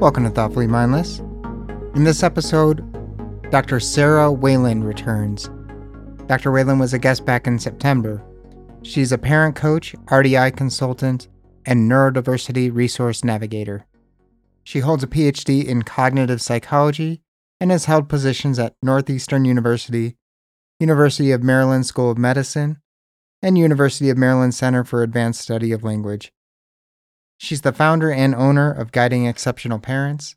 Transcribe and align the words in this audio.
Welcome 0.00 0.24
to 0.24 0.30
Thoughtfully 0.30 0.66
Mindless. 0.66 1.18
In 1.94 2.04
this 2.04 2.22
episode, 2.22 2.80
Dr. 3.50 3.78
Sarah 3.80 4.32
Wayland 4.32 4.86
returns. 4.86 5.50
Dr. 6.26 6.50
Wayland 6.50 6.80
was 6.80 6.94
a 6.94 6.98
guest 6.98 7.26
back 7.26 7.46
in 7.46 7.58
September. 7.58 8.24
She's 8.80 9.12
a 9.12 9.18
parent 9.18 9.56
coach, 9.56 9.94
RDI 10.06 10.56
consultant, 10.56 11.28
and 11.66 11.90
neurodiversity 11.90 12.74
resource 12.74 13.22
navigator. 13.22 13.84
She 14.64 14.78
holds 14.78 15.04
a 15.04 15.06
PhD 15.06 15.66
in 15.66 15.82
cognitive 15.82 16.40
psychology 16.40 17.20
and 17.60 17.70
has 17.70 17.84
held 17.84 18.08
positions 18.08 18.58
at 18.58 18.76
Northeastern 18.82 19.44
University, 19.44 20.16
University 20.78 21.30
of 21.30 21.42
Maryland 21.42 21.84
School 21.84 22.10
of 22.10 22.16
Medicine, 22.16 22.80
and 23.42 23.58
University 23.58 24.08
of 24.08 24.16
Maryland 24.16 24.54
Center 24.54 24.82
for 24.82 25.02
Advanced 25.02 25.42
Study 25.42 25.72
of 25.72 25.84
Language. 25.84 26.32
She's 27.42 27.62
the 27.62 27.72
founder 27.72 28.12
and 28.12 28.34
owner 28.34 28.70
of 28.70 28.92
Guiding 28.92 29.24
Exceptional 29.24 29.78
Parents. 29.78 30.36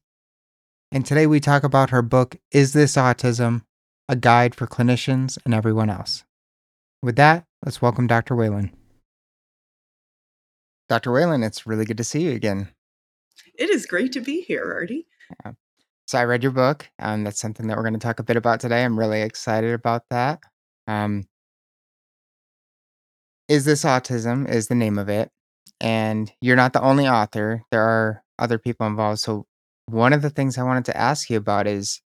And 0.90 1.06
today 1.06 1.28
we 1.28 1.42
talk 1.42 1.66
about 1.66 1.90
her 1.90 2.02
book, 2.02 2.38
Is 2.54 2.72
This 2.72 2.96
Autism? 2.96 3.64
A 4.08 4.16
Guide 4.16 4.56
for 4.56 4.68
Clinicians 4.68 5.38
and 5.44 5.54
Everyone 5.54 5.90
Else. 5.90 6.24
With 7.02 7.18
that, 7.18 7.44
let's 7.66 7.82
welcome 7.82 8.08
Dr. 8.08 8.38
Wayland. 8.38 8.70
Dr. 10.88 11.12
Wayland, 11.12 11.44
it's 11.44 11.68
really 11.68 11.84
good 11.84 11.98
to 11.98 12.06
see 12.06 12.22
you 12.22 12.32
again. 12.32 12.70
It 13.60 13.70
is 13.70 13.86
great 13.86 14.14
to 14.14 14.22
be 14.22 14.40
here, 14.40 14.64
Artie. 14.64 15.06
Yeah. 15.44 15.52
So 16.08 16.20
I 16.20 16.24
read 16.24 16.42
your 16.42 16.54
book. 16.54 16.90
Um, 17.00 17.26
that's 17.26 17.42
something 17.42 17.68
that 17.68 17.76
we're 17.76 17.84
going 17.84 17.96
to 17.96 18.00
talk 18.00 18.20
a 18.20 18.24
bit 18.24 18.38
about 18.38 18.62
today. 18.62 18.82
I'm 18.82 18.98
really 18.98 19.24
excited 19.24 19.74
about 19.74 20.04
that. 20.10 20.40
Um, 20.88 21.26
is 23.50 23.66
This 23.66 23.84
Autism 23.84 24.50
is 24.50 24.70
the 24.70 24.76
name 24.76 24.98
of 24.98 25.10
it 25.10 25.33
and 25.84 26.34
you're 26.42 26.58
not 26.58 26.74
the 26.74 26.84
only 26.84 27.08
author. 27.10 27.64
There 27.72 27.84
are 27.84 28.24
other 28.40 28.60
people 28.60 28.88
involved. 28.88 29.22
So 29.22 29.48
one 29.88 30.14
of 30.14 30.24
the 30.24 30.32
things 30.32 30.58
I 30.58 30.64
wanted 30.64 30.86
to 30.88 30.98
ask 30.98 31.30
you 31.30 31.38
about 31.38 31.68
is 31.68 32.02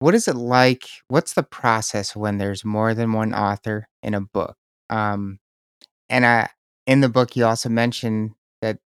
what 0.00 0.14
is 0.14 0.28
it 0.28 0.36
like? 0.36 0.88
What's 1.08 1.34
the 1.34 1.42
process 1.42 2.16
when 2.16 2.38
there's 2.38 2.64
more 2.64 2.94
than 2.94 3.12
one 3.12 3.34
author 3.34 3.88
in 4.02 4.14
a 4.14 4.20
book? 4.20 4.56
Um, 4.90 5.40
and 6.08 6.26
I, 6.26 6.50
in 6.86 7.00
the 7.00 7.08
book, 7.08 7.36
you 7.36 7.46
also 7.46 7.68
mentioned 7.68 8.32
that 8.62 8.78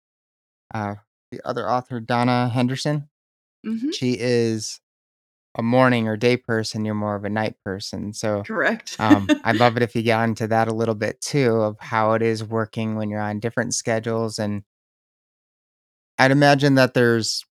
uh, 0.75 0.97
the 1.33 1.41
other 1.44 1.69
author, 1.70 2.00
Donna 2.00 2.48
Henderson, 2.48 3.09
hmm 3.64 3.91
she 3.92 4.16
is 4.19 4.81
a 5.56 5.62
morning 5.62 6.08
or 6.08 6.16
day 6.16 6.36
person. 6.36 6.84
You're 6.84 6.94
more 6.94 7.16
of 7.16 7.24
a 7.24 7.30
night 7.30 7.56
person. 7.64 8.12
So 8.12 8.47
Correct. 8.47 8.97
um, 8.98 9.33
I'd 9.44 9.56
love 9.60 9.77
it 9.77 9.83
if 9.83 9.94
you 9.97 10.02
got 10.02 10.28
into 10.28 10.47
that 10.48 10.69
a 10.69 10.74
little 10.74 10.94
bit 10.94 11.20
too 11.20 11.52
of 11.62 11.78
how 11.80 12.12
it 12.12 12.22
is 12.22 12.44
working 12.44 12.97
when 12.97 13.10
you're 13.10 13.20
on 13.20 13.41
different 13.41 13.75
schedules. 13.75 14.38
And 14.38 14.64
I'd 16.19 16.30
imagine 16.30 16.75
that 16.77 16.94
there's 16.94 17.44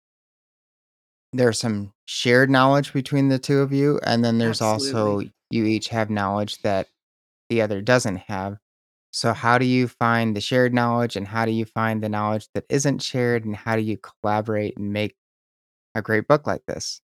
there's 1.34 1.60
some 1.60 1.94
shared 2.06 2.50
knowledge 2.50 2.94
between 2.94 3.30
the 3.30 3.40
two 3.40 3.60
of 3.60 3.74
you, 3.74 4.00
and 4.06 4.24
then 4.24 4.38
there's 4.38 4.62
also 4.62 5.18
Absolutely. 5.18 5.34
you 5.50 5.66
each 5.66 5.90
have 5.90 6.10
knowledge 6.10 6.62
that 6.62 6.88
the 7.50 7.62
other 7.62 7.82
doesn't 7.82 8.18
have. 8.18 8.58
So 9.12 9.34
how 9.34 9.58
do 9.60 9.66
you 9.66 9.88
find 9.90 10.36
the 10.36 10.42
shared 10.42 10.74
knowledge, 10.74 11.18
and 11.18 11.28
how 11.28 11.46
do 11.46 11.52
you 11.52 11.66
find 11.66 12.04
the 12.04 12.10
knowledge 12.10 12.50
that 12.56 12.66
isn't 12.70 13.02
shared, 13.04 13.46
and 13.46 13.56
how 13.56 13.78
do 13.78 13.84
you 13.84 13.98
collaborate 14.00 14.78
and 14.78 14.94
make 14.94 15.18
a 15.96 16.04
great 16.04 16.28
book 16.28 16.48
like 16.48 16.66
this? 16.68 17.02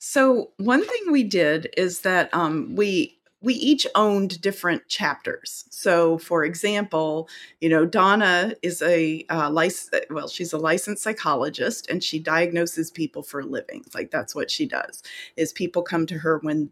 So 0.00 0.50
one 0.56 0.82
thing 0.82 1.12
we 1.12 1.22
did 1.22 1.68
is 1.76 2.00
that 2.00 2.32
um, 2.34 2.74
we 2.74 3.18
we 3.42 3.54
each 3.54 3.86
owned 3.94 4.40
different 4.40 4.86
chapters. 4.88 5.64
So, 5.70 6.18
for 6.18 6.44
example, 6.44 7.28
you 7.60 7.68
know, 7.70 7.86
Donna 7.86 8.54
is 8.62 8.82
a 8.82 9.24
uh, 9.30 9.50
lic- 9.50 10.06
well, 10.10 10.28
she's 10.28 10.54
a 10.54 10.58
licensed 10.58 11.02
psychologist, 11.02 11.88
and 11.90 12.02
she 12.02 12.18
diagnoses 12.18 12.90
people 12.90 13.22
for 13.22 13.40
a 13.40 13.46
living. 13.46 13.84
Like 13.94 14.10
that's 14.10 14.34
what 14.34 14.50
she 14.50 14.66
does. 14.66 15.02
Is 15.36 15.52
people 15.52 15.82
come 15.82 16.06
to 16.06 16.18
her 16.18 16.38
when 16.38 16.70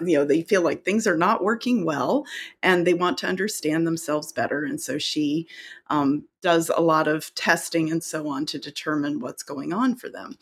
you 0.00 0.18
know 0.18 0.24
they 0.24 0.42
feel 0.42 0.62
like 0.62 0.84
things 0.84 1.06
are 1.06 1.16
not 1.16 1.44
working 1.44 1.84
well, 1.84 2.24
and 2.60 2.84
they 2.84 2.94
want 2.94 3.18
to 3.18 3.28
understand 3.28 3.86
themselves 3.86 4.32
better, 4.32 4.64
and 4.64 4.80
so 4.80 4.98
she 4.98 5.46
um, 5.90 6.24
does 6.42 6.70
a 6.76 6.80
lot 6.80 7.06
of 7.06 7.32
testing 7.36 7.88
and 7.90 8.02
so 8.02 8.28
on 8.28 8.46
to 8.46 8.58
determine 8.58 9.20
what's 9.20 9.44
going 9.44 9.72
on 9.72 9.94
for 9.94 10.08
them. 10.08 10.36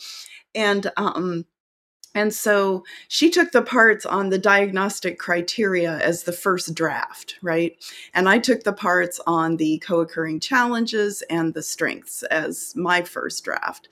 And 0.54 0.90
um, 0.96 1.44
and 2.16 2.32
so 2.32 2.82
she 3.08 3.28
took 3.28 3.52
the 3.52 3.60
parts 3.60 4.06
on 4.06 4.30
the 4.30 4.38
diagnostic 4.38 5.18
criteria 5.18 5.98
as 5.98 6.22
the 6.22 6.32
first 6.32 6.74
draft, 6.74 7.36
right? 7.42 7.76
And 8.14 8.26
I 8.26 8.38
took 8.38 8.64
the 8.64 8.72
parts 8.72 9.20
on 9.26 9.58
the 9.58 9.78
co 9.80 10.00
occurring 10.00 10.40
challenges 10.40 11.22
and 11.28 11.52
the 11.52 11.62
strengths 11.62 12.22
as 12.22 12.72
my 12.74 13.02
first 13.02 13.44
draft. 13.44 13.90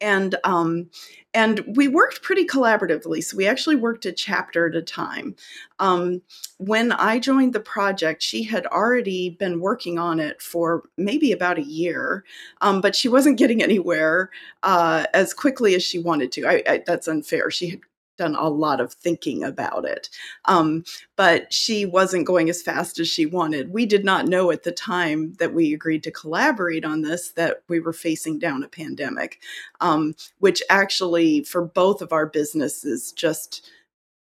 And, 0.00 0.36
um, 0.44 0.88
and 1.34 1.64
we 1.76 1.88
worked 1.88 2.22
pretty 2.22 2.46
collaboratively. 2.46 3.22
So 3.22 3.36
we 3.36 3.46
actually 3.46 3.76
worked 3.76 4.06
a 4.06 4.12
chapter 4.12 4.68
at 4.68 4.76
a 4.76 4.82
time. 4.82 5.34
Um, 5.80 6.22
when 6.58 6.92
I 6.92 7.18
joined 7.18 7.52
the 7.52 7.60
project, 7.60 8.22
she 8.22 8.44
had 8.44 8.66
already 8.66 9.30
been 9.30 9.60
working 9.60 9.98
on 9.98 10.20
it 10.20 10.40
for 10.40 10.84
maybe 10.96 11.32
about 11.32 11.58
a 11.58 11.64
year, 11.64 12.24
um, 12.60 12.80
but 12.80 12.94
she 12.94 13.08
wasn't 13.08 13.38
getting 13.38 13.62
anywhere 13.62 14.30
uh, 14.62 15.06
as 15.12 15.34
quickly 15.34 15.74
as 15.74 15.82
she 15.82 15.98
wanted 15.98 16.30
to. 16.32 16.46
I, 16.46 16.62
I, 16.66 16.82
that's 16.86 17.08
unfair. 17.08 17.50
She 17.50 17.70
had 17.70 17.80
done 18.16 18.34
a 18.34 18.48
lot 18.48 18.80
of 18.80 18.92
thinking 18.94 19.44
about 19.44 19.84
it, 19.84 20.08
um, 20.46 20.84
but 21.16 21.52
she 21.52 21.84
wasn't 21.86 22.26
going 22.26 22.48
as 22.50 22.62
fast 22.62 22.98
as 22.98 23.08
she 23.08 23.26
wanted. 23.26 23.72
We 23.72 23.86
did 23.86 24.04
not 24.04 24.26
know 24.28 24.50
at 24.50 24.62
the 24.62 24.72
time 24.72 25.34
that 25.38 25.54
we 25.54 25.74
agreed 25.74 26.02
to 26.04 26.10
collaborate 26.10 26.84
on 26.84 27.02
this 27.02 27.32
that 27.32 27.62
we 27.68 27.80
were 27.80 27.92
facing 27.92 28.38
down 28.38 28.62
a 28.62 28.68
pandemic, 28.68 29.40
um, 29.80 30.14
which 30.38 30.62
actually, 30.70 31.44
for 31.44 31.62
both 31.64 32.02
of 32.02 32.12
our 32.12 32.26
businesses, 32.26 33.12
just 33.12 33.70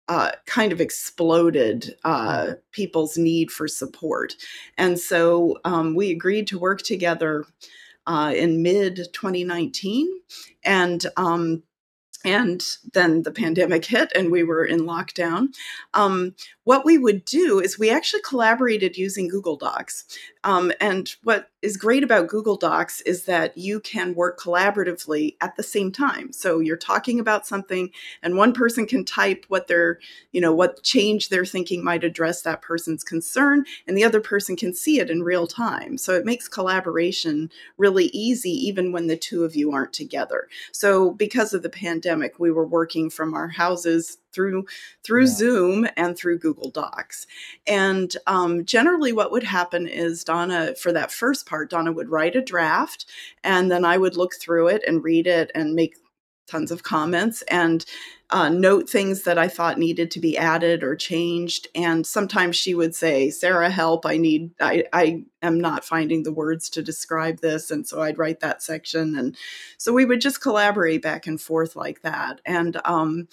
uh, 0.08 0.31
kind 0.46 0.72
of 0.72 0.81
exploded 0.81 1.96
uh, 2.03 2.46
Mhm. 2.47 2.58
people's 2.72 3.18
need 3.18 3.52
for 3.52 3.68
support. 3.68 4.36
And 4.78 5.00
so 5.00 5.59
um, 5.64 5.96
we 5.96 6.12
agreed 6.12 6.47
to 6.47 6.59
work 6.59 6.81
together 6.81 7.46
uh, 8.08 8.34
in 8.36 8.62
mid 8.64 9.08
2019. 9.14 10.08
And 10.64 11.06
um, 11.18 11.64
and 12.24 12.64
then 12.94 13.24
the 13.24 13.32
pandemic 13.32 13.86
hit 13.86 14.12
and 14.16 14.32
we 14.32 14.44
were 14.44 14.66
in 14.66 14.82
lockdown. 14.82 15.50
Um, 15.94 16.36
what 16.63 16.85
we 16.85 16.97
would 16.97 17.25
do 17.25 17.59
is 17.59 17.79
we 17.79 17.89
actually 17.89 18.22
collaborated 18.22 18.97
using 18.97 19.27
Google 19.27 19.55
Docs. 19.55 20.05
Um, 20.44 20.72
and 20.79 21.13
what 21.23 21.49
is 21.61 21.77
great 21.77 22.03
about 22.03 22.27
Google 22.27 22.55
Docs 22.55 23.01
is 23.01 23.25
that 23.25 23.57
you 23.57 23.79
can 23.79 24.16
work 24.16 24.39
collaboratively 24.39 25.38
at 25.41 25.55
the 25.55 25.63
same 25.63 25.91
time. 25.91 26.31
So 26.31 26.59
you're 26.59 26.77
talking 26.77 27.19
about 27.19 27.47
something, 27.47 27.91
and 28.23 28.35
one 28.35 28.53
person 28.53 28.85
can 28.85 29.05
type 29.05 29.45
what 29.47 29.67
their, 29.67 29.99
you 30.31 30.41
know, 30.41 30.53
what 30.53 30.83
change 30.83 31.29
they're 31.29 31.45
thinking 31.45 31.83
might 31.83 32.03
address 32.03 32.41
that 32.44 32.61
person's 32.61 33.03
concern, 33.03 33.66
and 33.88 33.97
the 33.97 34.03
other 34.03 34.22
person 34.22 34.55
can 34.55 34.73
see 34.73 34.99
it 34.99 35.09
in 35.09 35.23
real 35.23 35.47
time. 35.47 35.97
So 35.97 36.13
it 36.13 36.25
makes 36.25 36.47
collaboration 36.47 37.51
really 37.78 38.05
easy, 38.05 38.51
even 38.67 38.91
when 38.91 39.07
the 39.07 39.17
two 39.17 39.43
of 39.43 39.55
you 39.55 39.72
aren't 39.72 39.93
together. 39.93 40.47
So 40.72 41.11
because 41.11 41.53
of 41.53 41.63
the 41.63 41.69
pandemic, 41.69 42.39
we 42.39 42.51
were 42.51 42.66
working 42.66 43.09
from 43.09 43.33
our 43.33 43.47
houses 43.47 44.17
through 44.34 44.66
through 45.03 45.22
Yeah. 45.24 45.28
Zoom 45.28 45.88
and 45.97 46.18
through 46.18 46.40
Google 46.40 46.69
Docs. 46.69 47.28
And 47.68 48.16
um, 48.28 48.66
generally, 48.66 49.12
what 49.14 49.31
would 49.31 49.44
happen 49.44 49.88
is 49.88 50.24
Donna, 50.24 50.75
for 50.75 50.92
that 50.94 51.12
first 51.12 51.46
part, 51.46 51.69
Donna 51.69 51.92
would 51.92 52.09
write 52.09 52.36
a 52.36 52.41
draft, 52.41 53.06
and 53.44 53.72
then 53.72 53.86
I 53.86 53.97
would 53.97 54.18
look 54.18 54.36
through 54.36 54.67
it 54.67 54.84
and 54.88 55.03
read 55.03 55.28
it 55.28 55.52
and 55.55 55.76
make 55.76 55.96
tons 56.47 56.72
of 56.72 56.84
comments 56.84 57.44
and 57.44 57.85
uh, 58.32 58.50
note 58.50 58.90
things 58.90 59.23
that 59.23 59.38
I 59.38 59.47
thought 59.47 59.78
needed 59.78 60.11
to 60.11 60.20
be 60.20 60.38
added 60.38 60.84
or 60.84 60.96
changed. 60.96 61.67
And 61.76 62.05
sometimes 62.05 62.55
she 62.55 62.73
would 62.73 62.96
say, 62.96 63.29
"Sarah, 63.29 63.70
help! 63.70 64.05
I 64.05 64.17
need. 64.17 64.52
I, 64.59 64.85
I 64.94 65.23
am 65.41 65.59
not 65.59 65.85
finding 65.85 66.23
the 66.23 66.32
words 66.34 66.70
to 66.72 66.82
describe 66.84 67.40
this." 67.41 67.72
And 67.72 67.88
so 67.88 68.02
I'd 68.02 68.17
write 68.17 68.40
that 68.41 68.64
section, 68.64 69.17
and 69.17 69.35
so 69.78 69.94
we 69.94 70.05
would 70.05 70.22
just 70.22 70.41
collaborate 70.41 71.02
back 71.02 71.28
and 71.28 71.40
forth 71.40 71.76
like 71.76 72.02
that. 72.03 72.41
And 72.46 72.79
um, 72.85 73.28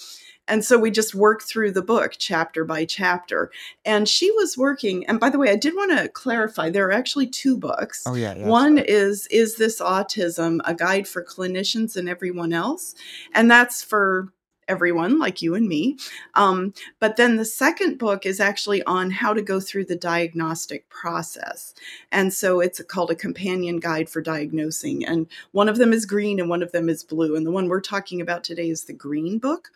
and 0.49 0.65
so 0.65 0.79
we 0.79 0.91
just 0.91 1.15
worked 1.15 1.45
through 1.45 1.73
the 1.73 1.83
book 1.83 2.15
chapter 2.19 2.65
by 2.65 2.85
chapter. 2.85 3.51
And 3.85 4.09
she 4.09 4.31
was 4.33 4.57
working, 4.57 5.07
and 5.07 5.21
by 5.21 5.31
the 5.31 5.39
way, 5.39 5.51
I 5.51 5.57
did 5.57 5.75
want 5.75 5.97
to 5.99 6.09
clarify 6.09 6.71
there 6.71 6.89
are 6.89 6.93
actually 6.93 7.27
two 7.27 7.57
books. 7.57 8.03
Oh 8.07 8.15
yeah, 8.15 8.35
yeah. 8.37 8.47
One 8.47 8.79
is 8.79 9.27
Is 9.31 9.57
This 9.57 9.81
Autism? 9.81 10.61
A 10.65 10.75
Guide 10.75 11.07
for 11.07 11.23
Clinicians 11.25 11.97
and 11.97 12.09
Everyone 12.09 12.53
Else? 12.53 12.95
And 13.35 13.51
that's 13.51 13.83
for 13.83 14.33
everyone 14.69 15.19
like 15.19 15.43
you 15.43 15.55
and 15.55 15.67
me. 15.69 15.97
Um, 16.35 16.73
but 17.01 17.17
then 17.17 17.37
the 17.37 17.45
second 17.45 17.99
book 17.99 18.27
is 18.27 18.39
actually 18.41 18.83
on 18.85 19.11
how 19.11 19.33
to 19.35 19.43
go 19.43 19.61
through 19.61 19.87
the 19.87 19.97
diagnostic 19.97 20.89
process. 20.91 21.75
And 22.13 22.33
so 22.33 22.61
it's 22.61 22.83
called 22.85 23.11
a 23.11 23.15
companion 23.15 23.81
guide 23.81 24.09
for 24.09 24.21
diagnosing. 24.21 25.05
And 25.05 25.27
one 25.53 25.69
of 25.69 25.79
them 25.79 25.93
is 25.93 26.07
green 26.07 26.39
and 26.39 26.49
one 26.49 26.63
of 26.63 26.73
them 26.73 26.89
is 26.89 27.03
blue. 27.05 27.35
And 27.37 27.47
the 27.47 27.51
one 27.53 27.69
we're 27.69 27.81
talking 27.81 28.21
about 28.21 28.45
today 28.45 28.71
is 28.71 28.85
the 28.85 28.93
green 28.93 29.39
book. 29.39 29.71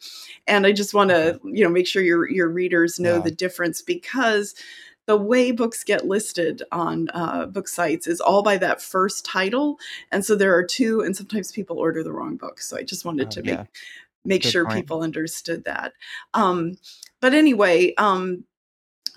And 0.47 0.67
I 0.67 0.73
just 0.73 0.95
want 0.95 1.11
to, 1.11 1.41
you 1.45 1.65
know, 1.65 1.71
make 1.71 1.87
sure 1.87 2.03
your 2.03 2.31
your 2.31 2.49
readers 2.49 3.01
know 3.01 3.15
Yeah. 3.17 3.21
the 3.21 3.31
difference 3.31 3.83
because 3.83 4.55
the 5.07 5.17
way 5.17 5.51
books 5.51 5.83
get 5.83 6.07
listed 6.07 6.63
on 6.71 7.09
uh, 7.13 7.47
book 7.47 7.67
sites 7.67 8.07
is 8.07 8.21
all 8.21 8.43
by 8.43 8.57
that 8.59 8.81
first 8.81 9.25
title, 9.25 9.77
and 10.13 10.25
so 10.25 10.37
there 10.37 10.55
are 10.57 10.63
two, 10.63 11.01
and 11.01 11.17
sometimes 11.17 11.51
people 11.51 11.77
order 11.79 12.05
the 12.05 12.13
wrong 12.13 12.37
book. 12.37 12.61
So 12.61 12.77
I 12.77 12.85
just 12.85 13.05
wanted 13.05 13.27
Oh, 13.27 13.31
to 13.31 13.43
yeah. 13.45 13.57
make 13.57 13.67
make 14.25 14.43
Good 14.43 14.51
sure 14.51 14.65
point. 14.65 14.77
people 14.77 15.03
understood 15.03 15.65
that. 15.65 15.93
Um, 16.35 16.75
but 17.21 17.35
anyway, 17.35 17.95
um, 17.97 18.45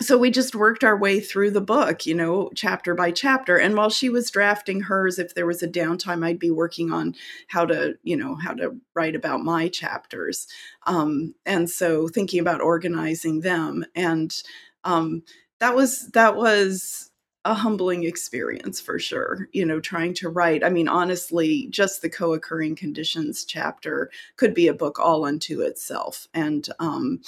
so 0.00 0.18
we 0.18 0.30
just 0.30 0.54
worked 0.54 0.84
our 0.84 0.96
way 0.96 1.20
through 1.20 1.52
the 1.52 1.60
book, 1.60 2.04
you 2.04 2.14
know, 2.14 2.50
chapter 2.54 2.94
by 2.94 3.10
chapter. 3.10 3.56
And 3.56 3.76
while 3.76 3.88
she 3.88 4.10
was 4.10 4.30
drafting 4.30 4.82
hers, 4.82 5.18
if 5.18 5.34
there 5.34 5.46
was 5.46 5.62
a 5.62 5.68
downtime, 5.68 6.24
I'd 6.24 6.38
be 6.38 6.50
working 6.50 6.92
on 6.92 7.14
how 7.48 7.64
to, 7.64 7.94
you 8.02 8.16
know, 8.16 8.34
how 8.34 8.52
to 8.54 8.76
write 8.94 9.16
about 9.16 9.40
my 9.40 9.68
chapters. 9.68 10.46
Um, 10.86 11.34
and 11.46 11.70
so 11.70 12.08
thinking 12.08 12.40
about 12.40 12.60
organizing 12.60 13.40
them. 13.40 13.86
And 13.94 14.34
um, 14.84 15.22
that 15.60 15.74
was 15.74 16.08
that 16.10 16.36
was 16.36 17.10
a 17.46 17.54
humbling 17.54 18.04
experience 18.04 18.80
for 18.80 18.98
sure. 18.98 19.48
You 19.52 19.64
know, 19.64 19.80
trying 19.80 20.14
to 20.14 20.28
write. 20.28 20.64
I 20.64 20.68
mean, 20.68 20.88
honestly, 20.88 21.68
just 21.70 22.02
the 22.02 22.10
co-occurring 22.10 22.76
conditions 22.76 23.44
chapter 23.44 24.10
could 24.36 24.52
be 24.52 24.68
a 24.68 24.74
book 24.74 24.98
all 24.98 25.24
unto 25.24 25.60
itself. 25.62 26.28
And 26.34 26.68
um, 26.80 27.20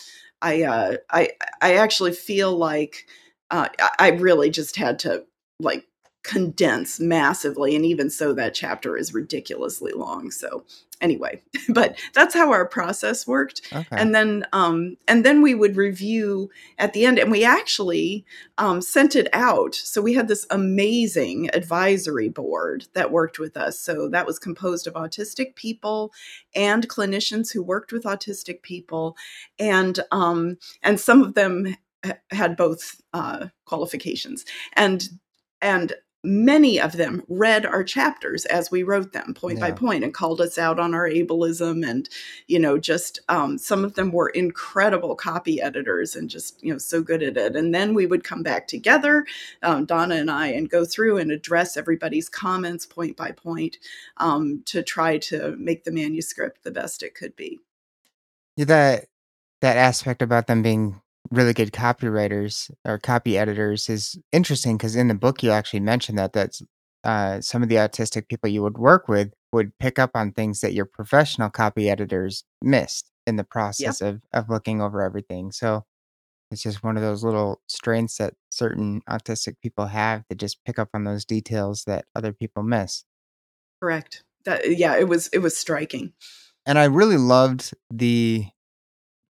I 0.43 0.63
uh, 0.63 0.97
I 1.11 1.31
I 1.61 1.75
actually 1.75 2.13
feel 2.13 2.57
like 2.57 3.07
uh, 3.51 3.69
I 3.99 4.11
really 4.11 4.51
just 4.51 4.77
had 4.77 4.99
to 5.01 5.25
like 5.61 5.87
condense 6.25 7.01
massively, 7.01 7.75
and 7.75 7.85
even 7.85 8.11
so, 8.11 8.33
that 8.35 8.55
chapter 8.55 8.97
is 8.97 9.15
ridiculously 9.15 9.93
long. 9.93 10.31
So 10.31 10.65
anyway, 11.01 11.43
but 11.69 11.99
that's 12.15 12.35
how 12.35 12.53
our 12.53 12.67
process 12.67 13.27
worked, 13.27 13.63
Okay. 13.73 13.87
and 13.97 14.15
then 14.15 14.45
um, 14.53 14.97
and 15.07 15.25
then 15.25 15.43
we 15.43 15.55
would 15.55 15.77
review 15.77 16.51
at 16.79 16.93
the 16.93 17.07
end, 17.07 17.19
and 17.19 17.31
we 17.31 17.45
actually 17.45 18.25
um, 18.59 18.81
sent 18.81 19.17
it 19.17 19.29
out. 19.33 19.75
So 19.75 20.01
we 20.03 20.15
had 20.15 20.29
this 20.29 20.47
amazing 20.51 21.51
advisory 21.55 22.29
board 22.29 22.87
that 22.95 23.11
worked 23.11 23.39
with 23.39 23.57
us. 23.57 23.79
So 23.79 24.09
that 24.09 24.27
was 24.27 24.39
composed 24.39 24.87
of 24.87 24.95
autistic 24.95 25.55
people 25.55 26.13
and 26.55 26.89
clinicians 26.89 27.53
who 27.53 27.63
worked 27.63 27.93
with 27.93 28.05
autistic 28.05 28.63
people 28.63 29.17
and 29.59 30.01
um, 30.11 30.59
and 30.83 30.99
some 31.01 31.23
of 31.23 31.35
them 31.35 31.77
had 32.31 32.57
both 32.57 33.01
uh, 33.13 33.49
qualifications, 33.65 34.45
and 34.75 35.09
and 35.61 35.95
many 36.25 36.81
of 36.81 36.93
them 36.93 37.23
read 37.29 37.65
our 37.65 37.85
chapters 37.85 38.45
as 38.47 38.71
we 38.71 38.83
wrote 38.83 39.13
them 39.13 39.35
point 39.35 39.61
by 39.61 39.71
point 39.71 40.03
and 40.03 40.13
called 40.13 40.41
us 40.41 40.59
out 40.59 40.81
on 40.81 40.93
our 40.93 41.09
ableism 41.09 41.89
and 41.89 42.09
you 42.49 42.59
know 42.59 42.77
just 42.77 43.21
um, 43.29 43.57
some 43.57 43.85
of 43.85 43.95
them 43.95 44.11
were 44.11 44.29
incredible 44.31 45.15
copy 45.15 45.61
editors 45.61 46.17
and 46.17 46.29
just 46.29 46.63
you 46.63 46.73
know 46.73 46.79
so 46.79 47.03
good 47.03 47.23
at 47.23 47.37
it. 47.37 47.55
And 47.55 47.73
then 47.73 47.95
we 47.95 48.07
would 48.07 48.25
come 48.25 48.43
back 48.43 48.67
together 48.67 49.25
um, 49.63 49.85
donna 49.85 50.17
and 50.17 50.31
i 50.31 50.49
and 50.49 50.69
go 50.69 50.85
through 50.85 51.19
and 51.19 51.31
address 51.31 51.77
everybody's 51.77 52.29
comments 52.29 52.85
point 52.85 53.17
by 53.17 53.31
point 53.31 53.79
um, 54.17 54.63
to 54.67 54.83
try 54.83 55.19
to 55.19 55.55
make 55.57 55.85
the 55.85 55.93
manuscript 55.93 56.65
the 56.65 56.71
best 56.71 57.03
it 57.03 57.15
could 57.15 57.37
be. 57.37 57.61
That 58.57 59.07
that 59.61 59.77
aspect 59.77 60.23
about 60.23 60.47
them 60.49 60.63
being 60.63 61.01
really 61.31 61.53
good 61.53 61.73
copywriters 61.73 62.71
or 62.85 62.99
copy 62.99 63.37
editors 63.39 63.89
is 63.89 64.19
interesting 64.33 64.77
because 64.77 64.97
in 64.97 65.09
the 65.09 65.15
book 65.15 65.43
you 65.43 65.51
actually 65.51 65.81
mentioned 65.81 66.19
that 66.19 66.33
that's 66.33 66.63
uh, 67.05 67.41
some 67.41 67.63
of 67.63 67.69
the 67.69 67.77
autistic 67.77 68.29
people 68.29 68.49
you 68.51 68.63
would 68.63 68.79
work 68.79 69.09
with 69.09 69.33
would 69.53 69.77
pick 69.79 69.99
up 69.99 70.11
on 70.15 70.33
things 70.33 70.61
that 70.61 70.73
your 70.75 70.85
professional 70.85 71.49
copy 71.49 71.89
editors 71.89 72.45
missed 72.63 73.11
in 73.27 73.37
the 73.37 73.45
process 73.45 74.01
of 74.01 74.21
of 74.33 74.49
looking 74.49 74.81
over 74.83 75.03
everything. 75.03 75.53
So 75.53 75.85
it's 76.51 76.63
just 76.63 76.83
one 76.83 76.97
of 76.97 77.03
those 77.03 77.23
little 77.23 77.61
strengths 77.69 78.17
that 78.19 78.35
certain 78.51 79.03
autistic 79.09 79.57
people 79.63 79.87
have 79.87 80.25
that 80.29 80.39
just 80.39 80.65
pick 80.65 80.79
up 80.79 80.89
on 80.95 81.05
those 81.05 81.25
details 81.25 81.85
that 81.87 82.07
other 82.17 82.33
people 82.33 82.63
miss. 82.63 83.05
correct 83.83 84.25
that 84.45 84.77
yeah 84.79 84.97
it 84.97 85.09
was 85.09 85.29
it 85.29 85.39
was 85.39 85.57
striking 85.57 86.13
And 86.67 86.79
I 86.79 86.85
really 86.85 87.17
loved 87.17 87.73
the 87.91 88.47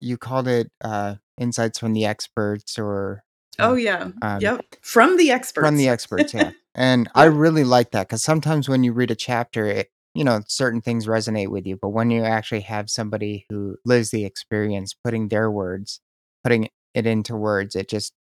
you 0.01 0.17
called 0.19 0.49
it 0.49 0.71
uh 0.83 1.17
insights 1.43 1.79
from 1.79 1.93
the 1.93 2.07
experts 2.07 2.79
or 2.79 3.25
oh 3.59 3.75
yeah 3.75 4.09
um 4.23 4.41
yep 4.41 4.65
from 4.81 5.17
the 5.19 5.31
experts. 5.31 5.67
from 5.67 5.77
the 5.77 5.89
experts 5.89 6.33
yeah. 6.33 6.53
And 6.75 7.09
I 7.15 7.25
really 7.25 7.65
like 7.65 7.91
that 7.91 8.09
because 8.09 8.25
sometimes 8.25 8.69
when 8.69 8.83
you 8.83 8.93
read 8.93 9.11
a 9.11 9.15
chapter, 9.15 9.67
it, 9.67 9.91
you 10.15 10.25
know, 10.25 10.41
certain 10.47 10.81
things 10.81 11.07
resonate 11.07 11.49
with 11.49 11.67
you. 11.67 11.77
But 11.81 11.91
when 11.91 12.11
you 12.11 12.25
actually 12.25 12.63
have 12.63 12.89
somebody 12.89 13.47
who 13.51 13.77
lives 13.85 14.11
the 14.11 14.25
experience, 14.25 14.95
putting 14.95 15.29
their 15.29 15.51
words, 15.51 16.01
putting 16.43 16.69
it 16.95 17.07
into 17.07 17.37
words, 17.37 17.77
it 17.77 17.89
just 17.89 18.13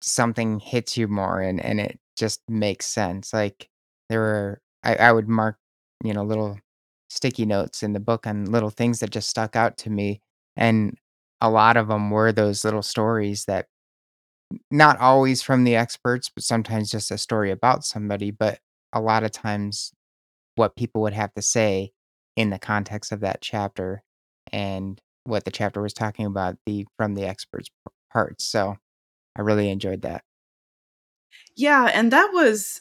something 0.00 0.60
hits 0.60 0.96
you 0.96 1.08
more 1.08 1.40
and 1.40 1.60
and 1.64 1.80
it 1.80 1.98
just 2.16 2.40
makes 2.48 2.86
sense. 2.86 3.32
Like 3.32 3.68
there 4.08 4.20
were 4.20 4.60
I, 4.82 4.96
I 4.96 5.12
would 5.12 5.28
mark, 5.28 5.56
you 6.02 6.12
know, 6.12 6.24
little 6.24 6.58
sticky 7.08 7.46
notes 7.46 7.82
in 7.82 7.92
the 7.92 8.00
book 8.00 8.26
on 8.26 8.46
little 8.46 8.70
things 8.70 9.00
that 9.00 9.10
just 9.10 9.28
stuck 9.28 9.54
out 9.54 9.78
to 9.78 9.90
me. 9.90 10.20
And 10.56 10.98
a 11.44 11.50
lot 11.50 11.76
of 11.76 11.88
them 11.88 12.10
were 12.10 12.32
those 12.32 12.64
little 12.64 12.82
stories 12.82 13.44
that 13.44 13.66
not 14.70 14.98
always 14.98 15.42
from 15.42 15.64
the 15.64 15.76
experts, 15.76 16.30
but 16.34 16.42
sometimes 16.44 16.90
just 16.90 17.10
a 17.10 17.18
story 17.18 17.50
about 17.50 17.84
somebody, 17.84 18.30
but 18.30 18.58
a 18.92 19.00
lot 19.00 19.24
of 19.24 19.30
times 19.30 19.92
what 20.54 20.76
people 20.76 21.02
would 21.02 21.12
have 21.12 21.34
to 21.34 21.42
say 21.42 21.92
in 22.36 22.50
the 22.50 22.58
context 22.58 23.12
of 23.12 23.20
that 23.20 23.42
chapter 23.42 24.02
and 24.52 25.00
what 25.24 25.44
the 25.44 25.50
chapter 25.50 25.82
was 25.82 25.92
talking 25.92 26.26
about 26.26 26.56
the 26.64 26.86
from 26.96 27.14
the 27.14 27.26
experts 27.26 27.70
parts. 28.10 28.44
So 28.44 28.76
I 29.36 29.42
really 29.42 29.68
enjoyed 29.70 30.02
that. 30.02 30.22
yeah 31.56 31.90
and 31.92 32.12
that 32.12 32.30
was 32.32 32.80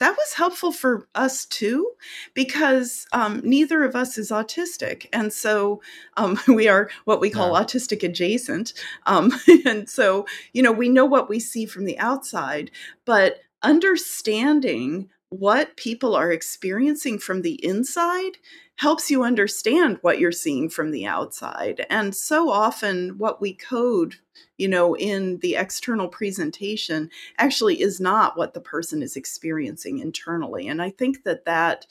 that 0.00 0.16
was 0.16 0.32
helpful 0.34 0.72
for 0.72 1.06
us 1.14 1.44
too 1.46 1.92
because 2.34 3.06
um, 3.12 3.40
neither 3.44 3.84
of 3.84 3.94
us 3.94 4.18
is 4.18 4.30
autistic 4.30 5.06
and 5.12 5.32
so 5.32 5.80
um, 6.16 6.38
we 6.48 6.68
are 6.68 6.90
what 7.04 7.20
we 7.20 7.30
call 7.30 7.54
Yeah. 7.54 7.62
autistic 7.64 8.02
adjacent 8.02 8.72
um, 9.06 9.32
and 9.66 9.88
so 9.88 10.26
you 10.52 10.62
know 10.62 10.72
we 10.72 10.88
know 10.88 11.06
what 11.06 11.28
we 11.28 11.40
see 11.40 11.66
from 11.66 11.84
the 11.84 11.98
outside 11.98 12.70
but 13.04 13.40
understanding 13.62 15.08
what 15.30 15.76
people 15.76 16.14
are 16.14 16.32
experiencing 16.32 17.18
from 17.18 17.42
the 17.42 17.64
inside 17.64 18.32
helps 18.76 19.10
you 19.10 19.22
understand 19.22 19.98
what 20.02 20.18
you're 20.18 20.32
seeing 20.32 20.68
from 20.68 20.90
the 20.90 21.06
outside. 21.06 21.86
And 21.88 22.14
so 22.14 22.50
often 22.50 23.18
what 23.18 23.40
we 23.40 23.54
code 23.54 24.16
you 24.56 24.68
know 24.68 24.94
in 24.96 25.38
the 25.38 25.56
external 25.56 26.08
presentation 26.08 27.10
actually 27.38 27.80
is 27.80 28.00
not 28.00 28.36
what 28.36 28.54
the 28.54 28.60
person 28.60 29.02
is 29.02 29.16
experiencing 29.16 29.98
internally. 29.98 30.68
And 30.68 30.80
i 30.82 30.90
think 30.90 31.24
that 31.24 31.44
that 31.44 31.86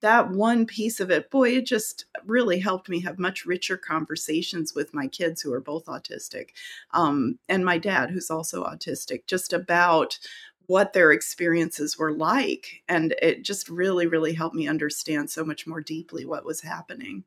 that 0.00 0.30
one 0.30 0.66
piece 0.66 1.00
of 1.00 1.10
it 1.10 1.30
boy 1.30 1.50
it 1.56 1.66
just 1.66 2.06
really 2.24 2.58
helped 2.58 2.88
me 2.88 3.00
have 3.00 3.18
much 3.18 3.44
richer 3.44 3.76
conversations 3.76 4.74
with 4.74 4.94
my 4.94 5.06
kids 5.06 5.42
who 5.42 5.52
are 5.52 5.60
both 5.60 5.86
autistic 5.86 6.50
um, 6.92 7.38
and 7.48 7.64
my 7.64 7.78
dad 7.78 8.10
who's 8.10 8.30
also 8.30 8.64
autistic 8.64 9.26
just 9.26 9.52
about 9.52 10.18
what 10.66 10.92
their 10.92 11.12
experiences 11.12 11.98
were 11.98 12.12
like 12.12 12.82
and 12.88 13.14
it 13.22 13.42
just 13.42 13.68
really 13.68 14.06
really 14.06 14.34
helped 14.34 14.54
me 14.56 14.68
understand 14.68 15.30
so 15.30 15.44
much 15.44 15.66
more 15.66 15.80
deeply 15.80 16.24
what 16.24 16.44
was 16.44 16.60
happening 16.62 17.24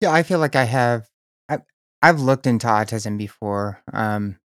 Yeah, 0.00 0.12
I 0.12 0.22
feel 0.22 0.38
like 0.38 0.56
I 0.56 0.64
have 0.64 1.08
I 1.48 1.58
I've 2.02 2.20
looked 2.20 2.46
into 2.46 2.66
autism 2.66 3.18
before. 3.18 3.82
Um 3.92 4.38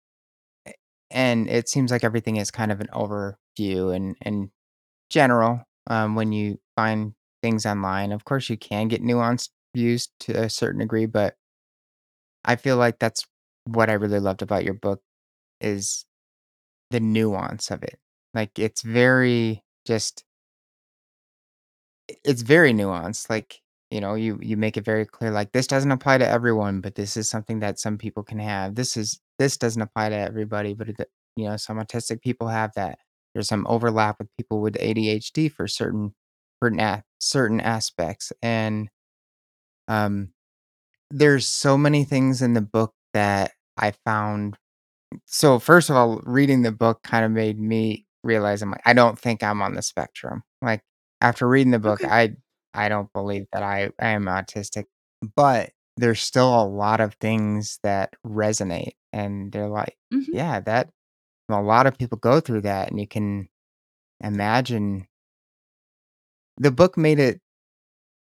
and 1.11 1.49
it 1.49 1.69
seems 1.69 1.91
like 1.91 2.05
everything 2.05 2.37
is 2.37 2.51
kind 2.51 2.71
of 2.73 2.81
an 2.81 2.89
overview 2.93 3.95
and 3.95 4.17
and 4.23 4.51
general 5.11 5.65
um 5.89 6.15
when 6.15 6.33
you 6.33 6.59
find 6.77 7.15
things 7.43 7.67
online. 7.67 8.13
Of 8.13 8.25
course 8.25 8.49
you 8.51 8.57
can 8.57 8.89
get 8.89 9.03
nuanced 9.03 9.51
views 9.75 10.09
to 10.21 10.33
a 10.45 10.51
certain 10.51 10.81
degree, 10.81 11.07
but 11.07 11.37
I 12.45 12.57
feel 12.57 12.77
like 12.77 12.99
that's 12.99 13.27
what 13.65 13.91
I 13.91 13.95
really 13.95 14.21
loved 14.21 14.43
about 14.43 14.65
your 14.65 14.75
book 14.75 15.03
is 15.61 16.05
the 16.91 17.01
nuance 17.01 17.71
of 17.71 17.83
it. 17.83 17.99
Like 18.35 18.59
it's 18.59 18.83
very 18.83 19.65
just 19.87 20.25
it's 22.25 22.43
very 22.43 22.73
nuanced. 22.73 23.31
Like, 23.31 23.61
you 23.91 24.01
know, 24.01 24.15
you 24.15 24.39
you 24.43 24.57
make 24.57 24.77
it 24.77 24.85
very 24.85 25.05
clear 25.07 25.31
like 25.31 25.53
this 25.53 25.67
doesn't 25.67 25.91
apply 25.91 26.19
to 26.19 26.29
everyone, 26.29 26.81
but 26.81 26.95
this 26.95 27.17
is 27.17 27.29
something 27.29 27.61
that 27.61 27.79
some 27.79 27.99
people 27.99 28.23
can 28.23 28.39
have. 28.39 28.75
This 28.75 28.97
is 28.97 29.21
this 29.39 29.57
doesn't 29.57 29.83
apply 29.83 30.11
to 30.11 30.17
everybody, 30.17 30.75
but 30.75 30.89
it, 30.91 30.97
you 31.37 31.47
know, 31.49 31.57
some 31.57 31.79
autistic 31.79 32.21
people 32.23 32.49
have 32.49 32.73
that. 32.77 32.99
There's 33.35 33.49
some 33.49 33.67
overlap 33.69 34.17
with 34.19 34.29
people 34.37 34.61
with 34.61 34.77
ADHD 34.81 35.49
for 35.49 35.67
certain 35.69 36.15
a- 36.63 37.03
certain 37.21 37.61
aspects 37.61 38.33
and 38.43 38.89
um 39.89 40.31
there's 41.11 41.47
so 41.47 41.79
many 41.79 42.05
things 42.05 42.43
in 42.43 42.55
the 42.55 42.61
book 42.63 42.95
that 43.15 43.53
I 43.77 43.93
found 44.05 44.57
so 45.27 45.59
first 45.59 45.91
of 45.91 45.97
all, 45.97 46.21
reading 46.25 46.63
the 46.63 46.73
book 46.73 47.03
kind 47.03 47.25
of 47.25 47.31
made 47.31 47.59
me 47.59 48.07
realize 48.23 48.63
I'm 48.63 48.71
like, 48.71 48.83
I 48.87 48.93
don't 48.93 49.19
think 49.19 49.43
I'm 49.43 49.63
on 49.63 49.75
the 49.75 49.83
spectrum. 49.83 50.43
Like 50.63 50.83
after 51.21 51.49
reading 51.49 51.71
the 51.73 51.79
book, 51.79 52.05
okay 52.05 52.37
I 52.75 52.85
I 52.87 52.89
don't 52.89 53.13
believe 53.13 53.47
that 53.53 53.63
I, 53.63 53.91
I 54.01 54.09
am 54.11 54.25
autistic. 54.27 54.85
But 55.37 55.71
there's 55.97 56.21
still 56.21 56.49
a 56.63 56.65
lot 56.67 57.01
of 57.01 57.15
things 57.15 57.79
that 57.83 58.15
resonate, 58.27 58.93
and 59.13 59.53
they're 59.53 59.69
like, 59.69 59.97
Mhm. 60.15 60.27
yeah, 60.33 60.61
that 60.61 60.91
a 61.51 61.63
lot 61.63 61.87
of 61.87 61.99
people 61.99 62.19
go 62.19 62.41
through 62.41 62.63
that, 62.63 62.91
and 62.91 63.01
you 63.01 63.09
can 63.09 63.49
imagine 64.23 65.09
the 66.57 66.71
book 66.71 66.97
made 66.97 67.19
it 67.19 67.41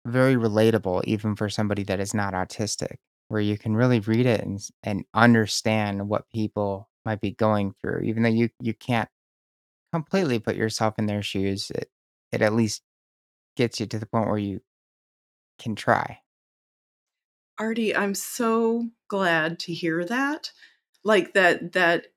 very 0.06 0.36
relatable 0.36 1.04
even 1.04 1.36
for 1.36 1.50
somebody 1.50 1.84
that 1.84 2.00
is 2.00 2.14
not 2.14 2.34
autistic, 2.34 2.96
where 3.28 3.40
you 3.40 3.59
can 3.59 3.76
really 3.76 4.00
read 4.00 4.26
it 4.26 4.40
and 4.40 4.61
and 4.83 5.04
understand 5.14 6.09
what 6.09 6.28
people 6.30 6.88
might 7.04 7.21
be 7.21 7.33
going 7.33 7.75
through. 7.80 8.02
Even 8.04 8.23
though 8.23 8.28
you 8.28 8.50
you 8.61 8.75
can't 8.75 9.09
completely 9.92 10.38
put 10.38 10.56
yourself 10.56 10.95
in 10.99 11.06
their 11.06 11.23
shoes, 11.23 11.71
it 11.71 11.90
it 12.33 12.42
at 12.42 12.54
least 12.54 12.83
gets 13.56 13.80
you 13.80 13.87
to 13.87 13.99
the 13.99 14.06
point 14.06 14.28
where 14.28 14.38
you 14.38 14.61
can 15.59 15.75
try. 15.75 16.21
Artie, 17.59 17.97
I'm 17.97 18.14
so 18.14 18.88
glad 19.09 19.59
to 19.61 19.73
hear 19.73 20.04
that. 20.04 20.52
Like, 21.04 21.35
that 21.35 21.73
that 21.73 22.09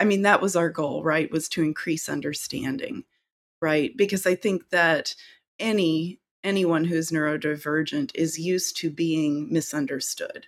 I 0.00 0.04
mean, 0.04 0.22
that 0.22 0.42
was 0.42 0.56
our 0.56 0.70
goal, 0.70 1.02
right? 1.04 1.30
Was 1.30 1.48
to 1.50 1.62
increase 1.62 2.08
understanding, 2.08 3.04
right? 3.62 3.96
Because 3.96 4.26
I 4.26 4.34
think 4.34 4.70
that 4.70 5.14
any 5.58 6.20
anyone 6.44 6.84
who's 6.84 7.10
neurodivergent 7.10 8.12
is 8.14 8.38
used 8.38 8.76
to 8.76 8.90
being 8.90 9.52
misunderstood. 9.52 10.46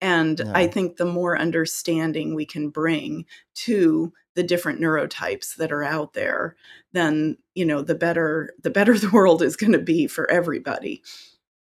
And 0.00 0.42
I 0.52 0.66
think 0.66 0.96
the 0.96 1.06
more 1.06 1.38
understanding 1.38 2.34
we 2.34 2.44
can 2.44 2.68
bring 2.68 3.24
to 3.54 4.12
the 4.34 4.42
different 4.42 4.80
neurotypes 4.80 5.56
that 5.56 5.72
are 5.72 5.82
out 5.82 6.12
there, 6.12 6.56
then, 6.92 7.38
you 7.54 7.64
know, 7.64 7.80
the 7.80 7.94
better 7.94 8.54
the 8.62 8.70
better 8.70 8.98
the 8.98 9.10
world 9.10 9.42
is 9.42 9.56
gonna 9.56 9.78
be 9.78 10.06
for 10.06 10.30
everybody. 10.30 11.02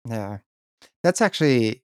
Yeah. 0.07 0.39
That's 1.03 1.21
actually 1.21 1.83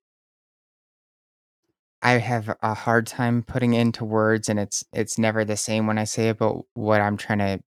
I 2.02 2.14
have 2.18 2.54
a 2.62 2.74
hard 2.74 3.08
time 3.08 3.44
putting 3.44 3.74
into 3.74 4.04
words, 4.04 4.50
and 4.50 4.60
it's 4.60 4.84
it's 4.92 5.18
never 5.18 5.46
the 5.46 5.56
same 5.56 5.88
when 5.88 5.98
I 5.98 6.04
say 6.04 6.30
it, 6.30 6.38
but 6.38 6.58
what 6.74 7.00
I'm 7.00 7.16
trying 7.16 7.40
to 7.40 7.64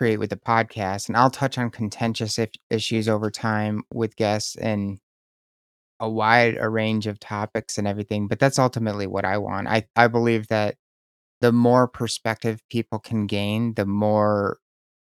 create 0.00 0.18
with 0.18 0.30
the 0.30 0.36
podcast, 0.38 1.08
and 1.08 1.16
I'll 1.18 1.30
touch 1.30 1.58
on 1.58 1.70
contentious 1.70 2.38
if 2.40 2.50
issues 2.70 3.08
over 3.08 3.30
time 3.30 3.84
with 3.94 4.16
guests 4.16 4.56
and 4.56 5.00
a 6.00 6.08
wide 6.08 6.56
a 6.58 6.68
range 6.68 7.06
of 7.06 7.18
topics 7.20 7.76
and 7.78 7.86
everything, 7.86 8.26
but 8.28 8.38
that's 8.38 8.58
ultimately 8.58 9.06
what 9.06 9.24
I 9.24 9.38
want. 9.38 9.68
I 9.68 9.86
I 9.96 10.08
believe 10.08 10.48
that 10.48 10.76
the 11.40 11.52
more 11.52 11.88
perspective 11.88 12.60
people 12.70 12.98
can 13.00 13.26
gain, 13.26 13.74
the 13.74 13.86
more 13.86 14.58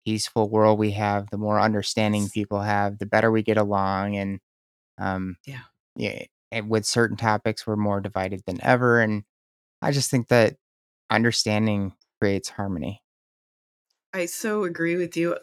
peaceful 0.06 0.50
world 0.50 0.80
we 0.80 0.92
have, 0.94 1.30
the 1.32 1.38
more 1.40 1.60
understanding 1.62 2.30
people 2.30 2.62
have, 2.62 3.00
the 3.00 3.08
better 3.08 3.32
we 3.32 3.44
get 3.44 3.58
along, 3.58 4.18
and, 4.18 4.40
um, 5.00 5.38
Yeah. 5.48 5.62
yeah, 5.98 6.24
and 6.52 6.70
with 6.70 6.86
certain 6.88 7.18
topics, 7.18 7.68
we're 7.68 7.78
more 7.78 8.02
divided 8.02 8.44
than 8.48 8.63
ever, 8.63 9.02
and 9.02 9.25
I 9.84 9.92
just 9.94 10.12
think 10.12 10.30
that 10.30 10.58
understanding 11.12 11.94
creates 12.22 12.50
harmony. 12.52 13.03
I 14.13 14.25
so 14.27 14.63
agree 14.63 14.96
with 14.96 15.17
you. 15.17 15.38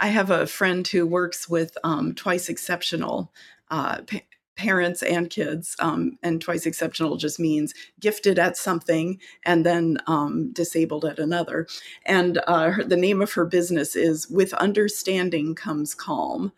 I 0.00 0.08
have 0.08 0.30
a 0.30 0.46
friend 0.46 0.86
who 0.88 1.06
works 1.06 1.48
with, 1.48 1.76
um, 1.84 2.14
twice 2.14 2.48
exceptional, 2.48 3.32
uh, 3.70 4.02
pa 4.02 4.20
parents 4.56 5.02
and 5.02 5.30
kids, 5.30 5.76
um, 5.80 6.18
and 6.22 6.40
twice 6.42 6.66
exceptional 6.66 7.16
just 7.16 7.40
means 7.40 7.74
gifted 8.00 8.38
at 8.38 8.56
something 8.56 9.20
and 9.46 9.66
then, 9.66 9.98
um, 10.06 10.52
disabled 10.52 11.04
at 11.04 11.18
another, 11.18 11.66
and, 12.06 12.40
uh, 12.46 12.70
her 12.70 12.84
the 12.84 12.96
name 12.96 13.22
of 13.22 13.32
her 13.32 13.46
business 13.46 13.96
is 13.96 14.28
"With 14.30 14.54
Understanding 14.54 15.54
Comes 15.56 15.94
Calm," 15.94 16.52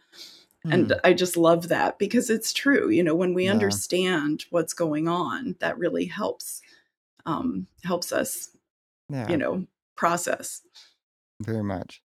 and 0.70 0.92
Hmm. 0.92 1.02
I 1.04 1.14
just 1.14 1.36
love 1.36 1.68
that 1.68 1.98
because 1.98 2.30
it's 2.30 2.52
true, 2.52 2.90
you 2.90 3.02
know, 3.04 3.16
when 3.16 3.34
we 3.34 3.46
Yeah. 3.46 3.48
understand 3.48 4.46
what's 4.50 4.74
going 4.74 5.08
on, 5.08 5.56
that 5.60 5.78
really 5.78 6.06
helps, 6.06 6.62
um, 7.26 7.66
helps 7.84 8.12
us, 8.12 8.50
you 9.26 9.36
know, 9.38 9.66
process. 9.96 10.62
Very 11.44 11.62
much. 11.62 12.02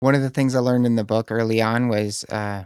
One 0.00 0.14
of 0.14 0.22
the 0.22 0.30
things 0.30 0.54
I 0.54 0.58
learned 0.60 0.86
in 0.86 0.96
the 0.96 1.04
book 1.04 1.30
early 1.30 1.60
on 1.62 1.88
was, 1.88 2.24
uh, 2.24 2.64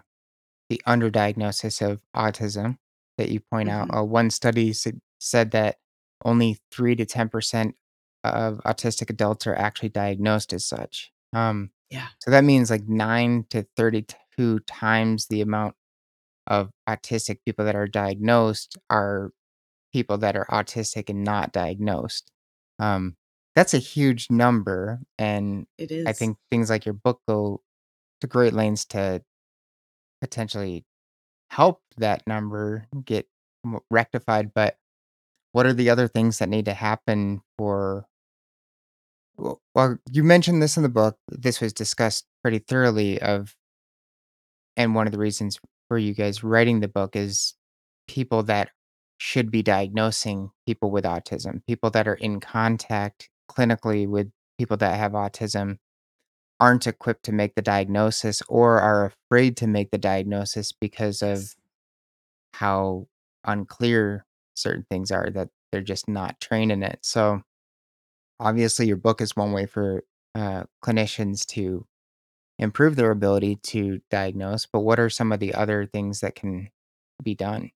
the 0.70 0.82
underdiagnosis 0.86 1.82
of 1.86 2.02
autism 2.16 2.78
that 3.18 3.30
you 3.30 3.40
point 3.40 3.68
out. 3.70 3.88
Mhm. 3.88 3.98
Uh, 3.98 4.04
one 4.04 4.30
study 4.30 4.72
said 4.72 5.00
said 5.20 5.50
that 5.52 5.78
only 6.24 6.58
3 6.72 6.96
to 6.96 7.06
10% 7.06 7.76
of 8.24 8.58
autistic 8.66 9.10
adults 9.10 9.46
are 9.46 9.54
actually 9.56 9.88
diagnosed 9.90 10.52
as 10.52 10.66
such. 10.66 11.12
Um, 11.32 11.72
Yeah. 11.90 12.08
so 12.20 12.30
that 12.30 12.44
means, 12.44 12.70
like, 12.70 12.88
9 12.88 13.44
to 13.50 13.64
32 13.76 14.60
times 14.60 15.26
the 15.28 15.40
amount 15.42 15.76
of 16.46 16.72
autistic 16.88 17.40
people 17.46 17.64
that 17.66 17.76
are 17.76 17.88
diagnosed 17.88 18.78
are 18.90 19.32
people 19.92 20.18
that 20.18 20.36
are 20.36 20.46
autistic 20.46 21.10
and 21.10 21.24
not 21.24 21.52
diagnosed. 21.52 22.32
Um, 22.80 23.16
that's 23.60 23.74
a 23.74 23.78
huge 23.78 24.30
number, 24.30 25.00
and 25.18 25.66
It 25.76 25.92
I 26.06 26.12
is. 26.12 26.18
think 26.18 26.38
things 26.50 26.70
like 26.70 26.86
your 26.86 26.94
book 26.94 27.20
go 27.28 27.60
to 28.22 28.26
great 28.26 28.54
lengths 28.54 28.86
to 28.86 29.22
potentially 30.22 30.84
help 31.50 31.82
that 31.98 32.26
number 32.26 32.86
get 33.04 33.26
m 33.64 33.80
rectified, 33.90 34.52
but 34.54 34.76
what 35.52 35.66
are 35.66 35.74
the 35.74 35.90
other 35.90 36.08
things 36.08 36.38
that 36.38 36.48
need 36.48 36.66
to 36.66 36.74
happen 36.74 37.42
for 37.58 38.06
well 39.36 39.60
well, 39.74 39.98
you 40.10 40.22
mentioned 40.24 40.62
this 40.62 40.76
in 40.76 40.82
the 40.82 40.88
book, 40.88 41.18
this 41.28 41.60
was 41.60 41.72
discussed 41.72 42.26
pretty 42.42 42.58
thoroughly 42.58 43.20
of 43.20 43.54
and 44.76 44.94
one 44.94 45.06
of 45.06 45.12
the 45.12 45.18
reasons 45.18 45.58
for 45.88 45.98
you 45.98 46.14
guys 46.14 46.44
writing 46.44 46.80
the 46.80 46.88
book 46.88 47.16
is 47.16 47.54
people 48.08 48.42
that 48.44 48.70
should 49.18 49.50
be 49.50 49.62
diagnosing 49.62 50.50
people 50.66 50.90
with 50.90 51.04
autism, 51.04 51.64
people 51.66 51.90
that 51.90 52.08
are 52.08 52.14
in 52.14 52.40
contact 52.40 53.29
clinically 53.50 54.06
with 54.08 54.30
people 54.58 54.76
that 54.78 54.96
have 54.98 55.12
autism 55.12 55.78
aren't 56.60 56.86
equipped 56.86 57.24
to 57.24 57.32
make 57.32 57.54
the 57.54 57.62
diagnosis 57.62 58.42
or 58.48 58.80
are 58.80 59.06
afraid 59.06 59.56
to 59.56 59.66
make 59.66 59.90
the 59.90 59.98
diagnosis 59.98 60.72
because 60.72 61.22
of 61.22 61.54
how 62.54 63.06
unclear 63.44 64.26
certain 64.54 64.84
things 64.90 65.10
are 65.10 65.30
that 65.30 65.48
they're 65.72 65.80
just 65.80 66.08
not 66.08 66.40
trained 66.40 66.70
in 66.70 66.82
it. 66.82 66.98
So, 67.02 67.42
obviously, 68.38 68.86
your 68.86 68.96
book 68.98 69.20
is 69.20 69.36
one 69.36 69.52
way 69.52 69.66
for, 69.66 70.04
uh, 70.34 70.64
clinicians 70.84 71.46
to 71.46 71.86
improve 72.58 72.96
their 72.96 73.10
ability 73.10 73.56
to 73.56 74.00
diagnose, 74.10 74.66
but 74.66 74.80
what 74.80 75.00
are 75.00 75.10
some 75.10 75.32
of 75.32 75.40
the 75.40 75.54
other 75.54 75.86
things 75.86 76.20
that 76.20 76.34
can 76.34 76.70
be 77.22 77.34
done? 77.34 77.70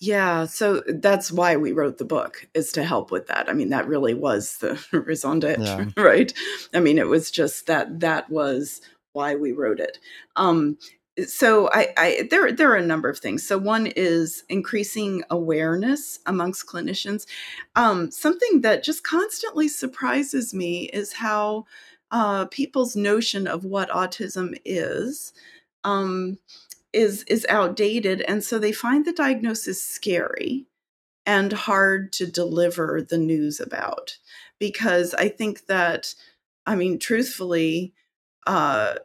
Yeah, 0.00 0.46
so 0.46 0.82
that's 0.86 1.32
why 1.32 1.56
we 1.56 1.72
wrote 1.72 1.98
the 1.98 2.04
book, 2.04 2.46
is 2.54 2.70
to 2.72 2.84
help 2.84 3.10
with 3.10 3.26
that. 3.26 3.48
I 3.48 3.52
mean, 3.52 3.70
that 3.70 3.88
really 3.88 4.14
was 4.14 4.58
the 4.58 4.80
raison 4.92 5.40
d'être, 5.40 5.58
Yeah. 5.60 5.86
right? 6.02 6.32
I 6.72 6.80
mean, 6.80 6.98
it 6.98 7.08
was 7.08 7.30
just 7.30 7.66
that 7.66 8.00
that 8.00 8.30
was 8.30 8.80
why 9.12 9.34
we 9.34 9.50
wrote 9.52 9.80
it. 9.80 9.98
Um, 10.36 10.78
so 11.26 11.68
I 11.72 11.88
I 11.96 12.28
there 12.30 12.52
there 12.52 12.70
are 12.70 12.76
a 12.76 12.86
number 12.86 13.08
of 13.08 13.18
things. 13.18 13.42
So 13.44 13.58
one 13.58 13.88
is 13.96 14.44
increasing 14.48 15.24
awareness 15.30 16.20
amongst 16.26 16.68
clinicians. 16.68 17.26
Um, 17.74 18.12
something 18.12 18.60
that 18.60 18.84
just 18.84 19.02
constantly 19.02 19.66
surprises 19.66 20.54
me 20.54 20.84
is 20.92 21.14
how, 21.14 21.66
uh, 22.12 22.44
people's 22.46 22.94
notion 22.94 23.48
of 23.48 23.64
what 23.64 23.90
autism 23.90 24.56
is, 24.64 25.32
um, 25.82 26.38
is 26.98 27.22
is 27.24 27.46
outdated, 27.48 28.22
and 28.22 28.44
so 28.44 28.58
they 28.58 28.72
find 28.72 29.04
the 29.04 29.12
diagnosis 29.12 29.84
scary 29.84 30.66
and 31.26 31.52
hard 31.52 32.12
to 32.14 32.26
deliver 32.26 33.02
the 33.02 33.18
news 33.18 33.60
about. 33.60 34.18
Because 34.58 35.14
I 35.14 35.28
think 35.28 35.66
that 35.66 36.14
I 36.66 36.74
mean, 36.76 36.98
truthfully, 36.98 37.94
uh, 38.46 38.96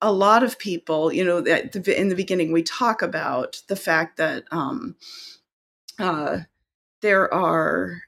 a 0.00 0.12
lot 0.12 0.44
of 0.44 0.58
people, 0.58 1.12
you 1.12 1.24
know, 1.24 1.40
the 1.40 2.00
in 2.00 2.08
the 2.08 2.14
beginning, 2.14 2.52
we 2.52 2.62
talk 2.62 3.02
about 3.02 3.62
the 3.68 3.76
fact 3.76 4.18
that, 4.18 4.44
um, 4.52 4.96
uh, 5.98 6.40
there 7.02 7.32
are 7.32 8.02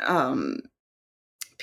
um, 0.00 0.60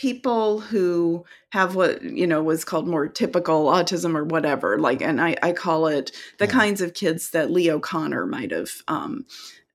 people 0.01 0.59
who 0.61 1.23
have 1.51 1.75
what, 1.75 2.01
you 2.03 2.25
know, 2.27 2.41
was 2.41 2.65
called 2.65 2.87
more 2.87 3.07
typical 3.07 3.65
autism 3.67 4.15
or 4.15 4.23
whatever, 4.25 4.79
like 4.79 5.01
and 5.01 5.21
I 5.21 5.35
I 5.43 5.51
call 5.53 5.87
it 5.87 6.11
the 6.39 6.47
Yeah. 6.47 6.51
kinds 6.59 6.81
of 6.81 6.93
kids 6.95 7.31
that 7.31 7.51
Leo 7.51 7.79
Kanner 7.79 8.25
might 8.27 8.51
have, 8.51 8.71
um, 8.87 9.25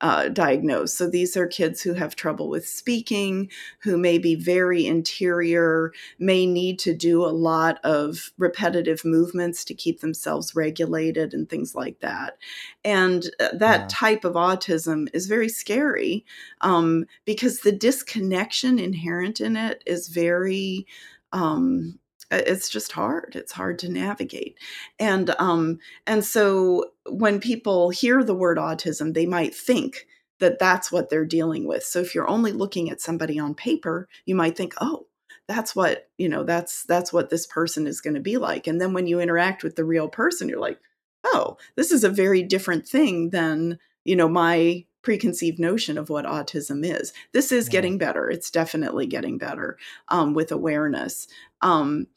uh, 0.01 0.29
diagnosed. 0.29 0.97
So 0.97 1.09
these 1.09 1.37
are 1.37 1.47
kids 1.47 1.81
who 1.83 1.95
have 1.95 2.17
trouble 2.17 2.49
with 2.49 2.69
speaking, 2.69 3.51
who 3.81 3.97
may 3.97 4.19
be 4.19 4.35
very 4.35 4.87
interior, 4.87 5.93
may 6.19 6.47
need 6.47 6.79
to 6.81 6.95
do 6.95 7.25
a 7.25 7.29
lot 7.33 7.81
of 7.85 8.31
repetitive 8.39 9.05
movements 9.05 9.65
to 9.65 9.75
keep 9.75 10.01
themselves 10.01 10.55
regulated 10.55 11.33
and 11.35 11.49
things 11.49 11.75
like 11.75 12.01
that. 12.01 12.37
And, 12.85 13.31
uh, 13.41 13.49
that 13.57 13.89
Yeah. 13.89 13.89
type 13.89 14.25
of 14.25 14.35
autism 14.35 15.09
is 15.15 15.27
very 15.27 15.49
scary, 15.49 16.25
um, 16.61 17.07
because 17.25 17.61
the 17.61 17.73
disconnection 17.73 18.79
inherent 18.79 19.41
in 19.41 19.57
it 19.57 19.83
is 19.87 20.09
very, 20.09 20.87
um 21.33 21.99
it's 22.31 22.69
just 22.69 22.93
hard. 22.93 23.37
It's 23.37 23.53
hard 23.53 23.79
to 23.81 23.89
navigate. 23.91 24.59
And 24.99 25.35
um 25.39 25.79
and 26.07 26.25
so 26.25 26.87
when 27.09 27.41
people 27.41 27.91
hear 27.91 28.23
the 28.25 28.35
word 28.35 28.59
autism, 28.59 29.15
they 29.15 29.27
might 29.27 29.55
think 29.55 30.07
that 30.39 30.59
that's 30.59 30.93
what 30.93 31.09
they're 31.09 31.25
dealing 31.25 31.67
with. 31.67 31.83
So 31.85 32.01
if 32.01 32.15
you're 32.15 32.29
only 32.29 32.53
looking 32.53 32.91
at 32.91 33.01
somebody 33.01 33.39
on 33.39 33.55
paper, 33.55 34.09
you 34.27 34.35
might 34.35 34.57
think, 34.57 34.75
"Oh, 34.81 35.07
that's 35.49 35.75
what, 35.77 36.09
you 36.19 36.29
know, 36.29 36.45
that's 36.45 36.85
that's 36.85 37.13
what 37.13 37.31
this 37.31 37.47
person 37.47 37.87
is 37.87 38.01
going 38.01 38.15
to 38.15 38.21
be 38.21 38.37
like." 38.37 38.67
And 38.67 38.81
then 38.81 38.93
when 38.93 39.07
you 39.07 39.21
interact 39.21 39.63
with 39.63 39.77
the 39.77 39.85
real 39.85 40.09
person, 40.09 40.49
you're 40.49 40.61
like, 40.61 40.81
"Oh, 41.25 41.57
this 41.77 41.91
is 41.93 42.05
a 42.05 42.09
very 42.11 42.43
different 42.43 42.87
thing 42.89 43.31
than, 43.31 43.79
you 44.05 44.17
know, 44.17 44.29
my 44.29 44.85
preconceived 45.07 45.61
notion 45.61 45.99
of 45.99 46.11
what 46.11 46.25
autism 46.25 46.85
is. 46.85 47.13
This 47.31 47.53
is 47.53 47.67
Yeah. 47.69 47.75
getting 47.75 47.97
better. 47.97 48.29
It's 48.29 48.51
definitely 48.51 49.07
getting 49.07 49.39
better 49.39 49.79
um, 50.09 50.35
with 50.35 50.51
awareness. 50.51 51.29
Um, 51.63 52.09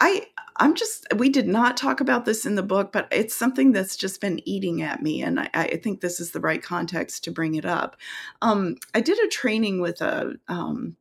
I 0.00 0.26
I'm 0.56 0.74
just 0.74 1.06
we 1.14 1.28
did 1.28 1.46
not 1.46 1.76
talk 1.76 2.00
about 2.00 2.24
this 2.24 2.44
in 2.44 2.56
the 2.56 2.62
book, 2.64 2.90
but 2.90 3.06
it's 3.12 3.32
something 3.32 3.70
that's 3.70 3.94
just 3.96 4.20
been 4.20 4.40
eating 4.44 4.82
at 4.82 5.00
me, 5.00 5.22
and 5.22 5.38
I, 5.38 5.50
I 5.54 5.76
think 5.76 6.00
this 6.00 6.18
is 6.18 6.32
the 6.32 6.40
right 6.40 6.60
context 6.60 7.22
to 7.24 7.30
bring 7.30 7.54
it 7.54 7.64
up. 7.64 7.96
Um, 8.42 8.74
I 8.92 9.00
did 9.00 9.20
a 9.20 9.28
training 9.28 9.80
with 9.80 10.00
a 10.00 10.34
um, 10.48 10.96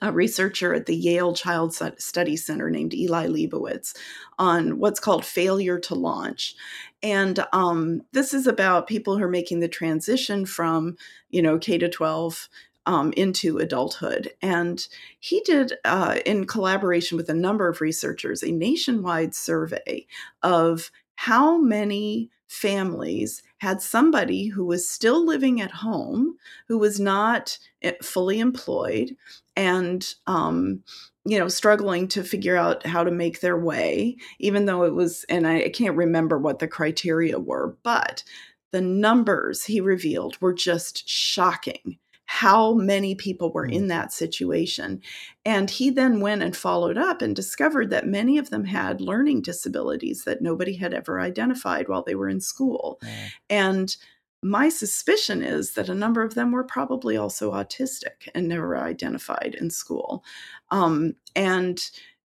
a 0.00 0.12
researcher 0.12 0.74
at 0.74 0.86
the 0.86 0.96
Yale 0.96 1.34
Child 1.34 1.74
Study 1.98 2.36
Center 2.36 2.70
named 2.70 2.94
Eli 2.94 3.26
Lebowitz 3.26 3.96
on 4.38 4.78
what's 4.78 5.00
called 5.00 5.24
failure 5.24 5.78
to 5.80 5.94
launch. 5.94 6.54
And 7.02 7.44
um, 7.52 8.02
this 8.12 8.34
is 8.34 8.46
about 8.46 8.86
people 8.86 9.16
who 9.16 9.24
are 9.24 9.28
making 9.28 9.60
the 9.60 9.68
transition 9.68 10.46
from, 10.46 10.96
you 11.30 11.42
know, 11.42 11.58
K 11.58 11.78
to 11.78 11.88
12 11.88 12.48
um, 12.86 13.12
into 13.16 13.58
adulthood. 13.58 14.30
And 14.40 14.86
he 15.20 15.40
did, 15.40 15.74
uh, 15.84 16.18
in 16.24 16.46
collaboration 16.46 17.16
with 17.16 17.28
a 17.28 17.34
number 17.34 17.68
of 17.68 17.80
researchers, 17.80 18.42
a 18.42 18.50
nationwide 18.50 19.34
survey 19.34 20.06
of 20.42 20.90
how 21.16 21.58
many 21.58 22.30
families 22.48 23.42
had 23.58 23.82
somebody 23.82 24.46
who 24.46 24.64
was 24.64 24.88
still 24.88 25.24
living 25.24 25.60
at 25.60 25.70
home, 25.70 26.36
who 26.66 26.78
was 26.78 26.98
not 26.98 27.58
eh, 27.82 27.92
fully 28.02 28.40
employed, 28.40 29.14
and 29.58 30.14
um, 30.26 30.82
you 31.26 31.38
know 31.38 31.48
struggling 31.48 32.08
to 32.08 32.22
figure 32.22 32.56
out 32.56 32.86
how 32.86 33.04
to 33.04 33.10
make 33.10 33.40
their 33.40 33.58
way 33.58 34.16
even 34.38 34.64
though 34.64 34.84
it 34.84 34.94
was 34.94 35.24
and 35.28 35.46
I, 35.46 35.64
I 35.64 35.68
can't 35.68 35.96
remember 35.96 36.38
what 36.38 36.60
the 36.60 36.68
criteria 36.68 37.38
were 37.38 37.76
but 37.82 38.24
the 38.70 38.80
numbers 38.80 39.64
he 39.64 39.80
revealed 39.80 40.40
were 40.40 40.54
just 40.54 41.06
shocking 41.08 41.98
how 42.30 42.74
many 42.74 43.14
people 43.14 43.50
were 43.52 43.66
Mm. 43.66 43.72
in 43.72 43.88
that 43.88 44.12
situation. 44.12 45.00
And 45.46 45.70
he 45.70 45.88
then 45.88 46.20
went 46.20 46.42
and 46.42 46.54
followed 46.54 46.98
up 46.98 47.22
and 47.22 47.34
discovered 47.34 47.88
that 47.88 48.06
many 48.06 48.36
of 48.36 48.50
them 48.50 48.66
had 48.66 49.00
learning 49.00 49.40
disabilities 49.40 50.24
that 50.24 50.42
nobody 50.42 50.74
had 50.76 50.92
ever 50.92 51.20
identified 51.20 51.88
while 51.88 52.02
they 52.02 52.14
were 52.14 52.28
in 52.28 52.40
school. 52.42 53.00
And 53.48 53.96
my 54.42 54.68
suspicion 54.68 55.42
is 55.42 55.74
that 55.74 55.88
a 55.88 55.94
number 55.94 56.22
of 56.22 56.34
them 56.34 56.52
were 56.52 56.64
probably 56.64 57.16
also 57.16 57.52
autistic 57.52 58.28
and 58.34 58.48
never 58.48 58.76
identified 58.76 59.56
in 59.60 59.70
school. 59.70 60.24
Um, 60.70 61.14
and 61.34 61.80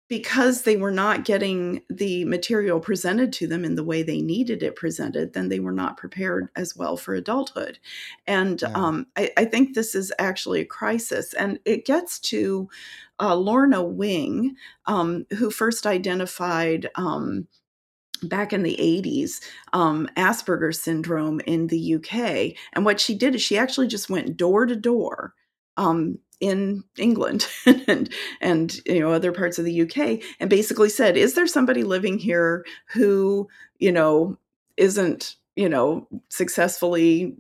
because 0.08 0.64
they 0.64 0.76
were 0.76 0.92
not 0.92 1.24
getting 1.24 1.84
the 1.88 2.26
material 2.26 2.80
presented 2.80 3.32
to 3.32 3.46
them 3.46 3.64
in 3.64 3.76
the 3.76 3.84
way 3.84 4.02
they 4.02 4.22
needed 4.22 4.64
it 4.64 4.76
presented, 4.76 5.34
then 5.34 5.50
they 5.50 5.60
were 5.60 5.72
not 5.72 5.98
prepared 5.98 6.50
as 6.56 6.76
well 6.76 6.98
for 6.98 7.14
adulthood. 7.14 7.78
And 8.26 8.64
Yeah. 8.64 8.70
um, 8.74 9.06
I, 9.16 9.30
I 9.38 9.46
think 9.46 9.76
this 9.76 9.94
is 9.94 10.12
actually 10.18 10.62
a 10.62 10.66
crisis. 10.66 11.34
And 11.36 11.60
it 11.66 11.86
gets 11.86 12.20
to 12.22 12.70
uh, 13.20 13.36
Lorna 13.36 13.84
Wing, 13.84 14.56
um, 14.88 15.28
who 15.38 15.52
first 15.52 15.86
identified. 15.86 16.90
Um, 16.96 17.48
back 18.24 18.54
in 18.54 18.64
the 18.64 18.78
80s 18.80 19.40
um, 19.74 20.10
asperger's 20.16 20.82
syndrome 20.82 21.40
in 21.42 21.68
the 21.68 21.96
uk 21.96 22.14
and 22.74 22.86
what 22.86 23.00
she 23.00 23.16
did 23.16 23.36
is 23.36 23.42
she 23.42 23.58
actually 23.58 23.88
just 23.88 24.10
went 24.10 24.38
door 24.38 24.66
to 24.66 24.76
door 24.76 25.34
um, 25.78 26.20
in 26.40 26.84
england 26.98 27.48
and 27.88 28.10
and 28.42 28.82
you 28.86 29.00
know 29.00 29.12
other 29.12 29.32
parts 29.32 29.60
of 29.60 29.66
the 29.66 29.82
uk 29.82 30.22
and 30.40 30.50
basically 30.50 30.90
said 30.90 31.18
is 31.18 31.34
there 31.34 31.48
somebody 31.48 31.84
living 31.84 32.18
here 32.18 32.66
who 32.94 33.48
you 33.78 33.92
know 33.92 34.38
isn't 34.78 35.36
you 35.56 35.68
know 35.68 36.08
successfully 36.30 37.36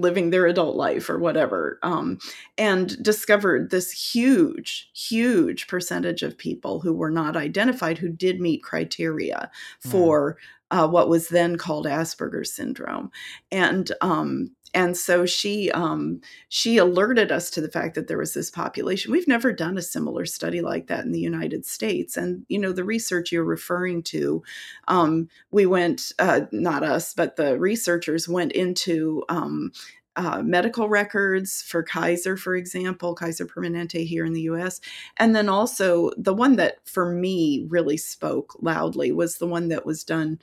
living 0.00 0.30
their 0.30 0.46
adult 0.46 0.76
life 0.76 1.08
or 1.08 1.18
whatever 1.18 1.78
um, 1.82 2.18
and 2.58 3.02
discovered 3.02 3.70
this 3.70 3.90
huge 3.90 4.90
huge 4.94 5.66
percentage 5.66 6.22
of 6.22 6.38
people 6.38 6.80
who 6.80 6.92
were 6.92 7.10
not 7.10 7.36
identified 7.36 7.98
who 7.98 8.08
did 8.08 8.40
meet 8.40 8.62
criteria 8.62 9.50
for 9.80 10.36
uh, 10.70 10.88
what 10.88 11.08
was 11.08 11.28
then 11.28 11.56
called 11.56 11.86
asperger's 11.86 12.52
syndrome. 12.52 13.10
And 13.52 13.90
um, 14.00 14.50
and 14.76 14.94
so 14.94 15.24
she 15.24 15.70
um, 15.72 16.20
she 16.50 16.76
alerted 16.76 17.32
us 17.32 17.48
to 17.50 17.62
the 17.62 17.70
fact 17.70 17.94
that 17.94 18.08
there 18.08 18.18
was 18.18 18.34
this 18.34 18.50
population 18.50 19.10
we've 19.10 19.26
never 19.26 19.52
done 19.52 19.78
a 19.78 19.82
similar 19.82 20.26
study 20.26 20.60
like 20.60 20.86
that 20.86 21.04
in 21.04 21.12
the 21.12 21.18
united 21.18 21.64
states 21.64 22.16
and 22.16 22.44
you 22.48 22.58
know 22.58 22.72
the 22.72 22.84
research 22.84 23.32
you're 23.32 23.42
referring 23.42 24.02
to 24.02 24.42
um, 24.86 25.28
we 25.50 25.66
went 25.66 26.12
uh, 26.18 26.42
not 26.52 26.84
us 26.84 27.14
but 27.14 27.36
the 27.36 27.58
researchers 27.58 28.28
went 28.28 28.52
into 28.52 29.24
um, 29.28 29.72
uh, 30.16 30.40
medical 30.42 30.88
records 30.88 31.60
for 31.60 31.82
Kaiser, 31.82 32.38
for 32.38 32.56
example, 32.56 33.14
Kaiser 33.14 33.44
Permanente 33.44 34.06
here 34.06 34.24
in 34.24 34.32
the 34.32 34.48
US. 34.52 34.80
And 35.18 35.36
then 35.36 35.50
also 35.50 36.10
the 36.16 36.32
one 36.32 36.56
that 36.56 36.76
for 36.88 37.12
me 37.12 37.66
really 37.68 37.98
spoke 37.98 38.56
loudly 38.62 39.12
was 39.12 39.36
the 39.36 39.46
one 39.46 39.68
that 39.68 39.84
was 39.84 40.04
done. 40.04 40.38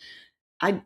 I 0.62 0.84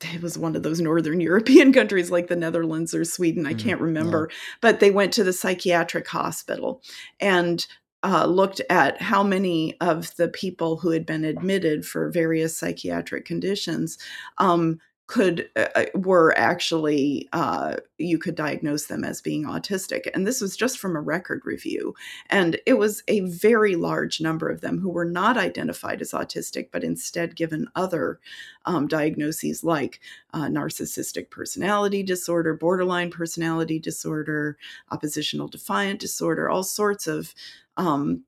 it 0.14 0.22
was 0.22 0.38
one 0.38 0.56
of 0.56 0.62
those 0.62 0.80
northern 0.80 1.20
European 1.30 1.72
countries 1.72 2.10
like 2.10 2.28
the 2.28 2.36
Netherlands 2.36 2.94
or 2.94 3.04
Sweden. 3.04 3.46
I 3.46 3.54
Mm, 3.54 3.58
can't 3.58 3.80
yeah. 3.80 3.84
remember. 3.86 4.30
But 4.60 4.80
they 4.80 4.90
went 4.90 5.12
to 5.14 5.24
the 5.24 5.32
psychiatric 5.32 6.08
hospital 6.08 6.82
and 7.20 7.66
uh, 8.02 8.24
looked 8.24 8.62
at 8.70 9.00
how 9.02 9.22
many 9.22 9.78
of 9.80 10.16
the 10.16 10.28
people 10.28 10.78
who 10.78 10.90
had 10.90 11.04
been 11.04 11.24
admitted 11.24 11.84
for 11.84 12.10
various 12.10 12.56
psychiatric 12.56 13.26
conditions 13.26 13.98
um, 14.38 14.78
could 15.10 15.50
uh, 15.56 15.86
were 15.92 16.32
actually 16.38 17.28
uh, 17.32 17.74
you 17.98 18.16
could 18.16 18.36
diagnose 18.36 18.86
them 18.86 19.02
as 19.02 19.20
being 19.20 19.44
autistic 19.44 20.08
and 20.14 20.24
this 20.24 20.40
was 20.40 20.56
just 20.56 20.78
from 20.78 20.94
a 20.94 21.00
record 21.00 21.42
review 21.44 21.92
and 22.28 22.60
it 22.64 22.74
was 22.74 23.02
a 23.08 23.18
very 23.22 23.74
large 23.74 24.20
number 24.20 24.48
of 24.48 24.60
them 24.60 24.78
who 24.78 24.88
were 24.88 25.04
not 25.04 25.36
identified 25.36 26.00
as 26.00 26.12
autistic 26.12 26.68
but 26.70 26.84
instead 26.84 27.34
given 27.34 27.66
other 27.74 28.20
um, 28.66 28.86
diagnoses 28.86 29.64
like 29.64 29.98
uh, 30.32 30.44
narcissistic 30.44 31.28
personality 31.28 32.04
disorder 32.04 32.54
borderline 32.54 33.10
personality 33.10 33.80
disorder 33.80 34.56
oppositional 34.92 35.48
defiant 35.48 35.98
disorder 35.98 36.48
all 36.48 36.62
sorts 36.62 37.08
of 37.08 37.34
um, 37.76 38.22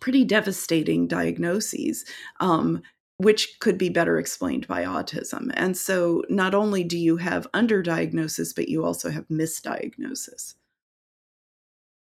pretty 0.00 0.24
devastating 0.24 1.06
diagnoses 1.06 2.06
um, 2.40 2.82
which 3.18 3.58
could 3.60 3.78
be 3.78 3.88
better 3.88 4.18
explained 4.18 4.66
by 4.66 4.84
autism. 4.84 5.50
And 5.54 5.76
so 5.76 6.24
not 6.28 6.54
only 6.54 6.82
do 6.82 6.98
you 6.98 7.16
have 7.18 7.50
underdiagnosis, 7.52 8.54
but 8.54 8.68
you 8.68 8.84
also 8.84 9.10
have 9.10 9.28
misdiagnosis. 9.28 10.54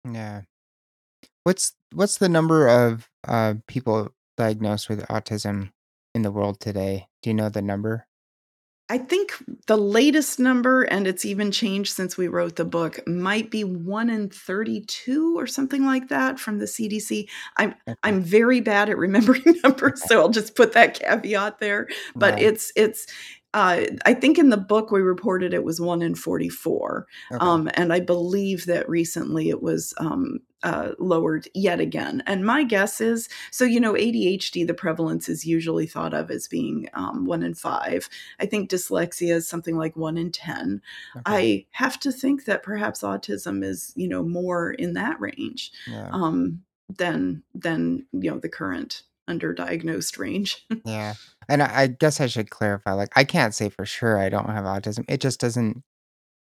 Yeah. 0.09 0.43
What's 1.45 1.73
what's 1.93 2.19
the 2.19 2.29
number 2.29 2.69
of 2.69 3.09
uh, 3.27 3.55
people 3.67 4.11
diagnosed 4.37 4.89
with 4.89 5.07
autism 5.09 5.73
in 6.15 6.23
the 6.23 6.31
world 6.31 6.61
today? 6.61 7.09
Do 7.23 7.31
you 7.31 7.35
know 7.35 7.49
the 7.49 7.63
number? 7.63 8.07
I 8.93 8.99
think 8.99 9.33
the 9.69 9.79
latest 9.79 10.39
number, 10.39 10.83
and 10.83 11.07
it's 11.07 11.25
even 11.25 11.51
changed 11.51 11.95
since 11.95 12.19
we 12.19 12.29
wrote 12.29 12.57
the 12.57 12.67
book, 12.67 13.01
might 13.09 13.51
be 13.51 13.65
one 13.65 14.11
in 14.11 14.29
32 14.29 15.35
or 15.35 15.47
something 15.47 15.87
like 15.87 16.09
that 16.09 16.39
from 16.39 16.59
the 16.59 16.67
CDC. 16.67 17.27
I'm 17.57 17.75
I'm 18.03 18.21
very 18.21 18.61
bad 18.61 18.91
at 18.91 18.99
remembering 18.99 19.45
numbers, 19.65 20.07
so 20.07 20.21
I'll 20.21 20.29
just 20.29 20.57
put 20.57 20.75
that 20.75 21.01
caveat 21.01 21.59
there. 21.59 21.89
But 22.15 22.39
Yeah. 22.39 22.49
it's 22.49 22.71
it's 22.77 23.07
uh, 23.55 23.81
I 24.05 24.13
think 24.13 24.39
in 24.39 24.51
the 24.51 24.59
book 24.59 24.91
we 24.91 25.01
reported 25.01 25.55
it 25.55 25.65
was 25.65 25.81
one 25.81 26.03
in 26.03 26.15
44. 26.15 27.07
Okay. 27.33 27.39
Um, 27.43 27.71
and 27.73 27.95
I 27.95 28.01
believe 28.01 28.67
that 28.67 28.87
recently 28.91 29.49
it 29.49 29.63
was 29.63 29.95
um, 29.97 30.41
uh, 30.63 30.91
lowered 30.99 31.49
yet 31.55 31.81
again. 31.81 32.23
And 32.27 32.45
my 32.45 32.65
guess 32.65 33.01
is 33.01 33.29
so, 33.51 33.65
you 33.65 33.81
know, 33.81 33.95
ADHD, 33.95 34.67
the 34.67 34.75
prevalence 34.75 35.29
is 35.29 35.45
usually 35.45 35.87
thought 35.87 36.15
of 36.15 36.31
as 36.31 36.49
being 36.49 36.89
um, 36.95 37.25
one 37.25 37.43
in 37.43 37.55
five. 37.55 38.09
I 38.41 38.47
think 38.47 38.71
dyslexia 38.71 39.35
is 39.35 39.49
something 39.49 39.77
like 39.77 39.97
one 39.97 40.17
in 40.17 40.31
10. 40.31 40.81
Okay. 41.17 41.23
I 41.27 41.67
have 41.73 41.99
to 42.01 42.13
think 42.13 42.45
that 42.45 42.63
perhaps 42.63 43.03
autism 43.03 43.65
is, 43.65 43.93
you 43.97 44.09
know, 44.09 44.23
more 44.23 44.73
in 44.73 44.95
that 44.95 45.21
range 45.21 45.73
yeah. 45.87 46.09
um, 46.13 46.63
than, 46.89 47.43
than, 47.55 48.07
you 48.13 48.31
know, 48.31 48.39
the 48.39 48.49
current 48.49 49.03
underdiagnosed 49.29 50.19
range. 50.19 50.67
Yeah. 50.85 51.15
And 51.49 51.63
I, 51.63 51.83
I 51.83 51.87
guess 51.89 52.21
I 52.21 52.27
should 52.27 52.51
clarify. 52.51 52.93
Like, 52.93 53.11
I 53.17 53.25
can't 53.25 53.55
say 53.55 53.69
for 53.69 53.85
sure 53.85 54.19
I 54.19 54.29
don't 54.29 54.49
have 54.49 54.65
autism. 54.65 55.05
It 55.09 55.21
just 55.21 55.41
doesn't. 55.41 55.83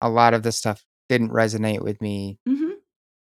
A 0.02 0.10
lot 0.10 0.34
of 0.34 0.44
the 0.44 0.52
stuff 0.52 0.84
didn't 1.08 1.30
resonate 1.30 1.82
with 1.82 2.02
me 2.02 2.38
hmm 2.46 2.74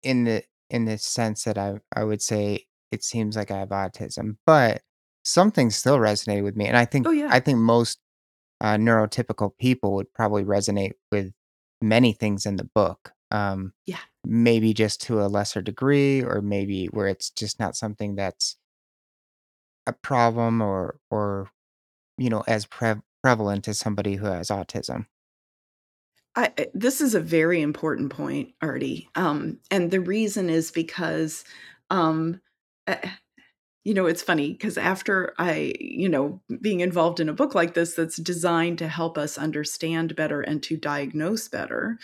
in 0.03 0.23
the 0.23 0.43
in 0.71 0.85
the 0.85 0.97
sense 0.99 1.45
that 1.45 1.57
I 1.59 1.79
I 1.95 2.05
would 2.05 2.21
say 2.23 2.67
it 2.91 3.03
seems 3.05 3.35
like 3.37 3.51
I 3.51 3.59
have 3.59 3.69
autism, 3.69 4.37
but 4.47 4.83
something 5.25 5.71
still 5.71 5.97
resonated 5.99 6.43
with 6.45 6.55
me, 6.57 6.67
and 6.67 6.77
I 6.77 6.85
think 6.85 7.07
Oh, 7.07 7.11
yeah. 7.11 7.29
I 7.31 7.39
think 7.41 7.59
most, 7.59 7.99
uh, 8.61 8.75
neurotypical 8.77 9.51
people 9.59 9.93
would 9.95 10.13
probably 10.13 10.43
resonate 10.45 10.93
with 11.11 11.33
many 11.81 12.13
things 12.13 12.45
in 12.47 12.57
the 12.57 12.65
book, 12.75 13.13
um, 13.31 13.73
Yeah. 13.87 13.99
maybe 14.25 14.73
just 14.73 15.01
to 15.03 15.21
a 15.23 15.27
lesser 15.29 15.61
degree 15.63 16.23
or 16.23 16.41
maybe 16.41 16.87
where 16.87 17.07
it's 17.07 17.29
just 17.31 17.59
not 17.59 17.75
something 17.77 18.15
that's 18.15 18.57
a 19.87 19.93
problem 19.93 20.61
or 20.61 20.99
or, 21.09 21.49
you 22.17 22.29
know, 22.29 22.43
as 22.47 22.65
prev 22.67 23.01
prevalent 23.23 23.67
as 23.67 23.79
somebody 23.79 24.15
who 24.17 24.25
has 24.27 24.49
autism. 24.49 25.07
I 26.35 26.51
this 26.73 27.01
is 27.01 27.13
a 27.15 27.19
very 27.19 27.61
important 27.61 28.11
point, 28.11 28.53
Artie, 28.61 29.09
um, 29.15 29.59
and 29.69 29.91
the 29.91 29.99
reason 29.99 30.49
is 30.49 30.71
because, 30.71 31.43
um, 31.89 32.39
eh 32.87 33.09
you 33.85 33.93
know, 33.95 34.05
it's 34.07 34.23
funny 34.23 34.51
because 34.53 34.77
after 34.77 35.33
I 35.39 35.73
you 35.79 36.09
know, 36.09 36.41
being 36.61 36.81
involved 36.81 37.19
in 37.21 37.29
a 37.29 37.33
book 37.33 37.55
like 37.55 37.73
this 37.75 37.95
that's 37.95 38.17
designed 38.17 38.79
to 38.79 38.87
help 38.89 39.17
us 39.17 39.37
understand 39.37 40.15
better 40.15 40.41
and 40.41 40.63
to 40.63 40.77
diagnose 40.77 41.47
better, 41.49 41.99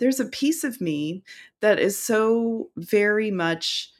there's 0.00 0.20
a 0.20 0.26
piece 0.26 0.64
of 0.64 0.80
me 0.80 1.24
that 1.62 1.78
is 1.80 1.98
so 1.98 2.70
very 2.76 3.30
much 3.30 3.92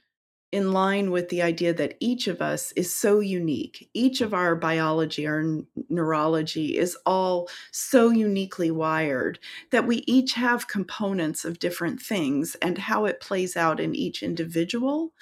in 0.57 0.73
line 0.73 1.11
with 1.11 1.29
the 1.29 1.43
idea 1.43 1.73
that 1.75 1.97
each 2.01 2.25
of 2.29 2.39
us 2.53 2.73
is 2.83 2.89
so 3.05 3.13
unique. 3.21 3.77
Each 3.95 4.19
of 4.27 4.33
our 4.35 4.55
biology, 4.57 5.27
our 5.27 5.41
n 5.41 5.67
neurology 5.99 6.69
is 6.85 6.97
all 7.05 7.49
so 7.73 8.03
uniquely 8.11 8.71
wired 8.71 9.39
that 9.73 9.87
we 9.87 9.97
each 10.17 10.33
have 10.35 10.69
components 10.79 11.45
of 11.45 11.59
different 11.67 11.99
things, 12.13 12.57
and 12.63 12.79
how 12.79 13.01
it 13.11 13.21
plays 13.21 13.57
out 13.57 13.79
in 13.81 13.95
each 13.95 14.23
individual 14.23 15.13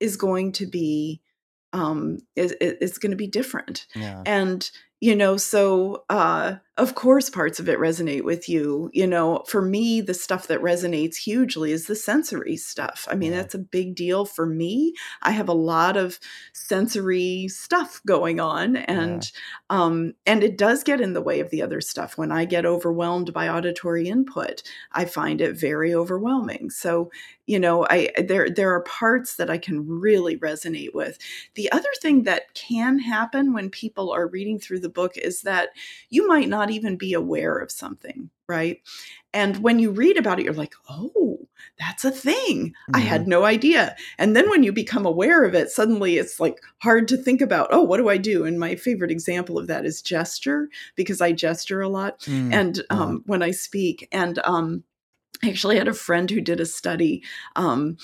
is 0.00 0.16
going 0.16 0.52
to 0.60 0.66
be, 0.66 1.20
um, 1.72 2.18
is 2.36 2.50
it's 2.60 2.98
gonna 2.98 3.16
be 3.26 3.28
different, 3.40 3.86
Yeah. 3.94 4.22
and, 4.26 4.70
you 5.00 5.16
know, 5.16 5.36
so, 5.36 6.04
uh, 6.10 6.56
of 6.76 6.94
course, 6.94 7.28
parts 7.28 7.60
of 7.60 7.68
it 7.68 7.78
resonate 7.78 8.24
with 8.24 8.48
you, 8.48 8.90
you 8.92 9.06
know, 9.06 9.42
for 9.46 9.60
me, 9.60 10.00
the 10.00 10.14
stuff 10.14 10.46
that 10.46 10.60
resonates 10.62 11.16
hugely 11.16 11.72
is 11.72 11.86
the 11.86 11.94
sensory 11.96 12.56
stuff. 12.56 13.06
I 13.10 13.14
mean, 13.16 13.32
that's 13.32 13.54
a 13.54 13.58
big 13.58 13.94
deal 13.94 14.24
for 14.24 14.46
me. 14.46 14.94
I 15.22 15.32
have 15.32 15.48
a 15.48 15.54
lot 15.54 15.96
of 15.98 16.18
sensory 16.54 17.48
stuff 17.48 18.00
going 18.06 18.40
on, 18.40 18.76
Yeah. 18.88 18.88
and, 18.88 19.30
um, 19.68 20.14
and 20.26 20.42
it 20.42 20.56
does 20.56 20.82
get 20.84 21.00
in 21.00 21.12
the 21.12 21.22
way 21.22 21.40
of 21.40 21.50
the 21.50 21.62
other 21.62 21.80
stuff. 21.80 22.16
When 22.16 22.32
I 22.32 22.44
get 22.44 22.64
overwhelmed 22.66 23.32
by 23.32 23.48
auditory 23.48 24.08
input, 24.08 24.62
I 24.92 25.04
find 25.04 25.40
it 25.40 25.56
very 25.58 25.94
overwhelming. 25.94 26.70
So, 26.70 27.10
you 27.46 27.58
know, 27.58 27.86
I 27.90 28.10
there 28.16 28.48
there 28.48 28.72
are 28.72 28.82
parts 28.84 29.36
that 29.36 29.50
I 29.50 29.58
can 29.58 29.86
really 29.88 30.38
resonate 30.38 30.94
with. 30.94 31.18
The 31.56 31.70
other 31.72 31.88
thing 32.00 32.22
that 32.24 32.54
can 32.54 32.98
happen 33.00 33.52
when 33.52 33.70
people 33.70 34.12
are 34.12 34.28
reading 34.28 34.58
through 34.58 34.80
the 34.80 34.88
book 34.90 35.16
is 35.16 35.42
that 35.42 35.70
you 36.10 36.26
might 36.28 36.48
not 36.48 36.70
even 36.70 36.96
be 36.96 37.12
aware 37.14 37.58
of 37.58 37.70
something, 37.70 38.30
right? 38.48 38.80
And 39.32 39.58
when 39.58 39.78
you 39.78 39.90
read 39.92 40.16
about 40.16 40.40
it, 40.40 40.44
you're 40.44 40.54
like, 40.54 40.74
"Oh, 40.88 41.38
that's 41.78 42.04
a 42.04 42.10
thing. 42.10 42.74
I 42.94 43.00
Mhm. 43.00 43.04
had 43.06 43.28
no 43.28 43.44
idea." 43.44 43.96
And 44.18 44.34
then 44.36 44.50
when 44.50 44.62
you 44.62 44.72
become 44.72 45.06
aware 45.06 45.44
of 45.44 45.54
it, 45.54 45.70
suddenly 45.70 46.18
it's, 46.18 46.40
like, 46.40 46.58
hard 46.78 47.06
to 47.08 47.16
think 47.16 47.40
about, 47.40 47.68
"Oh, 47.70 47.82
what 47.82 47.98
do 47.98 48.08
I 48.08 48.16
do?" 48.18 48.44
And 48.44 48.58
my 48.58 48.74
favorite 48.76 49.10
example 49.10 49.58
of 49.58 49.66
that 49.68 49.84
is 49.86 50.02
gesture, 50.02 50.68
because 50.96 51.20
I 51.20 51.32
gesture 51.32 51.80
a 51.80 51.88
lot, 51.88 52.20
Mm, 52.26 52.52
and, 52.52 52.82
um, 52.90 53.22
when 53.26 53.42
I 53.42 53.52
speak, 53.52 54.08
and, 54.12 54.38
um, 54.44 54.84
I 55.42 55.48
actually 55.50 55.76
had 55.78 55.88
a 55.88 55.94
friend 55.94 56.30
who 56.30 56.40
did 56.40 56.60
a 56.60 56.66
study, 56.66 57.22
um, 57.56 57.96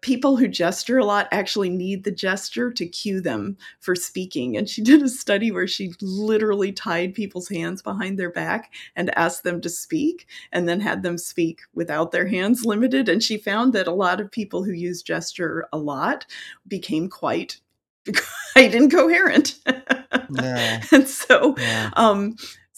people 0.00 0.36
who 0.36 0.48
gesture 0.48 0.98
a 0.98 1.04
lot 1.04 1.28
actually 1.30 1.70
need 1.70 2.04
the 2.04 2.10
gesture 2.10 2.70
to 2.72 2.86
cue 2.86 3.20
them 3.20 3.56
for 3.80 3.94
speaking, 3.94 4.56
and 4.56 4.68
she 4.68 4.82
did 4.90 5.02
a 5.02 5.08
study 5.08 5.50
where 5.50 5.66
she 5.68 5.92
literally 6.00 6.72
tied 6.72 7.14
people's 7.14 7.48
hands 7.48 7.82
behind 7.82 8.18
their 8.18 8.30
back 8.30 8.72
and 8.96 9.16
asked 9.18 9.44
them 9.44 9.60
to 9.60 9.68
speak, 9.68 10.26
and 10.52 10.68
then 10.68 10.80
had 10.80 11.02
them 11.02 11.18
speak 11.18 11.60
without 11.74 12.12
their 12.12 12.26
hands 12.26 12.64
limited, 12.66 13.08
and 13.08 13.22
she 13.22 13.36
found 13.36 13.72
that 13.72 13.86
a 13.86 13.92
lot 13.92 14.20
of 14.20 14.30
people 14.30 14.64
who 14.64 14.72
use 14.72 15.02
gesture 15.02 15.66
a 15.72 15.78
lot 15.78 16.26
became 16.66 17.08
quite 17.08 17.60
quite 18.52 18.74
incoherent. 18.74 19.58
Yeah. 20.30 20.82
And 20.92 21.08
so, 21.08 21.54
Yeah. 21.58 21.90
um 21.96 22.36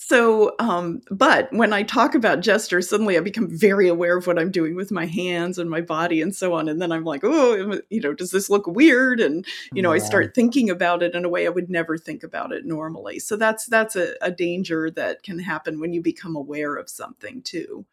so, 0.08 0.54
um 0.60 1.00
but 1.10 1.52
when 1.52 1.72
I 1.72 1.82
talk 1.82 2.14
about 2.14 2.38
gesture, 2.40 2.80
suddenly 2.80 3.16
I 3.16 3.20
become 3.20 3.48
very 3.50 3.88
aware 3.88 4.16
of 4.16 4.28
what 4.28 4.38
I'm 4.38 4.52
doing 4.52 4.76
with 4.76 4.92
my 4.92 5.04
hands 5.06 5.58
and 5.58 5.68
my 5.68 5.80
body 5.80 6.22
and 6.22 6.32
so 6.34 6.54
on, 6.54 6.68
and 6.68 6.80
then 6.80 6.92
I'm 6.92 7.02
like, 7.02 7.22
"Oh, 7.24 7.80
you 7.90 8.00
know, 8.00 8.14
does 8.14 8.30
this 8.30 8.48
look 8.48 8.68
weird?" 8.68 9.18
And, 9.18 9.44
you 9.74 9.82
know, 9.82 9.90
I 9.90 9.98
start 9.98 10.32
thinking 10.32 10.70
about 10.70 11.02
it 11.02 11.16
in 11.16 11.24
a 11.24 11.28
way 11.28 11.44
I 11.46 11.50
would 11.50 11.68
never 11.70 11.98
think 11.98 12.22
about 12.22 12.52
it 12.52 12.64
normally. 12.64 13.18
So 13.18 13.34
that's 13.36 13.66
that's 13.66 13.96
a 13.96 14.14
a 14.22 14.30
danger 14.30 14.90
that 14.92 15.24
can 15.24 15.40
happen 15.40 15.80
when 15.80 15.92
you 15.92 16.00
become 16.02 16.36
aware 16.36 16.76
of 16.76 16.88
something 16.88 17.42
too. 17.42 17.84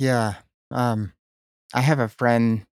Yeah, 0.00 0.34
um, 0.72 1.12
I 1.74 1.80
have 1.82 2.00
a 2.00 2.08
friend 2.08 2.64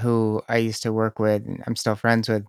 who 0.00 0.42
I 0.48 0.58
used 0.58 0.82
to 0.84 0.92
work 0.92 1.18
with, 1.18 1.46
and 1.46 1.62
I'm 1.66 1.76
still 1.76 1.96
friends 1.96 2.28
with 2.28 2.46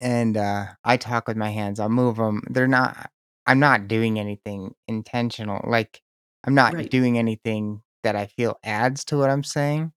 and, 0.00 0.36
uh, 0.36 0.66
I 0.84 0.96
talk 0.96 1.28
with 1.28 1.36
my 1.36 1.50
hands, 1.50 1.80
I'll 1.80 1.88
move 1.88 2.16
them. 2.16 2.42
They're 2.50 2.66
not 2.68 3.10
I'm 3.46 3.58
not 3.60 3.88
doing 3.88 4.18
anything 4.18 4.74
intentional, 4.88 5.60
like, 5.68 6.00
I'm 6.46 6.54
not 6.54 6.76
Right. 6.76 6.90
doing 6.90 7.18
anything 7.18 7.82
that 8.02 8.16
I 8.16 8.26
feel 8.26 8.58
adds 8.64 9.04
to 9.06 9.18
what 9.18 9.30
I'm 9.30 9.44
saying, 9.44 9.92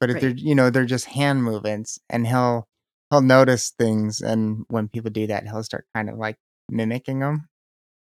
but 0.00 0.10
if 0.10 0.20
they're 0.20 0.30
Right. 0.30 0.38
you 0.38 0.54
know, 0.56 0.70
they're 0.70 0.86
just 0.86 1.06
hand 1.06 1.44
movements, 1.44 1.98
and 2.10 2.26
he'll 2.26 2.68
he'll 3.10 3.22
notice 3.22 3.70
things, 3.78 4.20
and 4.22 4.64
when 4.68 4.88
people 4.88 5.10
do 5.12 5.26
that, 5.28 5.44
he'll 5.46 5.64
start 5.64 5.86
kind 5.94 6.10
of, 6.10 6.18
like, 6.18 6.38
mimicking 6.70 7.22
'em 7.22 7.48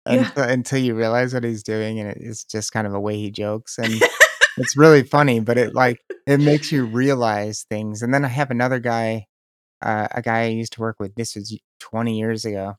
Yeah. 0.07 0.29
until 0.29 0.43
until 0.45 0.79
you 0.79 0.95
realize 0.95 1.33
what 1.33 1.43
he's 1.45 1.63
doing, 1.63 1.99
and 1.99 2.09
it 2.11 2.17
is 2.21 2.43
just 2.45 2.71
kind 2.73 2.87
of 2.87 2.93
a 2.95 2.99
way 3.01 3.17
he 3.17 3.31
jokes, 3.31 3.77
and 3.79 4.05
it's 4.57 4.77
really 4.77 5.03
funny, 5.03 5.39
but 5.41 5.57
it, 5.59 5.73
like 5.75 5.99
it 6.27 6.39
makes 6.39 6.71
you 6.71 6.85
realize 6.85 7.65
things, 7.69 8.01
and 8.03 8.13
then 8.13 8.25
I 8.25 8.29
have 8.29 8.51
another 8.51 8.79
guy, 8.79 9.27
uh, 9.83 10.07
a 10.11 10.21
guy 10.23 10.43
I 10.43 10.47
used 10.49 10.73
to 10.75 10.81
work 10.81 10.97
with, 10.99 11.15
this 11.15 11.35
was 11.35 11.57
20 11.81 12.19
years 12.19 12.45
ago, 12.45 12.75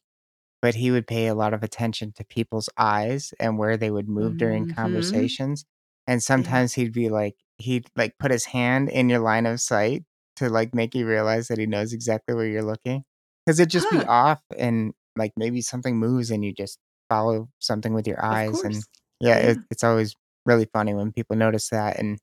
but 0.64 0.74
he 0.76 0.90
would 0.92 1.06
pay 1.08 1.28
a 1.28 1.36
lot 1.36 1.54
of 1.54 1.62
attention 1.64 2.12
to 2.14 2.24
people's 2.26 2.70
eyes 2.78 3.34
and 3.40 3.58
where 3.58 3.76
they 3.78 3.92
would 3.92 4.08
move 4.08 4.38
during 4.38 4.66
Mhm. 4.66 4.66
conversations, 4.66 5.66
and 6.08 6.22
Yeah. 6.36 6.54
sometimes 6.54 6.74
he'd 6.74 6.94
be 6.94 7.10
like 7.10 7.36
he'd, 7.60 7.86
like, 7.96 8.14
put 8.20 8.32
his 8.32 8.46
hand 8.46 8.90
in 8.90 9.08
your 9.10 9.20
line 9.20 9.46
of 9.46 9.60
sight 9.62 10.04
to, 10.36 10.48
like, 10.50 10.74
make 10.74 10.94
you 10.96 11.06
realize 11.08 11.48
that 11.48 11.58
he 11.60 11.66
knows 11.66 11.92
exactly 11.94 12.34
where 12.36 12.46
you're 12.48 12.64
looking, 12.64 13.04
'cause 13.46 13.60
it'd 13.60 13.70
just 13.72 13.90
be 13.90 14.04
off 14.06 14.42
and, 14.58 14.94
like, 15.16 15.32
maybe 15.36 15.62
something 15.62 15.96
moves 15.98 16.30
and 16.32 16.44
you 16.44 16.52
just 16.54 16.78
follow 17.10 17.48
something 17.60 17.94
with 17.94 18.06
your 18.08 18.24
eyes, 18.24 18.64
and 18.64 18.84
course. 18.84 18.88
yeah, 19.20 19.36
it 19.38 19.58
it's 19.70 19.84
always 19.84 20.16
really 20.46 20.66
funny 20.74 20.94
when 20.94 21.12
people 21.12 21.36
notice 21.36 21.70
that, 21.70 21.98
and 22.00 22.18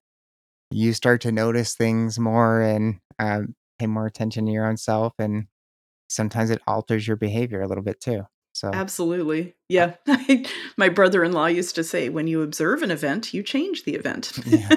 you 0.71 0.93
start 0.93 1.21
to 1.23 1.31
notice 1.33 1.75
things 1.75 2.19
more 2.19 2.61
and, 2.61 2.99
um, 3.19 3.55
pay 3.79 3.87
more 3.87 4.07
attention 4.07 4.45
to 4.47 4.51
your 4.53 4.67
own 4.67 4.77
self, 4.77 5.13
and 5.19 5.47
sometimes 6.11 6.49
it 6.49 6.61
alters 6.67 7.07
your 7.07 7.17
behavior 7.17 7.61
a 7.61 7.67
little 7.67 7.83
bit 7.83 7.99
too, 8.01 8.25
so 8.53 8.69
Absolutely. 8.73 9.55
Yeah. 9.69 9.95
My 10.77 10.89
brother-in-law 10.89 11.47
used 11.47 11.75
to 11.75 11.83
say, 11.83 12.09
"When 12.09 12.27
you 12.27 12.41
observe 12.41 12.83
an 12.83 12.91
event, 12.91 13.33
you 13.33 13.43
change 13.43 13.83
the 13.83 13.95
event." 13.95 14.31
Yeah. 14.45 14.69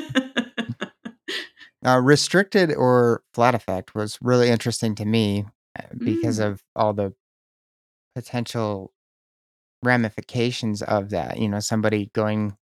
Uh, 1.87 2.01
restricted 2.01 2.73
or 2.75 3.23
flat 3.35 3.55
affect 3.55 3.95
was 3.95 4.19
really 4.23 4.49
interesting 4.49 4.95
to 4.95 5.05
me, 5.05 5.45
uh, 5.79 5.83
because 6.03 6.39
Mm. 6.39 6.47
of 6.53 6.63
all 6.75 6.95
the 6.95 7.13
potential 8.15 8.93
ramifications 9.83 10.81
of 10.81 11.11
that, 11.11 11.39
you 11.39 11.47
know, 11.49 11.61
somebody 11.61 12.11
going 12.15 12.57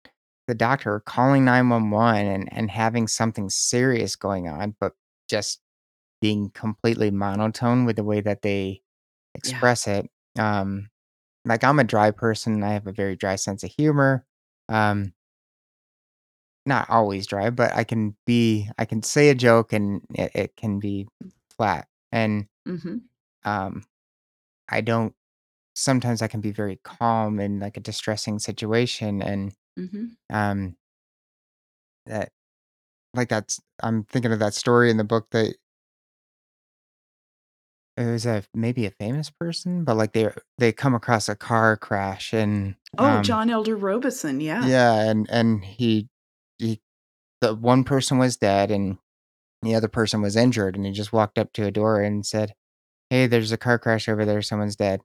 the 0.47 0.55
doctor, 0.55 0.99
calling 1.05 1.45
911 1.45 2.25
and 2.25 2.49
and 2.51 2.71
having 2.71 3.07
something 3.07 3.47
serious 3.49 4.15
going 4.15 4.47
on, 4.49 4.75
but 4.79 4.93
just 5.29 5.59
being 6.21 6.51
completely 6.51 7.11
monotone 7.11 7.85
with 7.85 7.97
the 7.97 8.03
way 8.05 8.21
that 8.21 8.41
they 8.43 8.81
Yeah. 9.43 9.71
express 9.71 9.87
it, 9.87 10.09
um, 10.39 10.89
like, 11.45 11.63
I'm 11.65 11.79
a 11.79 11.83
dry 11.85 12.11
person, 12.11 12.63
I 12.63 12.73
have 12.73 12.87
a 12.87 12.93
very 12.93 13.15
dry 13.17 13.35
sense 13.37 13.63
of 13.63 13.71
humor, 13.71 14.25
um 14.69 15.13
not 16.65 16.89
always 16.89 17.25
dry, 17.25 17.49
but 17.49 17.73
I 17.75 17.83
can 17.83 18.15
be 18.25 18.69
I 18.77 18.85
can 18.85 19.01
say 19.01 19.29
a 19.29 19.35
joke 19.35 19.73
and 19.73 20.01
it 20.13 20.31
it 20.35 20.55
can 20.55 20.79
be 20.79 21.07
flat, 21.57 21.87
and, 22.11 22.47
Mhm. 22.65 23.01
um, 23.45 23.83
I 24.69 24.81
don't 24.81 25.15
sometimes 25.75 26.21
I 26.23 26.27
can 26.27 26.41
be 26.41 26.51
very 26.51 26.77
calm 26.83 27.39
in, 27.39 27.59
like, 27.59 27.77
a 27.77 27.81
distressing 27.81 28.39
situation, 28.39 29.21
and, 29.23 29.53
Mhm. 29.77 30.15
um 30.31 30.75
that 32.05 32.31
like, 33.15 33.29
that's 33.29 33.61
I'm 33.83 34.03
thinking 34.05 34.31
of 34.33 34.39
that 34.39 34.53
story 34.55 34.91
in 34.91 34.97
the 34.97 35.03
book 35.03 35.29
that 35.31 35.55
it 37.97 38.05
was 38.05 38.25
a 38.25 38.43
maybe 38.53 38.85
a 38.85 38.91
famous 38.91 39.29
person, 39.29 39.83
but, 39.83 39.95
like, 39.97 40.13
they're 40.13 40.35
they 40.57 40.71
come 40.71 40.95
across 40.95 41.29
a 41.29 41.35
car 41.35 41.77
crash 41.77 42.33
and, 42.33 42.75
Oh, 42.97 43.05
um 43.17 43.23
John 43.23 43.49
Elder 43.49 43.75
Robison, 43.75 44.41
yeah. 44.41 44.67
Yeah, 44.67 44.93
and 45.09 45.27
and 45.29 45.63
he 45.63 46.09
he 46.57 46.81
the 47.41 47.55
one 47.55 47.83
person 47.83 48.17
was 48.19 48.37
dead 48.37 48.71
and 48.71 48.97
the 49.63 49.75
other 49.75 49.87
person 49.89 50.21
was 50.21 50.35
injured, 50.35 50.75
and 50.75 50.85
he 50.85 50.91
just 50.93 51.13
walked 51.13 51.37
up 51.39 51.53
to 51.53 51.65
a 51.65 51.71
door 51.71 52.01
and 52.01 52.25
said 52.25 52.53
"Hey, 53.11 53.27
there's 53.27 53.51
a 53.53 53.57
car 53.57 53.79
crash 53.79 54.09
over 54.09 54.25
there, 54.25 54.41
someone's 54.41 54.75
dead." 54.77 55.01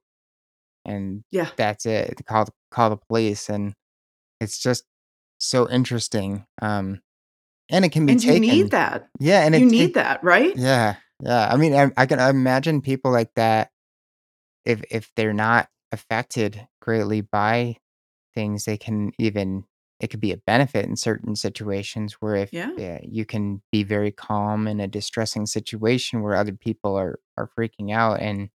And 0.86 1.24
Yeah. 1.30 1.50
that's 1.56 1.86
it. 1.86 2.22
Call 2.26 2.48
call 2.70 2.90
the 2.90 2.96
police, 2.98 3.48
and 3.50 3.74
it's 4.40 4.58
just 4.60 4.84
so 5.38 5.68
interesting, 5.70 6.46
um, 6.62 7.00
and 7.70 7.84
it 7.84 7.92
can 7.92 8.06
be 8.06 8.12
And 8.14 8.24
you 8.24 8.40
need 8.40 8.70
that. 8.72 9.08
Yeah, 9.20 9.44
and 9.46 9.54
You 9.56 9.66
need 9.66 9.94
that, 9.94 10.22
right? 10.24 10.56
Yeah, 10.58 10.96
yeah, 11.22 11.48
I 11.52 11.56
mean, 11.56 11.74
I 11.74 11.90
I 11.96 12.06
can 12.06 12.18
imagine 12.20 12.80
people 12.82 13.10
like 13.12 13.32
that 13.36 13.70
if 14.66 14.82
if 14.90 15.12
they're 15.16 15.34
not 15.34 15.68
affected 15.92 16.66
greatly 16.82 17.22
by 17.22 17.76
things, 18.34 18.64
they 18.66 18.78
can 18.78 19.12
even 19.18 19.64
it 20.00 20.08
could 20.10 20.20
be 20.20 20.32
a 20.32 20.36
benefit 20.38 20.86
in 20.86 20.96
certain 20.96 21.36
situations 21.36 22.14
where 22.20 22.36
if, 22.36 22.52
Yeah. 22.52 23.00
you 23.02 23.24
can 23.26 23.62
be 23.72 23.82
very 23.84 24.12
calm 24.12 24.68
in 24.68 24.80
a 24.80 24.88
distressing 24.88 25.46
situation 25.46 26.22
where 26.22 26.36
other 26.36 26.54
people 26.54 26.96
are 26.96 27.18
are 27.38 27.50
freaking 27.58 27.92
out, 27.94 28.20
and 28.20 28.50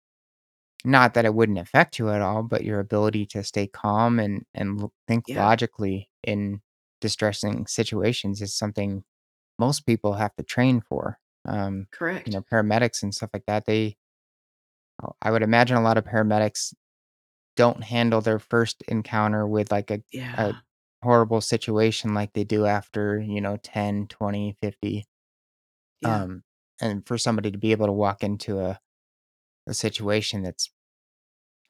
not 0.85 1.13
that 1.15 1.25
it 1.25 1.35
wouldn't 1.35 1.59
affect 1.59 1.99
you 1.99 2.09
at 2.11 2.21
all, 2.21 2.43
but 2.43 2.63
your 2.65 2.79
ability 2.81 3.25
to 3.27 3.43
stay 3.43 3.67
calm 3.67 4.19
and 4.19 4.45
and 4.55 4.81
l 4.81 4.93
think 5.07 5.25
Yeah. 5.27 5.35
logically 5.35 6.09
in 6.23 6.61
distressing 7.01 7.67
situations 7.67 8.41
is 8.41 8.55
something 8.57 9.03
most 9.59 9.85
people 9.87 10.13
have 10.15 10.35
to 10.37 10.43
train 10.43 10.81
for, 10.81 11.19
um, 11.47 11.87
you 12.25 12.31
Correct. 12.31 12.33
know, 12.33 12.41
paramedics 12.41 13.03
and 13.03 13.13
stuff 13.15 13.29
like 13.33 13.45
that, 13.47 13.65
they 13.65 13.97
Oh, 15.03 15.13
I 15.21 15.31
would 15.31 15.43
imagine 15.43 15.77
a 15.77 15.81
lot 15.81 15.97
of 15.97 16.05
paramedics 16.05 16.73
don't 17.57 17.83
handle 17.83 18.21
their 18.21 18.39
first 18.39 18.83
encounter 18.89 19.47
with, 19.47 19.71
like, 19.71 19.91
a 19.91 20.03
a 20.35 20.53
Yeah. 20.53 20.61
horrible 21.03 21.41
situation 21.41 22.13
like 22.13 22.33
they 22.33 22.43
do 22.45 22.65
after, 22.65 23.19
you 23.19 23.41
know, 23.41 23.57
10, 23.57 24.07
20, 24.07 24.57
50. 24.61 25.05
Yeah. 26.01 26.23
Um, 26.23 26.43
and 26.81 27.07
for 27.07 27.17
somebody 27.19 27.51
to 27.51 27.57
be 27.59 27.71
able 27.73 27.87
to 27.87 27.93
walk 27.93 28.23
into 28.23 28.59
a 28.61 28.79
a 29.67 29.73
situation 29.75 30.43
that's 30.43 30.71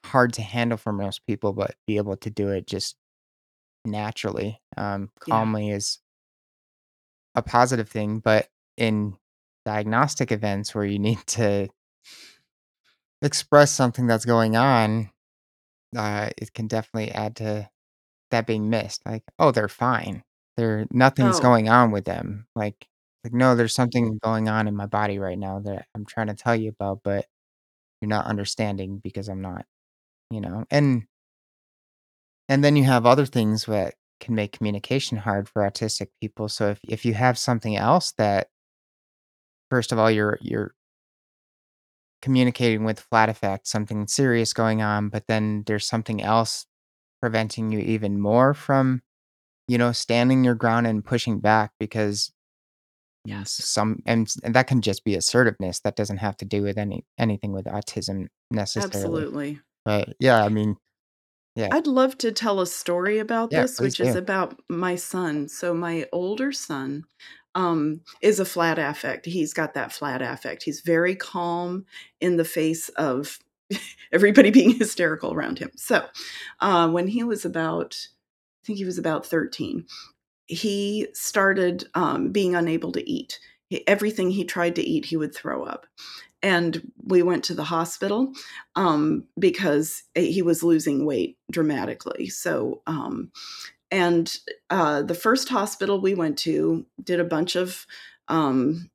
hard 0.04 0.32
to 0.34 0.42
handle 0.42 0.78
for 0.78 0.92
most 0.92 1.26
people, 1.26 1.52
but 1.52 1.76
be 1.86 1.96
able 1.96 2.16
to 2.16 2.30
do 2.30 2.48
it 2.50 2.66
just 2.66 2.96
naturally, 3.86 4.62
um, 4.76 5.10
Yeah. 5.26 5.48
calmly 5.48 5.70
is 5.70 6.00
a 7.34 7.42
positive 7.42 7.88
thing, 7.88 8.20
but 8.20 8.48
in 8.76 9.16
diagnostic 9.68 10.32
events 10.32 10.74
where 10.74 10.84
you 10.86 10.98
need 10.98 11.20
to 11.28 11.68
express 13.22 13.72
something 13.72 14.06
that's 14.06 14.24
going 14.24 14.56
on, 14.56 15.10
uh, 15.96 16.30
it 16.38 16.54
can 16.54 16.68
definitely 16.68 17.12
add 17.12 17.36
to 17.36 17.68
that 18.30 18.46
being 18.46 18.70
missed, 18.70 19.02
like, 19.06 19.24
"Oh, 19.38 19.52
they're 19.52 19.68
fine. 19.68 20.24
They're 20.56 20.86
nothing's 20.92 21.38
Oh. 21.38 21.42
going 21.42 21.68
on 21.68 21.92
with 21.92 22.04
them." 22.06 22.48
Like 22.56 22.88
like, 23.24 23.32
"No, 23.34 23.56
there's 23.56 23.74
something 23.74 24.18
going 24.24 24.48
on 24.48 24.68
in 24.68 24.76
my 24.76 24.86
body 24.86 25.18
right 25.18 25.38
now 25.38 25.60
that 25.60 25.86
I'm 25.94 26.06
trying 26.06 26.28
to 26.28 26.34
tell 26.34 26.56
you 26.56 26.70
about, 26.70 27.02
but 27.04 27.26
you're 28.00 28.08
not 28.10 28.26
understanding 28.26 28.98
because 29.00 29.28
I'm 29.28 29.42
not." 29.42 29.66
You 30.30 30.40
know? 30.42 30.64
And 30.70 31.06
and 32.48 32.64
then 32.64 32.76
you 32.76 32.84
have 32.84 33.06
other 33.06 33.26
things 33.26 33.64
that 33.66 33.94
can 34.20 34.34
make 34.34 34.52
communication 34.52 35.18
hard 35.18 35.48
for 35.48 35.62
autistic 35.62 36.08
people, 36.20 36.48
so 36.48 36.70
if 36.70 36.80
if 36.88 37.04
you 37.04 37.14
have 37.14 37.38
something 37.38 37.76
else 37.76 38.12
that 38.18 38.48
first 39.70 39.92
of 39.92 39.98
all, 39.98 40.10
you're 40.10 40.38
you're 40.40 40.74
communicating 42.22 42.84
with 42.84 42.98
flat 43.00 43.28
affect, 43.28 43.66
something 43.68 44.06
serious 44.08 44.52
going 44.52 44.82
on, 44.82 45.08
but 45.08 45.26
then 45.28 45.62
there's 45.66 45.86
something 45.86 46.20
else 46.22 46.66
preventing 47.20 47.72
you 47.72 47.80
even 47.80 48.20
more 48.20 48.54
from, 48.54 49.02
you 49.68 49.78
know, 49.78 49.92
standing 49.92 50.44
your 50.44 50.54
ground 50.56 50.86
and 50.86 51.04
pushing 51.04 51.40
back 51.40 51.72
because 51.80 52.32
Yes. 53.24 53.62
some 53.62 54.02
and 54.06 54.32
and 54.44 54.54
that 54.54 54.66
can 54.68 54.80
just 54.82 55.04
be 55.04 55.14
assertiveness, 55.16 55.80
that 55.80 55.96
doesn't 55.96 56.18
have 56.18 56.36
to 56.38 56.44
do 56.44 56.62
with 56.62 56.78
any 56.78 57.04
anything 57.18 57.52
with 57.52 57.66
autism 57.66 58.28
necessarily. 58.50 59.26
Absolutely. 59.26 59.60
But, 59.84 60.16
yeah, 60.20 60.44
I 60.44 60.48
mean 60.50 60.76
yeah. 61.56 61.72
I'd 61.72 61.86
love 61.86 62.16
to 62.18 62.32
tell 62.32 62.60
a 62.60 62.66
story 62.66 63.18
about 63.18 63.52
Yeah, 63.52 63.64
this, 63.64 63.78
please 63.78 63.96
which 63.96 64.00
is 64.00 64.14
do. 64.14 64.16
about 64.16 64.60
my 64.70 64.96
son. 64.96 65.48
So 65.48 65.74
my 65.74 66.06
older 66.12 66.50
son, 66.52 67.04
um, 67.54 68.00
is 68.22 68.40
a 68.40 68.44
flat 68.44 68.78
affect, 68.78 69.26
he's 69.26 69.52
got 69.52 69.74
that 69.74 69.92
flat 69.92 70.22
affect, 70.22 70.62
he's 70.62 70.80
very 70.80 71.14
calm 71.14 71.84
in 72.20 72.36
the 72.36 72.44
face 72.44 72.88
of 72.90 73.38
everybody 74.12 74.50
being 74.50 74.74
hysterical 74.78 75.32
around 75.32 75.58
him. 75.58 75.70
So, 75.76 76.06
uh, 76.60 76.88
when 76.90 77.08
he 77.08 77.24
was 77.24 77.44
about 77.44 78.08
I 78.62 78.66
think 78.66 78.78
he 78.78 78.84
was 78.84 78.98
about 78.98 79.24
13, 79.24 79.86
he 80.46 81.08
started, 81.14 81.88
um, 81.94 82.32
being 82.32 82.54
unable 82.54 82.92
to 82.92 83.10
eat. 83.10 83.38
E 83.70 83.80
everything 83.86 84.30
he 84.30 84.44
tried 84.44 84.76
to 84.76 84.82
eat, 84.82 85.06
he 85.06 85.16
would 85.16 85.34
throw 85.34 85.64
up. 85.64 85.86
And 86.42 86.92
we 87.04 87.22
went 87.22 87.44
to 87.44 87.54
the 87.54 87.64
hospital, 87.64 88.32
um, 88.76 89.24
because, 89.38 90.04
eh, 90.16 90.22
he 90.22 90.42
was 90.42 90.62
losing 90.62 91.06
weight 91.06 91.38
dramatically. 91.50 92.28
So, 92.28 92.82
um 92.86 93.30
and, 93.90 94.36
uh, 94.70 95.02
the 95.02 95.14
first 95.14 95.48
hospital 95.48 96.00
we 96.00 96.14
went 96.14 96.38
to 96.38 96.86
did 97.02 97.20
a 97.20 97.24
bunch 97.24 97.56
of, 97.56 97.86
um, 98.28 98.90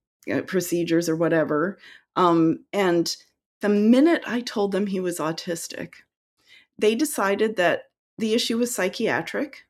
procedures 0.47 1.09
or 1.09 1.15
whatever, 1.15 1.77
um, 2.15 2.63
and 2.71 3.15
the 3.61 3.69
minute 3.69 4.23
I 4.27 4.41
told 4.41 4.71
them 4.71 4.87
he 4.87 4.99
was 4.99 5.19
autistic, 5.19 5.93
they 6.77 6.95
decided 6.95 7.55
that 7.55 7.89
the 8.17 8.33
issue 8.33 8.57
was 8.57 8.73
psychiatric, 8.73 9.65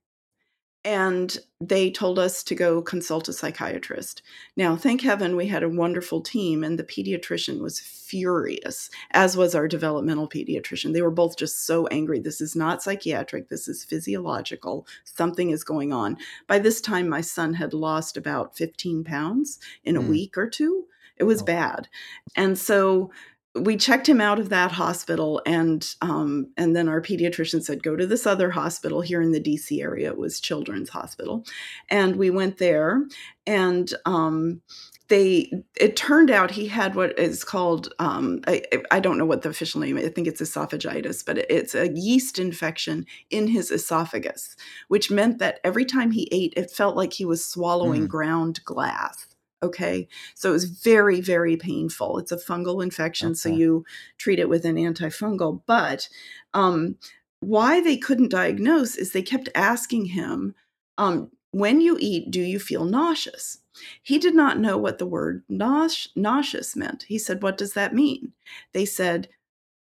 and 0.85 1.37
they 1.61 1.89
told 1.89 2.19
us 2.19 2.43
to 2.43 2.55
go 2.55 2.81
consult 2.81 3.29
a 3.29 3.33
psychiatrist. 3.33 4.21
Now, 4.57 4.75
thank 4.75 5.01
heaven 5.01 5.35
we 5.35 5.47
had 5.47 5.63
a 5.63 5.69
wonderful 5.69 6.21
team, 6.21 6.63
and 6.63 6.77
the 6.77 6.83
pediatrician 6.83 7.61
was 7.61 7.79
furious, 7.79 8.89
as 9.11 9.37
was 9.37 9.55
our 9.55 9.67
developmental 9.67 10.27
pediatrician. 10.27 10.93
They 10.93 11.01
were 11.01 11.09
both 11.11 11.37
just 11.37 11.65
so 11.65 11.87
angry, 11.87 12.19
"This 12.19 12.41
is 12.41 12.55
not 12.55 12.83
psychiatric, 12.83 13.49
this 13.49 13.67
is 13.67 13.85
physiological, 13.85 14.85
something 15.05 15.51
is 15.51 15.63
going 15.63 15.93
on." 15.93 16.17
By 16.47 16.59
this 16.59 16.81
time, 16.81 17.07
my 17.07 17.21
son 17.21 17.53
had 17.53 17.73
lost 17.73 18.17
about 18.17 18.57
15 18.57 19.03
pounds 19.03 19.59
in 19.83 19.95
a 19.95 20.01
Mm. 20.01 20.07
week 20.09 20.37
or 20.37 20.49
2. 20.49 20.87
It 21.17 21.25
was 21.25 21.41
Oh, 21.41 21.45
bad. 21.45 21.87
And 22.35 22.57
so, 22.57 23.11
we 23.55 23.77
checked 23.77 24.09
him 24.09 24.19
out 24.19 24.39
of 24.39 24.49
that 24.49 24.71
hospital, 24.71 25.41
and, 25.45 25.95
um, 26.01 26.47
and 26.57 26.75
then 26.75 26.89
our 26.89 27.01
pediatrician 27.01 27.63
said, 27.63 27.83
"Go 27.83 27.95
to 27.95 28.07
this 28.07 28.25
other 28.25 28.49
hospital 28.51 29.01
here 29.01 29.21
in 29.21 29.31
the 29.31 29.39
DC 29.39 29.81
area," 29.81 30.09
it 30.09 30.17
was 30.17 30.39
Children's 30.39 30.89
Hospital. 30.89 31.45
And 31.89 32.15
we 32.15 32.29
went 32.31 32.57
there, 32.57 33.05
and, 33.45 33.93
um, 34.05 34.61
they 35.09 35.51
it 35.79 35.95
turned 35.97 36.31
out 36.31 36.49
he 36.51 36.67
had 36.67 36.95
what 36.95 37.17
is 37.19 37.43
called, 37.43 37.93
um, 37.99 38.39
I 38.47 38.63
I 38.89 38.99
don't 38.99 39.17
know 39.17 39.25
what 39.25 39.41
the 39.43 39.49
official 39.49 39.81
name 39.81 39.97
is, 39.97 40.05
I 40.07 40.09
think 40.09 40.27
it's 40.27 40.41
esophagitis, 40.41 41.23
but 41.25 41.37
it's 41.51 41.75
a 41.75 41.91
yeast 41.93 42.39
infection 42.39 43.05
in 43.29 43.47
his 43.47 43.69
esophagus, 43.69 44.55
which 44.87 45.11
meant 45.11 45.39
that 45.39 45.59
every 45.63 45.85
time 45.85 46.11
he 46.11 46.27
ate, 46.31 46.53
it 46.55 46.71
felt 46.71 46.95
like 46.95 47.13
he 47.13 47.25
was 47.25 47.45
swallowing 47.45 48.07
Mm. 48.07 48.07
ground 48.07 48.61
glass, 48.65 49.27
okay? 49.63 50.07
So, 50.35 50.49
it 50.49 50.53
was 50.53 50.65
very, 50.65 51.21
very 51.21 51.57
painful. 51.57 52.19
It's 52.19 52.31
a 52.31 52.37
fungal 52.37 52.83
infection, 52.83 53.33
so 53.35 53.49
you 53.49 53.85
treat 54.17 54.39
it 54.39 54.49
with 54.49 54.65
an 54.65 54.75
antifungal, 54.77 55.61
but, 55.65 56.09
um, 56.53 56.97
why 57.39 57.81
they 57.81 57.97
couldn't 57.97 58.29
diagnose 58.31 58.95
is 58.95 59.11
they 59.11 59.21
kept 59.23 59.49
asking 59.55 60.05
him, 60.05 60.55
um, 60.97 61.31
"When 61.51 61.81
you 61.81 61.97
eat, 61.99 62.31
do 62.31 62.41
you 62.41 62.59
feel 62.59 62.85
nauseous?" 62.85 63.59
He 64.03 64.17
did 64.19 64.35
not 64.35 64.59
know 64.59 64.77
what 64.77 64.97
the 64.99 65.05
word 65.05 65.43
"nausea 65.49 66.11
nauseous" 66.15 66.75
meant. 66.75 67.03
He 67.03 67.17
said, 67.17 67.41
"What 67.43 67.57
does 67.57 67.73
that 67.73 67.93
mean?" 67.95 68.33
They 68.73 68.85
said, 68.85 69.27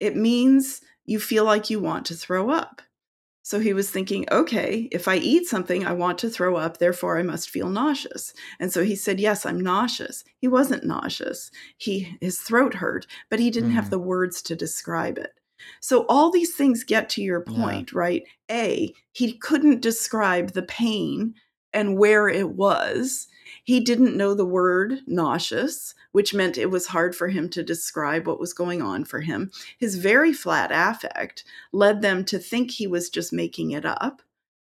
"It 0.00 0.14
means 0.16 0.82
you 1.06 1.18
feel 1.20 1.44
like 1.44 1.70
you 1.70 1.80
want 1.80 2.06
to 2.06 2.14
throw 2.14 2.50
up." 2.50 2.82
So, 3.50 3.60
he 3.60 3.72
was 3.72 3.90
thinking, 3.90 4.26
"Okay, 4.30 4.90
if 4.92 5.08
I 5.08 5.16
eat 5.16 5.46
something, 5.46 5.82
I 5.86 5.92
want 5.94 6.18
to 6.18 6.28
throw 6.28 6.56
up, 6.56 6.76
therefore 6.76 7.16
I 7.18 7.22
must 7.22 7.48
feel 7.48 7.70
nauseous." 7.70 8.34
And 8.60 8.70
so 8.70 8.84
he 8.84 8.94
said, 8.94 9.18
"Yes, 9.18 9.46
I'm 9.46 9.58
nauseous." 9.58 10.22
He 10.36 10.46
wasn't 10.48 10.84
nauseous. 10.84 11.50
He 11.78 12.18
his 12.20 12.40
throat 12.40 12.74
hurt, 12.74 13.06
but 13.30 13.40
he 13.40 13.50
didn't 13.50 13.70
have 13.70 13.88
Mhm. 13.88 13.90
the 13.90 13.98
words 13.98 14.42
to 14.42 14.54
describe 14.54 15.16
it. 15.16 15.32
So, 15.80 16.04
all 16.10 16.30
these 16.30 16.54
things 16.56 16.84
get 16.84 17.08
to 17.10 17.22
your 17.22 17.40
Yeah. 17.46 17.80
point, 17.80 17.94
right? 17.94 18.22
A, 18.50 18.92
he 19.12 19.32
couldn't 19.38 19.80
describe 19.80 20.52
the 20.52 20.62
pain 20.62 21.34
and 21.72 21.96
where 21.96 22.28
it 22.28 22.50
was. 22.50 23.28
He 23.64 23.80
didn't 23.80 24.16
know 24.16 24.34
the 24.34 24.44
word 24.44 25.00
"nauseous," 25.06 25.94
which 26.12 26.34
meant 26.34 26.58
it 26.58 26.70
was 26.70 26.88
hard 26.88 27.14
for 27.14 27.28
him 27.28 27.48
to 27.50 27.62
describe 27.62 28.26
what 28.26 28.40
was 28.40 28.52
going 28.52 28.82
on 28.82 29.04
for 29.04 29.20
him. 29.20 29.50
His 29.78 29.96
very 29.96 30.32
flat 30.32 30.70
affect 30.72 31.44
led 31.72 32.02
them 32.02 32.24
to 32.26 32.38
think 32.38 32.70
he 32.70 32.86
was 32.86 33.10
just 33.10 33.32
making 33.32 33.70
it 33.72 33.84
up, 33.84 34.22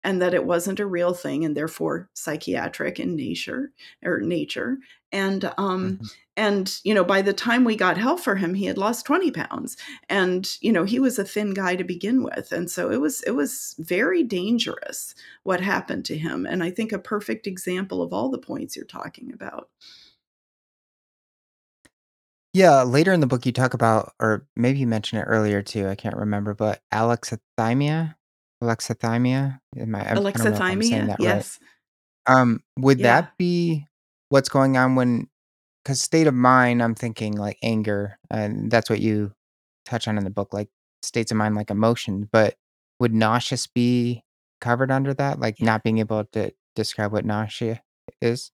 and 0.03 0.21
that 0.21 0.33
it 0.33 0.45
wasn't 0.45 0.79
a 0.79 0.85
real 0.85 1.13
thing, 1.13 1.43
and 1.45 1.55
therefore 1.57 2.09
psychiatric 2.13 2.99
in 2.99 3.15
nature 3.15 3.71
or 4.03 4.21
nature. 4.21 4.79
And, 5.11 5.51
um, 5.57 5.97
Mhm. 5.97 6.11
And, 6.39 6.79
you 6.83 6.93
know, 6.93 7.03
by 7.03 7.21
the 7.21 7.33
time 7.33 7.63
we 7.65 7.75
got 7.75 7.97
help 7.97 8.19
for 8.21 8.35
him, 8.35 8.53
he 8.53 8.65
had 8.65 8.77
lost 8.77 9.05
20 9.05 9.31
pounds, 9.31 9.75
and, 10.09 10.49
you 10.61 10.71
know, 10.71 10.85
he 10.85 10.99
was 10.99 11.19
a 11.19 11.25
thin 11.25 11.53
guy 11.53 11.75
to 11.75 11.83
begin 11.83 12.23
with, 12.23 12.51
and 12.53 12.71
so 12.71 12.89
it 12.89 13.01
was 13.01 13.21
it 13.23 13.31
was 13.31 13.75
very 13.79 14.23
dangerous 14.23 15.13
what 15.43 15.61
happened 15.61 16.05
to 16.05 16.17
him, 16.17 16.45
and 16.45 16.63
I 16.63 16.71
think 16.71 16.91
a 16.93 16.99
perfect 16.99 17.45
example 17.47 18.01
of 18.01 18.13
all 18.13 18.29
the 18.29 18.37
points 18.39 18.75
you're 18.75 18.85
talking 18.85 19.33
about. 19.33 19.69
Yeah, 22.53 22.81
later 22.83 23.13
in 23.13 23.19
the 23.19 23.27
book 23.27 23.45
you 23.45 23.51
talk 23.51 23.73
about 23.73 24.13
or 24.19 24.47
maybe 24.55 24.79
you 24.79 24.87
mentioned 24.87 25.21
it 25.21 25.25
earlier 25.25 25.61
too, 25.61 25.87
I 25.87 25.95
can't 25.95 26.15
remember, 26.17 26.53
but 26.53 26.81
alexithymia? 26.93 28.15
Alexithymia? 28.63 29.59
Am 29.77 29.95
I 29.95 29.99
I'm 30.11 30.23
I 30.33 30.37
don't 30.37 30.51
know 30.51 30.57
if 30.57 30.61
I'm 30.61 30.81
saying 30.81 31.03
Alexithymia? 31.03 31.07
that 31.07 31.19
right. 31.21 31.45
Yes. 31.45 31.59
Um, 32.27 32.63
would 32.77 32.99
Yeah. 32.99 33.03
that 33.03 33.37
be 33.37 33.87
what's 34.29 34.49
going 34.49 34.77
on 34.77 34.95
when 34.95 35.29
'cause 35.85 36.01
state 36.01 36.27
of 36.27 36.33
mind, 36.33 36.83
I'm 36.83 36.95
thinking 36.95 37.33
like 37.37 37.57
anger, 37.63 38.17
and 38.31 38.71
that's 38.71 38.89
what 38.89 39.01
you 39.01 39.33
touch 39.85 40.07
on 40.07 40.17
in 40.17 40.23
the 40.23 40.29
book, 40.29 40.53
like 40.53 40.69
states 41.03 41.31
of 41.31 41.37
mind, 41.37 41.55
like 41.55 41.71
emotion, 41.71 42.29
but 42.31 42.55
would 42.99 43.13
nauseous 43.13 43.67
be 43.67 44.23
covered 44.61 44.91
under 44.91 45.13
that? 45.15 45.39
Like 45.39 45.61
not 45.61 45.83
being 45.83 45.99
able 45.99 46.25
to 46.33 46.53
describe 46.75 47.11
what 47.13 47.25
nausea 47.25 47.81
is? 48.21 48.51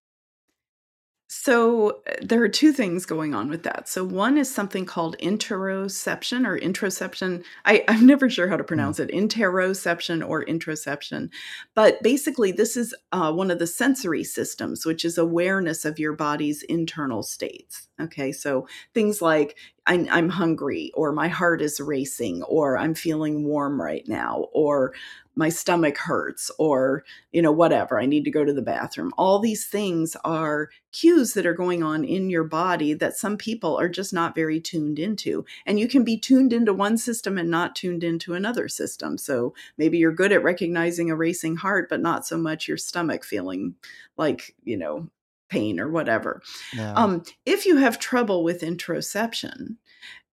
So, 1.27 2.03
uh, 2.07 2.13
there 2.21 2.43
are 2.43 2.47
2 2.47 2.71
things 2.71 3.03
going 3.05 3.33
on 3.33 3.49
with 3.49 3.63
that. 3.63 3.89
So, 3.89 4.03
one 4.03 4.37
is 4.37 4.53
something 4.53 4.85
called 4.85 5.17
interoception 5.17 6.45
or 6.45 6.59
introception. 6.59 7.43
I 7.65 7.83
I'm 7.87 8.05
never 8.05 8.29
sure 8.29 8.47
how 8.47 8.57
to 8.57 8.63
Mm. 8.77 8.85
pronounce 8.85 8.99
it, 8.99 9.09
interoception 9.09 10.27
or 10.27 10.45
introception. 10.45 11.29
But 11.73 12.01
basically, 12.03 12.51
this 12.51 12.77
is, 12.77 12.93
uh, 13.11 13.33
one 13.33 13.49
of 13.49 13.57
the 13.57 13.65
sensory 13.67 14.23
systems, 14.23 14.85
which 14.85 15.03
is 15.03 15.17
awareness 15.17 15.83
of 15.83 15.97
your 15.97 16.13
body's 16.13 16.61
internal 16.63 17.23
states. 17.23 17.87
Okay? 17.99 18.31
So, 18.31 18.67
things 18.93 19.19
like 19.19 19.57
I'm 19.87 20.07
I'm 20.09 20.29
hungry 20.29 20.91
or 20.95 21.11
my 21.11 21.27
heart 21.27 21.61
is 21.61 21.79
racing 21.79 22.43
or 22.43 22.77
I'm 22.77 22.93
feeling 22.95 23.45
warm 23.45 23.81
right 23.81 24.07
now 24.07 24.47
or 24.53 24.93
my 25.35 25.49
stomach 25.49 25.97
hurts 25.97 26.49
or, 26.57 27.03
you 27.31 27.41
know, 27.41 27.51
whatever, 27.51 27.99
I 27.99 28.05
need 28.05 28.23
to 28.23 28.31
go 28.31 28.45
to 28.45 28.53
the 28.53 28.61
bathroom. 28.61 29.11
All 29.17 29.39
these 29.39 29.65
things 29.65 30.15
are 30.23 30.69
cues 30.93 31.33
that 31.33 31.45
are 31.45 31.53
going 31.53 31.83
on 31.83 32.05
in 32.05 32.29
your 32.29 32.45
body 32.45 32.93
that 32.93 33.17
some 33.17 33.37
people 33.37 33.77
are 33.77 33.89
just 33.89 34.13
not 34.13 34.33
very 34.33 34.61
tuned 34.61 34.97
into. 34.97 35.45
And 35.65 35.79
you 35.79 35.87
can 35.87 36.03
be 36.03 36.17
tuned 36.17 36.53
into 36.53 36.73
one 36.73 36.97
system 36.97 37.37
and 37.37 37.49
not 37.51 37.75
tuned 37.75 38.03
into 38.03 38.33
another 38.33 38.69
system. 38.69 39.17
So, 39.17 39.53
maybe 39.77 39.97
you're 39.97 40.13
good 40.13 40.31
at 40.31 40.43
recognizing 40.43 41.11
a 41.11 41.15
racing 41.15 41.57
heart, 41.57 41.89
but 41.89 42.01
not 42.01 42.25
so 42.25 42.37
much 42.37 42.67
your 42.67 42.77
stomach 42.77 43.25
feeling 43.25 43.75
like, 44.17 44.55
you 44.63 44.77
know, 44.77 45.09
pain 45.55 45.79
or 45.79 45.89
whatever. 45.89 46.41
Yeah. 46.73 46.93
Um, 46.93 47.23
if 47.45 47.65
you 47.65 47.77
have 47.77 47.99
trouble 47.99 48.43
with 48.43 48.61
interoception, 48.61 49.77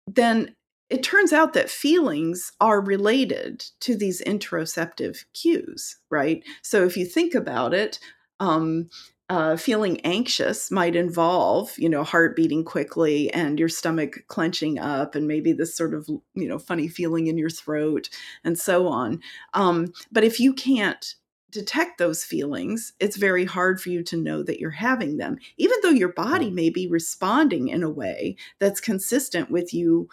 then 0.08 0.56
it 0.90 1.04
turns 1.04 1.32
out 1.32 1.54
that 1.54 1.70
feelings 1.70 2.52
are 2.60 2.82
related 2.82 3.64
to 3.82 3.96
these 3.96 4.22
interoceptive 4.24 5.24
cues, 5.34 5.98
right? 6.10 6.44
So, 6.62 6.86
if 6.86 6.98
you 6.98 7.06
think 7.06 7.34
about 7.34 7.74
it, 7.74 8.00
um, 8.40 8.90
uh, 9.30 9.56
feeling 9.56 10.02
anxious 10.02 10.70
might 10.70 10.94
involve, 10.94 11.72
you 11.78 11.88
know, 11.88 12.04
heart 12.04 12.36
beating 12.36 12.66
quickly 12.66 13.34
and 13.34 13.58
your 13.58 13.70
stomach 13.70 14.26
clenching 14.28 14.78
up 14.78 15.16
and 15.16 15.26
maybe 15.26 15.54
this 15.54 15.74
sort 15.74 15.94
of, 15.94 16.06
you 16.34 16.50
know, 16.50 16.60
funny 16.60 16.90
feeling 16.90 17.28
in 17.28 17.38
your 17.38 17.50
throat 17.50 18.10
and 18.44 18.60
so 18.60 18.88
on. 18.90 19.22
Um, 19.54 19.94
but 20.12 20.26
if 20.26 20.42
you 20.42 20.54
can't 20.54 21.16
detect 21.52 21.98
those 21.98 22.24
feelings, 22.24 22.94
it's 23.00 23.18
very 23.18 23.46
hard 23.46 23.82
for 23.82 23.90
you 23.90 24.04
to 24.04 24.18
know 24.18 24.44
that 24.44 24.60
you're 24.60 24.70
having 24.72 25.18
them, 25.18 25.38
even 25.58 25.78
though 25.84 25.90
your 25.90 26.14
body 26.14 26.50
mm. 26.50 26.54
may 26.54 26.70
be 26.70 26.88
responding 26.88 27.68
in 27.68 27.84
a 27.84 27.90
way 27.90 28.36
that's 28.60 28.80
consistent 28.80 29.52
with 29.52 29.74
you 29.74 30.08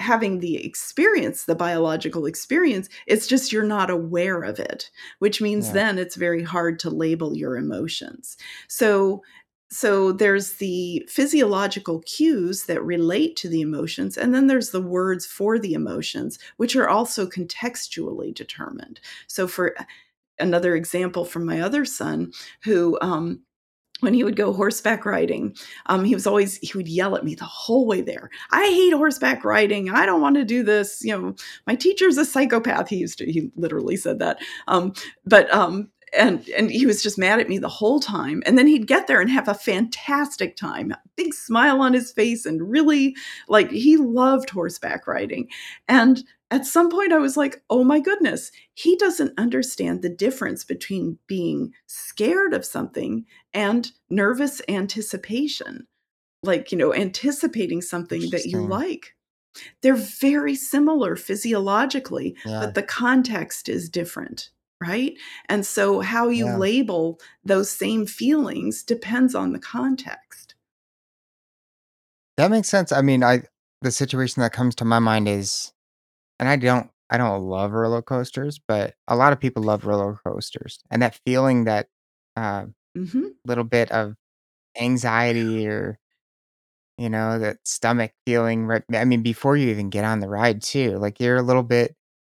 having 0.00 0.40
the 0.40 0.56
experience, 0.64 1.44
the 1.44 1.54
biological 1.54 2.26
experience, 2.26 2.88
it's 3.06 3.26
just 3.26 3.52
you're 3.52 3.62
not 3.62 3.90
aware 3.90 4.42
of 4.42 4.58
it, 4.58 4.90
which 5.20 5.40
means 5.40 5.68
Yeah. 5.68 5.74
then 5.74 5.98
it's 5.98 6.16
very 6.16 6.42
hard 6.42 6.80
to 6.80 6.90
label 6.90 7.36
your 7.36 7.56
emotions. 7.56 8.36
So 8.68 9.22
so 9.70 10.12
there's 10.12 10.54
the 10.54 11.04
physiological 11.08 12.00
cues 12.02 12.66
that 12.66 12.84
relate 12.84 13.34
to 13.36 13.48
the 13.48 13.60
emotions, 13.60 14.16
and 14.16 14.32
then 14.32 14.46
there's 14.46 14.70
the 14.70 14.80
words 14.80 15.26
for 15.26 15.58
the 15.58 15.74
emotions, 15.74 16.38
which 16.58 16.76
are 16.76 16.88
also 16.88 17.26
contextually 17.26 18.32
determined. 18.32 19.00
So, 19.26 19.48
for 19.48 19.74
another 20.38 20.74
example 20.76 21.24
from 21.24 21.44
my 21.46 21.60
other 21.60 21.84
son, 21.84 22.32
who, 22.64 22.98
um, 23.02 23.40
when 24.00 24.14
he 24.14 24.24
would 24.24 24.36
go 24.36 24.52
horseback 24.52 25.06
riding, 25.06 25.54
um, 25.86 26.04
he 26.04 26.14
was 26.14 26.26
always 26.26 26.56
he 26.58 26.72
would 26.76 26.88
yell 26.88 27.16
at 27.16 27.24
me 27.24 27.34
the 27.34 27.44
whole 27.44 27.86
way 27.86 28.00
there, 28.02 28.30
"I 28.52 28.64
hate 28.66 28.92
horseback 28.94 29.44
riding, 29.44 29.90
I 29.90 30.06
don't 30.06 30.20
wanna 30.22 30.44
do 30.44 30.62
this," 30.64 31.00
you 31.02 31.12
know, 31.18 31.34
"My 31.66 31.76
teacher's 31.76 32.18
a 32.18 32.24
psychopath." 32.26 32.88
He 32.88 32.96
used 32.98 33.18
to 33.18 33.26
he 33.32 33.50
literally 33.56 33.96
said 33.96 34.18
that. 34.20 34.38
Um, 34.68 34.92
but, 35.26 35.52
um 35.54 35.90
and 36.16 36.48
and 36.50 36.70
he 36.70 36.86
was 36.86 37.02
just 37.02 37.18
mad 37.18 37.40
at 37.40 37.48
me 37.48 37.58
the 37.58 37.68
whole 37.68 38.00
time, 38.00 38.42
and 38.46 38.58
then 38.58 38.66
he'd 38.68 38.86
get 38.86 39.06
there 39.08 39.20
and 39.20 39.30
have 39.30 39.48
a 39.48 39.54
fantastic 39.54 40.56
time, 40.56 40.92
big 41.16 41.34
smile 41.34 41.80
on 41.82 41.92
his 41.94 42.12
face, 42.12 42.46
and 42.46 42.70
really 42.70 43.16
like, 43.48 43.70
he 43.70 43.96
loved 43.96 44.50
horseback 44.50 45.06
riding. 45.08 45.48
And 45.88 46.22
at 46.54 46.64
some 46.64 46.88
point, 46.88 47.12
I 47.12 47.18
was 47.18 47.36
like, 47.36 47.64
"Oh 47.68 47.82
my 47.82 47.98
goodness, 47.98 48.52
he 48.74 48.94
doesn't 48.96 49.36
understand 49.36 50.02
the 50.02 50.08
difference 50.08 50.64
between 50.64 51.18
being 51.26 51.74
scared 51.88 52.54
of 52.54 52.64
something 52.64 53.26
and 53.52 53.90
nervous 54.08 54.62
anticipation." 54.68 55.88
Like, 56.44 56.70
you 56.70 56.78
know, 56.78 56.94
anticipating 56.94 57.82
something 57.82 58.30
that 58.30 58.46
you 58.46 58.60
like. 58.62 59.16
They're 59.82 59.96
very 59.96 60.54
similar 60.54 61.16
physiologically, 61.16 62.36
Yeah. 62.46 62.60
but 62.60 62.74
the 62.74 62.82
context 62.84 63.68
is 63.68 63.88
different, 63.88 64.50
right? 64.80 65.18
And 65.48 65.66
so 65.66 66.00
how 66.00 66.28
you 66.28 66.46
Yeah. 66.46 66.56
label 66.56 67.20
those 67.44 67.70
same 67.70 68.06
feelings 68.06 68.84
depends 68.84 69.34
on 69.34 69.52
the 69.52 69.58
context. 69.58 70.54
That 72.36 72.50
makes 72.50 72.68
sense. 72.68 72.92
I 72.92 73.02
mean, 73.02 73.24
I 73.24 73.42
the 73.82 73.90
situation 73.90 74.40
that 74.42 74.52
comes 74.52 74.74
to 74.76 74.84
my 74.84 74.98
mind 74.98 75.28
is 75.28 75.73
and 76.44 76.50
I 76.50 76.56
don't 76.56 76.90
I 77.10 77.18
don't 77.18 77.42
love 77.44 77.72
roller 77.72 78.02
coasters, 78.02 78.60
but 78.68 78.94
a 79.08 79.16
lot 79.16 79.32
of 79.32 79.40
people 79.40 79.62
love 79.64 79.86
roller 79.86 80.18
coasters, 80.26 80.80
and 80.90 81.02
that 81.02 81.20
feeling 81.26 81.64
that, 81.66 81.88
uh, 82.36 82.66
Mhm. 82.96 83.34
little 83.46 83.64
bit 83.64 83.90
of 83.92 84.14
anxiety 84.80 85.68
or, 85.68 85.98
you 86.98 87.10
know, 87.10 87.38
that 87.40 87.58
stomach 87.64 88.12
feeling, 88.26 88.66
right 88.66 88.82
I 88.94 89.04
mean, 89.04 89.22
before 89.22 89.56
you 89.56 89.68
even 89.70 89.90
get 89.90 90.04
on 90.04 90.20
the 90.20 90.28
ride 90.28 90.62
too, 90.62 90.98
like, 90.98 91.20
you're 91.20 91.36
a 91.36 91.42
little 91.42 91.62
bit 91.64 91.96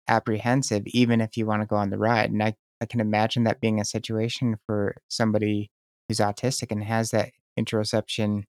apprehensive 0.08 0.82
even 0.86 1.20
if 1.20 1.36
you 1.36 1.46
wanna 1.46 1.66
go 1.66 1.76
on 1.76 1.90
the 1.90 1.98
ride, 1.98 2.30
and 2.30 2.42
I 2.42 2.56
I 2.80 2.86
can 2.86 3.00
imagine 3.00 3.44
that 3.44 3.60
being 3.60 3.80
a 3.80 3.84
situation 3.86 4.56
for 4.66 4.96
somebody 5.08 5.70
who's 6.08 6.18
autistic 6.20 6.70
and 6.72 6.84
has 6.84 7.10
that 7.12 7.30
interoception 7.58 8.44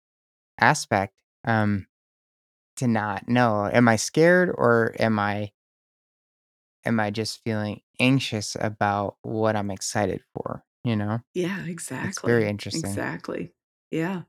aspect, 0.60 1.14
um, 1.46 1.88
to 2.78 2.88
not 2.88 3.28
know, 3.30 3.70
"Am 3.72 3.88
I 3.88 3.96
scared 3.98 4.50
or 4.56 4.96
am 5.00 5.20
I" 5.20 5.52
"am 6.86 7.00
I 7.00 7.10
just 7.12 7.44
feeling 7.44 7.82
anxious 8.00 8.56
about 8.60 9.18
what 9.22 9.56
I'm 9.56 9.72
excited 9.72 10.24
for?" 10.34 10.64
You 10.84 10.96
know? 10.96 11.20
Yeah, 11.34 11.66
It's 12.04 12.22
very 12.26 12.48
exactly, 12.48 12.50
interesting. 12.50 13.10
exactly. 13.12 13.54
Yeah. 13.92 14.24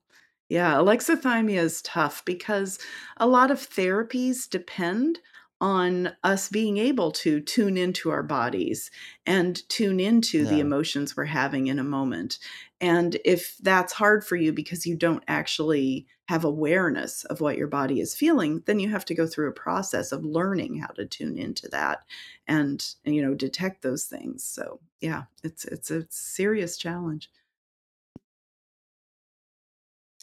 Yeah, 0.48 0.74
alexithymia 0.74 1.58
is 1.60 1.82
tough 1.82 2.24
because 2.26 2.78
a 3.18 3.26
lot 3.28 3.50
of 3.50 3.58
therapies 3.60 4.48
depend 4.50 5.20
on 5.60 6.16
us 6.24 6.50
being 6.50 6.78
able 6.78 7.12
to 7.12 7.40
tune 7.40 7.78
into 7.78 8.10
our 8.10 8.22
bodies 8.22 8.90
and 9.26 9.68
tune 9.70 10.00
into 10.00 10.46
the 10.46 10.58
Yeah. 10.58 10.60
emotions 10.60 11.16
we're 11.16 11.24
having 11.26 11.68
in 11.68 11.78
a 11.78 11.84
moment, 11.84 12.38
and 12.80 13.18
if 13.24 13.56
that's 13.58 13.94
hard 13.94 14.24
for 14.26 14.36
you 14.36 14.52
because 14.52 14.86
you 14.86 14.96
don't 14.96 15.24
actually 15.28 16.06
have 16.28 16.44
awareness 16.44 17.24
of 17.26 17.40
what 17.40 17.56
your 17.58 17.68
body 17.68 18.00
is 18.00 18.14
feeling, 18.14 18.62
then 18.66 18.80
you 18.80 18.88
have 18.90 19.04
to 19.06 19.14
go 19.14 19.26
through 19.26 19.48
a 19.48 19.52
process 19.52 20.12
of 20.12 20.24
learning 20.24 20.78
how 20.78 20.88
to 20.88 21.06
tune 21.06 21.38
into 21.38 21.68
that 21.68 22.04
and 22.48 22.94
and, 23.04 23.14
you 23.16 23.22
know, 23.22 23.34
detect 23.34 23.82
those 23.82 24.04
things, 24.06 24.44
so, 24.44 24.80
yeah, 25.00 25.24
it's 25.44 25.64
it's 25.66 25.90
a 25.90 26.06
serious 26.10 26.76
challenge. 26.78 27.30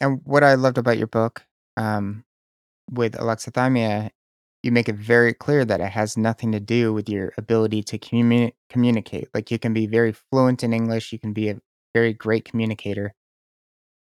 And 0.00 0.20
what 0.24 0.44
I 0.44 0.54
loved 0.54 0.78
about 0.78 0.98
your 0.98 1.06
book, 1.06 1.46
um, 1.76 2.24
with 2.90 3.14
alexithymia, 3.14 4.10
you 4.62 4.72
make 4.72 4.88
it 4.88 4.96
very 4.96 5.34
clear 5.34 5.64
that 5.64 5.80
it 5.80 5.90
has 5.90 6.16
nothing 6.18 6.52
to 6.52 6.60
do 6.60 6.92
with 6.94 7.08
your 7.08 7.32
ability 7.38 7.82
to 7.84 7.98
communi 7.98 8.52
communicate, 8.70 9.28
like, 9.34 9.50
you 9.50 9.58
can 9.58 9.74
be 9.74 9.86
very 9.86 10.12
fluent 10.12 10.64
in 10.64 10.72
English, 10.74 11.12
you 11.12 11.18
can 11.20 11.32
be 11.34 11.50
a 11.50 11.60
very 11.94 12.12
great 12.14 12.44
communicator 12.44 13.14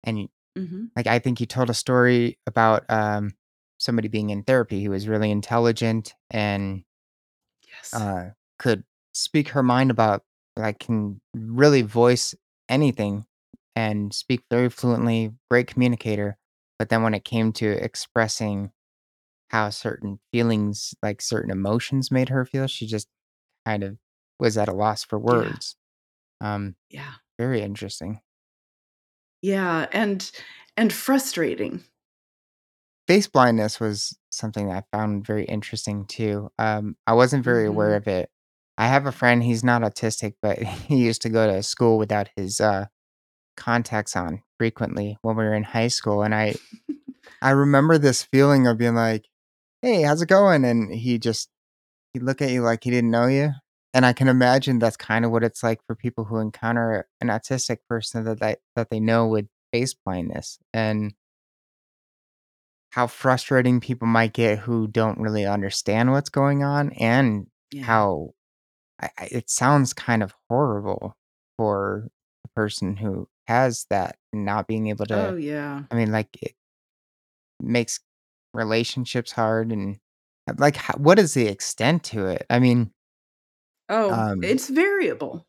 and 0.04 0.30
y 0.56 0.62
Mhm. 0.62 0.92
like, 0.96 1.08
I 1.08 1.20
think 1.20 1.40
he 1.40 1.46
told 1.46 1.70
a 1.70 1.74
story 1.74 2.40
about, 2.48 2.86
um, 2.90 3.34
somebody 3.80 4.08
being 4.10 4.30
in 4.32 4.44
therapy 4.44 4.84
who 4.84 4.92
was 4.92 5.08
really 5.08 5.32
intelligent 5.32 6.14
and 6.32 6.84
Yes. 7.64 7.94
uh, 7.94 8.30
could 8.60 8.84
speak 9.14 9.50
her 9.50 9.64
mind 9.64 9.92
about 9.92 10.24
like, 10.58 10.80
can 10.80 11.22
really 11.34 11.82
voice 11.82 12.36
anything 12.70 13.26
and 13.76 14.14
speak 14.14 14.44
very 14.50 14.70
fluently, 14.70 15.32
great 15.50 15.68
communicator, 15.68 16.38
but 16.78 16.90
then 16.90 17.04
when 17.04 17.14
it 17.14 17.24
came 17.24 17.54
to 17.54 17.70
expressing 17.84 18.72
how 19.50 19.70
certain 19.72 20.20
feelings, 20.32 20.96
like, 21.04 21.22
certain 21.22 21.52
emotions 21.52 22.12
made 22.12 22.30
her 22.30 22.46
feel, 22.46 22.68
she 22.68 22.88
just 22.88 23.08
kind 23.66 23.84
of 23.84 23.98
was 24.40 24.58
at 24.58 24.70
a 24.70 24.74
loss 24.74 25.04
for 25.06 25.20
Yeah. 25.30 25.52
words. 25.52 25.76
Um, 26.42 26.76
Yeah. 26.90 27.14
very 27.40 27.62
interesting. 27.62 28.22
Yeah, 29.42 29.88
and 29.92 30.30
and 30.78 30.92
frustrating. 30.94 31.84
face 33.08 33.28
blindness 33.28 33.80
was 33.80 34.18
something 34.32 34.68
that 34.68 34.86
I 34.94 34.98
found 34.98 35.26
very 35.26 35.44
interesting 35.46 36.06
too. 36.06 36.50
Um, 36.58 36.96
I 37.06 37.14
wasn't 37.14 37.44
very 37.44 37.66
aware 37.68 37.92
Mhm. 37.94 37.98
of 37.98 38.08
it. 38.08 38.30
I 38.78 38.88
have 38.88 39.06
a 39.06 39.12
friend, 39.12 39.44
he's 39.44 39.64
not 39.64 39.82
autistic, 39.82 40.36
but 40.42 40.58
he 40.88 40.98
used 41.06 41.22
to 41.24 41.30
go 41.30 41.48
to 41.48 41.62
school 41.64 41.98
without 41.98 42.30
his 42.36 42.62
uh, 42.62 42.86
contacts 43.58 44.16
on 44.16 44.44
frequently 44.60 45.18
when 45.22 45.36
we 45.38 45.44
were 45.44 45.54
in 45.56 45.64
high 45.64 45.90
school. 45.90 46.24
And 46.24 46.36
I, 46.36 46.56
I 47.42 47.52
remember 47.52 47.98
this 47.98 48.24
feeling 48.24 48.68
of 48.68 48.78
being 48.78 48.96
like, 48.96 49.28
hey, 49.82 50.04
how's 50.04 50.22
it 50.22 50.30
going? 50.30 50.66
And 50.66 50.94
he 50.94 51.20
just, 51.20 51.50
he'd 52.14 52.24
look 52.24 52.42
at 52.42 52.52
you 52.52 52.62
like 52.64 52.84
he 52.84 52.92
didn't 52.92 53.12
know 53.12 53.28
you. 53.28 53.54
And 53.94 54.06
I 54.06 54.14
can 54.14 54.28
imagine 54.28 54.80
that's 54.80 54.98
kind 54.98 55.26
of 55.26 55.32
what 55.32 55.44
it's 55.44 55.64
like 55.64 55.80
for 55.86 55.96
people 55.96 56.24
who 56.26 56.38
encounter 56.40 57.08
an 57.20 57.28
autistic 57.28 57.80
person 57.90 58.24
that 58.26 58.40
they, 58.40 58.56
that 58.76 58.90
they 58.90 59.00
know 59.00 59.28
with 59.28 59.48
face 59.74 59.94
blindness. 59.94 60.60
And 60.74 61.14
how 62.92 63.08
frustrating 63.08 63.80
people 63.80 64.08
might 64.08 64.34
get 64.34 64.60
who 64.60 64.88
don't 64.88 65.20
really 65.20 65.46
understand 65.46 66.12
what's 66.12 66.30
going 66.30 66.64
on 66.64 66.92
and 66.94 67.48
Yeah. 67.72 67.84
how 67.84 68.34
I, 69.02 69.10
I, 69.20 69.26
it 69.32 69.50
sounds 69.50 69.94
kind 69.94 70.24
of 70.24 70.34
horrible 70.50 71.18
for 71.58 72.10
the 72.44 72.50
person 72.56 72.98
who 72.98 73.30
has 73.48 73.86
that 73.90 74.18
not 74.34 74.68
being 74.68 74.88
able 74.88 75.06
to 75.08 75.34
Oh, 75.34 75.36
yeah. 75.38 75.84
i 75.92 75.96
mean 75.96 76.12
like 76.12 76.30
it 76.42 76.56
makes 77.60 78.00
relationships 78.54 79.32
hard 79.32 79.72
and 79.72 79.98
like 80.58 80.76
how, 80.76 80.96
what 80.96 81.20
is 81.20 81.34
the 81.34 81.48
extent 81.48 82.04
to 82.04 82.26
it 82.28 82.46
i 82.50 82.60
mean 82.60 82.92
Oh, 83.92 84.26
um 84.26 84.42
it's 84.42 84.70
variable. 84.70 85.48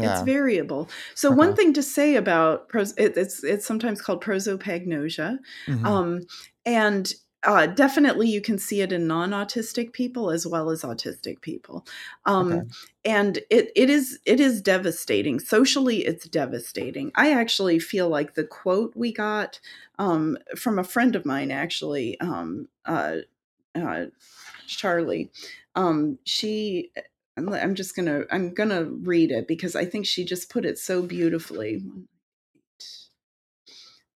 It's 0.00 0.20
variable. 0.20 0.90
So 1.14 1.30
one 1.32 1.54
thing 1.54 1.72
to 1.74 1.82
say 1.82 2.16
about 2.16 2.68
pros 2.68 2.92
it, 2.98 3.16
it's 3.16 3.44
it's 3.44 3.66
sometimes 3.66 4.02
called 4.02 4.22
prosopagnosia, 4.24 5.38
hmm 5.66 5.84
um, 5.84 6.20
and 6.66 7.14
uh, 7.44 7.66
definitely 7.68 8.28
you 8.28 8.40
can 8.40 8.58
see 8.58 8.80
it 8.82 8.92
in 8.92 9.06
non-autistic 9.06 9.92
people 9.92 10.30
as 10.30 10.46
well 10.46 10.70
as 10.70 10.82
autistic 10.82 11.40
people, 11.42 11.86
okay 12.40 12.60
um, 12.60 12.66
and 13.04 13.38
it 13.50 13.70
it 13.76 13.90
is 13.90 14.20
it 14.26 14.40
is 14.40 14.62
devastating. 14.62 15.40
Socially, 15.40 16.04
it's 16.06 16.28
devastating. 16.28 17.12
I 17.16 17.32
actually 17.32 17.78
feel 17.78 18.08
like 18.08 18.34
the 18.34 18.44
quote 18.44 18.94
we 18.96 19.12
got 19.12 19.60
um, 19.98 20.38
from 20.56 20.78
a 20.78 20.84
friend 20.84 21.16
of 21.16 21.24
mine, 21.26 21.50
actually, 21.50 22.20
um, 22.20 22.68
uh, 22.86 23.18
uh, 23.74 24.06
Charlie, 24.66 25.30
um, 25.74 26.18
she 26.24 26.92
I'm 27.36 27.74
just 27.74 27.96
gonna 27.96 28.22
I'm 28.30 28.54
gonna 28.54 28.84
read 28.84 29.30
it 29.32 29.48
because 29.48 29.74
I 29.76 29.84
think 29.84 30.06
she 30.06 30.24
just 30.24 30.50
put 30.50 30.64
it 30.64 30.78
so 30.78 31.02
beautifully. 31.02 31.82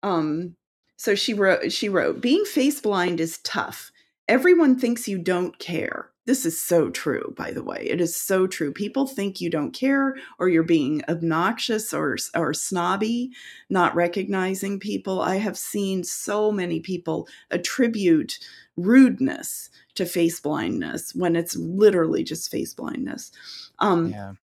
Um, 0.03 0.57
so 0.97 1.15
she 1.15 1.35
wrote 1.35 1.73
she 1.73 1.89
wrote, 1.89 2.21
being 2.21 2.45
face 2.45 2.81
blind 2.81 3.21
is 3.21 3.39
tough. 3.39 3.91
Everyone 4.29 4.79
thinks 4.79 5.09
you 5.09 5.19
don't 5.19 5.59
care. 5.59 6.11
This 6.27 6.45
is 6.45 6.61
so 6.61 6.91
true, 6.91 7.33
by 7.39 7.53
the 7.53 7.63
way. 7.63 7.87
It 7.89 8.03
is 8.03 8.15
so 8.15 8.47
true. 8.47 8.71
People 8.71 9.07
think 9.07 9.41
you 9.41 9.49
don't 9.49 9.73
care 9.73 10.15
or 10.39 10.51
you're 10.51 10.63
being 10.63 11.03
obnoxious 11.09 11.95
or 11.95 12.19
or 12.37 12.53
snobby, 12.53 13.31
not 13.71 13.95
recognizing 13.95 14.79
people. 14.79 15.23
I 15.23 15.37
have 15.37 15.57
seen 15.57 16.05
so 16.05 16.53
many 16.53 16.81
people 16.81 17.27
attribute 17.51 18.39
rudeness 18.77 19.71
to 19.95 20.05
face 20.05 20.39
blindness 20.39 21.15
when 21.15 21.35
it's 21.35 21.57
literally 21.57 22.23
just 22.23 22.51
face 22.51 22.75
blindness. 22.75 23.33
Um, 23.79 24.11
yeah 24.11 24.35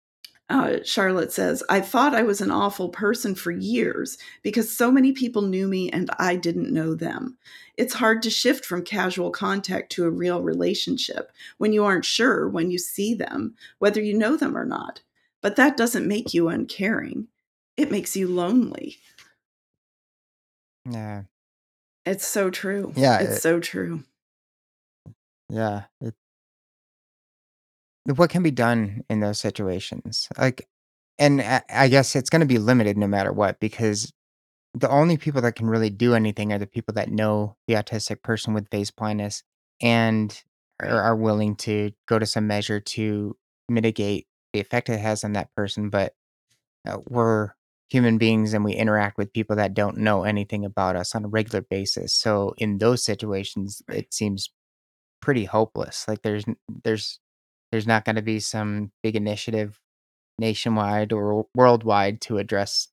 uh, 0.50 0.78
Charlotte 0.84 1.32
says, 1.32 1.64
I 1.70 1.82
thought 1.82 2.14
I 2.14 2.22
was 2.24 2.39
an 2.39 2.52
awful 2.52 2.89
person 2.89 3.34
for 3.34 3.52
years 3.52 4.18
because 4.43 4.76
so 4.76 4.91
many 4.91 5.12
people 5.12 5.41
knew 5.41 5.68
me 5.68 5.89
and 5.89 6.10
I 6.20 6.36
didn't 6.36 6.72
know 6.72 6.93
them. 6.93 7.38
It's 7.78 7.96
hard 7.96 8.22
to 8.24 8.30
shift 8.30 8.64
from 8.64 8.84
casual 8.84 9.32
contact 9.32 9.91
to 9.93 10.06
a 10.06 10.10
real 10.12 10.43
relationship 10.43 11.32
when 11.58 11.74
you 11.74 11.84
aren't 11.84 12.06
sure 12.06 12.48
when 12.48 12.70
you 12.70 12.78
see 12.78 13.14
them 13.16 13.56
whether 13.80 14.02
you 14.02 14.16
know 14.18 14.38
them 14.38 14.56
or 14.56 14.66
not. 14.66 15.02
But 15.41 15.56
that 15.56 15.78
doesn't 15.78 16.08
make 16.08 16.34
you 16.34 16.48
uncaring, 16.48 17.28
it 17.76 17.91
makes 17.91 18.16
you 18.16 18.28
lonely. 18.28 18.98
yeah 20.89 21.24
It's 22.06 22.26
so 22.26 22.52
true. 22.52 22.93
yeah 22.96 23.20
It's 23.20 23.38
it, 23.38 23.41
so 23.41 23.60
true. 23.60 24.04
yeah 25.50 25.84
it, 26.02 26.14
what 28.16 28.30
can 28.30 28.43
be 28.43 28.51
done 28.51 29.03
in 29.10 29.20
those 29.20 29.39
situations 29.39 30.28
like 30.38 30.68
and 31.18 31.41
I, 31.41 31.62
I 31.70 31.88
guess 31.88 32.16
it's 32.16 32.30
going 32.30 32.41
to 32.41 32.45
be 32.45 32.58
limited 32.58 32.97
no 32.97 33.08
matter 33.08 33.32
what 33.32 33.60
because 33.60 34.12
the 34.74 34.89
only 34.89 35.18
people 35.18 35.41
that 35.41 35.56
can 35.56 35.68
really 35.68 35.89
do 35.89 36.14
anything 36.16 36.51
are 36.53 36.60
the 36.60 36.68
people 36.68 36.93
that 36.95 37.10
know 37.10 37.56
the 37.68 37.76
autistic 37.76 38.22
person 38.24 38.53
with 38.53 38.70
face 38.70 38.91
blindness 38.91 39.43
and 39.82 40.43
are, 40.82 40.88
Right. 40.89 40.95
are 40.95 41.16
willing 41.16 41.56
to 41.58 41.91
go 42.08 42.20
to 42.20 42.26
some 42.26 42.47
measure 42.47 42.80
to 42.82 43.38
mitigate 43.70 44.28
the 44.53 44.60
effect 44.60 44.89
it 44.89 44.99
has 44.99 45.24
on 45.24 45.34
that 45.34 45.53
person. 45.56 45.89
But 45.89 46.14
uh, 46.88 46.97
we're 47.08 47.51
human 47.89 48.18
beings 48.18 48.53
and 48.53 48.64
we 48.66 48.74
interact 48.74 49.18
with 49.18 49.34
people 49.34 49.56
that 49.58 49.74
don't 49.74 49.97
know 49.97 50.24
anything 50.24 50.66
about 50.66 50.95
us 50.95 51.16
on 51.16 51.26
a 51.26 51.28
regular 51.30 51.62
basis. 51.62 52.14
So 52.14 52.53
in 52.58 52.80
those 52.80 53.03
situations, 53.03 53.82
Right. 53.88 53.99
it 53.99 54.14
seems 54.14 54.49
pretty 55.22 55.45
hopeless. 55.45 56.08
Like 56.08 56.22
there's 56.24 56.47
n- 56.47 56.58
there's 56.84 57.20
there's 57.76 57.86
not 57.86 58.06
going 58.06 58.16
to 58.16 58.22
be 58.22 58.40
some 58.40 58.90
big 59.04 59.18
initiative 59.18 59.82
nationwide 60.40 61.12
or 61.12 61.46
worldwide 61.54 62.22
to 62.22 62.38
address 62.38 62.88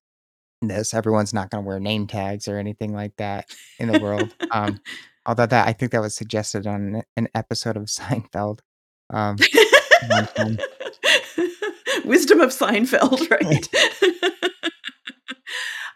this. 0.61 0.93
Everyone's 0.93 1.33
not 1.33 1.51
gonna 1.51 1.63
wear 1.63 1.79
name 1.79 2.09
tags 2.09 2.49
or 2.49 2.59
anything 2.59 2.93
like 2.93 3.15
that 3.19 3.49
in 3.79 3.93
the 3.93 4.01
world. 4.01 4.35
Um, 4.51 4.81
although 5.27 5.47
that 5.47 5.69
I 5.69 5.73
think 5.73 5.93
that 5.93 6.01
was 6.01 6.17
suggested 6.17 6.67
on 6.67 7.05
an 7.17 7.29
episode 7.33 7.77
of 7.77 7.85
Seinfeld, 7.87 8.59
um. 9.11 9.37
Wisdom 12.05 12.41
of 12.41 12.51
Seinfeld, 12.51 13.31
right? 13.31 13.69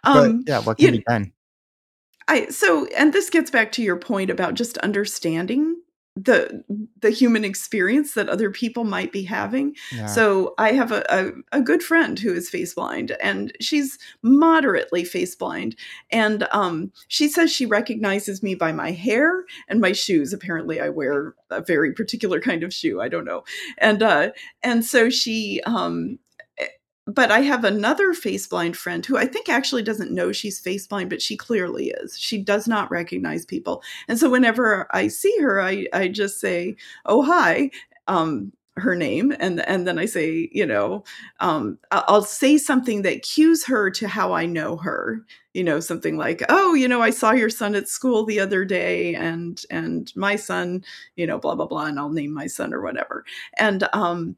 But, 0.05 0.17
um, 0.17 0.45
yeah, 0.47 0.61
what 0.61 0.79
can 0.79 0.93
be 0.93 1.03
done? 1.09 1.33
I 2.29 2.47
so 2.51 2.87
and 2.97 3.13
this 3.13 3.31
gets 3.31 3.51
back 3.51 3.73
to 3.73 3.83
your 3.83 3.97
point 3.97 4.31
about 4.31 4.55
just 4.55 4.79
understanding 4.79 5.75
the 6.17 6.65
the 7.01 7.11
human 7.11 7.45
experience 7.45 8.15
that 8.15 8.29
other 8.29 8.51
people 8.51 8.85
might 8.85 9.13
be 9.13 9.23
having. 9.23 9.77
Yeah, 9.93 10.07
So 10.07 10.55
I 10.57 10.73
have 10.73 10.91
a, 10.91 11.05
a, 11.11 11.59
a 11.59 11.61
good 11.61 11.83
friend 11.83 12.19
who 12.19 12.33
is 12.33 12.49
face 12.49 12.73
blind 12.75 13.13
and 13.21 13.53
she's 13.61 13.99
moderately 14.23 15.05
face 15.05 15.35
blind. 15.35 15.77
And 16.11 16.49
um, 16.53 16.91
she 17.09 17.29
says 17.29 17.53
she 17.53 17.67
recognizes 17.67 18.43
me 18.43 18.55
by 18.55 18.73
my 18.73 18.93
hair 18.93 19.45
and 19.69 19.81
my 19.81 19.93
shoes. 19.93 20.33
Apparently 20.33 20.81
I 20.81 20.89
wear 20.89 21.35
a 21.51 21.61
very 21.61 21.93
particular 21.93 22.41
kind 22.41 22.63
of 22.63 22.73
shoe. 22.73 23.01
I 23.01 23.09
don't 23.09 23.27
know. 23.27 23.45
And 23.77 24.03
uh, 24.03 24.31
and 24.63 24.85
so 24.85 25.11
she 25.11 25.61
um 25.67 26.19
but 27.07 27.31
I 27.31 27.41
have 27.41 27.65
another 27.65 28.13
face 28.13 28.47
blind 28.47 28.77
friend 28.77 29.05
who 29.07 29.17
I 29.17 29.27
think 29.27 29.49
actually 29.49 29.83
doesn't 29.83 30.11
know 30.11 30.33
she's 30.33 30.59
face 30.59 30.87
blind, 30.87 31.09
but 31.11 31.23
she 31.23 31.37
clearly 31.37 31.91
is. 31.91 32.19
She 32.19 32.39
does 32.39 32.67
not 32.67 32.91
recognize 32.91 33.45
people. 33.47 33.83
And 34.09 34.19
so 34.19 34.29
whenever 34.29 34.89
I 34.91 35.09
see 35.09 35.37
her, 35.41 35.61
I, 35.61 35.87
I 35.93 36.09
just 36.09 36.41
say, 36.41 36.77
Oh, 37.05 37.23
hi. 37.23 37.71
Um, 38.09 38.53
her 38.79 38.95
name 38.95 39.35
and 39.41 39.67
and 39.67 39.89
then 39.89 39.99
I 39.99 40.05
say, 40.05 40.51
you 40.53 40.67
know, 40.67 41.03
um, 41.41 41.79
I'll 41.91 42.23
say 42.23 42.59
something 42.59 43.03
that 43.03 43.23
cues 43.23 43.65
her 43.65 43.91
to 43.93 44.07
how 44.07 44.35
I 44.35 44.45
know 44.45 44.77
her. 44.77 45.25
You 45.55 45.65
know, 45.65 45.81
something 45.81 46.19
like, 46.19 46.43
"Oh, 46.51 46.75
you 46.75 46.87
know, 46.87 47.01
I 47.01 47.09
saw 47.09 47.33
your 47.33 47.49
son 47.49 47.75
at 47.75 47.89
school 47.89 48.27
the 48.27 48.39
other 48.41 48.67
day, 48.67 49.15
and 49.15 49.63
and 49.71 50.13
my 50.15 50.37
son, 50.37 50.85
you 51.17 51.27
know, 51.27 51.39
blah 51.39 51.55
blah 51.55 51.65
blah," 51.67 51.87
and 51.87 51.99
I'll 51.99 52.11
name 52.11 52.35
my 52.35 52.47
son 52.47 52.75
or 52.75 52.83
whatever. 52.83 53.25
And 53.57 53.89
um, 53.95 54.37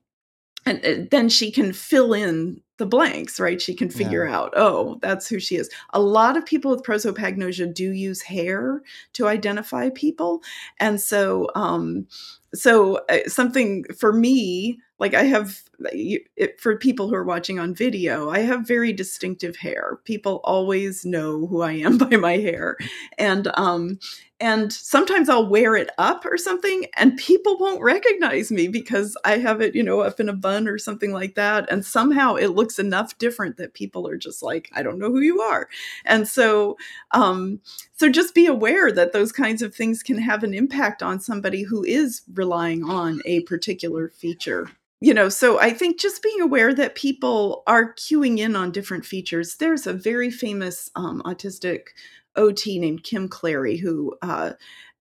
and 0.66 0.84
uh, 0.84 1.06
then 1.10 1.28
she 1.28 1.50
can 1.50 1.72
fill 1.72 2.12
in 2.12 2.60
the 2.78 2.86
blanks, 2.86 3.40
right? 3.40 3.60
She 3.60 3.74
can 3.74 3.90
figure 3.90 4.26
yeah, 4.26 4.36
out, 4.36 4.52
oh, 4.56 4.98
that's 5.02 5.28
who 5.28 5.40
she 5.40 5.56
is. 5.56 5.68
A 5.90 6.00
lot 6.00 6.36
of 6.36 6.46
people 6.46 6.70
with 6.70 6.84
prosopagnosia 6.84 7.74
do 7.74 7.90
use 7.92 8.22
hair 8.22 8.82
to 9.14 9.26
identify 9.26 9.90
people, 9.90 10.42
and 10.78 11.00
so, 11.00 11.48
um, 11.54 12.06
so 12.54 13.00
uh, 13.08 13.18
something 13.26 13.84
for 13.98 14.12
me, 14.12 14.78
like 14.98 15.14
I 15.14 15.24
have 15.24 15.62
it, 15.92 16.60
for 16.60 16.76
people 16.76 17.08
who 17.08 17.14
are 17.14 17.24
watching 17.24 17.58
on 17.58 17.74
video, 17.74 18.30
I 18.30 18.40
have 18.40 18.66
very 18.66 18.92
distinctive 18.92 19.56
hair. 19.56 20.00
People 20.04 20.40
always 20.42 21.04
know 21.04 21.46
who 21.46 21.62
I 21.62 21.72
am 21.72 21.98
by 21.98 22.16
my 22.16 22.36
hair, 22.36 22.76
and 23.16 23.48
um, 23.54 23.98
and 24.40 24.72
sometimes 24.72 25.28
I'll 25.28 25.48
wear 25.48 25.74
it 25.74 25.90
up 25.98 26.24
or 26.24 26.36
something, 26.36 26.86
and 26.96 27.16
people 27.16 27.58
won't 27.58 27.82
recognize 27.82 28.52
me 28.52 28.68
because 28.68 29.16
I 29.24 29.38
have 29.38 29.60
it, 29.60 29.74
you 29.74 29.82
know, 29.82 30.00
up 30.00 30.20
in 30.20 30.28
a 30.28 30.32
bun 30.32 30.68
or 30.68 30.78
something 30.78 31.12
like 31.12 31.34
that. 31.34 31.70
And 31.70 31.84
somehow 31.84 32.36
it 32.36 32.48
looks 32.48 32.78
enough 32.78 33.18
different 33.18 33.56
that 33.56 33.74
people 33.74 34.06
are 34.06 34.16
just 34.16 34.42
like, 34.42 34.70
I 34.74 34.82
don't 34.84 34.98
know 34.98 35.10
who 35.10 35.20
you 35.20 35.40
are. 35.40 35.68
And 36.04 36.28
so, 36.28 36.76
um, 37.10 37.60
so 37.96 38.08
just 38.08 38.34
be 38.34 38.46
aware 38.46 38.92
that 38.92 39.12
those 39.12 39.32
kinds 39.32 39.60
of 39.60 39.74
things 39.74 40.04
can 40.04 40.18
have 40.18 40.44
an 40.44 40.54
impact 40.54 41.02
on 41.02 41.18
somebody 41.18 41.64
who 41.64 41.82
is 41.82 42.22
relying 42.32 42.84
on 42.84 43.20
a 43.24 43.40
particular 43.40 44.08
feature. 44.08 44.70
You 45.00 45.14
know, 45.14 45.28
so 45.28 45.60
I 45.60 45.70
think 45.72 46.00
just 46.00 46.22
being 46.22 46.40
aware 46.40 46.74
that 46.74 46.96
people 46.96 47.62
are 47.68 47.94
cueing 47.94 48.38
in 48.38 48.56
on 48.56 48.72
different 48.72 49.06
features. 49.06 49.56
There's 49.56 49.86
a 49.86 49.92
very 49.92 50.30
famous 50.30 50.90
um, 50.96 51.22
autistic 51.24 51.88
OT 52.34 52.80
named 52.80 53.04
Kim 53.04 53.28
Clairy 53.28 53.76
who 53.76 54.16
uh, 54.22 54.54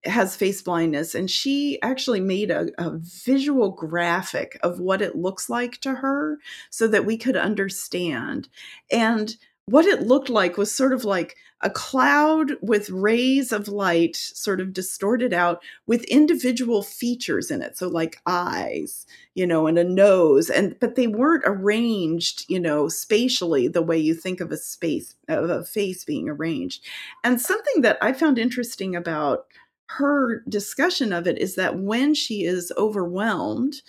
has 0.04 0.36
face 0.36 0.62
blindness, 0.62 1.16
and 1.16 1.28
she 1.28 1.80
actually 1.82 2.20
made 2.20 2.50
a, 2.52 2.68
a, 2.78 2.98
visual 2.98 3.72
graphic 3.72 4.56
of 4.62 4.78
what 4.78 5.02
it 5.02 5.16
looks 5.16 5.50
like 5.50 5.80
to 5.80 5.96
her 5.96 6.38
so 6.70 6.86
that 6.86 7.04
we 7.04 7.16
could 7.16 7.36
understand. 7.36 8.48
And 8.92 9.36
what 9.70 9.84
it 9.84 10.02
looked 10.02 10.30
like 10.30 10.56
was 10.56 10.74
sort 10.74 10.92
of 10.92 11.04
like 11.04 11.36
a 11.60 11.70
cloud 11.70 12.52
with 12.62 12.88
rays 12.90 13.52
of 13.52 13.66
light 13.68 14.16
sort 14.16 14.60
of 14.60 14.72
distorted 14.72 15.32
out 15.32 15.60
with 15.86 16.04
individual 16.04 16.82
features 16.82 17.50
in 17.50 17.60
it. 17.62 17.76
So 17.76 17.88
like 17.88 18.20
eyes 18.26 19.06
you 19.38 19.46
know 19.46 19.68
and 19.68 19.78
a 19.78 19.84
nose 19.84 20.50
and 20.50 20.76
but 20.80 20.96
they 20.96 21.06
weren't 21.06 21.44
arranged 21.46 22.44
you 22.48 22.58
know 22.58 22.88
spatially 22.88 23.68
the 23.68 23.82
way 23.82 23.96
you 23.96 24.12
think 24.12 24.40
of 24.40 24.50
a 24.50 24.56
space 24.56 25.14
of 25.28 25.48
a 25.48 25.64
face 25.64 26.04
being 26.04 26.28
arranged. 26.28 26.84
And 27.22 27.40
something 27.40 27.82
that 27.82 27.98
i 28.02 28.12
found 28.12 28.38
interesting 28.38 28.96
about 28.96 29.46
her 29.90 30.42
discussion 30.48 31.12
of 31.12 31.26
it 31.26 31.38
is 31.38 31.54
that 31.54 31.78
when 31.78 32.14
she 32.14 32.44
is 32.44 32.72
overwhelmed 32.76 33.82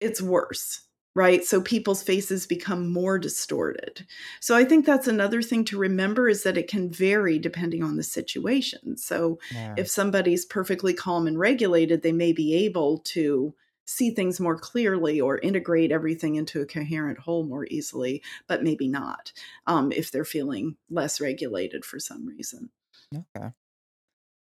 it's 0.00 0.20
worse 0.20 0.83
right? 1.14 1.44
So 1.44 1.60
people's 1.60 2.02
faces 2.02 2.46
become 2.46 2.92
more 2.92 3.18
distorted. 3.18 4.06
So 4.40 4.56
i 4.56 4.64
think 4.64 4.84
that's 4.84 5.06
another 5.06 5.42
thing 5.42 5.64
to 5.66 5.78
remember 5.78 6.28
is 6.28 6.42
that 6.42 6.58
it 6.58 6.68
can 6.68 6.90
vary 6.90 7.38
depending 7.38 7.82
on 7.82 7.96
the 7.96 8.02
situation. 8.02 8.96
So 8.96 9.38
yeah. 9.52 9.74
if 9.76 9.88
somebody's 9.88 10.44
perfectly 10.44 10.94
calm 10.94 11.26
and 11.26 11.38
regulated 11.38 12.02
they 12.02 12.12
may 12.12 12.32
be 12.32 12.54
able 12.66 12.98
to 12.98 13.54
see 13.86 14.10
things 14.10 14.40
more 14.40 14.58
clearly 14.58 15.20
or 15.20 15.38
integrate 15.38 15.92
everything 15.92 16.36
into 16.36 16.62
a 16.62 16.66
coherent 16.66 17.18
whole 17.18 17.44
more 17.44 17.66
easily 17.66 18.22
but 18.48 18.62
maybe 18.62 18.88
not 18.88 19.30
um, 19.66 19.92
if 19.92 20.10
they're 20.10 20.24
feeling 20.24 20.76
less 20.88 21.20
regulated 21.20 21.84
for 21.84 22.00
some 22.00 22.26
reason. 22.26 22.70
Okay. 23.14 23.48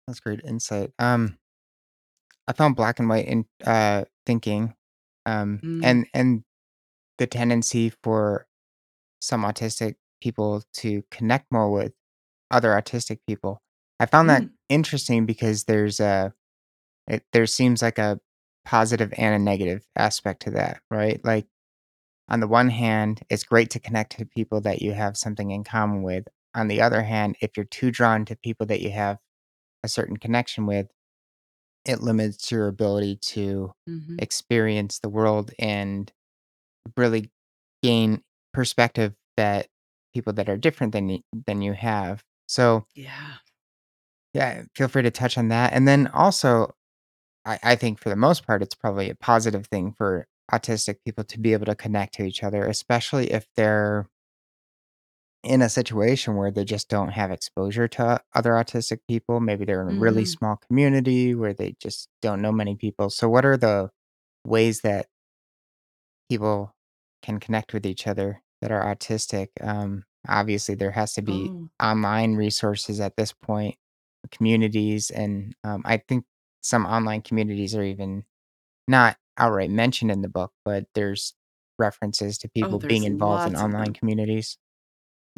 That's 0.07 0.21
great 0.21 0.41
insight. 0.45 0.93
Um 0.99 1.39
i 2.47 2.53
found 2.53 2.77
black 2.77 2.99
and 2.99 3.09
white 3.09 3.27
in 3.27 3.45
uh 3.67 4.05
thinking 4.25 4.75
um 5.27 5.61
mm. 5.63 5.81
and 5.85 6.07
and 6.15 6.45
the 7.19 7.27
tendency 7.27 7.93
for 8.03 8.47
some 9.21 9.43
autistic 9.43 9.95
people 10.21 10.63
to 10.75 11.03
connect 11.11 11.47
more 11.51 11.71
with 11.71 11.93
other 12.51 12.71
autistic 12.71 13.19
people. 13.27 13.63
I 14.01 14.07
found 14.07 14.31
that 14.31 14.43
mm. 14.43 14.51
interesting 14.69 15.27
because 15.27 15.65
there's 15.65 16.01
a 16.01 16.33
it, 17.07 17.25
there 17.33 17.47
seems 17.47 17.83
like 17.83 17.99
a 17.99 18.21
positive 18.65 19.13
and 19.17 19.35
a 19.35 19.39
negative 19.39 19.83
aspect 19.97 20.43
to 20.43 20.51
that, 20.53 20.81
right? 20.91 21.21
Like 21.25 21.47
on 22.29 22.41
the 22.41 22.47
one 22.47 22.69
hand, 22.69 23.23
it's 23.31 23.45
great 23.45 23.71
to 23.71 23.81
connect 23.81 24.19
to 24.19 24.27
people 24.27 24.61
that 24.61 24.83
you 24.83 24.93
have 24.93 25.17
something 25.17 25.51
in 25.51 25.65
common 25.65 26.03
with. 26.03 26.25
On 26.55 26.69
the 26.69 26.83
other 26.83 27.03
hand, 27.03 27.37
if 27.41 27.57
you're 27.57 27.65
too 27.65 27.91
drawn 27.91 28.25
to 28.27 28.37
people 28.37 28.67
that 28.67 28.81
you 28.81 28.91
have 28.91 29.19
a 29.83 29.89
certain 29.89 30.17
connection 30.17 30.67
with, 30.67 30.89
it 31.85 32.03
limits 32.03 32.51
your 32.53 32.69
ability 32.69 33.17
to 33.17 33.73
mm-hmm. 33.89 34.17
experience 34.19 34.99
the 34.99 35.09
world 35.09 35.51
and 35.59 36.13
really 36.97 37.31
gain 37.83 38.23
perspective 38.53 39.15
that 39.37 39.69
people 40.15 40.33
that 40.35 40.49
are 40.49 40.57
different 40.57 40.93
than 40.93 41.09
you, 41.09 41.21
than 41.47 41.63
you 41.63 41.73
have. 41.73 42.23
So 42.47 42.87
yeah, 42.95 43.35
yeah, 44.35 44.63
feel 44.75 44.89
free 44.89 45.03
to 45.03 45.11
touch 45.11 45.39
on 45.39 45.49
that. 45.49 45.73
And 45.73 45.87
then 45.87 46.09
also, 46.09 46.75
I, 47.45 47.59
I 47.63 47.77
think 47.77 47.99
for 47.99 48.09
the 48.09 48.17
most 48.17 48.47
part, 48.47 48.63
it's 48.63 48.75
probably 48.75 49.11
a 49.11 49.15
positive 49.15 49.67
thing 49.67 49.93
for 49.93 50.27
autistic 50.53 50.97
people 51.05 51.25
to 51.25 51.39
be 51.39 51.53
able 51.53 51.67
to 51.67 51.75
connect 51.75 52.15
to 52.15 52.25
each 52.25 52.43
other, 52.43 52.65
especially 52.65 53.31
if 53.33 53.47
they're 53.57 54.09
in 55.45 55.63
a 55.63 55.69
situation 55.69 56.35
where 56.37 56.51
they 56.51 56.65
just 56.65 56.89
don't 56.89 57.11
have 57.11 57.31
exposure 57.31 57.87
to 57.89 58.21
other 58.35 58.53
autistic 58.53 58.99
people. 59.09 59.41
Maybe 59.41 59.65
they're 59.65 59.89
in 59.89 59.97
a 59.97 60.01
really 60.01 60.23
mm-hmm. 60.23 60.39
small 60.39 60.57
community 60.57 61.35
where 61.35 61.55
they 61.55 61.77
just 61.81 62.09
don't 62.23 62.43
know 62.43 62.53
many 62.53 62.75
people. 62.75 63.11
So, 63.11 63.29
what 63.29 63.45
are 63.45 63.57
the 63.57 63.91
ways 64.45 64.81
that 64.81 65.07
people 66.29 66.75
can 67.23 67.41
connect 67.41 67.73
with 67.75 67.87
each 67.87 68.07
other 68.07 68.43
that 68.63 68.73
are 68.73 68.85
autistic. 68.95 69.49
Um, 69.63 70.05
obviously, 70.29 70.75
there 70.75 70.93
has 70.93 71.15
to 71.15 71.23
be 71.23 71.53
Oh. 71.53 71.71
online 71.83 72.35
resources 72.37 73.01
at 73.01 73.17
this 73.17 73.33
point, 73.33 73.77
communities, 74.31 75.11
and 75.11 75.55
um, 75.65 75.83
I 75.85 75.99
think 75.99 76.25
some 76.63 76.87
online 76.87 77.23
communities 77.23 77.75
are 77.77 77.85
even 77.85 78.25
not 78.89 79.17
outright 79.39 79.71
mentioned 79.71 80.11
in 80.11 80.23
the 80.23 80.29
book, 80.29 80.53
but 80.65 80.87
there's 80.95 81.35
references 81.79 82.39
to 82.39 82.49
Oh, 82.63 82.75
people 82.75 82.81
being 82.81 83.05
there's 83.05 83.05
involved 83.05 83.47
in 83.47 83.55
lots 83.55 83.65
of 83.65 83.75
online 83.75 83.93
them. 83.93 83.95
communities. 83.95 84.59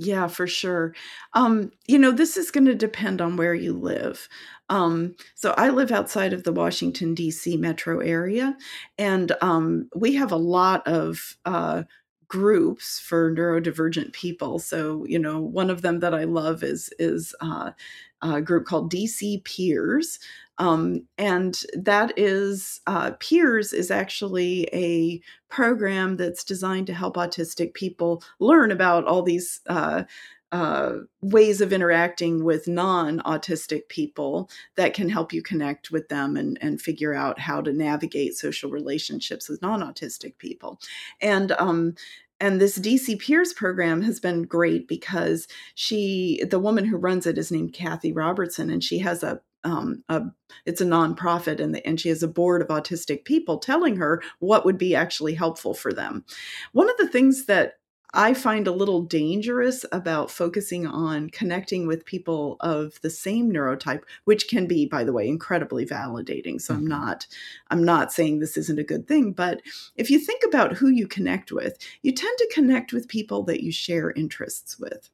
Yeah, 0.03 0.29
for 0.29 0.47
sure. 0.47 0.95
Um, 1.35 1.73
you 1.87 1.99
know, 1.99 2.11
this 2.11 2.37
is 2.39 2.51
going 2.51 2.65
to 2.67 2.75
depend 2.75 3.21
on 3.21 3.37
where 3.37 3.55
you 3.55 3.75
live. 3.75 4.29
Um, 4.71 5.15
so 5.35 5.53
I 5.59 5.69
live 5.69 5.91
outside 5.91 6.33
of 6.33 6.45
the 6.45 6.53
Washington, 6.53 7.13
D.C. 7.15 7.57
metro 7.59 7.99
area, 7.99 8.57
and 8.99 9.33
um, 9.43 9.91
we 9.95 10.15
have 10.15 10.33
a 10.33 10.37
lot 10.37 10.87
of 10.87 11.37
uh, 11.45 11.83
groups 12.29 12.99
for 13.01 13.35
neurodivergent 13.35 14.13
people. 14.13 14.59
So, 14.59 15.05
you 15.07 15.19
know, 15.19 15.41
one 15.41 15.69
of 15.71 15.83
them 15.83 16.01
that 16.01 16.15
I 16.15 16.25
love 16.25 16.63
is 16.63 16.91
is 16.99 17.35
uh, 17.41 17.73
a 18.23 18.41
group 18.41 18.67
called 18.67 18.93
DC 18.93 19.45
Peers, 19.45 20.19
um, 20.59 21.07
and 21.17 21.63
that 21.75 22.13
is 22.19 22.81
uh, 22.87 23.13
Peers 23.19 23.73
is 23.73 23.91
actually 23.91 24.69
a 24.73 25.21
program 25.49 26.17
that's 26.17 26.45
designed 26.45 26.87
to 26.89 26.95
help 26.95 27.17
autistic 27.17 27.75
people 27.75 28.23
learn 28.39 28.71
about 28.71 29.07
all 29.07 29.23
these. 29.23 29.61
Uh, 29.67 30.05
uh, 30.53 30.95
ways 31.21 31.61
of 31.61 31.73
interacting 31.73 32.43
with 32.43 32.67
non-autistic 32.67 33.87
people 33.87 34.51
that 34.75 34.95
can 34.95 35.09
help 35.09 35.33
you 35.33 35.41
connect 35.41 35.93
with 35.93 36.09
them 36.09 36.37
and, 36.37 36.59
and 36.61 36.83
figure 36.83 37.15
out 37.15 37.39
how 37.39 37.61
to 37.61 37.73
navigate 37.73 38.35
social 38.35 38.69
relationships 38.69 39.49
with 39.49 39.63
non-autistic 39.63 40.37
people 40.39 40.81
and 41.21 41.53
um, 41.53 41.95
and 42.41 42.61
this 42.61 42.79
DC 42.79 43.21
Peers 43.21 43.53
program 43.53 44.03
has 44.03 44.19
been 44.19 44.43
great 44.45 44.89
because 44.89 45.47
she, 45.75 46.43
the 46.51 46.59
woman 46.59 46.85
who 46.85 46.97
runs 46.97 47.27
it, 47.27 47.39
is 47.39 47.53
named 47.53 47.75
Kathy 47.75 48.13
Robertson, 48.13 48.71
and 48.71 48.83
she 48.83 48.99
has 48.99 49.23
a 49.23 49.41
um, 49.63 50.03
a, 50.09 50.23
it's 50.65 50.81
a 50.81 50.87
nonprofit 50.87 51.61
and, 51.61 51.75
the, 51.75 51.87
and 51.87 52.01
she 52.01 52.09
has 52.09 52.23
a 52.23 52.29
board 52.29 52.63
of 52.63 52.69
autistic 52.69 53.27
people 53.27 53.59
telling 53.59 53.97
her 53.97 54.23
what 54.39 54.65
would 54.65 54.79
be 54.79 54.95
actually 54.95 55.35
helpful 55.35 55.75
for 55.75 55.93
them. 55.93 56.25
One 56.73 56.89
of 56.89 56.97
the 56.97 57.09
things 57.09 57.45
that 57.45 57.75
I 58.13 58.35
find 58.35 58.67
a 58.67 58.73
little 58.73 59.03
dangerous 59.03 59.85
about 59.93 60.31
focusing 60.31 60.87
on 60.87 61.31
connecting 61.31 61.87
with 61.87 62.05
people 62.05 62.57
of 62.61 63.01
the 63.03 63.11
same 63.11 63.53
neurotype, 63.53 64.03
which 64.25 64.49
can 64.49 64.67
be, 64.67 64.87
by 64.87 65.05
the 65.05 65.13
way, 65.13 65.29
incredibly 65.29 65.87
validating. 65.87 66.61
So 66.61 66.75
mm-hmm. 66.75 66.83
I'm 66.83 66.89
not, 66.89 67.27
I'm 67.71 67.85
not 67.85 68.13
saying 68.13 68.41
this 68.41 68.57
isn't 68.57 68.79
a 68.79 68.85
good 68.85 69.07
thing, 69.07 69.33
but 69.33 69.63
if 69.97 70.11
you 70.11 70.19
think 70.19 70.43
about 70.47 70.75
who 70.75 70.89
you 70.89 71.07
connect 71.07 71.53
with, 71.53 71.79
you 72.03 72.13
tend 72.13 72.37
to 72.39 72.51
connect 72.53 72.93
with 72.93 73.09
people 73.09 73.45
that 73.45 73.63
you 73.63 73.71
share 73.71 74.11
interests 74.11 74.79
with. 74.79 75.11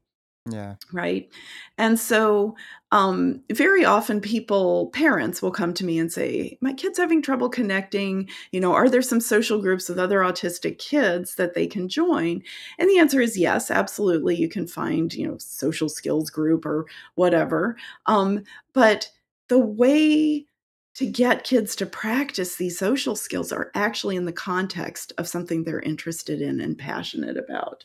Yeah. 0.49 0.77
Right. 0.93 1.29
And 1.77 1.99
so, 1.99 2.57
um, 2.93 3.43
very 3.53 3.85
often 3.85 4.21
people, 4.21 4.91
parents 4.93 5.43
will 5.43 5.51
come 5.51 5.75
to 5.75 5.85
me 5.85 5.99
and 5.99 6.13
say, 6.13 6.57
My 6.61 6.73
kid's 6.73 6.99
having 6.99 7.21
trouble 7.21 7.49
connecting. 7.49 8.29
You 8.53 8.61
know, 8.61 8.73
are 8.73 8.89
there 8.89 9.03
some 9.03 9.21
social 9.21 9.61
groups 9.61 9.89
with 9.89 9.99
other 9.99 10.21
autistic 10.21 10.79
kids 10.79 11.35
that 11.35 11.55
they 11.55 11.67
can 11.67 11.89
join? 11.89 12.43
And 12.79 12.89
the 12.89 12.99
answer 12.99 13.21
is 13.21 13.37
yes, 13.37 13.71
absolutely. 13.71 14.37
You 14.37 14.49
can 14.49 14.67
find, 14.69 15.13
you 15.13 15.27
know, 15.27 15.37
social 15.39 15.89
skills 15.89 16.31
group 16.31 16.65
or 16.65 16.87
whatever. 17.17 17.77
Um, 18.07 18.45
but 18.73 19.11
the 19.49 19.59
way 19.59 20.47
to 20.95 21.07
get 21.07 21.45
kids 21.45 21.77
to 21.77 21.87
practice 21.87 22.57
these 22.57 22.79
social 22.79 23.17
skills 23.17 23.53
are 23.53 23.71
actually 23.75 24.17
in 24.17 24.25
the 24.25 24.33
context 24.33 25.13
of 25.19 25.29
something 25.29 25.65
they're 25.65 25.81
interested 25.81 26.41
in 26.41 26.61
and 26.61 26.79
passionate 26.79 27.37
about. 27.37 27.85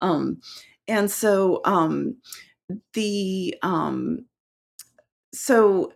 Um, 0.00 0.40
and 0.88 1.10
so 1.10 1.60
um, 1.64 2.16
the 2.94 3.54
um, 3.62 4.26
so 5.32 5.92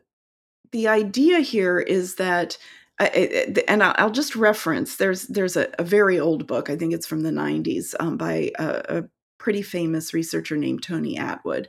the 0.71 0.89
idea 0.89 1.41
here 1.41 1.79
is 1.79 2.17
that 2.17 2.59
uh, 2.99 3.09
and 3.69 3.83
I'll 3.83 4.11
just 4.11 4.37
reference 4.37 4.97
there's 4.97 5.27
there's 5.29 5.57
a, 5.57 5.69
a, 5.79 5.83
very 5.83 6.21
old 6.21 6.47
book 6.47 6.71
I 6.71 6.77
think 6.77 6.93
it's 6.93 7.07
from 7.07 7.23
the 7.23 7.31
90s 7.31 7.95
um, 7.99 8.17
by 8.17 8.51
a, 8.59 8.99
a, 8.99 9.05
pretty 9.39 9.63
famous 9.63 10.15
researcher 10.15 10.57
named 10.57 10.85
Tony 10.85 11.17
Attwood, 11.17 11.67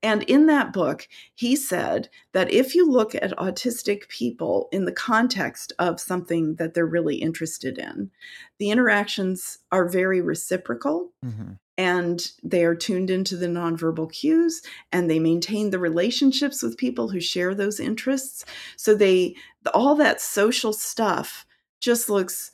And 0.00 0.22
in 0.24 0.46
that 0.46 0.72
book, 0.72 1.08
he 1.34 1.56
said 1.56 2.08
that 2.32 2.52
if 2.52 2.72
you 2.72 2.88
look 2.88 3.16
at 3.16 3.36
autistic 3.36 4.06
people 4.08 4.68
in 4.70 4.84
the 4.84 4.92
context 4.92 5.72
of 5.80 5.98
something 5.98 6.54
that 6.54 6.74
they're 6.74 6.86
really 6.86 7.16
interested 7.16 7.78
in, 7.78 8.12
the 8.60 8.70
interactions 8.70 9.58
are 9.72 9.88
very 9.88 10.20
reciprocal. 10.20 11.10
Mm-hmm 11.24 11.54
and 11.78 12.32
they 12.42 12.64
are 12.64 12.74
tuned 12.74 13.10
into 13.10 13.36
the 13.36 13.46
nonverbal 13.46 14.10
cues 14.10 14.62
and 14.92 15.10
they 15.10 15.18
maintain 15.18 15.70
the 15.70 15.78
relationships 15.78 16.62
with 16.62 16.78
people 16.78 17.08
who 17.08 17.20
share 17.20 17.54
those 17.54 17.80
interests 17.80 18.44
so 18.76 18.94
they 18.94 19.34
all 19.74 19.94
that 19.94 20.20
social 20.20 20.72
stuff 20.72 21.46
just 21.80 22.08
looks 22.08 22.52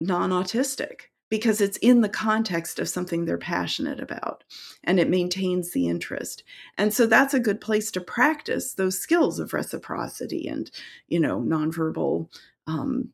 non-autistic 0.00 1.02
because 1.30 1.60
it's 1.60 1.76
in 1.78 2.00
the 2.00 2.08
context 2.08 2.78
of 2.78 2.88
something 2.88 3.24
they're 3.24 3.38
passionate 3.38 4.00
about 4.00 4.44
and 4.84 4.98
it 4.98 5.10
maintains 5.10 5.72
the 5.72 5.86
interest. 5.86 6.42
And 6.78 6.92
so 6.94 7.06
that's 7.06 7.34
a 7.34 7.40
good 7.40 7.60
place 7.60 7.90
to 7.92 8.00
practice 8.00 8.74
those 8.74 8.98
skills 8.98 9.38
of 9.38 9.52
reciprocity 9.52 10.48
and, 10.48 10.70
you 11.08 11.20
know, 11.20 11.40
nonverbal 11.40 12.28
um, 12.66 13.10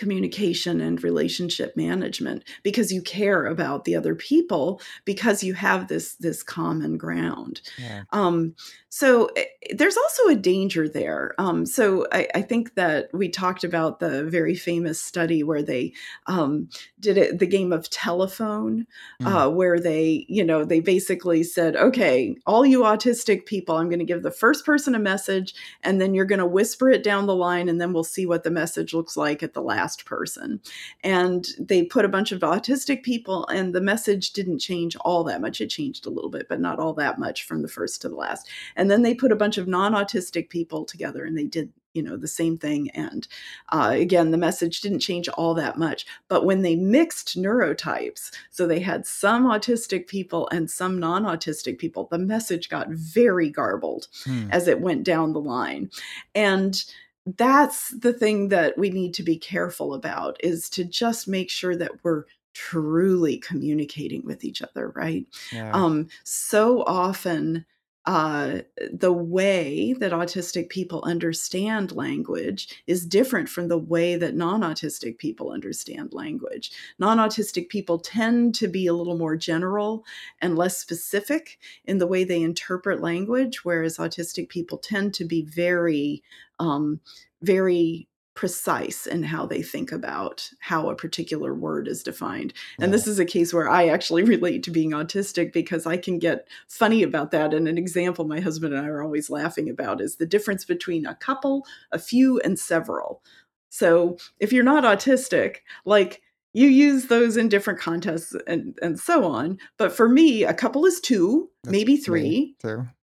communication 0.00 0.80
and 0.80 1.04
relationship 1.04 1.76
management 1.76 2.42
because 2.62 2.90
you 2.90 3.02
care 3.02 3.44
about 3.44 3.84
the 3.84 3.94
other 3.94 4.14
people 4.14 4.80
because 5.04 5.44
you 5.44 5.52
have 5.52 5.88
this 5.88 6.14
this 6.14 6.42
common 6.42 6.96
ground 6.96 7.60
Yeah. 7.78 8.04
um, 8.10 8.54
so 8.90 9.26
eh, 9.36 9.44
there's 9.74 9.96
also 9.96 10.28
a 10.28 10.34
danger 10.36 10.88
there 10.88 11.34
um, 11.38 11.64
so 11.64 12.06
I, 12.12 12.28
I 12.34 12.42
think 12.42 12.74
that 12.74 13.08
we 13.14 13.28
talked 13.30 13.64
about 13.64 14.00
the 14.00 14.24
very 14.24 14.54
famous 14.54 15.02
study 15.02 15.42
where 15.42 15.62
they 15.62 15.92
um, 16.26 16.68
did 17.00 17.16
it 17.16 17.38
the 17.38 17.46
game 17.46 17.72
of 17.72 17.88
telephone 17.90 18.86
Mm. 19.20 19.26
uh, 19.26 19.50
where 19.50 19.78
they 19.78 20.24
you 20.28 20.44
know 20.44 20.64
they 20.64 20.80
basically 20.80 21.42
said 21.42 21.76
okay 21.76 22.34
all 22.46 22.64
you 22.64 22.80
autistic 22.80 23.44
people 23.44 23.76
i'm 23.76 23.88
going 23.88 23.98
to 23.98 24.04
give 24.04 24.22
the 24.22 24.30
first 24.30 24.64
person 24.64 24.94
a 24.94 24.98
message 24.98 25.54
and 25.82 26.00
then 26.00 26.14
you're 26.14 26.24
going 26.24 26.38
to 26.38 26.46
whisper 26.46 26.88
it 26.88 27.02
down 27.02 27.26
the 27.26 27.34
line 27.34 27.68
and 27.68 27.80
then 27.80 27.92
we'll 27.92 28.02
see 28.04 28.24
what 28.24 28.44
the 28.44 28.50
message 28.50 28.94
looks 28.94 29.16
like 29.16 29.42
at 29.42 29.52
the 29.52 29.62
last 29.62 30.04
person 30.06 30.60
and 31.04 31.48
they 31.58 31.82
put 31.82 32.04
a 32.04 32.08
bunch 32.08 32.32
of 32.32 32.40
autistic 32.40 33.02
people 33.02 33.46
and 33.48 33.74
the 33.74 33.80
message 33.80 34.32
didn't 34.32 34.58
change 34.58 34.96
all 34.96 35.22
that 35.24 35.40
much 35.40 35.60
it 35.60 35.68
changed 35.68 36.06
a 36.06 36.10
little 36.10 36.30
bit 36.30 36.48
but 36.48 36.60
not 36.60 36.78
all 36.78 36.94
that 36.94 37.18
much 37.18 37.44
from 37.44 37.60
the 37.62 37.68
first 37.68 38.00
to 38.00 38.08
the 38.08 38.14
last 38.14 38.48
and 38.76 38.79
then 38.88 39.02
they 39.02 39.14
put 39.14 39.32
a 39.32 39.36
bunch 39.36 39.58
of 39.58 39.66
non-autistic 39.66 40.48
people 40.48 40.84
together 40.84 41.24
and 41.24 41.36
they 41.36 41.44
did 41.44 41.72
you 41.92 42.04
know 42.04 42.16
the 42.16 42.28
same 42.28 42.56
thing 42.56 42.88
and 42.90 43.26
uh, 43.72 43.90
again 43.92 44.30
the 44.30 44.38
message 44.38 44.80
didn't 44.80 45.00
change 45.00 45.28
all 45.30 45.54
that 45.54 45.76
much 45.76 46.06
but 46.28 46.44
when 46.44 46.62
they 46.62 46.76
mixed 46.76 47.36
neurotypes 47.36 48.30
so 48.48 48.64
they 48.64 48.78
had 48.78 49.04
some 49.04 49.44
autistic 49.44 50.06
people 50.06 50.48
and 50.52 50.70
some 50.70 51.00
non-autistic 51.00 51.78
people 51.78 52.06
the 52.12 52.16
message 52.18 52.68
got 52.68 52.88
very 52.90 53.50
garbled 53.50 54.06
Hmm. 54.24 54.48
as 54.50 54.68
it 54.68 54.80
went 54.80 55.04
down 55.04 55.32
the 55.32 55.40
line. 55.40 55.90
And 56.34 56.82
that's 57.26 57.88
the 57.90 58.12
thing 58.12 58.48
that 58.48 58.76
we 58.76 58.90
need 58.90 59.14
to 59.14 59.22
be 59.22 59.36
careful 59.36 59.94
about 59.94 60.42
is 60.44 60.68
to 60.70 60.84
just 60.84 61.28
make 61.28 61.50
sure 61.50 61.76
that 61.76 61.92
we're 62.02 62.24
truly 62.52 63.38
communicating 63.38 64.24
with 64.24 64.44
each 64.44 64.60
other, 64.62 64.90
right? 64.90 65.26
Yeah. 65.52 65.70
Um, 65.72 66.08
so 66.24 66.82
often, 66.84 67.64
uh, 68.10 68.62
the 68.92 69.12
way 69.12 69.92
that 69.92 70.10
autistic 70.10 70.68
people 70.68 71.00
understand 71.04 71.92
language 71.92 72.82
is 72.88 73.06
different 73.06 73.48
from 73.48 73.68
the 73.68 73.78
way 73.78 74.16
that 74.16 74.34
non 74.34 74.62
autistic 74.62 75.16
people 75.16 75.52
understand 75.52 76.12
language. 76.12 76.72
Non 76.98 77.18
autistic 77.18 77.68
people 77.68 78.00
tend 78.00 78.52
to 78.56 78.66
be 78.66 78.88
a 78.88 78.94
little 78.94 79.16
more 79.16 79.36
general 79.36 80.04
and 80.40 80.58
less 80.58 80.76
specific 80.76 81.60
in 81.84 81.98
the 81.98 82.06
way 82.08 82.24
they 82.24 82.42
interpret 82.42 83.00
language, 83.00 83.64
whereas 83.64 83.96
autistic 83.96 84.48
people 84.48 84.78
tend 84.78 85.14
to 85.14 85.24
be 85.24 85.42
very, 85.42 86.20
um, 86.58 86.98
very 87.42 88.08
precise 88.40 89.06
in 89.06 89.22
how 89.22 89.44
they 89.44 89.60
think 89.60 89.92
about 89.92 90.50
how 90.60 90.88
a 90.88 90.94
particular 90.94 91.52
word 91.52 91.86
is 91.86 92.02
defined. 92.02 92.54
And 92.80 92.90
this 92.90 93.06
is 93.06 93.18
a 93.18 93.26
case 93.26 93.52
where 93.52 93.68
I 93.68 93.88
actually 93.88 94.22
relate 94.36 94.62
to 94.62 94.70
being 94.70 94.92
autistic 94.92 95.52
because 95.52 95.84
I 95.84 95.98
can 95.98 96.18
get 96.18 96.48
funny 96.66 97.02
about 97.02 97.32
that. 97.32 97.52
And 97.52 97.68
an 97.68 97.76
example 97.76 98.24
my 98.24 98.40
husband 98.40 98.72
and 98.72 98.82
I 98.82 98.88
are 98.88 99.02
always 99.02 99.28
laughing 99.28 99.68
about 99.68 100.00
is 100.00 100.16
the 100.16 100.24
difference 100.24 100.64
between 100.64 101.04
a 101.04 101.16
couple, 101.16 101.66
a 101.92 101.98
few, 101.98 102.40
and 102.40 102.58
several. 102.58 103.22
So 103.68 104.16
if 104.38 104.54
you're 104.54 104.64
not 104.64 104.84
autistic, 104.84 105.56
like 105.84 106.22
you 106.52 106.66
use 106.68 107.06
those 107.06 107.36
in 107.36 107.48
different 107.48 107.78
contests 107.78 108.34
and, 108.46 108.76
and 108.82 108.98
so 108.98 109.24
on. 109.24 109.58
But 109.78 109.92
for 109.92 110.08
me, 110.08 110.44
a 110.44 110.54
couple 110.54 110.84
is 110.86 111.00
two, 111.00 111.48
That's 111.62 111.72
maybe 111.72 111.96
three. 111.96 112.56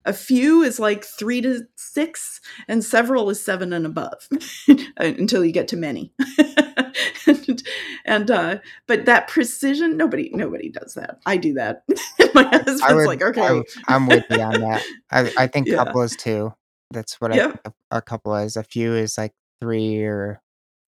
A 0.07 0.13
few 0.13 0.61
is 0.61 0.79
like 0.79 1.03
three 1.03 1.41
to 1.41 1.61
six, 1.77 2.39
and 2.67 2.83
several 2.83 3.29
is 3.31 3.43
seven 3.43 3.73
and 3.73 3.87
above 3.87 4.29
until 4.97 5.43
you 5.43 5.51
get 5.51 5.67
to 5.69 5.77
many. 5.77 6.13
and, 7.25 7.63
and 8.05 8.29
uh, 8.31 8.57
but 8.87 9.05
that 9.05 9.27
precision, 9.27 9.97
nobody 9.97 10.29
nobody 10.33 10.69
does 10.69 10.93
that. 10.93 11.19
I 11.25 11.37
do 11.37 11.53
that. 11.55 11.83
My 12.35 12.43
husband's 12.43 12.83
I 12.83 12.93
would, 12.93 13.07
like, 13.07 13.23
I, 13.23 13.27
okay, 13.29 13.41
w- 13.41 13.63
I'm 13.87 14.07
with 14.07 14.23
you 14.29 14.41
on 14.41 14.59
that. 14.59 14.83
I, 15.11 15.31
I 15.37 15.47
think 15.47 15.69
Yeah. 15.69 15.77
couple 15.77 16.01
is 16.01 16.15
two. 16.15 16.53
That's 16.91 17.19
what 17.19 17.31
I 17.31 17.37
Yep. 17.37 17.59
a, 17.65 17.97
a 17.97 18.01
couple 18.01 18.35
is. 18.35 18.57
A 18.57 18.63
few 18.63 18.93
is 18.93 19.17
like 19.17 19.33
three 19.61 20.03
or 20.03 20.41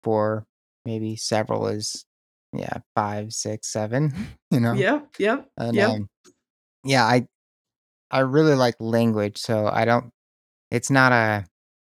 four, 0.05 0.47
maybe 0.85 1.17
several 1.17 1.69
is 1.69 2.05
yeah, 2.59 2.79
five, 2.95 3.33
six, 3.33 3.69
seven, 3.69 4.13
you 4.51 4.61
know? 4.61 4.75
yep, 4.75 5.09
yep, 5.19 5.49
And 5.57 5.77
yep. 5.77 5.91
um 5.91 6.09
yeah, 6.85 7.05
I 7.05 7.27
I 8.11 8.21
really 8.21 8.55
like 8.55 8.77
language, 8.81 9.39
so 9.39 9.67
I 9.67 9.85
don't 9.85 10.13
it's 10.71 10.91
not 10.91 11.13
a 11.13 11.47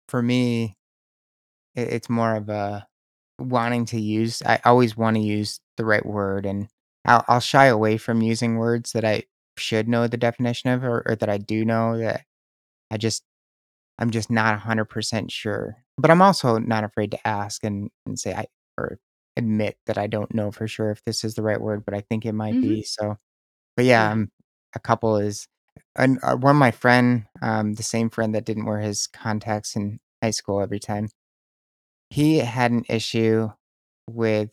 for 0.09 0.22
me 0.22 0.76
it, 1.76 1.89
it's 1.89 2.09
more 2.09 2.36
of 2.36 2.49
a 2.49 2.88
wanting 3.39 3.86
to 3.86 3.99
use 3.99 4.41
I 4.45 4.59
always 4.65 4.97
want 4.97 5.15
to 5.18 5.22
use 5.22 5.59
the 5.78 5.86
right 5.86 6.05
word 6.05 6.45
and 6.45 6.68
I'll 7.05 7.24
I'll 7.28 7.39
shy 7.39 7.65
away 7.68 7.97
from 7.97 8.22
using 8.22 8.57
words 8.57 8.93
that 8.93 9.05
I 9.05 9.24
should 9.57 9.88
know 9.88 10.07
the 10.07 10.18
definition 10.18 10.70
of 10.72 10.84
or, 10.84 11.03
or 11.07 11.15
that 11.15 11.30
I 11.30 11.38
do 11.38 11.65
know 11.65 11.97
that 11.97 12.24
I 12.91 12.97
just 12.97 13.24
I'm 13.99 14.11
just 14.11 14.30
not 14.30 14.59
100% 14.59 15.32
sure. 15.32 15.78
But 15.97 16.11
I'm 16.11 16.22
also 16.22 16.57
not 16.59 16.84
afraid 16.84 17.11
to 17.11 17.28
ask 17.28 17.63
and, 17.63 17.89
and 18.05 18.20
say 18.20 18.34
I 18.34 18.45
or 18.78 18.99
admit 19.38 19.77
that 19.88 19.97
I 19.99 20.07
don't 20.07 20.33
know 20.35 20.51
for 20.51 20.67
sure 20.67 20.91
if 20.91 21.03
this 21.05 21.23
is 21.25 21.35
the 21.35 21.43
right 21.43 21.61
word, 21.61 21.85
but 21.85 21.95
I 21.95 22.01
think 22.01 22.25
it 22.25 22.33
might 22.33 22.59
Mhm. 22.59 22.61
be. 22.61 22.83
So, 22.83 23.17
but 23.77 23.85
yeah, 23.85 24.07
Yeah. 24.07 24.11
um, 24.11 24.31
a 24.75 24.79
couple 24.79 25.17
is 25.17 25.47
and 25.97 26.19
uh, 26.23 26.35
one 26.38 26.55
of 26.55 26.59
my 26.59 26.71
friend, 26.71 27.25
um, 27.41 27.73
the 27.75 27.83
same 27.83 28.09
friend 28.11 28.35
that 28.35 28.45
didn't 28.45 28.65
wear 28.65 28.79
his 28.81 29.07
contacts 29.07 29.75
in 29.77 29.99
high 30.23 30.31
school 30.31 30.61
every 30.61 30.79
time, 30.79 31.09
he 32.09 32.39
had 32.39 32.71
an 32.71 32.85
issue 32.89 33.49
with 34.09 34.49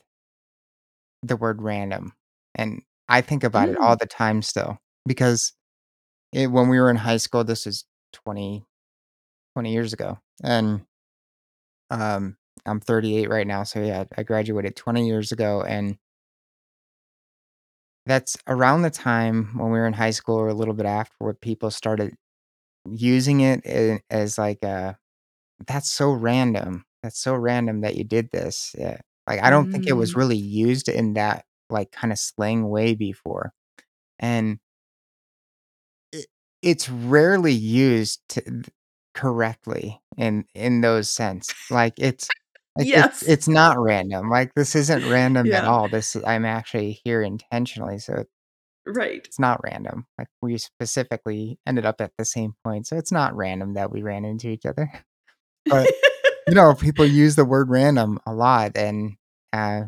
the 1.23 1.37
word 1.37 1.63
random, 1.63 2.13
and 2.55 2.83
I 3.09 3.21
think 3.21 3.45
about 3.45 3.69
it 3.69 3.77
all 3.81 3.97
Mm. 3.97 3.99
the 3.99 4.07
time 4.07 4.43
still 4.43 4.79
because 5.07 5.53
it, 6.33 6.49
when 6.49 6.69
we 6.69 6.81
were 6.81 6.91
in 6.91 6.97
high 6.97 7.19
school, 7.19 7.45
this 7.45 7.67
is 7.67 7.85
20 8.13 8.65
20 9.55 9.73
years 9.73 9.93
ago, 9.95 10.19
and 10.45 10.87
Um, 11.91 12.37
I'm 12.67 12.81
38 12.81 13.29
right 13.31 13.47
now, 13.47 13.65
so 13.65 13.81
yeah, 13.83 14.05
I 14.17 14.23
graduated 14.23 14.77
20 14.77 15.07
years 15.07 15.33
ago, 15.33 15.63
and 15.63 15.99
that's 18.07 18.37
around 18.47 18.83
the 18.83 18.91
time 18.91 19.51
when 19.59 19.71
we 19.71 19.79
were 19.79 19.87
in 19.87 19.93
high 19.95 20.11
school 20.11 20.37
or 20.37 20.49
a 20.49 20.55
little 20.55 20.75
bit 20.75 20.87
after 20.87 21.15
where 21.19 21.35
people 21.35 21.71
started 21.71 22.15
using 22.91 23.41
it 23.41 23.65
a- 23.67 24.01
as 24.11 24.39
like 24.39 24.63
a 24.65 24.99
that's 25.67 25.91
so 25.93 26.13
random. 26.13 26.85
That's 27.03 27.19
so 27.21 27.35
random 27.37 27.83
that 27.83 27.97
you 27.97 28.05
did 28.05 28.31
this. 28.33 28.75
Yeah. 28.79 28.99
Like 29.29 29.43
I 29.43 29.51
don't 29.51 29.71
think 29.73 29.87
it 29.89 29.95
was 29.95 30.13
Mm. 30.13 30.17
really 30.19 30.37
used 30.39 30.89
in 30.89 31.15
that 31.15 31.47
like 31.71 31.93
kind 31.93 32.13
of 32.13 32.19
slang 32.19 32.69
way 32.71 32.95
before. 32.95 33.53
And 34.21 34.61
it, 36.13 36.27
it's 36.63 36.89
rarely 36.89 37.53
used 37.53 38.21
to, 38.31 38.63
correctly 39.15 40.01
in 40.17 40.45
in 40.55 40.81
those 40.81 41.09
sense. 41.09 41.55
Like 41.71 41.95
it's 41.99 42.35
like 42.77 42.89
it's 42.95 43.09
Yes. 43.09 43.23
it's 43.23 43.49
not 43.49 43.79
random. 43.81 44.31
Like 44.31 44.55
this 44.55 44.75
isn't 44.77 45.05
random 45.05 45.53
at 45.55 45.65
all. 45.65 45.89
This 45.89 46.17
I'm 46.27 46.45
actually 46.45 47.01
here 47.05 47.23
intentionally, 47.23 47.99
so 47.99 48.25
Right. 48.87 49.29
it's 49.29 49.39
not 49.39 49.61
random. 49.65 50.07
Like 50.19 50.29
we 50.43 50.59
specifically 50.59 51.59
ended 51.67 51.87
up 51.87 52.01
at 52.01 52.13
the 52.19 52.25
same 52.25 52.55
point, 52.65 52.87
so 52.87 52.97
it's 52.97 53.13
not 53.13 53.37
random 53.37 53.75
that 53.75 53.91
we 53.91 54.03
ran 54.03 54.25
into 54.25 54.49
each 54.49 54.67
other. 54.67 54.91
But 55.71 55.91
you 56.49 56.55
know, 56.55 56.75
people 56.75 57.07
use 57.07 57.37
the 57.37 57.45
word 57.45 57.71
random 57.71 58.21
a 58.27 58.35
lot, 58.35 58.73
and 58.77 59.17
uh, 59.53 59.83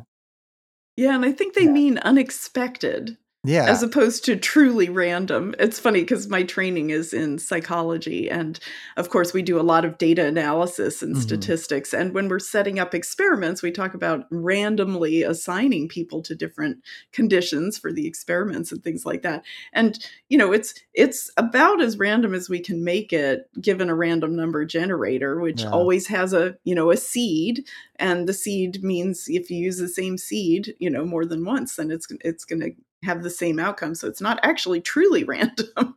Yeah, 0.97 1.15
and 1.15 1.25
I 1.25 1.33
think 1.33 1.55
they 1.55 1.67
yeah, 1.67 1.73
mean 1.73 1.99
unexpected 1.99 3.19
yeah, 3.47 3.67
as 3.67 3.83
opposed 3.83 4.25
to 4.25 4.37
truly 4.37 4.89
random. 4.89 5.55
It's 5.59 5.79
funny 5.79 6.01
because 6.01 6.29
my 6.29 6.43
training 6.43 6.91
is 6.91 7.13
in 7.13 7.39
psychology. 7.39 8.29
And 8.31 8.59
of 8.97 9.11
course, 9.11 9.33
we 9.33 9.43
do 9.43 9.61
a 9.61 9.63
lot 9.63 9.85
of 9.85 9.99
data 9.99 10.27
analysis 10.27 11.03
and 11.03 11.15
mhm, 11.15 11.21
statistics. 11.21 11.95
And 11.95 12.13
when 12.15 12.29
we're 12.29 12.39
setting 12.39 12.79
up 12.79 12.95
experiments, 12.95 13.63
we 13.63 13.71
talk 13.71 13.95
about 13.95 14.27
randomly 14.31 15.23
assigning 15.23 15.89
people 15.89 16.23
to 16.23 16.35
different 16.35 16.79
conditions 17.13 17.79
for 17.79 17.93
the 17.93 18.07
experiments 18.07 18.73
and 18.73 18.83
things 18.83 19.07
like 19.07 19.23
that. 19.23 19.45
And 19.73 19.99
you 20.29 20.39
know, 20.39 20.53
it's 20.53 20.75
it's 20.95 21.31
about 21.37 21.81
as 21.81 21.99
random 21.99 22.35
as 22.35 22.49
we 22.49 22.61
can 22.61 22.85
make 22.85 23.13
it 23.13 23.49
given 23.61 23.89
a 23.89 23.95
random 23.95 24.35
number 24.35 24.65
generator, 24.65 25.41
which 25.41 25.63
yeah, 25.63 25.71
always 25.71 26.09
has 26.09 26.33
a, 26.33 26.57
you 26.65 26.75
know, 26.75 26.91
a 26.91 26.97
seed 26.97 27.65
and 27.99 28.29
the 28.29 28.33
seed 28.33 28.83
means 28.83 29.27
if 29.29 29.51
you 29.51 29.59
use 29.59 29.79
the 29.79 29.89
same 29.89 30.19
seed 30.19 30.75
you 30.79 30.91
know 30.91 31.05
more 31.05 31.25
than 31.25 31.45
once 31.45 31.77
then 31.77 31.91
it's 31.91 32.07
it's 32.23 32.45
going 32.45 32.61
to 32.61 32.71
have 33.07 33.23
the 33.23 33.31
same 33.31 33.59
outcome 33.59 33.95
so 33.95 34.09
it's 34.09 34.21
not 34.21 34.39
actually 34.43 34.81
truly 34.81 35.25
random 35.33 35.95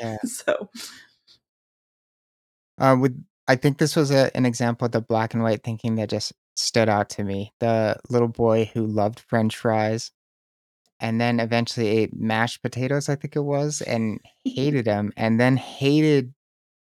yeah. 0.00 0.16
so 0.24 0.70
Uh, 2.78 2.96
with 2.98 3.22
I 3.48 3.56
think 3.56 3.78
this 3.78 3.96
was 3.96 4.10
a, 4.10 4.34
an 4.36 4.46
example 4.46 4.86
of 4.86 4.92
the 4.92 5.00
black 5.00 5.34
and 5.34 5.42
white 5.42 5.62
thinking 5.64 5.96
that 5.96 6.08
just 6.10 6.32
stood 6.56 6.88
out 6.88 7.10
to 7.10 7.24
me. 7.24 7.52
The 7.60 7.96
little 8.08 8.28
boy 8.28 8.70
who 8.72 8.86
loved 8.86 9.20
French 9.20 9.56
fries 9.56 10.12
and 11.00 11.20
then 11.20 11.40
eventually 11.40 11.88
ate 11.88 12.14
mashed 12.14 12.62
potatoes, 12.62 13.08
I 13.08 13.16
think 13.16 13.36
it 13.36 13.40
was, 13.40 13.82
and 13.82 14.20
hated 14.44 14.84
them, 14.86 15.12
and 15.16 15.40
then 15.40 15.56
hated 15.56 16.34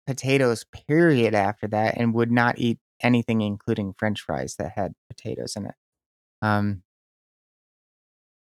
potatoes, 0.07 0.65
period, 0.89 1.35
after 1.35 1.69
that, 1.69 1.97
and 1.99 2.15
would 2.15 2.33
not 2.33 2.59
eat 2.59 2.79
anything 3.03 3.43
including 3.43 3.95
french 3.99 4.23
fries 4.23 4.57
that 4.57 4.73
had 4.77 4.95
potatoes 5.11 5.57
in 5.57 5.67
it. 5.67 5.75
Um 6.43 6.84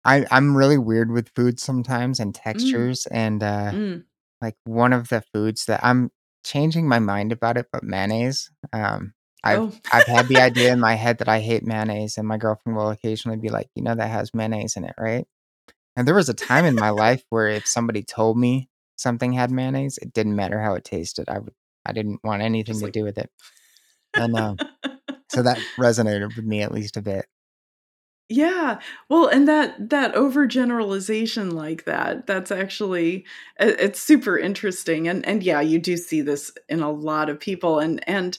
I 0.05 0.25
I'm 0.31 0.55
really 0.57 0.77
weird 0.77 1.11
with 1.11 1.29
food 1.35 1.59
sometimes 1.59 2.19
and 2.19 2.33
Mm. 2.55 2.89
textures, 2.89 3.05
and, 3.11 3.43
uh, 3.43 3.73
Mm. 3.73 4.05
like, 4.41 4.55
one 4.65 4.93
of 4.93 5.09
the 5.09 5.21
foods 5.33 5.65
that 5.67 5.81
I'm 5.83 6.11
changing 6.45 6.87
my 6.89 6.99
mind 6.99 7.31
about 7.33 7.57
it, 7.57 7.67
but 7.73 7.83
mayonnaise, 7.83 8.51
um, 8.73 9.13
I've 9.43 9.63
Oh. 9.63 9.71
I've 9.91 10.07
had 10.07 10.27
the 10.29 10.41
idea 10.41 10.73
in 10.73 10.79
my 10.81 10.95
head 10.95 11.19
that 11.19 11.29
I 11.29 11.41
hate 11.41 11.65
mayonnaise, 11.65 12.17
and 12.17 12.27
my 12.27 12.37
girlfriend 12.37 12.77
will 12.77 12.89
occasionally 12.91 13.37
be 13.39 13.49
like, 13.49 13.69
"You 13.75 13.83
know 13.83 13.95
that 13.95 14.09
has 14.11 14.33
mayonnaise 14.35 14.77
in 14.77 14.85
it, 14.85 14.95
right?" 14.99 15.27
And 15.97 16.07
there 16.07 16.15
was 16.15 16.29
a 16.29 16.33
time 16.35 16.65
in 16.65 16.77
my 16.77 16.89
life 16.91 17.23
where 17.31 17.49
if 17.49 17.67
somebody 17.67 18.03
told 18.03 18.37
me 18.39 18.69
something 18.97 19.33
had 19.33 19.51
mayonnaise, 19.51 19.97
it 19.99 20.13
didn't 20.13 20.35
matter 20.37 20.61
how 20.61 20.75
it 20.75 20.85
tasted, 20.85 21.29
I 21.29 21.39
would 21.39 21.53
I 21.85 21.93
didn't 21.93 22.21
want 22.25 22.43
anything 22.43 22.79
Just 22.79 22.83
to 22.83 22.87
like 22.87 22.93
do 22.93 23.03
with 23.05 23.17
it. 23.19 23.31
And, 24.17 24.35
um, 24.37 24.61
so 25.29 25.43
that 25.43 25.59
resonated 25.79 26.35
with 26.35 26.45
me 26.45 26.61
at 26.63 26.71
least 26.73 26.97
a 26.97 27.01
bit. 27.03 27.25
Yeah. 28.33 28.79
Well, 29.09 29.27
and 29.27 29.45
that 29.49 29.89
that 29.89 30.15
overgeneralization 30.15 31.51
like 31.51 31.83
that, 31.83 32.27
that's 32.27 32.49
actually 32.49 33.25
i 33.59 33.65
it's 33.65 33.99
super 33.99 34.37
interesting, 34.37 35.07
and 35.09 35.25
and, 35.25 35.43
yeah, 35.43 35.59
you 35.59 35.79
do 35.79 35.97
see 35.97 36.21
this 36.21 36.49
in 36.69 36.79
a 36.81 36.89
lot 36.91 37.29
of 37.29 37.39
people, 37.41 37.79
and 37.79 38.01
and 38.07 38.37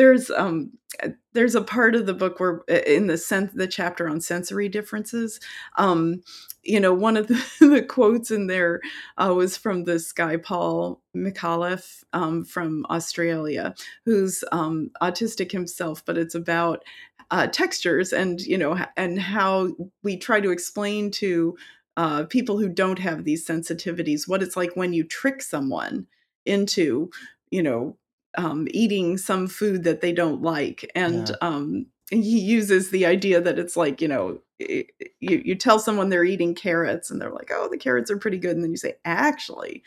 there's, 0.00 0.30
um, 0.30 0.72
uh 1.04 1.08
there's 1.34 1.54
a 1.54 1.62
part 1.62 1.94
of 1.94 2.06
the 2.06 2.14
book 2.14 2.40
where 2.40 2.60
in 2.68 3.06
the 3.06 3.16
sen 3.18 3.50
the 3.54 3.66
chapter 3.68 4.08
on 4.08 4.20
sensory 4.20 4.68
differences, 4.68 5.38
um, 5.76 6.22
you 6.64 6.80
know, 6.80 6.92
one 6.94 7.16
of 7.16 7.26
the 7.32 7.42
the 7.60 7.82
quotes 7.82 8.30
in 8.30 8.46
there, 8.48 8.80
uh, 9.18 9.32
was 9.34 9.56
from 9.56 9.84
this 9.84 10.12
guy, 10.12 10.36
Paul 10.36 11.00
McAuliffe, 11.16 12.02
um, 12.12 12.44
from 12.44 12.86
Australia, 12.90 13.74
who's, 14.06 14.42
um, 14.52 14.90
autistic 15.02 15.52
himself, 15.52 16.04
but 16.06 16.18
it's 16.18 16.34
about, 16.34 16.82
uh, 17.30 17.46
textures 17.46 18.12
and, 18.12 18.40
you 18.40 18.58
know, 18.58 18.78
and 18.96 19.20
how 19.20 19.70
we 20.02 20.16
try 20.16 20.40
to 20.40 20.50
explain 20.50 21.10
to, 21.12 21.56
uh, 21.96 22.24
people 22.24 22.58
who 22.58 22.68
don't 22.68 22.98
have 22.98 23.24
these 23.24 23.46
sensitivities 23.46 24.26
what 24.28 24.42
it's 24.42 24.56
like 24.56 24.74
when 24.76 24.92
you 24.92 25.04
trick 25.04 25.42
someone 25.42 26.06
into, 26.46 27.10
you 27.50 27.62
know, 27.62 27.96
um, 28.36 28.66
eating 28.70 29.18
some 29.18 29.46
food 29.46 29.84
that 29.84 30.00
they 30.00 30.12
don't 30.12 30.42
like, 30.42 30.90
and, 30.94 31.28
Yeah. 31.28 31.36
um, 31.40 31.86
he 32.10 32.40
uses 32.40 32.90
the 32.90 33.06
idea 33.06 33.40
that 33.40 33.58
it's 33.58 33.76
like, 33.76 34.00
you 34.00 34.08
know, 34.08 34.40
you 34.58 34.84
you 35.20 35.54
tell 35.54 35.78
someone 35.78 36.08
they're 36.08 36.24
eating 36.24 36.54
carrots, 36.56 37.10
and 37.10 37.20
they're 37.20 37.30
like, 37.32 37.50
"Oh, 37.54 37.68
the 37.70 37.78
carrots 37.78 38.10
are 38.10 38.18
pretty 38.18 38.38
good," 38.38 38.56
and 38.56 38.64
then 38.64 38.72
you 38.72 38.76
say, 38.76 38.96
"Actually, 39.04 39.82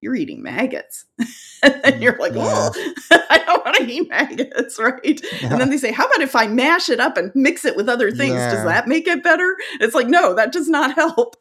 you're 0.00 0.14
eating 0.14 0.42
maggots." 0.42 1.04
And 1.64 1.82
Mm, 1.84 2.02
you're 2.02 2.16
like, 2.18 2.34
yeah. 2.34 2.70
"I 3.30 3.42
don't 3.46 3.64
wanna 3.64 3.84
eat 3.90 4.08
maggots," 4.08 4.78
right? 4.80 5.20
And 5.42 5.60
then 5.60 5.70
they 5.70 5.78
say, 5.78 5.92
"How 5.92 6.06
about 6.06 6.20
if 6.22 6.36
I 6.36 6.46
mash 6.46 6.88
it 6.90 7.00
up 7.00 7.16
and 7.16 7.32
mix 7.34 7.64
it 7.64 7.74
with 7.76 7.88
other 7.88 8.10
things, 8.10 8.46
does 8.46 8.62
that 8.64 8.86
make 8.86 9.08
it 9.08 9.22
better?" 9.24 9.56
It's 9.80 9.94
like, 9.94 10.06
"No, 10.08 10.34
that 10.34 10.52
does 10.52 10.68
not 10.68 10.94
help." 10.94 11.36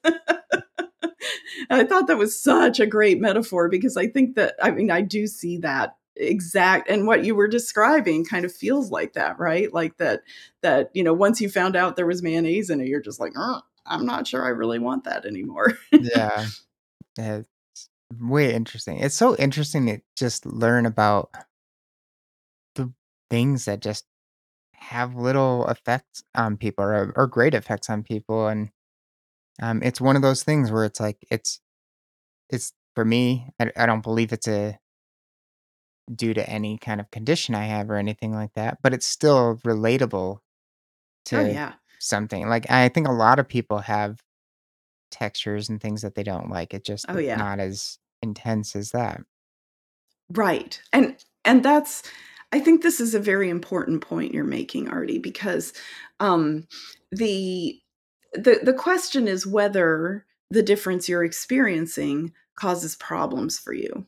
I 1.69 1.83
thought 1.85 2.07
that 2.07 2.17
was 2.17 2.41
such 2.41 2.79
a 2.79 2.85
great 2.87 3.19
metaphor 3.21 3.69
because 3.69 3.97
I 3.97 4.07
think 4.07 4.35
that 4.35 4.55
I 4.61 4.71
mean, 4.71 4.91
I 4.91 5.01
do 5.01 5.27
see 5.27 5.57
that 5.59 5.95
exact 6.15 6.89
and 6.89 7.07
what 7.07 7.25
you 7.25 7.35
were 7.35 7.47
describing 7.47 8.25
kind 8.25 8.45
of 8.45 8.53
feels 8.53 8.91
like 8.91 9.13
that, 9.13 9.39
right? 9.39 9.73
Like 9.73 9.97
that 9.97 10.21
that, 10.61 10.89
you 10.93 11.03
know, 11.03 11.13
once 11.13 11.41
you 11.41 11.49
found 11.49 11.75
out 11.75 11.95
there 11.95 12.07
was 12.07 12.23
mayonnaise 12.23 12.69
in 12.69 12.81
it, 12.81 12.87
you're 12.87 13.01
just 13.01 13.19
like, 13.19 13.33
"Uh, 13.37 13.61
I'm 13.85 14.05
not 14.05 14.27
sure 14.27 14.45
I 14.45 14.49
really 14.49 14.79
want 14.79 15.03
that 15.05 15.25
anymore." 15.25 15.73
Yeah. 15.99 16.45
Yeah, 17.17 17.37
it's 17.39 17.89
way 18.19 18.53
interesting. 18.53 18.99
It's 18.99 19.15
so 19.15 19.35
interesting 19.37 19.85
to 19.87 19.99
just 20.17 20.45
learn 20.45 20.85
about 20.85 21.31
the 22.75 22.91
things 23.29 23.65
that 23.65 23.81
just 23.81 24.05
have 24.73 25.15
little 25.15 25.67
effects 25.67 26.23
on 26.35 26.57
people 26.57 26.83
or 26.85 27.13
or 27.15 27.27
great 27.27 27.53
effects 27.53 27.89
on 27.89 28.03
people, 28.03 28.47
and, 28.47 28.69
um, 29.61 29.83
it's 29.83 30.01
one 30.01 30.15
of 30.17 30.21
those 30.23 30.43
things 30.43 30.71
where 30.71 30.85
it's 30.85 30.99
like, 30.99 31.17
it's 31.31 31.61
it's 32.49 32.73
for 32.95 33.05
me, 33.05 33.49
I 33.59 33.71
I 33.77 33.85
don't 33.87 34.03
believe 34.03 34.33
it's 34.33 34.47
a 34.47 34.79
due 36.13 36.33
to 36.33 36.49
any 36.49 36.77
kind 36.77 36.99
of 37.01 37.11
condition 37.11 37.55
I 37.55 37.65
have 37.65 37.89
or 37.89 37.95
anything 37.97 38.33
like 38.33 38.53
that, 38.55 38.79
but 38.83 38.93
it's 38.93 39.05
still 39.05 39.59
relatable 39.65 40.39
Oh, 41.33 41.39
to 41.39 41.53
yeah. 41.53 41.73
something. 41.99 42.47
Like, 42.49 42.69
I 42.71 42.89
think 42.89 43.07
a 43.07 43.11
lot 43.13 43.39
of 43.39 43.47
people 43.47 43.79
have 43.79 44.21
textures 45.11 45.69
and 45.69 45.81
things 45.81 46.01
that 46.01 46.15
they 46.15 46.23
don't 46.23 46.49
like, 46.49 46.73
it 46.73 46.85
just 46.85 47.05
Oh, 47.09 47.17
it's 47.17 47.27
yeah. 47.27 47.37
not 47.37 47.59
as 47.59 47.99
intense 48.21 48.75
as 48.75 48.91
that. 48.91 49.21
Right, 50.29 50.81
and 50.93 51.17
and 51.45 51.63
that's 51.63 52.03
I 52.51 52.59
think 52.59 52.81
this 52.83 52.99
is 52.99 53.13
a 53.15 53.19
very 53.19 53.49
important 53.49 54.01
point 54.01 54.33
you're 54.33 54.43
making, 54.43 54.89
Artie, 54.89 55.19
because, 55.19 55.73
um, 56.19 56.67
the 57.11 57.79
the 58.33 58.59
the 58.63 58.73
question 58.73 59.27
is 59.27 59.45
whether 59.47 60.25
the 60.49 60.63
difference 60.63 61.09
you're 61.09 61.23
experiencing 61.23 62.33
causes 62.55 62.95
problems 62.95 63.59
for 63.59 63.73
you, 63.73 64.05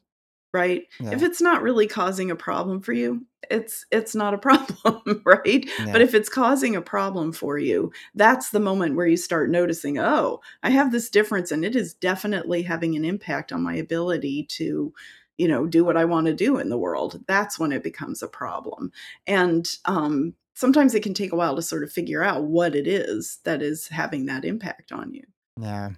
right? 0.55 0.87
If 1.11 1.21
it's 1.21 1.41
not 1.41 1.61
really 1.61 1.85
causing 1.85 2.31
a 2.31 2.35
problem 2.35 2.79
for 2.79 2.93
you, 2.93 3.25
it's 3.51 3.85
it's 3.91 4.15
not 4.15 4.33
a 4.33 4.37
problem, 4.47 5.21
right? 5.25 5.69
But 5.91 6.01
if 6.01 6.15
it's 6.15 6.29
causing 6.29 6.77
a 6.77 6.81
problem 6.81 7.33
for 7.33 7.57
you, 7.57 7.91
that's 8.15 8.51
the 8.51 8.61
moment 8.61 8.95
where 8.95 9.05
you 9.05 9.17
start 9.17 9.49
noticing, 9.49 9.99
"Oh, 9.99 10.39
I 10.63 10.69
have 10.69 10.93
this 10.93 11.09
difference, 11.09 11.51
and 11.51 11.65
it 11.65 11.75
is 11.75 11.93
definitely 11.93 12.61
having 12.61 12.95
an 12.95 13.03
impact 13.03 13.51
on 13.51 13.61
my 13.61 13.75
ability 13.75 14.45
to, 14.51 14.93
you 15.37 15.47
know, 15.49 15.67
do 15.67 15.83
what 15.83 15.97
I 15.97 16.05
wanna 16.05 16.33
do 16.33 16.57
in 16.57 16.69
the 16.69 16.77
world." 16.77 17.21
That's 17.27 17.59
when 17.59 17.73
it 17.73 17.83
becomes 17.83 18.23
a 18.23 18.27
problem, 18.29 18.93
and, 19.27 19.69
um, 19.83 20.35
sometimes 20.53 20.95
it 20.95 21.03
can 21.03 21.13
take 21.13 21.33
a 21.33 21.35
while 21.35 21.57
to 21.57 21.61
sort 21.61 21.83
of 21.83 21.91
figure 21.91 22.23
out 22.23 22.45
what 22.45 22.75
it 22.75 22.87
is 22.87 23.39
that 23.43 23.61
is 23.61 23.89
having 23.89 24.25
that 24.27 24.45
impact 24.45 24.93
on 24.93 25.13
you. 25.13 25.23
Yeah. 25.59 25.89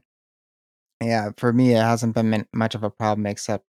Yeah, 1.02 1.30
for 1.38 1.54
me, 1.54 1.74
it 1.74 1.82
hasn't 1.82 2.16
been 2.16 2.48
much 2.54 2.74
of 2.74 2.84
a 2.84 2.90
problem 2.90 3.28
except 3.28 3.66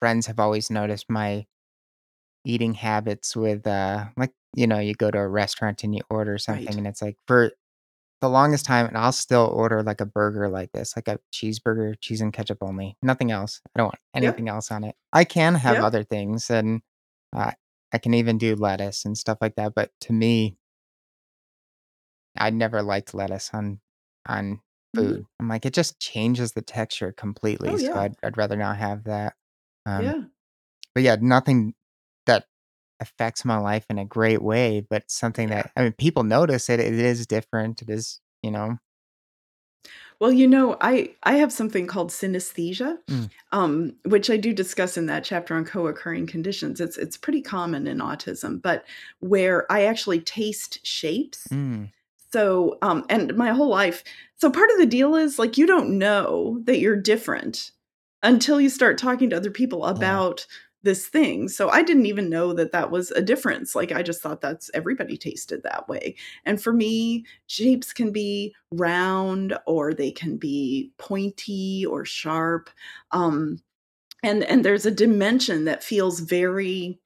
friends 0.00 0.26
have 0.26 0.40
always 0.40 0.70
noticed 0.70 1.06
my 1.10 1.46
eating 2.44 2.74
habits 2.74 3.36
with, 3.36 3.66
uh, 3.66 4.06
like, 4.16 4.32
you 4.54 4.66
know, 4.66 4.78
you 4.78 4.94
go 4.94 5.10
to 5.10 5.18
a 5.18 5.28
restaurant 5.28 5.84
and 5.84 5.94
you 5.94 6.02
order 6.10 6.38
something, 6.38 6.76
Right. 6.76 6.78
and 6.78 6.86
it's 6.86 7.02
like 7.02 7.16
for 7.26 7.52
the 8.22 8.28
longest 8.30 8.66
time 8.66 8.86
and 8.86 8.98
I'll 8.98 9.12
still 9.12 9.46
order, 9.54 9.82
like, 9.82 10.00
a 10.02 10.06
burger 10.06 10.48
like 10.48 10.72
this, 10.72 10.96
like 10.96 11.08
a 11.08 11.20
cheeseburger, 11.34 11.94
cheese 12.00 12.20
and 12.22 12.32
ketchup 12.32 12.58
only, 12.62 12.96
nothing 13.02 13.30
else. 13.32 13.60
I 13.76 13.80
don't 13.80 13.86
want 13.88 14.00
Yep. 14.18 14.38
anything 14.38 14.48
else 14.48 14.70
on 14.72 14.84
it. 14.84 14.96
I 15.12 15.24
can 15.24 15.54
have 15.56 15.80
Yep. 15.80 15.80
other 15.80 16.04
things, 16.04 16.50
and, 16.50 16.82
uh, 17.36 17.52
I 17.92 17.98
can 17.98 18.14
even 18.14 18.38
do 18.38 18.56
lettuce 18.56 19.04
and 19.06 19.18
stuff 19.18 19.38
like 19.42 19.56
that, 19.56 19.74
but 19.76 19.92
to 20.02 20.12
me 20.14 20.56
I 22.36 22.50
never 22.50 22.82
liked 22.82 23.14
lettuce 23.14 23.50
on 23.54 23.80
on 24.26 24.60
Mhm. 24.94 25.18
food. 25.18 25.26
I'm 25.40 25.48
like, 25.48 25.64
it 25.66 25.72
just 25.74 26.00
changes 26.00 26.52
the 26.52 26.62
texture 26.62 27.12
completely, 27.12 27.70
Oh, 27.70 27.78
so 27.78 27.88
yeah. 27.88 28.00
I'd 28.00 28.16
I'd 28.22 28.36
rather 28.36 28.56
not 28.56 28.76
have 28.78 29.04
that. 29.04 29.34
Um, 29.86 30.04
Yeah. 30.04 30.24
but, 30.94 31.02
yeah, 31.04 31.16
nothing 31.20 31.74
that 32.26 32.46
affects 33.00 33.44
my 33.44 33.58
life 33.58 33.86
in 33.90 33.98
a 33.98 34.04
great 34.06 34.42
way, 34.42 34.80
but 34.90 35.10
something 35.10 35.48
that 35.50 35.72
I 35.76 35.82
mean, 35.84 35.92
people 35.94 36.24
notice 36.24 36.68
it, 36.70 36.80
it 36.80 36.94
is 36.94 37.26
different, 37.26 37.82
it 37.82 37.90
is, 37.90 38.20
you 38.42 38.50
know? 38.52 38.78
Well, 40.20 40.32
you 40.32 40.48
know, 40.48 40.76
I 40.80 41.14
I 41.22 41.34
have 41.36 41.52
something 41.52 41.86
called 41.86 42.10
synesthesia, 42.10 42.98
Mm. 43.08 43.30
um, 43.52 43.94
which 44.04 44.30
I 44.30 44.36
do 44.36 44.52
discuss 44.52 44.96
in 44.96 45.06
that 45.06 45.24
chapter 45.24 45.54
on 45.54 45.64
co-occurring 45.64 46.26
conditions. 46.26 46.80
It's 46.80 46.98
it's 46.98 47.16
pretty 47.16 47.40
common 47.40 47.86
in 47.86 47.98
autism, 47.98 48.60
but 48.60 48.84
where 49.20 49.70
I 49.70 49.84
actually 49.84 50.20
taste 50.20 50.84
shapes. 50.84 51.46
Mm. 51.50 51.92
So, 52.32 52.78
um 52.82 53.04
and 53.10 53.36
my 53.36 53.52
whole 53.52 53.68
life 53.70 54.04
so 54.36 54.50
part 54.50 54.70
of 54.70 54.78
the 54.78 54.86
deal 54.86 55.16
is, 55.16 55.38
like, 55.38 55.58
you 55.58 55.66
don't 55.66 55.98
know 55.98 56.60
that 56.64 56.78
you're 56.80 56.96
different 56.96 57.72
until 58.22 58.60
you 58.60 58.68
start 58.70 58.98
talking 58.98 59.30
to 59.30 59.36
other 59.36 59.50
people 59.50 59.80
Yeah. 59.80 59.90
about 59.90 60.46
this 60.84 61.08
thing. 61.08 61.48
So, 61.48 61.68
I 61.70 61.82
didn't 61.82 62.06
even 62.06 62.30
know 62.30 62.52
that 62.54 62.72
that 62.72 62.90
was 62.90 63.10
a 63.12 63.20
difference, 63.22 63.74
like, 63.74 63.90
I 63.92 64.02
just 64.02 64.22
thought 64.22 64.40
that's 64.40 64.70
everybody 64.74 65.16
tasted 65.16 65.62
that 65.64 65.88
way. 65.88 66.14
And 66.44 66.62
for 66.62 66.72
me, 66.72 67.24
shapes 67.48 67.92
can 67.92 68.12
be 68.12 68.54
round, 68.72 69.58
or 69.66 69.92
they 69.94 70.10
can 70.12 70.36
be 70.36 70.92
pointy 70.98 71.84
or 71.86 72.04
sharp, 72.04 72.70
um, 73.12 73.60
and 74.24 74.44
and 74.44 74.64
there's 74.64 74.86
a 74.86 74.90
dimension 74.92 75.64
that 75.66 75.84
feels 75.84 76.20
very 76.20 77.00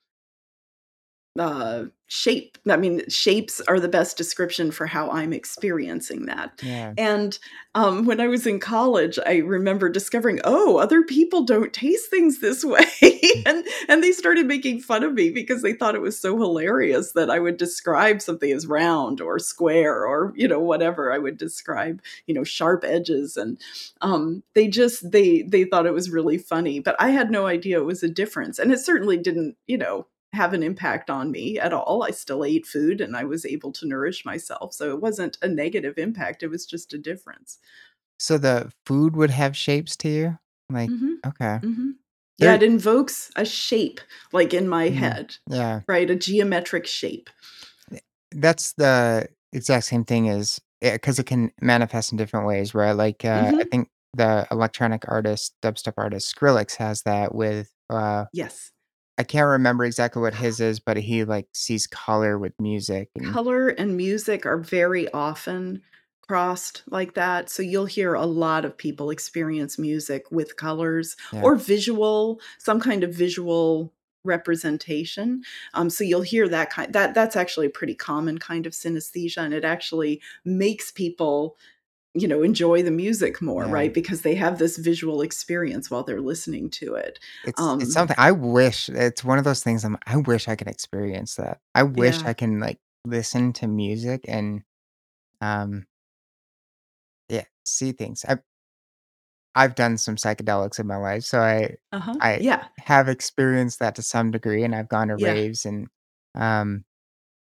uh, 1.39 1.85
shape. 2.09 2.59
I 2.69 2.77
mean, 2.77 3.09
shapes 3.09 3.63
are 3.63 3.81
the 3.81 3.89
best 3.89 4.19
description 4.19 4.71
for 4.71 4.87
how 4.87 5.11
I'm 5.11 5.33
experiencing 5.33 6.27
that. 6.27 6.61
Yeah. 6.63 6.93
And 6.99 7.39
um, 7.75 8.05
when 8.05 8.21
I 8.21 8.29
was 8.29 8.47
in 8.47 8.61
college, 8.61 9.19
I 9.25 9.39
remember 9.39 9.89
discovering, 9.89 10.39
oh, 10.45 10.77
other 10.77 11.03
people 11.03 11.45
don't 11.45 11.73
taste 11.73 12.11
things 12.11 12.41
this 12.41 12.63
way, 12.65 12.85
and 13.47 13.65
and 13.89 14.03
they 14.03 14.13
started 14.13 14.47
making 14.47 14.81
fun 14.81 15.03
of 15.03 15.15
me 15.15 15.31
because 15.31 15.63
they 15.63 15.73
thought 15.73 15.95
it 15.95 16.03
was 16.03 16.21
so 16.21 16.37
hilarious 16.37 17.13
that 17.13 17.31
I 17.31 17.39
would 17.39 17.57
describe 17.57 18.21
something 18.21 18.53
as 18.53 18.67
round 18.67 19.23
or 19.23 19.39
square 19.39 20.07
or 20.07 20.35
you 20.37 20.47
know 20.47 20.61
whatever 20.61 21.11
I 21.11 21.19
would 21.19 21.39
describe, 21.39 22.03
you 22.27 22.35
know, 22.35 22.45
sharp 22.45 22.85
edges, 22.85 23.39
and 23.39 23.59
um, 24.03 24.43
they 24.55 24.69
just 24.69 25.11
they 25.13 25.43
they 25.43 25.65
thought 25.65 25.87
it 25.87 25.95
was 25.95 26.11
really 26.11 26.37
funny, 26.37 26.79
but 26.79 26.95
I 26.99 27.09
had 27.09 27.31
no 27.31 27.47
idea 27.47 27.79
it 27.79 27.87
was 27.87 28.03
a 28.03 28.09
difference, 28.09 28.59
and 28.59 28.71
it 28.71 28.81
certainly 28.81 29.17
didn't, 29.17 29.57
you 29.67 29.79
know 29.79 30.07
have 30.33 30.55
an 30.55 30.63
impact 30.63 31.11
on 31.11 31.31
me 31.31 31.59
at 31.59 31.73
all. 31.73 32.03
I 32.05 32.11
still 32.11 32.45
ate 32.45 32.67
food 32.67 33.01
and 33.01 33.17
I 33.17 33.25
was 33.25 33.45
able 33.45 33.73
to 33.73 33.87
nourish 33.87 34.25
myself. 34.25 34.73
So 34.75 34.91
it 34.93 35.01
wasn't 35.01 35.37
a 35.43 35.49
negative 35.49 35.99
impact, 35.99 36.43
it 36.43 36.49
was 36.49 36.67
just 36.67 36.95
a 36.95 36.99
difference. 36.99 37.59
So 38.19 38.39
the 38.39 38.73
food 38.87 39.17
would 39.17 39.31
have 39.31 39.57
shapes 39.57 39.97
to 39.99 40.09
you? 40.09 40.39
Like, 40.71 40.93
Mhm. 40.93 41.17
okay. 41.27 41.61
Mhm. 41.63 41.95
Yeah, 42.39 42.55
it 42.55 42.63
invokes 42.63 43.31
a 43.37 43.45
shape, 43.45 44.01
like, 44.33 44.53
in 44.55 44.69
my 44.69 44.89
Mhm. 44.89 44.91
head, 44.91 45.37
Yeah. 45.47 45.83
right? 45.87 46.11
A 46.11 46.17
geometric 46.17 46.87
shape. 46.87 47.31
Eh, 47.91 47.99
that's 48.33 48.73
the 48.75 49.29
exact 49.53 49.85
same 49.87 50.05
thing 50.05 50.29
as 50.29 50.61
because 50.81 51.19
it 51.19 51.27
can 51.27 51.51
manifest 51.61 52.11
in 52.13 52.19
different 52.19 52.47
ways, 52.47 52.75
right? 52.75 52.93
Like, 52.93 53.25
uh, 53.25 53.53
I 53.61 53.65
Mhm. 53.65 53.71
think 53.71 53.89
the 54.15 54.47
electronic 54.51 55.05
artist, 55.09 55.55
dubstep 55.63 55.95
artist 55.97 56.35
Skrillex 56.35 56.77
has 56.77 57.03
that 57.03 57.35
with, 57.35 57.73
uh 57.91 58.25
Yes. 58.33 58.73
I 59.19 59.25
can't 59.25 59.47
remember 59.47 59.85
exactly 59.85 60.23
what 60.23 60.35
his 60.35 60.59
is, 60.61 60.81
but 60.81 60.97
he, 60.97 61.25
like, 61.25 61.49
sees 61.53 61.87
color 61.87 62.39
with 62.39 62.59
music 62.59 63.11
and 63.17 63.39
Color 63.39 63.69
and 63.69 63.97
music 63.97 64.45
are 64.47 64.59
very 64.59 65.09
often 65.13 65.83
crossed 66.23 66.83
like 66.89 67.15
that, 67.15 67.51
so 67.51 67.63
you'll 67.63 67.87
hear 67.87 68.15
a 68.15 68.27
lot 68.27 68.65
of 68.65 68.77
people 68.77 69.11
experience 69.11 69.79
music 69.79 70.31
with 70.31 70.57
colors 70.57 71.17
Yeah. 71.33 71.49
or 71.49 71.57
visual 71.57 72.41
some 72.59 72.81
kind 72.81 73.05
of 73.05 73.13
visual 73.15 73.93
representation, 74.25 75.43
um, 75.75 75.91
so 75.91 76.05
you'll 76.05 76.23
hear 76.23 76.49
that 76.49 76.71
kind 76.71 76.93
that 76.93 77.13
that's 77.15 77.37
actually 77.37 77.67
a 77.67 77.71
pretty 77.71 77.95
common 77.95 78.39
kind 78.39 78.67
of 78.67 78.73
synesthesia, 78.73 79.39
and 79.39 79.53
it 79.55 79.65
actually 79.65 80.21
makes 80.45 80.91
people, 80.91 81.57
you 82.15 82.29
know, 82.29 82.43
enjoy 82.43 82.83
the 82.83 82.91
music 82.91 83.41
more, 83.43 83.67
Yeah. 83.67 83.69
right? 83.69 83.93
Because 83.95 84.23
they 84.23 84.35
have 84.37 84.59
this 84.59 84.77
visual 84.79 85.23
experience 85.23 85.91
while 85.91 86.05
they're 86.05 86.21
listening 86.21 86.71
to 86.71 86.95
it. 86.95 87.19
It's 87.45 87.73
it's 87.79 87.93
Um 87.93 87.93
something 87.93 88.15
I 88.19 88.31
wish 88.33 88.89
it's 88.89 89.25
one 89.25 89.39
of 89.39 89.45
those 89.45 89.63
things 89.65 89.85
I'm 89.85 89.97
I 90.07 90.17
wish 90.17 90.47
I 90.49 90.55
could 90.57 90.69
experience 90.69 91.35
that. 91.37 91.61
I 91.75 91.83
wish 91.83 92.21
Yeah. 92.21 92.25
I 92.25 92.35
can, 92.35 92.61
like, 92.61 92.79
listen 93.05 93.53
to 93.55 93.67
music 93.67 94.25
and, 94.29 94.63
um 95.43 95.87
yeah, 97.29 97.45
see 97.65 97.93
things. 97.93 98.25
I've 98.29 98.43
I've 99.55 99.75
done 99.75 99.99
some 99.99 100.17
psychedelics 100.17 100.79
in 100.79 100.87
my 100.87 100.97
life, 100.97 101.25
so 101.25 101.41
I 101.41 101.77
Uh-huh. 101.93 102.21
I 102.21 102.41
Yeah. 102.41 102.69
have 102.79 103.09
experienced 103.09 103.79
that 103.81 103.95
to 103.97 104.03
some 104.03 104.31
degree, 104.31 104.65
and 104.65 104.75
I've 104.75 104.89
gone 104.89 105.09
to 105.09 105.17
Yeah. 105.17 105.43
raves 105.43 105.67
and, 105.67 105.89
um, 106.35 106.85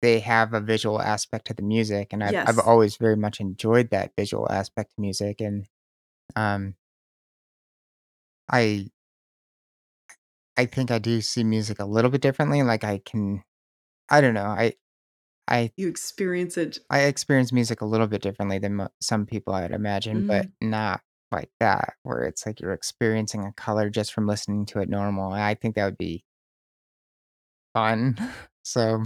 they 0.02 0.20
have 0.22 0.54
a 0.54 0.62
visual 0.62 1.02
aspect 1.02 1.48
to 1.48 1.54
the 1.54 1.62
music, 1.64 2.14
and 2.14 2.24
I've 2.24 2.38
I've 2.46 2.60
always 2.60 2.98
very 2.98 3.18
much 3.18 3.40
enjoyed 3.42 3.90
that 3.92 4.14
visual 4.18 4.52
aspect 4.52 4.96
to 4.96 5.02
music, 5.02 5.42
and, 5.42 5.68
um 6.36 6.76
I 8.50 8.92
I 10.58 10.66
think 10.66 10.92
I 10.92 11.00
do 11.00 11.22
see 11.22 11.44
music 11.44 11.80
a 11.80 11.86
little 11.86 12.12
bit 12.12 12.22
differently, 12.22 12.62
like, 12.64 12.84
I 12.84 13.00
can 13.00 13.44
I 14.10 14.22
don't 14.22 14.36
know, 14.36 14.46
I 14.46 14.76
I 15.50 15.74
You 15.78 15.88
experience 15.90 16.58
it 16.58 16.80
I 16.90 17.02
experience 17.04 17.52
music 17.54 17.82
a 17.82 17.86
little 17.86 18.08
bit 18.08 18.22
differently 18.22 18.60
than 18.60 18.76
mo 18.76 18.90
some 19.02 19.26
people 19.26 19.54
I'd 19.54 19.72
imagine, 19.72 20.24
but 20.28 20.46
Mhm. 20.46 20.52
not 20.62 21.02
like 21.32 21.52
that, 21.60 21.96
where 22.04 22.24
it's 22.26 22.46
like 22.46 22.60
you're 22.60 22.74
experiencing 22.74 23.46
a 23.46 23.54
color 23.54 23.90
just 23.90 24.14
from 24.14 24.28
listening 24.28 24.66
to 24.68 24.80
it 24.82 24.90
normal, 24.90 25.32
I 25.34 25.56
think 25.56 25.76
that 25.76 25.86
would 25.86 25.98
be 25.98 26.24
fun. 27.76 28.16
So 28.64 29.04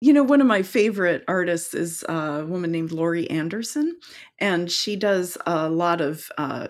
You 0.00 0.12
know, 0.12 0.22
one 0.22 0.40
of 0.40 0.46
my 0.46 0.62
favorite 0.62 1.24
artists 1.26 1.74
is 1.74 2.04
a 2.08 2.44
woman 2.46 2.70
named 2.70 2.92
Laurie 2.92 3.28
Anderson, 3.30 3.98
and 4.38 4.70
she 4.70 4.94
does 4.94 5.36
a 5.46 5.68
lot 5.68 6.00
of, 6.00 6.30
uh 6.38 6.68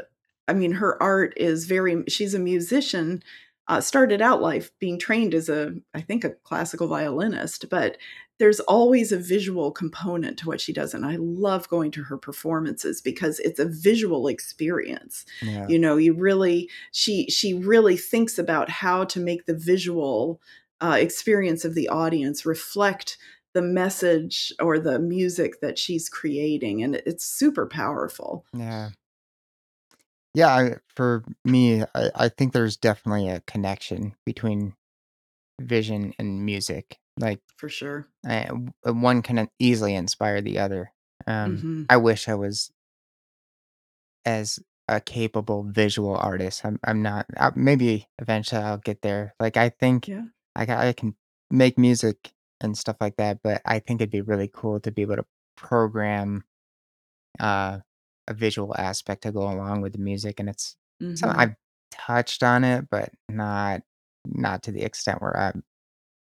I 0.51 0.55
mean, 0.55 0.73
her 0.73 1.01
art 1.03 1.35
is 1.37 1.67
very 1.67 2.05
she's 2.09 2.33
a 2.33 2.39
musician, 2.39 3.23
uh, 3.69 3.83
started 3.83 4.23
out 4.23 4.41
life 4.41 4.71
being 4.79 4.99
trained 4.99 5.35
as 5.35 5.51
a 5.51 5.75
I 5.93 6.01
think, 6.01 6.25
a 6.25 6.31
classical 6.31 6.89
violinist, 6.89 7.69
but 7.69 7.99
there's 8.39 8.61
always 8.61 9.13
a 9.13 9.19
visual 9.19 9.73
component 9.73 10.39
to 10.39 10.47
what 10.47 10.61
she 10.61 10.73
does, 10.73 10.95
and 10.95 11.05
I 11.05 11.17
love 11.17 11.69
going 11.69 11.91
to 11.93 12.05
her 12.05 12.17
performances 12.17 13.03
because 13.03 13.41
it's 13.41 13.59
a 13.59 13.67
visual 13.69 14.27
experience. 14.29 15.27
Yeah. 15.43 15.67
You 15.69 15.79
know, 15.79 15.97
you 15.99 16.15
really 16.15 16.71
she 16.93 17.27
she 17.29 17.53
really 17.53 17.99
thinks 17.99 18.39
about 18.39 18.71
how 18.71 19.05
to 19.05 19.21
make 19.21 19.45
the 19.45 19.55
visual, 19.55 20.41
uh, 20.81 20.97
experience 21.01 21.65
of 21.65 21.75
the 21.75 21.89
audience 21.89 22.47
reflect 22.47 23.19
the 23.55 23.63
message 23.63 24.53
or 24.61 24.79
the 24.79 24.99
music 24.99 25.61
that 25.61 25.79
she's 25.79 26.09
creating, 26.09 26.83
and 26.83 26.97
it's 27.07 27.25
super 27.25 27.67
powerful. 27.67 28.45
Yeah. 28.53 28.91
Yeah, 30.35 30.49
I 30.55 30.77
for 30.95 31.25
me, 31.45 31.83
I 31.95 32.11
I 32.15 32.29
think 32.29 32.53
there's 32.53 32.77
definitely 32.77 33.29
a 33.29 33.41
connection 33.43 34.15
between 34.25 34.75
vision 35.61 36.15
and 36.19 36.45
music, 36.47 36.99
like, 37.19 37.41
For 37.57 37.69
sure. 37.69 38.09
eh, 38.27 38.47
w 38.49 38.73
one 38.85 39.23
can 39.23 39.49
easily 39.61 39.95
inspire 39.97 40.43
the 40.43 40.59
other. 40.61 40.93
Um, 41.27 41.67
Mhm. 41.67 41.89
I 41.89 41.99
wish 41.99 42.29
I 42.29 42.35
was 42.37 42.73
as 44.25 44.59
a 44.89 45.01
capable 45.01 45.65
visual 45.65 46.17
artist. 46.17 46.65
I'm 46.65 46.79
I'm 46.85 47.03
not 47.03 47.27
uh, 47.37 47.51
maybe 47.55 48.09
eventually 48.19 48.63
I'll 48.63 48.79
get 48.79 49.03
there. 49.03 49.35
Like, 49.41 49.57
I 49.57 49.69
think 49.69 50.09
Yeah. 50.09 50.25
I 50.59 50.89
I 50.89 50.93
can 50.93 51.17
make 51.51 51.79
music 51.79 52.33
and 52.61 52.77
stuff 52.79 52.97
like 53.01 53.17
that, 53.17 53.41
but 53.43 53.63
I 53.67 53.79
think 53.81 54.01
it'd 54.01 54.11
be 54.11 54.21
really 54.23 54.49
cool 54.53 54.81
to 54.81 54.91
be 54.93 55.03
able 55.03 55.17
to 55.17 55.27
program, 55.57 56.45
uh, 57.41 57.81
a 58.29 58.35
visual 58.35 58.75
aspect 58.79 59.23
to 59.25 59.33
go 59.33 59.43
along 59.43 59.83
with 59.83 59.93
the 59.95 59.99
music, 60.01 60.41
and 60.41 60.49
it's 60.49 60.77
Mhm. 61.01 61.33
I've 61.39 61.57
touched 61.93 62.43
on 62.43 62.65
it, 62.65 62.89
but 62.91 63.11
not 63.29 63.83
not 64.27 64.63
to 64.65 64.73
the 64.73 64.83
extent 64.83 65.23
where 65.23 65.37
I'm 65.39 65.65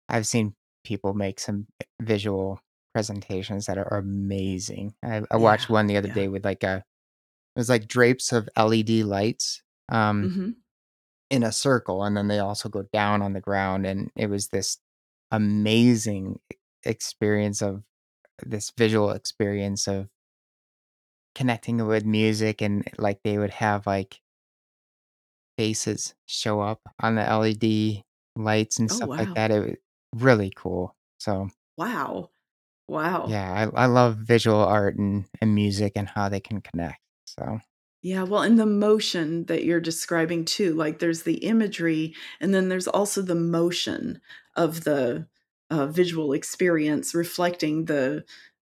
I've 0.09 0.27
seen 0.27 0.55
people 0.85 1.13
make 1.15 1.39
some 1.39 1.67
visual 2.01 2.59
presentations 2.93 3.65
that 3.67 3.77
are 3.79 3.97
amazing. 3.97 4.95
I 5.03 5.23
I 5.31 5.37
Yeah, 5.37 5.37
watched 5.37 5.69
one 5.69 5.87
the 5.87 5.97
other 5.97 6.07
yeah. 6.07 6.13
day 6.13 6.27
with, 6.29 6.45
like, 6.45 6.63
a 6.63 6.77
it 7.57 7.59
was 7.59 7.69
like 7.69 7.87
drapes 7.87 8.31
of 8.33 8.49
LED 8.57 9.03
lights, 9.05 9.63
um, 9.89 10.33
Mhm. 10.35 10.62
In 11.31 11.43
a 11.43 11.51
circle, 11.51 12.03
and 12.03 12.15
then 12.17 12.27
they 12.27 12.39
also 12.39 12.69
go 12.69 12.83
down 12.93 13.21
on 13.21 13.33
the 13.33 13.41
ground, 13.41 13.85
and 13.85 14.11
it 14.15 14.27
was 14.29 14.49
this 14.49 14.77
amazing 15.31 16.39
experience 16.85 17.61
of 17.61 17.83
this 18.45 18.71
visual 18.77 19.11
experience 19.11 19.87
of 19.87 20.09
connecting 21.35 21.85
with 21.87 22.05
music, 22.05 22.61
and, 22.61 22.87
like, 22.99 23.21
they 23.23 23.37
would 23.39 23.49
have, 23.51 23.87
like 23.87 24.19
faces 25.57 26.15
show 26.25 26.61
up 26.61 26.81
on 27.01 27.15
the 27.15 27.21
LED 27.29 28.03
lights 28.35 28.79
and 28.79 28.89
Oh, 28.89 28.97
stuff 28.97 29.11
like 29.19 29.29
wow. 29.29 29.35
that. 29.35 29.51
It 29.51 29.59
was 29.59 29.75
really 30.15 30.51
cool. 30.55 30.95
So 31.19 31.49
Wow. 31.77 32.31
Wow. 32.87 33.39
yeah, 33.39 33.69
I 33.75 33.83
I 33.83 33.85
love 33.85 34.17
visual 34.17 34.57
art 34.59 34.97
and 34.97 35.25
and 35.41 35.55
music 35.55 35.93
and 35.95 36.07
how 36.09 36.29
they 36.29 36.39
can 36.41 36.61
connect, 36.61 36.99
so 37.25 37.59
Yeah, 38.05 38.23
well, 38.23 38.41
and 38.41 38.59
the 38.59 38.65
motion 38.65 39.45
that 39.45 39.63
you're 39.63 39.79
describing 39.79 40.43
too, 40.43 40.73
like, 40.75 40.99
there's 40.99 41.23
the 41.23 41.35
imagery, 41.37 42.13
and 42.41 42.53
then 42.53 42.67
there's 42.67 42.87
also 42.87 43.21
the 43.21 43.33
motion 43.33 44.19
of 44.57 44.83
the, 44.83 45.25
uh, 45.69 45.87
visual 45.87 46.33
experience 46.33 47.15
reflecting 47.15 47.85
the 47.85 48.25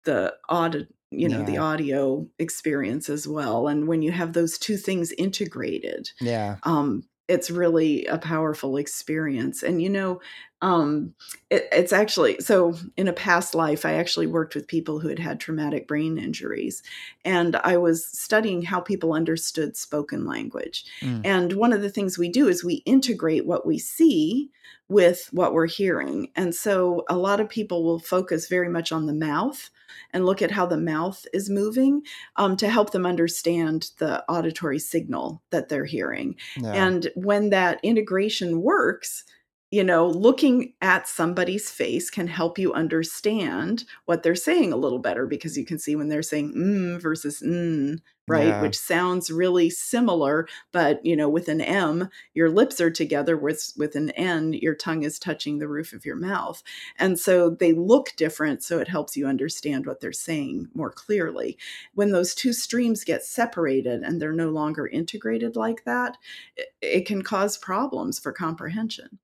the 0.04 0.36
audi 0.50 0.86
you 1.12 1.28
know, 1.28 1.42
the 1.42 1.58
audio 1.58 2.28
experience 2.38 3.08
as 3.10 3.28
well, 3.28 3.68
and 3.68 3.88
when 3.88 4.02
you 4.02 4.12
have 4.12 4.32
those 4.34 4.58
2 4.58 4.76
things 4.78 5.12
integrated, 5.12 6.10
Yeah. 6.20 6.58
um, 6.64 7.02
it's 7.28 7.50
really 7.50 8.04
a 8.06 8.18
powerful 8.18 8.76
experience, 8.76 9.62
and, 9.62 9.82
you 9.82 9.88
know, 9.90 10.20
um, 10.62 11.14
it 11.50 11.68
it's 11.72 11.92
actually 11.92 12.38
so 12.40 12.74
in 12.96 13.08
a 13.08 13.12
past 13.12 13.54
life, 13.54 13.84
I 13.84 13.92
actually 13.94 14.26
worked 14.26 14.54
with 14.54 14.66
people 14.68 15.00
who 15.00 15.08
had 15.08 15.18
had 15.18 15.38
traumatic 15.40 15.86
brain 15.88 16.18
injuries, 16.18 16.82
and 17.24 17.56
I 17.56 17.76
was 17.76 18.06
studying 18.06 18.62
how 18.62 18.80
people 18.80 19.12
understood 19.12 19.76
spoken 19.76 20.24
language, 20.26 20.84
Mm. 21.02 21.20
and 21.24 21.52
one 21.54 21.72
of 21.74 21.82
the 21.82 21.90
things 21.90 22.18
we 22.18 22.28
do 22.30 22.48
is 22.48 22.64
we 22.64 22.76
integrate 22.86 23.46
what 23.46 23.66
we 23.66 23.78
see 23.78 24.50
with 24.88 25.28
what 25.32 25.52
we're 25.52 25.66
hearing, 25.66 26.30
and 26.36 26.54
so 26.54 27.04
a 27.08 27.16
lot 27.16 27.40
of 27.40 27.48
people 27.48 27.84
will 27.84 27.98
focus 28.00 28.48
very 28.48 28.68
much 28.68 28.92
on 28.92 29.06
the 29.06 29.14
mouth 29.14 29.70
and 30.12 30.26
look 30.26 30.42
at 30.42 30.50
how 30.50 30.66
the 30.66 30.76
mouth 30.76 31.24
is 31.32 31.50
moving, 31.50 32.02
um, 32.36 32.56
to 32.56 32.68
help 32.68 32.90
them 32.90 33.06
understand 33.06 33.90
the 33.98 34.24
auditory 34.28 34.78
signal 34.78 35.42
that 35.50 35.68
they're 35.68 35.84
hearing, 35.84 36.36
Yeah. 36.60 36.72
and 36.86 37.10
when 37.14 37.50
that 37.50 37.80
integration 37.82 38.62
works 38.62 39.24
you 39.72 39.82
know, 39.82 40.06
looking 40.06 40.72
at 40.80 41.08
somebody's 41.08 41.70
face 41.70 42.08
can 42.08 42.28
help 42.28 42.58
you 42.58 42.72
understand 42.72 43.84
what 44.04 44.22
they're 44.22 44.34
saying 44.36 44.72
a 44.72 44.76
little 44.76 45.00
better 45.00 45.26
because 45.26 45.58
you 45.58 45.64
can 45.64 45.78
see 45.78 45.96
when 45.96 46.08
they're 46.08 46.22
saying 46.22 46.54
mm 46.54 47.00
versus 47.00 47.42
mm, 47.42 47.98
right? 48.28 48.46
Yeah. 48.46 48.60
Which 48.60 48.76
sounds 48.78 49.30
really 49.30 49.70
similar, 49.70 50.48
but 50.72 51.04
you 51.04 51.16
know, 51.16 51.28
with 51.28 51.48
an 51.48 51.60
M, 51.60 52.08
your 52.34 52.50
lips 52.50 52.80
are 52.80 52.90
together 52.90 53.36
with 53.36 53.72
with 53.76 53.94
an 53.96 54.10
N, 54.10 54.52
your 54.54 54.74
tongue 54.74 55.02
is 55.04 55.18
touching 55.18 55.58
the 55.58 55.68
roof 55.68 55.92
of 55.92 56.04
your 56.04 56.16
mouth. 56.16 56.62
And 56.98 57.18
so 57.18 57.50
they 57.50 57.72
look 57.72 58.12
different, 58.16 58.62
so 58.62 58.78
it 58.78 58.88
helps 58.88 59.16
you 59.16 59.26
understand 59.26 59.86
what 59.86 60.00
they're 60.00 60.12
saying 60.12 60.68
more 60.74 60.90
clearly. 60.90 61.58
When 61.94 62.10
those 62.12 62.34
two 62.34 62.52
streams 62.52 63.04
get 63.04 63.24
separated 63.24 64.02
and 64.02 64.20
they're 64.20 64.32
no 64.32 64.50
longer 64.50 64.86
integrated 64.86 65.56
like 65.56 65.84
that, 65.84 66.16
it, 66.56 66.68
it 66.82 67.06
can 67.06 67.22
cause 67.22 67.56
problems 67.58 68.18
for 68.18 68.32
comprehension. 68.32 69.18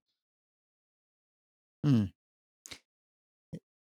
Hmm. 1.85 2.05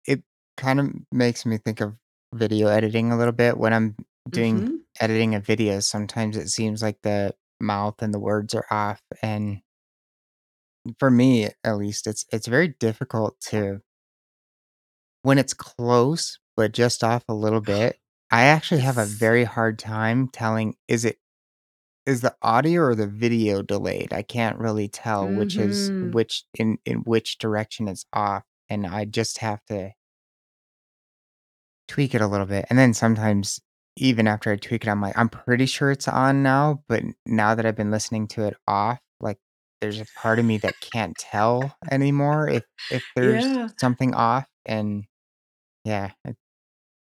It 0.06 0.22
kind 0.56 0.80
of 0.80 0.92
makes 1.12 1.44
me 1.46 1.58
think 1.58 1.80
of 1.80 1.96
video 2.34 2.68
editing 2.68 3.12
a 3.12 3.16
little 3.18 3.32
bit. 3.32 3.56
When 3.58 3.72
I'm 3.72 3.96
doing 4.30 4.68
Mhm. 4.68 4.85
Editing 5.00 5.34
a 5.34 5.40
video, 5.40 5.80
sometimes 5.80 6.36
it 6.36 6.48
seems 6.50 6.82
like 6.82 7.02
the 7.02 7.34
mouth 7.60 8.02
and 8.02 8.12
the 8.14 8.18
words 8.20 8.54
are 8.54 8.66
off, 8.70 9.02
and 9.22 9.62
for 10.98 11.10
me, 11.10 11.48
at 11.64 11.76
least, 11.76 12.06
it's 12.06 12.24
it's 12.32 12.46
very 12.46 12.68
difficult 12.68 13.40
to 13.40 13.80
when 15.24 15.38
it's 15.38 15.54
close, 15.54 16.38
but 16.56 16.72
just 16.72 17.02
off 17.02 17.24
a 17.28 17.34
little 17.34 17.60
bit, 17.60 17.98
I 18.30 18.44
actually 18.44 18.80
have 18.82 18.98
a 18.98 19.02
Yes. 19.02 19.10
very 19.18 19.44
hard 19.44 19.78
time 19.78 20.28
telling, 20.28 20.76
is 20.88 21.04
it 21.04 21.18
is 22.06 22.22
the 22.22 22.36
audio 22.42 22.82
or 22.82 22.94
the 22.96 23.06
video 23.08 23.62
delayed? 23.62 24.12
I 24.12 24.22
can't 24.22 24.58
really 24.58 24.88
tell 24.88 25.32
which 25.32 25.58
is 25.58 25.92
Mhm. 26.02 26.12
which 26.12 26.44
in 26.58 26.78
in 26.86 26.98
which 27.00 27.38
direction 27.38 27.88
it's 27.88 28.06
off, 28.12 28.44
and 28.70 28.86
I 28.86 29.04
just 29.06 29.38
have 29.38 29.64
to 29.66 29.92
tweak 31.88 32.14
it 32.14 32.20
a 32.20 32.26
little 32.26 32.46
bit, 32.46 32.66
and 32.68 32.78
then 32.78 32.92
sometimes 32.94 33.60
even 33.96 34.26
after 34.28 34.52
I 34.52 34.56
tweak 34.56 34.84
it, 34.86 34.90
I'm 34.90 35.00
like, 35.02 35.16
"I'm 35.18 35.28
pretty 35.28 35.66
sure 35.66 35.90
it's 35.90 36.08
on 36.08 36.42
now," 36.42 36.82
but 36.88 37.02
now 37.26 37.54
that 37.54 37.66
I've 37.66 37.76
been 37.76 37.90
listening 37.90 38.28
to 38.28 38.44
it 38.44 38.56
off, 38.68 39.00
like, 39.20 39.38
there's 39.80 40.00
a 40.00 40.06
part 40.16 40.38
of 40.38 40.44
me 40.46 40.58
that 40.58 40.80
can't 40.80 41.16
tell 41.18 41.76
anymore 41.90 42.48
if 42.48 42.64
if 42.90 43.04
there's 43.16 43.58
Yeah. 43.58 43.68
something 43.78 44.14
off, 44.14 44.48
and 44.66 45.04
yeah, 45.84 46.12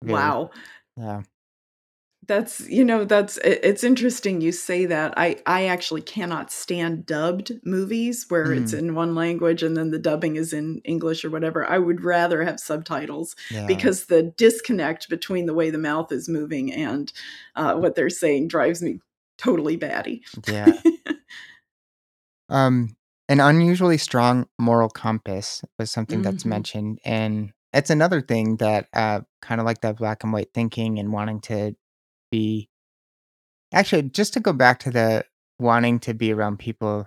Wow. 0.02 0.50
yeah. 0.96 1.22
That's 2.26 2.60
you 2.68 2.84
know, 2.84 3.04
that's 3.04 3.38
it's 3.38 3.82
interesting 3.84 4.40
you 4.40 4.52
say 4.52 4.86
that. 4.86 5.14
I 5.16 5.36
I 5.46 5.66
actually 5.66 6.00
cannot 6.02 6.50
stand 6.52 7.06
dubbed 7.06 7.52
movies 7.64 8.26
where 8.28 8.52
it's 8.52 8.72
Mm, 8.72 8.78
in 8.78 8.94
one 8.94 9.14
language 9.14 9.62
and 9.62 9.76
then 9.76 9.90
the 9.90 9.98
dubbing 9.98 10.36
is 10.36 10.52
in 10.52 10.80
English 10.84 11.24
or 11.24 11.30
whatever. 11.30 11.68
I 11.68 11.78
would 11.78 12.02
rather 12.04 12.42
have 12.44 12.60
subtitles 12.60 13.34
yeah, 13.50 13.66
because 13.66 14.06
the 14.06 14.22
disconnect 14.22 15.08
between 15.08 15.46
the 15.46 15.54
way 15.54 15.70
the 15.70 15.78
mouth 15.78 16.12
is 16.12 16.28
moving 16.28 16.72
and, 16.72 17.12
uh, 17.56 17.74
what 17.74 17.94
they're 17.96 18.10
saying 18.10 18.48
drives 18.48 18.80
me 18.80 19.00
totally 19.36 19.76
batty. 19.76 20.22
yeah. 20.46 20.80
Um, 22.48 22.96
an 23.28 23.40
unusually 23.40 23.98
strong 23.98 24.46
moral 24.58 24.88
compass 24.88 25.62
was 25.78 25.90
something 25.90 26.22
that's 26.22 26.44
Mhm. 26.44 26.48
mentioned, 26.50 26.98
and 27.04 27.52
it's 27.72 27.90
another 27.90 28.20
thing 28.20 28.56
that, 28.56 28.88
uh, 28.92 29.22
kinda 29.42 29.64
like 29.64 29.80
that 29.80 29.96
black 29.96 30.22
and 30.24 30.32
white 30.32 30.52
thinking 30.54 30.98
and 30.98 31.12
wanting 31.12 31.40
to 31.42 31.74
be 32.34 32.68
actually, 33.72 34.02
just 34.02 34.32
to 34.34 34.40
go 34.40 34.52
back 34.52 34.78
to 34.80 34.90
the 34.90 35.24
wanting 35.58 35.98
to 36.00 36.14
be 36.14 36.32
around 36.32 36.58
people, 36.58 37.06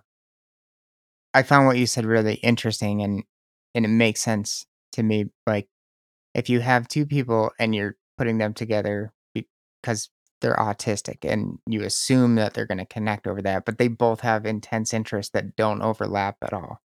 I 1.34 1.44
found 1.44 1.68
what 1.68 1.78
you 1.78 1.86
said 1.86 2.06
really 2.06 2.36
interesting, 2.36 3.02
and 3.02 3.24
and 3.76 3.86
it 3.86 3.90
makes 3.90 4.22
sense 4.22 4.66
to 4.94 5.04
me, 5.04 5.26
like, 5.46 5.68
if 6.34 6.50
you 6.50 6.62
have 6.62 6.88
2 6.88 7.06
people 7.06 7.52
and 7.60 7.76
you're 7.76 7.98
putting 8.18 8.38
them 8.40 8.54
together 8.54 9.14
because 9.34 10.10
they're 10.42 10.56
autistic 10.56 11.18
and 11.24 11.60
you 11.68 11.84
assume 11.84 12.36
that 12.36 12.54
they're 12.54 12.66
gonna 12.66 12.86
connect 12.86 13.28
over 13.28 13.42
that, 13.44 13.66
but 13.66 13.78
they 13.78 13.88
both 13.88 14.22
have 14.22 14.46
intense 14.46 14.94
interests 14.94 15.32
that 15.34 15.56
don't 15.56 15.82
overlap 15.82 16.38
at 16.44 16.54
all. 16.54 16.82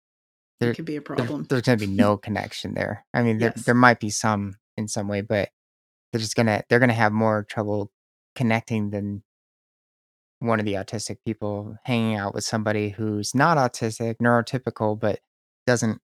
It 0.61 0.65
There 0.67 0.75
could 0.75 0.85
be 0.87 0.97
a 0.97 1.03
there 1.03 1.17
problem. 1.17 1.47
there's 1.49 1.63
gonna 1.63 1.79
be 1.79 1.87
no 2.05 2.17
connection 2.19 2.75
there. 2.75 3.07
I 3.15 3.23
mean, 3.23 3.39
there 3.39 3.53
Yes. 3.57 3.65
there 3.65 3.75
might 3.75 4.01
be 4.01 4.11
some 4.11 4.57
in 4.77 4.89
some 4.89 5.09
way, 5.09 5.23
but 5.23 5.51
they're 6.13 6.21
just 6.21 6.37
gonna 6.37 6.65
they're 6.69 6.81
gonna 6.81 6.93
have 6.95 7.13
more 7.13 7.45
trouble 7.45 7.91
connecting 8.35 8.91
than 8.91 9.23
one 10.41 10.59
of 10.59 10.67
the 10.67 10.75
autistic 10.75 11.19
people 11.25 11.77
hanging 11.85 12.17
out 12.17 12.35
with 12.35 12.45
somebody 12.45 12.89
who's 12.91 13.35
not 13.35 13.57
autistic, 13.59 14.17
neurotypical, 14.17 14.99
but 14.99 15.21
doesn't 15.67 16.01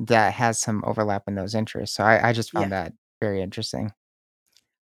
that 0.00 0.34
has 0.34 0.60
some 0.60 0.84
overlap 0.86 1.24
in 1.28 1.36
those 1.36 1.54
interests. 1.54 1.96
So 1.96 2.04
I 2.04 2.30
I 2.30 2.32
just 2.32 2.52
Yeah. 2.52 2.52
found 2.52 2.72
that 2.72 2.94
very 3.22 3.42
interesting. 3.42 3.92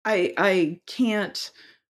I 0.06 0.34
I 0.38 0.82
can't 0.88 1.52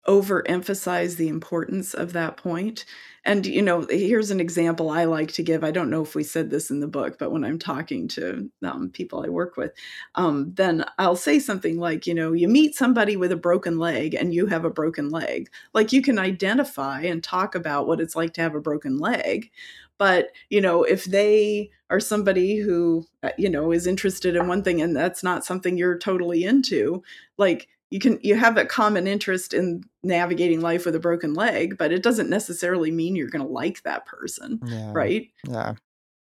overemphasize 0.08 1.18
the 1.18 1.28
importance 1.28 1.94
of 1.94 2.14
that 2.14 2.38
point, 2.38 2.86
and, 3.28 3.46
you 3.48 3.62
know, 3.62 3.88
here's 3.90 4.30
an 4.30 4.40
example 4.40 4.90
I 4.92 5.06
like 5.06 5.32
to 5.34 5.44
give, 5.44 5.64
I 5.64 5.72
don't 5.72 5.90
know 5.90 6.04
if 6.04 6.14
we 6.14 6.24
said 6.24 6.52
this 6.52 6.70
in 6.70 6.80
the 6.80 6.88
book, 6.88 7.18
but 7.18 7.32
when 7.32 7.44
I'm 7.44 7.58
talking 7.58 8.08
to, 8.10 8.50
um, 8.64 8.92
people 8.92 9.24
I 9.26 9.30
work 9.30 9.58
with, 9.58 9.72
um, 10.14 10.54
then 10.54 10.86
I'll 11.00 11.16
say 11.16 11.40
something 11.40 11.80
like, 11.80 12.06
you 12.06 12.14
know, 12.14 12.34
"You 12.34 12.48
meet 12.48 12.76
somebody 12.76 13.18
with 13.18 13.32
a 13.32 13.36
broken 13.36 13.80
leg 13.80 14.14
and 14.14 14.34
you 14.34 14.46
have 14.48 14.64
a 14.66 14.70
broken 14.70 15.10
leg." 15.10 15.50
Like, 15.74 15.92
you 15.92 16.02
can 16.04 16.20
identify 16.20 17.02
and 17.02 17.24
talk 17.24 17.56
about 17.56 17.88
what 17.88 18.00
it's 18.00 18.16
like 18.16 18.34
to 18.36 18.42
have 18.42 18.54
a 18.56 18.62
broken 18.62 19.00
leg, 19.00 19.50
but, 19.98 20.28
you 20.50 20.62
know, 20.62 20.84
if 20.84 21.06
they 21.06 21.72
are 21.90 22.00
somebody 22.00 22.58
who, 22.58 23.06
uh, 23.24 23.30
you 23.38 23.50
know, 23.50 23.72
is 23.72 23.88
interested 23.88 24.36
in 24.36 24.48
one 24.48 24.64
thing 24.64 24.82
and 24.82 24.96
that's 24.96 25.24
not 25.24 25.46
something 25.46 25.78
you're 25.78 25.98
totally 25.98 26.44
into, 26.44 27.02
like, 27.38 27.68
you 27.96 28.00
can 28.02 28.20
you 28.22 28.36
have 28.36 28.58
a 28.58 28.66
common 28.66 29.08
interest 29.08 29.54
in 29.54 29.82
navigating 30.04 30.60
life 30.60 30.86
with 30.86 30.96
a 30.96 31.00
broken 31.00 31.34
leg, 31.34 31.78
but 31.78 31.94
it 31.94 32.04
doesn't 32.04 32.30
necessarily 32.30 32.92
mean 32.92 33.16
you're 33.16 33.30
gonna 33.30 33.48
like 33.48 33.82
that 33.84 34.06
person, 34.06 34.60
Yeah. 34.66 34.92
right? 34.94 35.30
Yeah. 35.48 35.76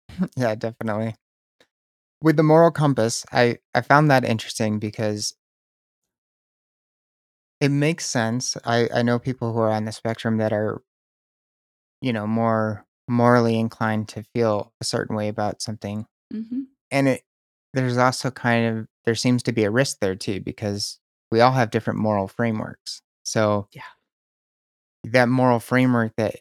Yeah, 0.37 0.55
definitely. 0.55 1.15
With 2.21 2.37
the 2.37 2.43
moral 2.43 2.71
compass, 2.71 3.25
I 3.31 3.59
I 3.73 3.81
found 3.81 4.09
that 4.09 4.23
interesting 4.23 4.79
because 4.79 5.35
it 7.59 7.69
makes 7.69 8.05
sense. 8.05 8.55
I 8.65 8.87
I 8.93 9.01
know 9.01 9.19
people 9.19 9.51
who 9.53 9.59
are 9.59 9.71
on 9.71 9.83
the 9.85 9.91
spectrum 9.91 10.37
that 10.37 10.53
are, 10.53 10.81
you 12.01 12.13
know, 12.13 12.27
more 12.27 12.85
morally 13.07 13.59
inclined 13.59 14.07
to 14.09 14.23
feel 14.33 14.73
a 14.81 14.85
certain 14.85 15.15
way 15.15 15.27
about 15.27 15.61
something. 15.61 16.05
Mhm. 16.33 16.67
And 16.91 17.07
it 17.07 17.23
there's 17.73 17.97
also 17.97 18.31
kind 18.31 18.65
of 18.79 18.87
there 19.05 19.15
seems 19.15 19.43
to 19.43 19.51
be 19.51 19.63
a 19.63 19.71
risk 19.71 19.99
there 19.99 20.15
too 20.15 20.41
because 20.41 20.99
we 21.35 21.41
all 21.41 21.51
have 21.51 21.69
different 21.69 21.99
moral 21.99 22.29
frameworks. 22.29 23.01
So 23.23 23.67
Yeah. 23.73 23.83
that 25.03 25.27
moral 25.27 25.59
framework 25.59 26.13
that 26.17 26.35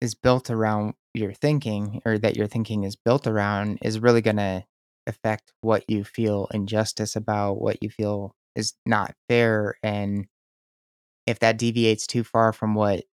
is 0.00 0.14
built 0.14 0.50
around 0.50 0.94
your 1.14 1.32
thinking 1.34 2.00
or 2.06 2.18
that 2.18 2.36
your 2.36 2.46
thinking 2.46 2.84
is 2.84 2.96
built 2.96 3.26
around 3.26 3.78
is 3.82 4.00
really 4.00 4.22
going 4.22 4.36
to 4.38 4.64
affect 5.06 5.52
what 5.60 5.84
you 5.88 6.02
feel 6.04 6.48
injustice 6.52 7.14
about, 7.16 7.60
what 7.60 7.82
you 7.82 7.90
feel 7.90 8.34
is 8.54 8.74
not 8.86 9.14
fair. 9.28 9.76
And 9.82 10.26
if 11.26 11.38
that 11.40 11.58
deviates 11.58 12.06
too 12.06 12.24
far 12.24 12.52
from 12.52 12.74
what 12.74 13.04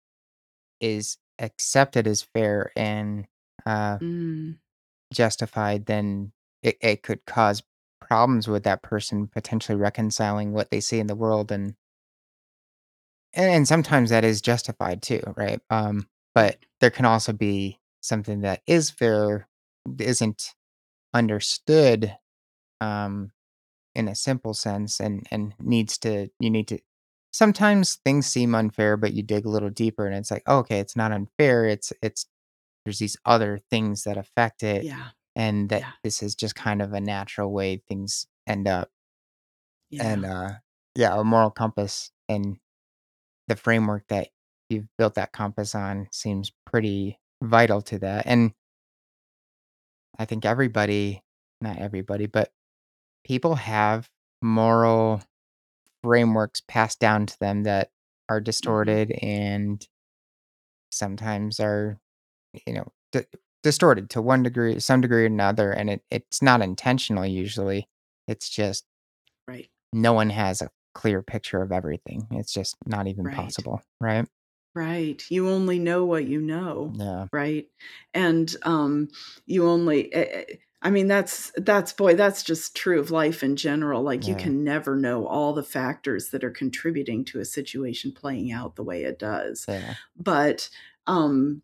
is 0.82 1.18
accepted 1.40 2.08
as 2.08 2.24
fair 2.24 2.72
and 2.76 3.28
uh, 3.66 4.00
Mm. 4.02 4.58
justified, 5.14 5.86
then 5.86 6.32
it, 6.62 6.78
it 6.82 7.04
could 7.04 7.26
cause 7.26 7.64
problems 8.08 8.48
with 8.48 8.64
that 8.64 8.82
person 8.82 9.28
potentially 9.28 9.78
reconciling 9.78 10.54
what 10.54 10.70
they 10.72 10.80
see 10.80 11.00
in 11.00 11.08
the 11.08 11.16
world 11.16 11.52
and 11.52 11.76
and, 13.34 13.52
and 13.52 13.68
sometimes 13.68 14.10
that 14.10 14.24
is 14.24 14.42
justified 14.42 15.02
too 15.02 15.22
right 15.36 15.60
um 15.70 16.08
but 16.36 16.58
there 16.82 16.92
can 16.92 17.06
also 17.06 17.32
be 17.34 17.80
something 18.02 18.42
that 18.42 18.62
is 18.68 18.90
fair 18.90 19.48
isn't 20.00 20.54
understood 21.14 22.16
um 22.82 23.32
in 23.96 24.08
a 24.08 24.16
simple 24.16 24.54
sense 24.54 25.00
and 25.00 25.26
and 25.32 25.54
needs 25.60 25.98
to 25.98 26.30
you 26.40 26.50
need 26.50 26.68
to 26.68 26.80
sometimes 27.32 27.96
things 28.06 28.26
seem 28.26 28.56
unfair 28.56 28.98
but 28.98 29.14
you 29.14 29.24
dig 29.24 29.46
a 29.46 29.50
little 29.50 29.70
deeper 29.70 30.06
and 30.06 30.16
it's 30.16 30.32
like 30.32 30.44
oh, 30.48 30.60
okay 30.60 30.80
it's 30.80 30.96
not 30.96 31.12
unfair 31.12 31.66
it's 31.66 31.94
it's 32.02 32.26
there's 32.86 33.00
these 33.00 33.18
other 33.26 33.60
things 33.70 34.04
that 34.04 34.18
affect 34.18 34.64
it 34.64 34.84
Yeah. 34.84 35.10
And 35.36 35.70
that 35.70 35.82
Yeah. 35.82 35.92
this 36.04 36.24
is 36.24 36.36
just 36.36 36.56
kind 36.56 36.82
of 36.82 36.94
a 36.94 37.02
natural 37.02 37.52
way 37.52 37.78
things 37.88 38.28
end 38.48 38.68
up 38.68 38.90
and 40.00 40.26
Yeah. 40.26 40.32
uh 40.32 40.54
yeah 40.96 41.20
a 41.20 41.24
moral 41.24 41.50
compass 41.52 42.12
and 42.30 42.58
the 43.48 43.56
framework 43.56 44.08
that 44.10 44.30
you've 44.70 44.88
built 44.98 45.16
that 45.16 45.34
compass 45.34 45.76
on 45.76 46.08
seems 46.12 46.52
pretty 46.66 47.20
vital 47.44 47.82
to 47.82 48.00
that 48.00 48.26
and 48.28 48.54
i 50.18 50.26
think 50.26 50.46
everybody 50.46 51.24
not 51.62 51.78
everybody 51.78 52.26
but 52.26 52.52
people 53.26 53.56
have 53.56 54.10
moral 54.42 55.22
frameworks 56.04 56.62
passed 56.68 57.00
down 57.00 57.26
to 57.28 57.40
them 57.40 57.64
that 57.64 57.92
are 58.30 58.42
Mhm. 58.62 58.94
distorted 58.94 59.12
and 59.22 59.88
sometimes 60.92 61.60
are, 61.60 62.00
you 62.68 62.74
know, 62.74 62.88
distorted 63.64 64.10
to 64.12 64.22
one 64.22 64.44
degree, 64.44 64.80
some 64.80 65.02
degree 65.02 65.24
or 65.24 65.28
another, 65.28 65.72
and 65.72 65.90
it 65.90 66.04
it's 66.12 66.42
not 66.42 66.62
intentional 66.62 67.26
usually. 67.26 67.88
It's 68.28 68.50
just 68.50 68.86
Right. 69.48 69.70
no 69.92 70.14
one 70.14 70.30
has 70.30 70.62
a 70.62 70.70
clear 70.94 71.22
picture 71.22 71.62
of 71.62 71.72
everything. 71.72 72.28
It's 72.32 72.54
just 72.54 72.76
not 72.86 73.08
even 73.08 73.26
Right. 73.26 73.36
possible, 73.36 73.82
right? 74.00 74.28
Right. 74.76 75.24
You 75.30 75.50
only 75.50 75.78
know 75.80 76.06
what 76.06 76.26
you 76.26 76.42
know, 76.42 76.94
Yeah. 76.98 77.28
right? 77.32 77.68
And 78.14 78.54
um 78.64 79.10
you 79.46 79.68
only 79.68 80.12
eh, 80.14 80.46
eh, 80.50 80.56
I 80.82 80.90
mean 80.90 81.08
that's 81.08 81.52
that's 81.58 81.94
boy 81.94 82.16
that's 82.16 82.44
just 82.44 82.76
true 82.76 83.00
of 83.00 83.12
life 83.12 83.44
in 83.44 83.56
general. 83.56 84.02
Like 84.02 84.28
you 84.28 84.36
can 84.36 84.64
never 84.64 84.96
know 84.96 85.28
all 85.28 85.54
the 85.54 85.64
factors 85.64 86.30
that 86.30 86.44
are 86.44 86.52
contributing 86.52 87.24
to 87.26 87.40
a 87.40 87.46
situation 87.46 88.12
playing 88.14 88.52
out 88.52 88.76
the 88.76 88.84
way 88.84 89.04
it 89.04 89.20
does. 89.20 89.66
Yeah. 89.68 89.94
But 90.18 90.70
um 91.06 91.62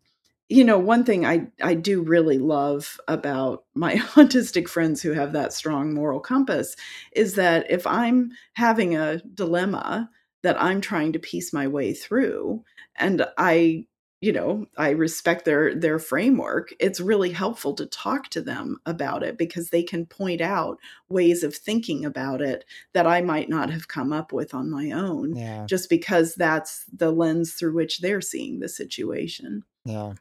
you 0.50 0.64
know, 0.64 0.78
one 0.78 1.04
thing 1.04 1.24
I 1.24 1.46
I 1.62 1.74
do 1.74 2.02
really 2.02 2.38
love 2.38 3.00
about 3.06 3.64
my 3.74 3.94
autistic 4.16 4.68
friends 4.68 5.00
who 5.00 5.12
have 5.12 5.32
that 5.32 5.52
strong 5.52 5.94
moral 5.94 6.20
compass 6.20 6.74
is 7.12 7.36
that 7.36 7.70
if 7.70 7.86
I'm 7.86 8.32
having 8.54 8.96
a 8.96 9.22
dilemma 9.34 10.10
that 10.42 10.60
I'm 10.60 10.80
trying 10.80 11.12
to 11.12 11.18
piece 11.18 11.52
my 11.52 11.68
way 11.68 11.94
through 11.94 12.64
and 12.96 13.24
I 13.38 13.86
you 14.22 14.32
know, 14.32 14.66
I 14.76 14.90
respect 14.90 15.46
their 15.46 15.74
their 15.74 15.98
framework. 15.98 16.74
It's 16.78 17.00
really 17.00 17.30
helpful 17.30 17.72
to 17.74 17.86
talk 17.86 18.28
to 18.30 18.42
them 18.42 18.78
about 18.84 19.22
it 19.22 19.38
because 19.38 19.70
they 19.70 19.82
can 19.82 20.04
point 20.04 20.42
out 20.42 20.78
ways 21.08 21.42
of 21.42 21.54
thinking 21.54 22.04
about 22.04 22.42
it 22.42 22.64
that 22.92 23.06
I 23.06 23.22
might 23.22 23.48
not 23.48 23.70
have 23.70 23.88
come 23.88 24.12
up 24.12 24.30
with 24.32 24.52
on 24.52 24.68
my 24.68 24.90
own 24.90 25.36
Yeah. 25.36 25.64
just 25.66 25.88
because 25.88 26.34
that's 26.34 26.84
the 26.92 27.10
lens 27.12 27.54
through 27.54 27.72
which 27.72 28.00
they're 28.00 28.20
seeing 28.20 28.58
the 28.58 28.68
situation. 28.68 29.64
Yeah. 29.86 30.14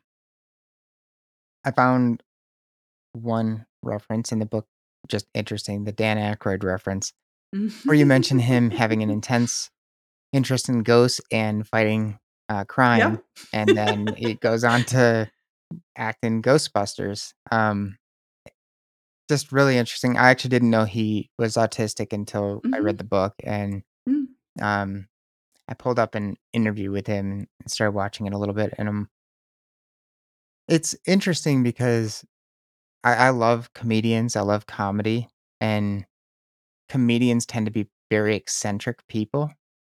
I 1.70 1.72
found 1.72 2.24
one 3.14 3.68
reference 3.84 4.32
in 4.32 4.40
the 4.40 4.46
book 4.48 4.66
just 5.08 5.28
interesting, 5.36 5.84
the 5.84 5.92
Dan 5.92 6.18
Aykroyd 6.18 6.64
reference, 6.64 7.14
where 7.86 7.96
you 7.96 8.08
mention 8.08 8.40
him 8.40 8.72
having 8.72 9.04
an 9.04 9.10
intense 9.20 9.70
interest 10.34 10.68
in 10.68 10.82
ghosts 10.82 11.22
and 11.32 11.68
fighting 11.68 12.18
uh, 12.50 12.64
crime, 12.66 13.22
and 13.54 13.70
then 13.78 14.16
it 14.18 14.40
goes 14.40 14.64
on 14.64 14.84
to 14.86 15.30
act 15.96 16.20
in 16.24 16.42
Ghostbusters. 16.42 17.34
Um, 17.52 18.00
just 19.30 19.52
really 19.52 19.78
interesting. 19.78 20.18
I 20.18 20.30
actually 20.32 20.50
didn't 20.50 20.72
know 20.72 20.86
he 20.86 21.30
was 21.38 21.54
autistic 21.54 22.14
until 22.14 22.62
I 22.74 22.80
read 22.80 22.96
Mhm. 22.96 22.98
the 23.00 23.04
book, 23.04 23.34
and 23.44 23.84
Mm. 24.08 24.26
um, 24.60 25.08
I 25.68 25.76
pulled 25.76 26.00
up 26.00 26.16
an 26.16 26.36
interview 26.52 26.90
with 26.90 27.06
him 27.06 27.48
and 27.60 27.72
started 27.72 27.92
watching 27.92 28.26
it 28.26 28.34
a 28.34 28.40
little 28.40 28.56
bit, 28.56 28.74
and 28.80 28.90
um, 28.90 29.10
it's 30.70 30.96
interesting 31.06 31.64
because 31.64 32.24
I, 33.04 33.16
I 33.16 33.30
love 33.32 33.74
comedians. 33.74 34.36
I 34.36 34.42
love 34.42 34.66
comedy, 34.68 35.28
and 35.62 36.06
comedians 36.90 37.46
tend 37.46 37.66
to 37.68 37.72
be 37.72 37.88
very 38.12 38.36
eccentric 38.36 39.06
people 39.08 39.52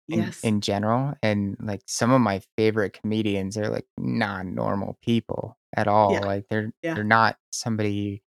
in 0.08 0.20
Yes. 0.20 0.40
in 0.42 0.60
general. 0.60 1.14
And 1.22 1.56
like 1.60 1.82
some 1.86 2.10
of 2.10 2.20
my 2.20 2.42
favorite 2.56 2.92
comedians 3.00 3.56
are 3.56 3.68
like 3.68 3.86
non-normal 3.98 4.98
people 5.02 5.56
at 5.76 5.86
all. 5.88 6.12
Yeah. 6.12 6.20
Like 6.26 6.46
they're 6.50 6.72
Yeah. 6.82 6.94
they're 6.94 7.04
not 7.04 7.36
somebody. 7.52 8.22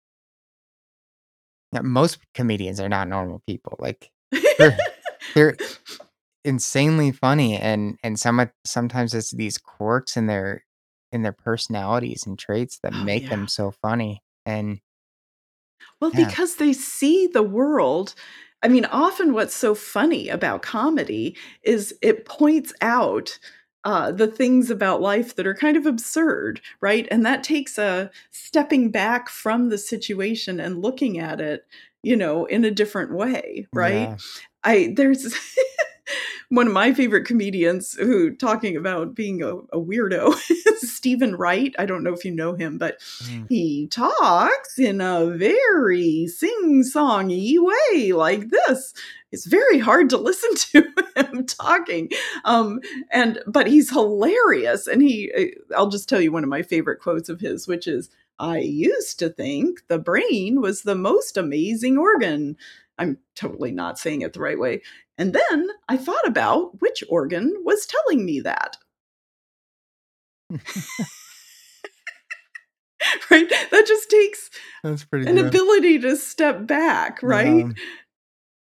Most 1.83 2.19
comedians 2.35 2.81
are 2.81 2.89
not 2.89 3.09
normal 3.09 3.43
people. 3.47 3.77
Like 3.79 4.11
they're 4.59 4.77
they're 5.35 5.57
insanely 6.45 7.13
funny, 7.13 7.57
and 7.59 7.99
and 8.03 8.19
some 8.19 8.41
of- 8.41 8.53
sometimes 8.65 9.13
it's 9.15 9.31
these 9.33 9.59
quirks 9.59 10.17
in 10.17 10.27
their 10.27 10.65
in 11.13 11.23
their 11.23 11.33
personalities 11.33 12.27
and 12.27 12.39
traits 12.39 12.79
that 12.83 12.95
Oh, 12.95 12.97
make 12.97 13.29
yeah. 13.29 13.29
them 13.29 13.49
so 13.49 13.71
funny. 13.71 14.23
And 14.47 14.81
Well, 16.01 16.13
yeah, 16.13 16.35
because 16.35 16.57
they 16.57 16.73
see 16.73 17.27
the 17.27 17.43
world 17.43 18.15
I 18.61 18.67
mean, 18.67 18.87
often 18.87 19.35
what's 19.35 19.55
so 19.55 19.73
funny 19.73 20.29
about 20.29 20.63
comedy 20.63 21.37
is 21.63 21.97
it 22.03 22.25
points 22.25 22.73
out, 22.81 23.39
uh, 23.85 24.11
the 24.11 24.27
things 24.27 24.69
about 24.69 25.01
life 25.01 25.37
that 25.37 25.47
are 25.47 25.55
kind 25.55 25.77
of 25.77 25.87
absurd, 25.87 26.61
right? 26.81 27.07
And 27.13 27.25
that 27.25 27.45
takes 27.45 27.79
a 27.79 28.11
stepping 28.33 28.91
back 28.91 29.29
from 29.29 29.69
the 29.69 29.79
situation 29.79 30.59
and 30.59 30.83
looking 30.83 31.21
at 31.21 31.41
it, 31.41 31.69
you 32.03 32.17
know, 32.17 32.47
in 32.47 32.65
a 32.65 32.73
different 32.73 33.13
way, 33.15 33.69
right? 33.77 34.13
yeah, 34.13 34.19
I 34.65 34.93
there's 34.97 35.33
one 36.51 36.67
of 36.67 36.73
my 36.73 36.95
favorite 36.95 37.27
comedians 37.27 37.93
who 37.95 38.35
talking 38.35 38.77
about 38.77 39.15
being 39.15 39.43
a, 39.43 39.57
a 39.57 39.79
weirdo 39.79 40.35
is 40.51 40.93
Steven 40.97 41.37
Wright. 41.37 41.75
I 41.79 41.85
don't 41.85 42.03
know 42.03 42.15
if 42.15 42.25
you 42.25 42.31
know 42.31 42.55
him, 42.55 42.79
but 42.79 43.01
mm, 43.25 43.47
he 43.49 43.87
talks 43.89 44.79
in 44.79 45.01
a 45.01 45.27
very 45.27 46.27
sing-songy 46.27 47.57
way 47.59 48.13
like 48.13 48.49
this. 48.49 48.95
It's 49.31 49.47
very 49.47 49.79
hard 49.79 50.09
to 50.11 50.17
listen 50.17 50.55
to 50.55 50.89
him 51.17 51.45
talking. 51.47 52.11
Um, 52.45 52.81
and 53.11 53.41
but 53.47 53.67
he's 53.67 53.91
hilarious. 53.91 54.87
And 54.87 55.03
he 55.03 55.31
uh, 55.37 55.77
I'll 55.77 55.91
just 55.91 56.09
tell 56.09 56.21
you 56.21 56.33
one 56.33 56.45
of 56.45 56.51
my 56.51 56.63
favorite 56.63 57.01
quotes 57.01 57.29
of 57.29 57.41
his, 57.41 57.69
which 57.69 57.87
is 57.87 58.09
I 58.39 58.59
used 58.59 59.19
to 59.19 59.29
think 59.29 59.87
the 59.89 59.99
brain 59.99 60.61
was 60.61 60.83
the 60.83 60.95
most 60.95 61.37
amazing 61.37 61.99
organ. 61.99 62.57
I'm 62.99 63.19
totally 63.35 63.71
not 63.71 63.99
saying 63.99 64.23
it 64.23 64.33
the 64.33 64.41
right 64.41 64.59
way. 64.59 64.83
And 65.19 65.35
then 65.35 65.69
I 65.89 65.97
thought 65.97 66.27
about 66.27 66.81
which 66.81 67.03
organ 67.09 67.55
was 67.65 67.87
telling 67.87 68.25
me 68.25 68.41
that. 68.41 68.77
Right? 73.31 73.49
That 73.71 73.87
just 73.87 74.11
takes 74.11 74.51
that's 74.83 75.05
pretty 75.05 75.29
an 75.29 75.37
good. 75.37 75.47
ability 75.47 75.99
to 76.01 76.17
step 76.17 76.67
back, 76.67 77.21
right? 77.23 77.67
Yeah, 77.67 77.73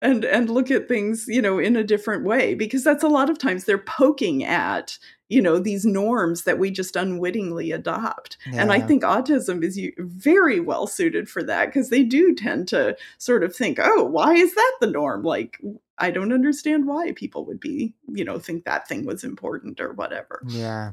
And 0.03 0.25
and 0.25 0.51
look 0.51 0.71
at 0.71 0.89
things, 0.89 1.25
you 1.29 1.41
know, 1.41 1.59
in 1.59 1.77
a 1.77 1.85
different 1.85 2.25
way 2.25 2.55
because 2.55 2.85
that's 2.85 3.05
a 3.05 3.09
lot 3.09 3.31
of 3.31 3.39
times 3.39 3.65
they're 3.65 3.79
poking 3.79 4.45
at, 4.45 4.99
you 5.29 5.41
know, 5.41 5.59
these 5.59 5.85
norms 5.87 6.45
that 6.45 6.59
we 6.59 6.71
just 6.71 6.97
unwittingly 6.97 7.71
adopt. 7.73 8.37
And 8.53 8.71
I 8.73 8.81
think 8.81 9.03
autism 9.03 9.63
is 9.65 9.81
very 9.99 10.61
well 10.61 10.87
suited 10.87 11.29
for 11.29 11.43
that 11.45 11.67
because 11.67 11.89
they 11.91 12.03
do 12.03 12.35
tend 12.35 12.69
to 12.69 12.97
sort 13.19 13.45
of 13.45 13.55
think, 13.57 13.79
"Oh, 13.81 14.05
why 14.05 14.35
is 14.35 14.55
that 14.55 14.73
the 14.81 14.89
norm?" 14.89 15.23
Like 15.23 15.59
I 15.99 16.11
don't 16.11 16.33
understand 16.33 16.87
why 16.87 17.13
people 17.13 17.45
would 17.47 17.61
be, 17.61 17.95
you 18.09 18.25
know, 18.25 18.39
think 18.39 18.65
that 18.65 18.89
thing 18.89 19.07
was 19.07 19.25
important 19.25 19.81
or 19.81 19.93
whatever. 19.93 20.47
yeah. 20.47 20.93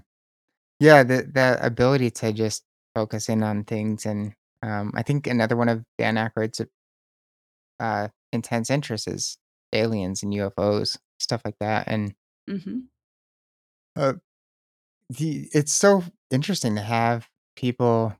Yeah, 0.80 1.04
the 1.04 1.24
the 1.24 1.60
ability 1.66 2.12
to 2.12 2.34
just 2.34 2.66
focus 2.96 3.30
in 3.30 3.44
on 3.44 3.64
things 3.66 4.06
and, 4.06 4.36
um, 4.64 4.92
I 4.96 5.04
think 5.04 5.28
another 5.28 5.56
one 5.58 5.70
of 5.70 5.84
Dan 6.00 6.16
Aykroyd's, 6.18 6.62
uh, 7.80 8.10
intense 8.32 8.70
interests 8.70 9.08
is 9.08 9.38
aliens 9.74 10.24
and 10.24 10.34
UFOs, 10.34 10.98
stuff 11.20 11.42
like 11.46 11.58
that, 11.60 11.88
and, 11.88 12.14
Mhm. 12.48 12.92
uh, 13.96 14.14
the 15.10 15.50
it's 15.54 15.74
so 15.74 16.04
interesting 16.32 16.76
to 16.76 16.82
have 16.82 17.30
people 17.56 18.16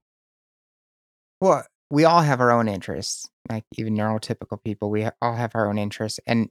well, 1.40 1.66
we 1.90 2.06
all 2.06 2.22
have 2.22 2.40
our 2.40 2.52
own 2.52 2.68
interests, 2.68 3.30
like, 3.50 3.66
even 3.78 3.96
neurotypical 3.96 4.62
people, 4.64 4.90
we 4.90 5.08
all 5.22 5.34
have 5.36 5.52
our 5.56 5.68
own 5.68 5.78
interests, 5.78 6.20
and 6.28 6.50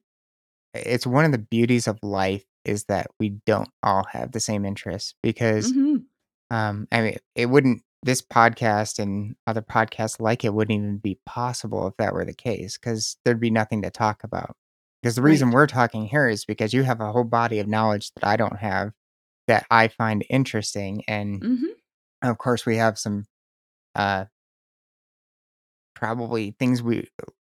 it's 0.74 1.06
one 1.06 1.24
of 1.24 1.32
the 1.32 1.38
beauties 1.38 1.86
of 1.88 1.98
life 2.02 2.44
is 2.64 2.84
that 2.84 3.08
we 3.18 3.30
don't 3.46 3.70
all 3.82 4.04
have 4.12 4.32
the 4.32 4.40
same 4.40 4.64
interests 4.64 5.14
because 5.22 5.72
Mhm. 5.72 6.04
Um, 6.50 6.88
I 6.92 7.00
mean, 7.02 7.16
it 7.36 7.46
wouldn't 7.46 7.82
this 8.02 8.22
podcast 8.22 8.98
and 8.98 9.36
other 9.46 9.62
podcasts 9.62 10.20
like 10.20 10.44
it 10.44 10.54
wouldn't 10.54 10.76
even 10.78 10.98
be 10.98 11.18
possible 11.26 11.86
if 11.88 11.96
that 11.98 12.14
were 12.14 12.24
the 12.24 12.34
case, 12.34 12.78
because 12.78 13.16
there'd 13.24 13.40
be 13.40 13.50
nothing 13.50 13.82
to 13.82 13.90
talk 13.90 14.24
about. 14.24 14.56
Because 15.02 15.16
the 15.16 15.22
reason 15.22 15.48
Right. 15.48 15.54
we're 15.54 15.66
talking 15.68 16.06
here 16.06 16.28
is 16.28 16.44
because 16.44 16.72
you 16.74 16.82
have 16.84 17.00
a 17.00 17.12
whole 17.12 17.24
body 17.24 17.58
of 17.60 17.68
knowledge 17.68 18.12
that 18.14 18.24
I 18.26 18.36
don't 18.36 18.58
have 18.58 18.92
that 19.48 19.66
I 19.70 19.88
find 19.88 20.24
interesting, 20.30 21.04
and, 21.08 21.42
Mhm. 21.42 21.74
of 22.22 22.38
course, 22.38 22.66
we 22.66 22.76
have 22.78 22.98
some, 22.98 23.26
uh, 23.96 24.26
probably 25.94 26.52
things 26.58 26.82
we 26.82 27.08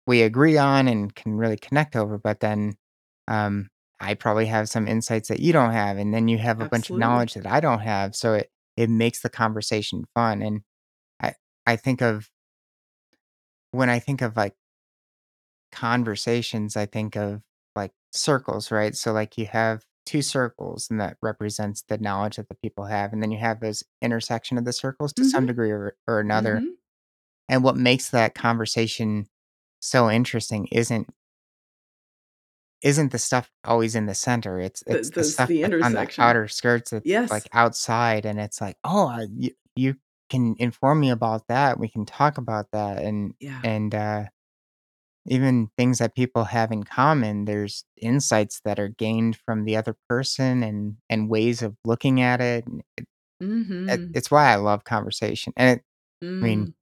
we 0.06 0.22
agree 0.22 0.58
on 0.58 0.86
and 0.86 1.14
can 1.14 1.34
really 1.34 1.56
connect 1.56 1.96
over, 1.96 2.18
but 2.18 2.40
then, 2.40 2.74
um, 3.28 3.68
I 4.00 4.14
probably 4.14 4.46
have 4.46 4.68
some 4.68 4.88
insights 4.88 5.28
that 5.28 5.40
you 5.40 5.52
don't 5.52 5.72
have, 5.72 5.98
and 5.98 6.12
then 6.14 6.28
you 6.28 6.38
have 6.38 6.60
a 6.60 6.66
bunch 6.66 6.90
of 6.90 6.96
knowledge 6.96 7.34
that 7.34 7.46
I 7.46 7.60
don't 7.60 7.80
have, 7.80 8.14
so 8.16 8.34
it 8.34 8.50
it 8.76 8.90
makes 8.90 9.22
the 9.22 9.30
conversation 9.30 10.04
fun, 10.14 10.42
and 10.42 10.62
I 11.22 11.34
I 11.66 11.76
think 11.76 12.02
of 12.02 12.30
when 13.72 13.90
I 13.90 13.98
think 13.98 14.22
of, 14.22 14.36
like, 14.36 14.54
conversations, 15.72 16.76
I 16.76 16.86
think 16.86 17.16
of, 17.16 17.42
like, 17.76 17.92
circles, 18.12 18.70
right? 18.70 18.94
So, 18.96 19.12
like, 19.12 19.36
you 19.38 19.46
have 19.46 19.84
2 20.06 20.22
circles, 20.22 20.88
and 20.90 21.00
that 21.00 21.16
represents 21.22 21.82
the 21.82 21.98
knowledge 21.98 22.36
that 22.36 22.48
the 22.48 22.54
people 22.56 22.84
have, 22.86 23.12
and 23.12 23.22
then 23.22 23.30
you 23.32 23.38
have 23.38 23.60
those 23.60 23.82
intersection 24.02 24.58
of 24.58 24.64
the 24.64 24.72
circles 24.72 25.12
to 25.14 25.24
some 25.24 25.46
Mhm. 25.46 25.46
degree 25.46 25.70
or 25.70 25.96
or 26.06 26.20
another, 26.20 26.64
Mhm. 26.64 26.76
and 27.48 27.64
what 27.64 27.76
makes 27.76 28.10
that 28.10 28.34
conversation 28.34 29.28
so 29.80 30.10
interesting 30.10 30.68
isn't 30.72 31.08
isn't 32.84 33.12
the 33.12 33.18
stuff 33.18 33.50
always 33.64 33.96
in 33.96 34.06
the 34.06 34.14
center, 34.14 34.60
it's 34.60 34.84
The 34.86 34.98
it's 34.98 35.10
the 35.10 35.24
stuff, 35.24 35.48
the 35.50 35.62
like, 35.62 35.72
on 35.82 35.94
the 35.94 36.10
outer 36.18 36.48
skirts 36.48 36.94
Yes, 37.04 37.30
like, 37.30 37.48
outside, 37.54 38.26
and 38.26 38.40
it's 38.40 38.60
like, 38.62 38.78
"Oh, 38.84 39.08
I 39.08 39.26
you 39.36 39.52
you 39.76 39.96
can 40.30 40.56
inform 40.60 41.00
me 41.00 41.10
about 41.10 41.48
that. 41.48 41.78
We 41.80 41.88
can 41.88 42.06
talk 42.06 42.38
about 42.38 42.68
that 42.72 43.02
and 43.02 43.34
Yeah. 43.40 43.60
and 43.64 43.94
uh 43.94 44.24
even 45.26 45.70
things 45.78 45.98
that 45.98 46.14
people 46.14 46.44
have 46.44 46.70
in 46.70 46.84
common, 46.84 47.46
there's 47.46 47.84
insights 48.00 48.60
that 48.64 48.78
are 48.78 48.88
gained 48.88 49.36
from 49.36 49.64
the 49.64 49.76
other 49.76 49.96
person 50.08 50.62
and 50.62 50.96
and 51.08 51.30
ways 51.30 51.62
of 51.62 51.76
looking 51.84 52.20
at 52.20 52.40
it. 52.40 52.66
And 52.66 52.82
it, 52.98 53.06
it 53.88 54.02
Mhm. 54.02 54.10
it's 54.14 54.30
why 54.30 54.52
I 54.52 54.56
love 54.56 54.84
conversation. 54.84 55.52
And 55.56 55.78
it, 55.80 55.84
I 56.42 56.46
mean, 56.46 56.66
Mm. 56.68 56.74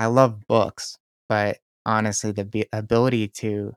I 0.00 0.06
love 0.06 0.46
books, 0.48 0.98
but 1.28 1.58
honestly, 1.86 2.32
the 2.32 2.44
be- 2.46 2.68
ability 2.72 3.28
to 3.28 3.74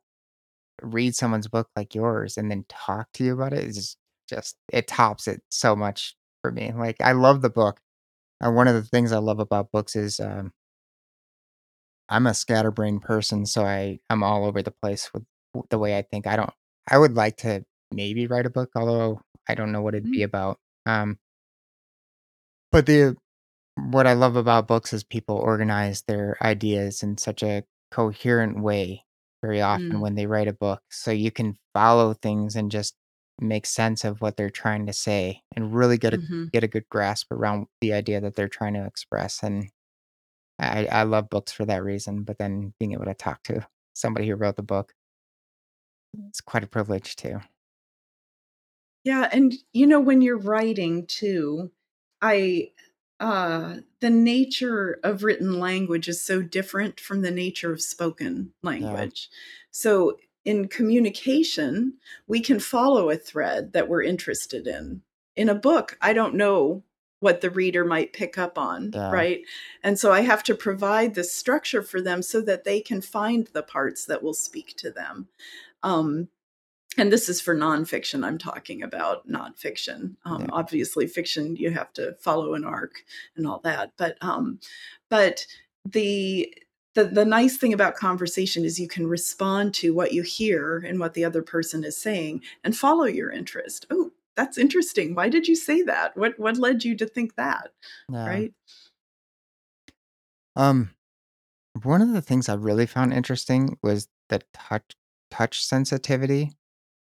read 0.82 1.16
someone's 1.16 1.48
book 1.48 1.70
like 1.76 1.96
yours 1.96 2.38
and 2.38 2.50
then 2.52 2.66
talk 2.70 3.08
to 3.14 3.24
you 3.24 3.34
about 3.34 3.54
it 3.54 3.64
is 3.66 3.76
just, 3.76 3.98
just 4.30 4.56
it 4.72 4.88
tops 4.88 5.28
it 5.28 5.42
so 5.50 5.76
much 5.76 6.16
for 6.42 6.52
me. 6.52 6.72
Like 6.76 6.98
I 7.02 7.14
love 7.14 7.42
the 7.42 7.50
book. 7.50 7.80
Uh, 8.44 8.52
one 8.52 8.68
of 8.68 8.76
the 8.76 8.84
things 8.84 9.12
I 9.12 9.20
love 9.20 9.40
about 9.40 9.72
books 9.72 9.96
is 9.96 10.20
um, 10.20 10.52
I'm 12.10 12.28
a 12.28 12.34
scatterbrained 12.34 13.02
person, 13.02 13.46
so 13.46 13.64
I 13.66 14.00
I'm 14.10 14.24
all 14.24 14.46
over 14.46 14.62
the 14.62 14.72
place 14.72 15.12
with 15.14 15.24
the 15.70 15.80
way 15.80 15.98
I 15.98 16.02
think. 16.04 16.28
I 16.28 16.36
don't. 16.36 16.52
I 16.90 16.98
would 16.98 17.16
like 17.16 17.38
to 17.38 17.66
maybe 17.92 18.28
write 18.28 18.46
a 18.46 18.50
book, 18.50 18.70
although 18.76 19.22
I 19.48 19.56
don't 19.56 19.72
know 19.72 19.82
what 19.82 19.96
it'd 19.96 20.12
be 20.12 20.20
Mm. 20.20 20.26
about. 20.26 20.60
Um, 20.86 21.20
but 22.72 22.86
the 22.86 23.16
what 23.76 24.08
I 24.08 24.14
love 24.14 24.36
about 24.36 24.68
books 24.68 24.94
is 24.94 25.04
people 25.04 25.36
organize 25.38 26.04
their 26.04 26.38
ideas 26.42 27.04
in 27.04 27.18
such 27.18 27.44
a 27.44 27.64
coherent 27.92 28.62
way 28.62 29.06
very 29.42 29.62
often 29.62 30.00
Mm. 30.00 30.02
when 30.02 30.16
they 30.16 30.28
write 30.28 30.48
a 30.48 30.54
book, 30.54 30.82
so 30.92 31.12
you 31.12 31.32
can 31.32 31.58
follow 31.74 32.14
things 32.14 32.56
and 32.56 32.72
just 32.72 32.96
make 33.40 33.66
sense 33.66 34.04
of 34.06 34.22
what 34.22 34.38
they're 34.38 34.50
trying 34.50 34.86
to 34.88 34.94
say 34.94 35.42
and 35.56 35.74
really 35.76 35.98
get 35.98 36.14
a 36.14 36.20
Mhm. 36.20 36.52
get 36.54 36.64
a 36.64 36.68
good 36.68 36.88
grasp 36.90 37.32
around 37.32 37.68
the 37.82 37.94
idea 37.94 38.22
that 38.22 38.36
they're 38.36 38.50
trying 38.50 38.74
to 38.74 38.86
express 38.86 39.42
and 39.44 39.70
I 40.60 40.86
I 40.88 41.04
love 41.04 41.30
books 41.30 41.52
for 41.52 41.66
that 41.66 41.84
reason, 41.84 42.24
but 42.24 42.38
then 42.40 42.74
being 42.80 42.94
able 42.94 43.06
to 43.06 43.14
talk 43.16 43.44
to 43.46 43.68
somebody 43.94 44.28
who 44.30 44.36
wrote 44.36 44.56
the 44.58 44.64
book, 44.64 44.94
it's 46.28 46.42
quite 46.42 46.64
a 46.64 46.68
privilege 46.68 47.16
too. 47.16 47.40
Yeah, 49.04 49.30
and, 49.32 49.54
you 49.74 49.88
know, 49.88 50.00
when 50.00 50.22
you're 50.22 50.38
writing 50.38 51.08
too, 51.08 51.72
I 52.22 52.72
uh, 53.22 53.76
the 54.00 54.10
nature 54.10 55.00
of 55.04 55.24
written 55.24 55.60
language 55.60 56.10
is 56.10 56.22
so 56.22 56.42
different 56.42 57.00
from 57.00 57.22
the 57.22 57.32
nature 57.32 57.72
of 57.72 57.82
spoken 57.82 58.52
Yeah, 58.64 58.70
language. 58.70 59.30
So, 59.70 60.18
in 60.44 60.68
communication, 60.68 61.94
we 62.28 62.40
can 62.40 62.60
follow 62.60 63.12
a 63.12 63.16
thread 63.16 63.74
that 63.74 63.88
we're 63.88 64.02
interested 64.02 64.66
in. 64.66 65.04
In 65.36 65.50
a 65.50 65.56
book, 65.56 66.00
I 66.02 66.14
don't 66.14 66.34
know 66.34 66.82
what 67.20 67.42
the 67.42 67.52
reader 67.52 67.86
might 67.86 68.12
pick 68.12 68.40
up 68.40 68.58
on, 68.58 68.92
yeah, 68.92 69.12
right? 69.12 69.42
And 69.84 70.00
so 70.00 70.12
I 70.12 70.22
have 70.22 70.42
to 70.46 70.56
provide 70.56 71.14
the 71.14 71.24
structure 71.24 71.84
for 71.84 72.02
them 72.02 72.24
so 72.24 72.42
that 72.42 72.64
they 72.64 72.82
can 72.82 73.02
find 73.02 73.48
the 73.54 73.62
parts 73.62 74.06
that 74.06 74.24
will 74.24 74.34
speak 74.34 74.76
to 74.78 74.90
them. 74.90 75.28
Um, 75.84 76.30
and 76.98 77.12
this 77.12 77.30
is 77.30 77.40
for 77.40 77.56
nonfiction 77.56 78.26
I'm 78.26 78.38
talking 78.38 78.84
about, 78.84 79.28
nonfiction. 79.28 80.16
Um, 80.26 80.42
yeah, 80.42 80.48
obviously, 80.52 81.08
fiction 81.08 81.56
you 81.56 81.72
have 81.72 81.94
to 81.94 82.16
follow 82.20 82.54
an 82.54 82.66
arc 82.66 83.04
and 83.36 83.48
all 83.48 83.60
that, 83.64 83.94
but 83.98 84.18
um, 84.22 84.60
but 85.10 85.46
the 85.86 86.54
the 86.96 87.06
the 87.06 87.26
nice 87.26 87.58
thing 87.58 87.74
about 87.74 87.96
conversation 87.96 88.66
is 88.66 88.80
you 88.80 88.88
can 88.88 89.08
respond 89.08 89.74
to 89.76 89.94
what 89.94 90.12
you 90.14 90.22
hear 90.22 90.78
and 90.80 91.00
what 91.00 91.14
the 91.14 91.24
other 91.24 91.42
person 91.42 91.84
is 91.84 91.96
saying 91.96 92.42
and 92.64 92.76
follow 92.76 93.06
your 93.06 93.32
interest. 93.32 93.86
Oh, 93.90 94.12
that's 94.36 94.58
interesting. 94.58 95.16
Why 95.16 95.30
did 95.30 95.48
you 95.48 95.56
say 95.56 95.82
that? 95.84 96.18
What 96.18 96.38
what 96.38 96.58
led 96.58 96.84
you 96.84 96.98
to 96.98 97.06
think 97.06 97.36
that? 97.36 97.70
yeah. 98.10 98.28
Right? 98.28 98.54
Um, 100.58 100.92
one 101.84 102.02
of 102.02 102.12
the 102.12 102.22
things 102.22 102.50
I 102.50 102.56
really 102.56 102.86
found 102.86 103.14
interesting 103.14 103.78
was 103.82 104.10
the 104.28 104.42
touch 104.54 104.92
touch 105.30 105.64
sensitivity 105.64 106.52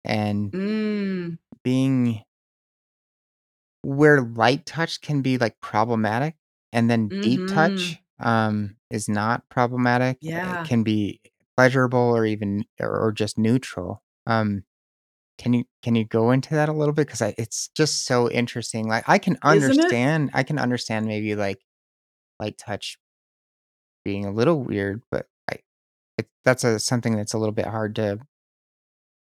and 0.06 0.54
Mm, 0.54 1.38
being 1.64 2.24
where 3.84 4.22
light 4.22 4.66
touch 4.66 5.02
can 5.02 5.22
be 5.22 5.38
like 5.38 5.60
problematic 5.60 6.36
and 6.72 6.90
then 6.90 7.14
deep 7.22 7.44
mm-hmm. 7.44 7.44
touch 7.46 8.02
um 8.20 8.76
is 8.90 9.10
not 9.10 9.48
problematic. 9.50 10.20
It 10.46 10.62
Yeah. 10.62 10.64
can 10.64 10.84
be 10.84 11.20
pleasurable 11.58 12.00
or 12.00 12.26
even 12.26 12.64
or, 12.80 12.98
or 13.08 13.12
just 13.12 13.38
neutral. 13.38 14.02
Um 14.26 14.64
Can 15.40 15.54
you 15.54 15.66
can 15.84 15.96
you 15.96 16.06
go 16.06 16.32
into 16.32 16.56
that 16.56 16.70
a 16.70 16.74
little 16.74 16.94
bit? 16.96 17.10
'Cause 17.10 17.22
I 17.24 17.36
it's 17.38 17.70
just 17.76 18.06
so 18.06 18.30
interesting, 18.32 18.88
like, 18.90 19.06
I 19.10 19.20
can 19.20 19.38
Isn't 19.48 19.80
it? 19.80 19.98
understand 19.98 20.32
I 20.34 20.44
can 20.44 20.60
understand 20.60 21.08
maybe, 21.08 21.36
like, 21.36 21.62
light 22.40 22.58
touch 22.60 22.98
being 24.06 24.26
a 24.26 24.32
little 24.32 24.64
weird, 24.64 25.02
but 25.12 25.28
I 25.50 25.60
it 26.18 26.30
that's 26.46 26.64
a 26.64 26.80
something 26.80 27.16
that's 27.18 27.34
a 27.34 27.38
little 27.40 27.54
bit 27.54 27.68
hard 27.68 27.96
to 27.98 28.20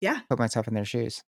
Yeah. 0.00 0.20
put 0.28 0.38
myself 0.38 0.68
in 0.68 0.74
their 0.74 0.84
shoes. 0.84 1.22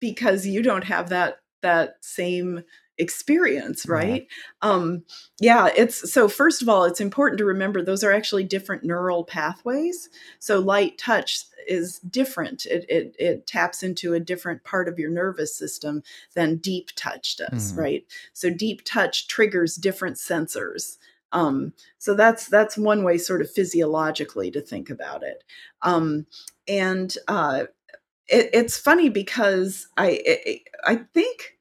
because 0.00 0.46
you 0.46 0.62
don't 0.62 0.84
have 0.84 1.08
that 1.08 1.38
that 1.62 1.96
same 2.02 2.62
experience 2.98 3.84
Yeah. 3.86 3.94
right 3.94 4.26
um 4.62 5.04
yeah 5.40 5.68
it's 5.76 6.10
so 6.12 6.28
first 6.28 6.62
of 6.62 6.68
all 6.68 6.84
it's 6.84 7.00
important 7.00 7.38
to 7.38 7.44
remember 7.44 7.82
those 7.82 8.02
are 8.04 8.12
actually 8.12 8.44
different 8.44 8.84
neural 8.84 9.22
pathways 9.24 10.08
so 10.38 10.58
light 10.60 10.96
touch 10.96 11.44
is 11.68 11.98
different 12.00 12.64
it 12.66 12.86
it, 12.88 13.16
it 13.18 13.46
taps 13.46 13.82
into 13.82 14.14
a 14.14 14.20
different 14.20 14.64
part 14.64 14.88
of 14.88 14.98
your 14.98 15.10
nervous 15.10 15.54
system 15.56 16.02
than 16.34 16.56
deep 16.56 16.88
touch 16.96 17.36
does 17.36 17.72
Mhm. 17.72 17.76
right 17.78 18.04
so 18.32 18.48
deep 18.50 18.82
touch 18.84 19.28
triggers 19.28 19.76
different 19.76 20.16
sensors 20.16 20.96
um 21.32 21.72
so 21.98 22.14
that's 22.14 22.46
that's 22.48 22.78
one 22.78 23.02
way 23.04 23.18
sort 23.18 23.42
of 23.42 23.50
physiologically 23.50 24.50
to 24.50 24.60
think 24.62 24.88
about 24.88 25.22
it 25.22 25.44
um 25.82 26.26
and 26.68 27.16
uh 27.28 27.64
it, 28.28 28.50
it's 28.52 28.78
funny 28.78 29.08
because 29.08 29.88
I 29.96 30.20
I, 30.26 30.60
I 30.92 30.96
think 31.14 31.56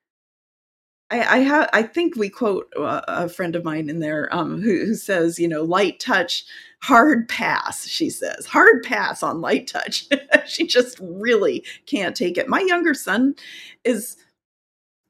I, 1.11 1.19
I 1.19 1.37
have 1.39 1.69
I 1.73 1.83
think 1.83 2.15
we 2.15 2.29
quote 2.29 2.71
a 2.77 3.29
friend 3.29 3.55
of 3.55 3.63
mine 3.63 3.89
in 3.89 3.99
there 3.99 4.33
um, 4.35 4.61
who, 4.61 4.85
who 4.85 4.95
says 4.95 5.39
you 5.39 5.47
know 5.47 5.63
light 5.63 5.99
touch 5.99 6.45
hard 6.81 7.29
pass 7.29 7.87
she 7.87 8.09
says. 8.09 8.45
Hard 8.45 8.83
pass 8.83 9.23
on 9.23 9.41
light 9.41 9.67
touch. 9.67 10.07
She 10.47 10.67
just 10.67 10.99
really 11.01 11.65
can't 11.87 12.15
take 12.15 12.37
it. 12.37 12.47
My 12.47 12.59
younger 12.59 12.93
son 12.93 13.33
is 13.83 14.15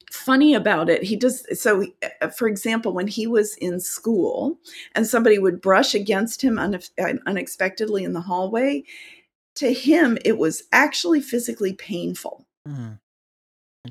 funny 0.09 0.53
about 0.53 0.89
it. 0.89 1.03
He 1.03 1.17
does 1.17 1.45
so 1.59 1.85
uh, 2.21 2.29
for 2.29 2.47
example 2.47 2.93
when 2.93 3.07
he 3.07 3.27
was 3.27 3.55
in 3.57 3.79
school 3.81 4.57
and 4.93 5.05
somebody 5.05 5.37
would 5.37 5.61
brush 5.61 5.93
against 5.93 6.41
him 6.41 6.57
unexpectedly 6.57 8.03
in 8.05 8.13
the 8.13 8.21
hallway 8.21 8.83
to 9.55 9.73
him 9.73 10.17
it 10.23 10.37
was 10.37 10.63
actually 10.71 11.21
physically 11.21 11.73
painful 11.73 12.45
Mm, 12.67 12.99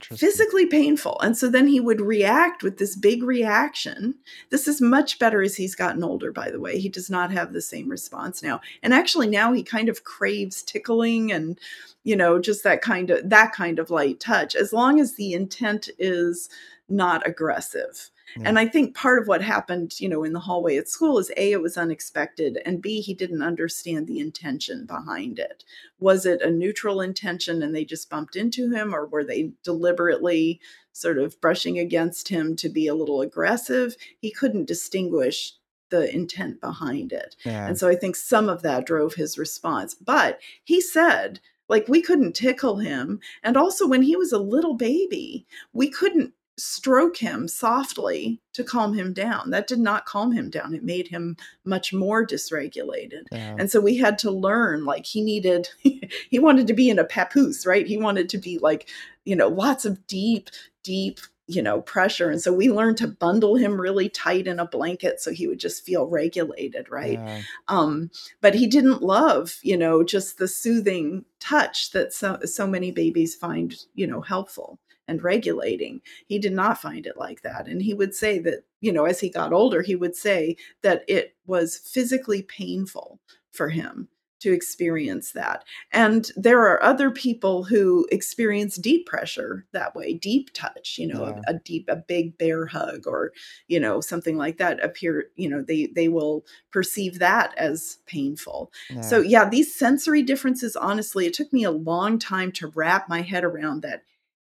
physically 0.03 0.67
painful. 0.67 1.21
And 1.21 1.37
so 1.37 1.49
then 1.49 1.69
he 1.69 1.81
would 1.81 2.01
react 2.01 2.63
with 2.63 2.79
this 2.79 2.97
big 2.97 3.23
reaction. 3.23 4.15
This 4.51 4.67
is 4.67 4.81
much 4.81 5.19
better 5.19 5.43
as 5.43 5.57
he's 5.57 5.75
gotten 5.75 6.03
older, 6.03 6.33
by 6.33 6.51
the 6.51 6.61
way. 6.61 6.79
He 6.79 6.89
does 6.89 7.09
not 7.09 7.31
have 7.31 7.53
the 7.53 7.63
same 7.63 7.89
response 7.89 8.43
now. 8.43 8.61
And 8.83 8.93
actually 8.93 9.29
now 9.29 9.53
he 9.53 9.63
kind 9.63 9.89
of 9.89 10.05
craves 10.05 10.63
tickling 10.63 11.33
and 11.33 11.59
you 12.03 12.17
know 12.17 12.39
just 12.39 12.65
that 12.65 12.83
kind 12.83 13.11
of 13.11 13.29
that 13.31 13.53
kind 13.53 13.79
of 13.79 13.91
light 13.91 14.21
touch 14.21 14.55
as 14.55 14.73
long 14.73 15.01
as 15.01 15.15
the 15.15 15.33
intent 15.33 15.89
is 15.99 16.49
not 16.89 17.27
aggressive. 17.27 18.11
Yeah, 18.37 18.49
And 18.49 18.59
I 18.59 18.67
think 18.67 18.97
part 18.97 19.21
of 19.21 19.29
what 19.29 19.43
happened, 19.43 20.01
you 20.01 20.09
know, 20.09 20.25
in 20.25 20.33
the 20.33 20.41
hallway 20.41 20.77
at 20.77 20.89
school 20.89 21.19
is 21.19 21.31
A, 21.37 21.53
it 21.53 21.63
was 21.63 21.77
unexpected, 21.77 22.59
and 22.65 22.83
B, 22.83 23.01
he 23.01 23.15
didn't 23.15 23.43
understand 23.43 24.07
the 24.07 24.19
intention 24.19 24.87
behind 24.87 25.39
it. 25.39 25.65
Was 25.99 26.27
it 26.27 26.43
a 26.43 26.51
neutral 26.51 27.01
intention 27.01 27.63
and 27.63 27.75
they 27.75 27.85
just 27.85 28.11
bumped 28.11 28.37
into 28.37 28.73
him, 28.73 28.95
or 28.95 29.07
were 29.07 29.25
they 29.25 29.53
deliberately 29.63 30.61
sort 30.93 31.19
of 31.19 31.41
brushing 31.41 31.79
against 31.79 32.29
him 32.29 32.57
to 32.57 32.69
be 32.69 32.87
a 32.87 32.95
little 32.95 33.21
aggressive? 33.21 33.97
He 34.19 34.31
couldn't 34.31 34.67
distinguish 34.67 35.55
the 35.91 36.13
intent 36.13 36.61
behind 36.61 37.13
it. 37.13 37.37
yeah, 37.45 37.67
And 37.67 37.79
so 37.79 37.89
I 37.89 37.95
think 37.95 38.17
some 38.17 38.49
of 38.49 38.63
that 38.63 38.87
drove 38.87 39.15
his 39.15 39.39
response. 39.39 39.95
But 39.95 40.41
he 40.65 40.81
said, 40.81 41.41
like, 41.69 41.89
we 41.89 42.03
couldn't 42.03 42.35
tickle 42.35 42.79
him. 42.79 43.21
And 43.43 43.57
also, 43.57 43.87
when 43.87 44.03
he 44.03 44.17
was 44.17 44.33
a 44.33 44.39
little 44.39 44.75
baby, 44.75 45.47
we 45.73 45.89
couldn't 45.89 46.35
stroke 46.57 47.17
him 47.17 47.49
softly 47.49 48.41
to 48.53 48.63
calm 48.63 48.95
him 48.95 49.13
down. 49.13 49.51
That 49.51 49.67
did 49.67 49.81
not 49.81 50.07
calm 50.07 50.33
him 50.33 50.51
down. 50.51 50.75
It 50.75 50.85
made 50.85 51.09
him 51.09 51.37
much 51.65 51.93
more 51.93 52.27
dysregulated. 52.27 53.25
yeah, 53.33 53.57
And 53.59 53.71
so 53.71 53.81
we 53.81 53.97
had 53.97 54.19
to 54.21 54.31
learn 54.31 54.85
like 54.85 55.07
he 55.07 55.23
needed 55.23 55.69
he 55.79 56.39
wanted 56.39 56.67
to 56.69 56.75
be 56.75 56.89
in 56.91 56.99
a 56.99 57.05
papoose, 57.05 57.67
right? 57.67 57.87
He 57.87 57.97
wanted 57.97 58.29
to 58.31 58.39
be 58.39 58.59
like, 58.59 58.89
you 59.25 59.35
know, 59.35 59.49
lots 59.49 59.85
of 59.85 60.07
deep 60.07 60.51
deep 60.83 61.21
you 61.47 61.61
know 61.61 61.83
pressure 61.83 62.31
and 62.31 62.41
so 62.41 62.53
we 62.53 62.71
learned 62.71 62.97
to 62.97 63.07
bundle 63.07 63.57
him 63.57 63.79
really 63.79 64.09
tight 64.09 64.47
in 64.47 64.59
a 64.59 64.67
blanket 64.67 65.21
so 65.21 65.31
he 65.31 65.47
would 65.47 65.61
just 65.61 65.85
feel 65.85 66.07
regulated 66.07 66.89
right 66.89 67.19
yeah, 67.19 67.43
um 67.69 68.11
but 68.41 68.55
he 68.55 68.67
didn't 68.67 69.03
love 69.03 69.59
you 69.63 69.77
know 69.77 70.03
just 70.03 70.39
the 70.39 70.49
soothing 70.49 71.25
touch 71.41 71.91
that 71.91 72.15
so 72.15 72.39
so 72.45 72.67
many 72.67 72.91
babies 72.91 73.35
find 73.35 73.75
you 73.95 74.07
know 74.07 74.23
helpful 74.23 74.79
and 75.09 75.23
regulating. 75.23 76.01
He 76.27 76.39
did 76.39 76.53
not 76.53 76.81
find 76.81 77.07
it 77.07 77.17
like 77.17 77.43
that. 77.43 77.67
And 77.69 77.83
he 77.83 77.95
would 77.95 78.15
say 78.15 78.39
that, 78.41 78.65
you 78.81 78.93
know, 78.93 79.05
as 79.05 79.21
he 79.21 79.29
got 79.29 79.53
older, 79.53 79.83
he 79.83 79.97
would 79.97 80.17
say 80.17 80.57
that 80.83 81.05
it 81.09 81.37
was 81.47 81.79
physically 81.79 82.43
painful 82.43 83.21
for 83.53 83.69
him 83.69 84.09
to 84.45 84.53
experience 84.53 85.33
that. 85.33 85.65
And 85.91 86.31
there 86.37 86.61
are 86.61 86.83
other 86.83 87.11
people 87.11 87.65
who 87.65 88.07
experience 88.13 88.77
deep 88.77 89.07
pressure 89.07 89.65
that 89.73 89.97
way, 89.97 90.13
deep 90.13 90.51
touch, 90.53 90.99
you 90.99 91.07
know, 91.07 91.29
yeah. 91.29 91.41
a, 91.47 91.55
a, 91.55 91.59
deep, 91.61 91.89
a 91.89 91.97
big 91.97 92.37
bear 92.37 92.67
hug 92.67 93.07
or, 93.07 93.33
you 93.69 93.81
know, 93.81 94.03
something 94.03 94.37
like 94.37 94.59
that 94.59 94.85
appear, 94.85 95.29
you 95.37 95.49
know, 95.49 95.63
they 95.63 95.87
they 95.95 96.09
will 96.09 96.45
perceive 96.73 97.21
that 97.21 97.55
as 97.57 97.97
painful. 98.05 98.71
Yeah. 98.91 99.01
So 99.01 99.21
yeah, 99.21 99.49
these 99.49 99.75
sensory 99.75 100.23
differences, 100.23 100.77
honestly, 100.77 101.25
it 101.25 101.33
took 101.33 101.51
me 101.51 101.65
a 101.65 101.71
long 101.71 102.19
time 102.19 102.53
to 102.53 102.71
wrap 102.75 103.09
my 103.09 103.23
head 103.23 103.45
around 103.45 103.81
that, 103.81 104.03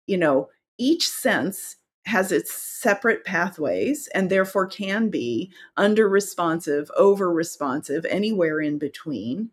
you 0.07 0.17
know, 0.17 0.49
each 0.77 1.09
sense 1.09 1.77
has 2.05 2.31
its 2.31 2.53
separate 2.53 3.25
pathways 3.25 4.07
and 4.13 4.29
therefore 4.29 4.67
can 4.67 5.09
be 5.09 5.51
under 5.75 6.07
responsive, 6.07 6.91
over 6.97 7.31
responsive, 7.31 8.05
anywhere 8.05 8.61
in 8.61 8.77
between. 8.77 9.49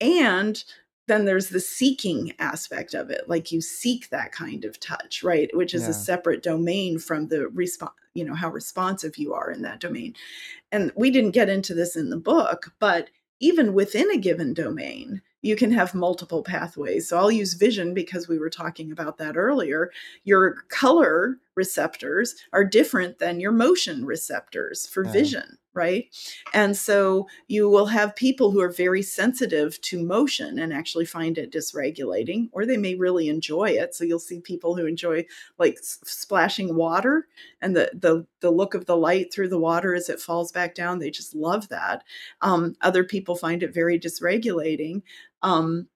And 0.00 0.62
then 1.08 1.24
there's 1.24 1.48
the 1.48 1.60
seeking 1.60 2.32
aspect 2.38 2.94
of 2.94 3.10
it 3.10 3.28
like 3.28 3.52
you 3.52 3.60
seek 3.60 4.08
that 4.08 4.32
kind 4.32 4.64
of 4.64 4.78
touch 4.80 5.22
right 5.22 5.54
which 5.54 5.74
is 5.74 5.82
yeah. 5.82 5.90
a 5.90 5.92
separate 5.92 6.42
domain 6.42 6.98
from 6.98 7.28
the 7.28 7.48
response 7.48 7.92
you 8.14 8.24
know 8.24 8.34
how 8.34 8.48
responsive 8.48 9.18
you 9.18 9.34
are 9.34 9.50
in 9.50 9.62
that 9.62 9.80
domain 9.80 10.14
and 10.70 10.92
we 10.96 11.10
didn't 11.10 11.32
get 11.32 11.48
into 11.48 11.74
this 11.74 11.96
in 11.96 12.10
the 12.10 12.16
book 12.16 12.72
but 12.78 13.10
even 13.40 13.74
within 13.74 14.10
a 14.10 14.16
given 14.16 14.54
domain 14.54 15.20
you 15.42 15.56
can 15.56 15.72
have 15.72 15.94
multiple 15.94 16.42
pathways. 16.42 17.08
So 17.08 17.18
I'll 17.18 17.30
use 17.30 17.54
vision 17.54 17.94
because 17.94 18.28
we 18.28 18.38
were 18.38 18.50
talking 18.50 18.92
about 18.92 19.18
that 19.18 19.36
earlier. 19.36 19.90
Your 20.24 20.62
color 20.68 21.38
receptors 21.54 22.34
are 22.52 22.64
different 22.64 23.18
than 23.18 23.40
your 23.40 23.52
motion 23.52 24.04
receptors 24.04 24.86
for 24.86 25.04
yeah. 25.04 25.12
vision, 25.12 25.58
right? 25.74 26.06
And 26.54 26.76
so 26.76 27.26
you 27.46 27.68
will 27.68 27.86
have 27.86 28.16
people 28.16 28.50
who 28.50 28.60
are 28.60 28.70
very 28.70 29.02
sensitive 29.02 29.80
to 29.82 30.02
motion 30.02 30.58
and 30.58 30.72
actually 30.72 31.04
find 31.04 31.38
it 31.38 31.52
dysregulating, 31.52 32.48
or 32.52 32.64
they 32.64 32.76
may 32.76 32.94
really 32.94 33.28
enjoy 33.28 33.70
it. 33.70 33.94
So 33.94 34.04
you'll 34.04 34.18
see 34.18 34.40
people 34.40 34.76
who 34.76 34.86
enjoy 34.86 35.26
like 35.58 35.78
splashing 35.82 36.74
water 36.74 37.26
and 37.60 37.76
the 37.76 37.90
the 37.94 38.26
the 38.40 38.50
look 38.50 38.74
of 38.74 38.86
the 38.86 38.96
light 38.96 39.32
through 39.32 39.48
the 39.48 39.58
water 39.58 39.94
as 39.94 40.08
it 40.08 40.20
falls 40.20 40.52
back 40.52 40.74
down. 40.74 40.98
They 40.98 41.10
just 41.10 41.34
love 41.34 41.68
that. 41.68 42.02
Um, 42.40 42.74
other 42.80 43.04
people 43.04 43.36
find 43.36 43.62
it 43.62 43.74
very 43.74 43.98
dysregulating. 43.98 45.02
Um, 45.42 45.88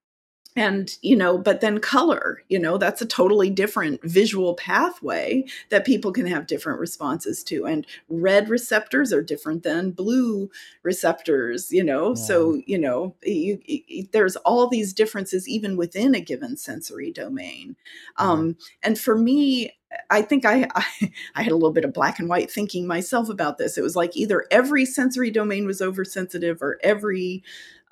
and 0.57 0.97
you 1.03 1.15
know 1.15 1.39
but 1.39 1.61
then 1.61 1.79
color 1.79 2.43
you 2.49 2.59
know 2.59 2.79
that's 2.79 3.03
a 3.03 3.07
totally 3.07 3.51
different 3.51 4.03
visual 4.03 4.55
pathway 4.55 5.45
that 5.71 5.85
people 5.85 6.13
can 6.13 6.27
have 6.27 6.47
different 6.47 6.81
responses 6.81 7.45
to. 7.45 7.67
And 7.67 7.87
red 8.09 8.49
receptors 8.49 9.13
are 9.13 9.23
different 9.23 9.63
than 9.63 9.91
blue 9.91 10.51
receptors 10.83 11.71
you 11.71 11.85
know? 11.85 12.09
Yeah. 12.09 12.23
so 12.23 12.63
you 12.67 12.79
know 12.79 13.15
you, 13.23 13.61
you, 13.65 14.07
there's 14.13 14.37
all 14.37 14.69
these 14.69 14.93
differences 14.93 15.49
even 15.49 15.77
within 15.77 16.15
a 16.15 16.21
given 16.21 16.57
sensory 16.57 17.13
domain. 17.13 17.77
Um, 18.17 18.57
and 18.83 18.99
for 18.99 19.17
me 19.17 19.73
I 20.11 20.23
think 20.23 20.45
I, 20.45 20.69
I, 20.75 21.13
I 21.35 21.43
had 21.43 21.53
a 21.53 21.57
little 21.57 21.73
bit 21.73 21.85
of 21.85 21.93
black 21.93 22.19
and 22.19 22.29
white 22.29 22.51
thinking 22.51 22.87
myself 22.87 23.29
about 23.29 23.59
this. 23.59 23.77
It 23.77 23.83
was 23.83 23.97
like 23.97 24.17
either 24.17 24.47
every 24.51 24.85
sensory 24.85 25.31
domain 25.31 25.67
was 25.67 25.83
oversensitive 25.83 26.63
or 26.63 26.79
every 26.83 27.43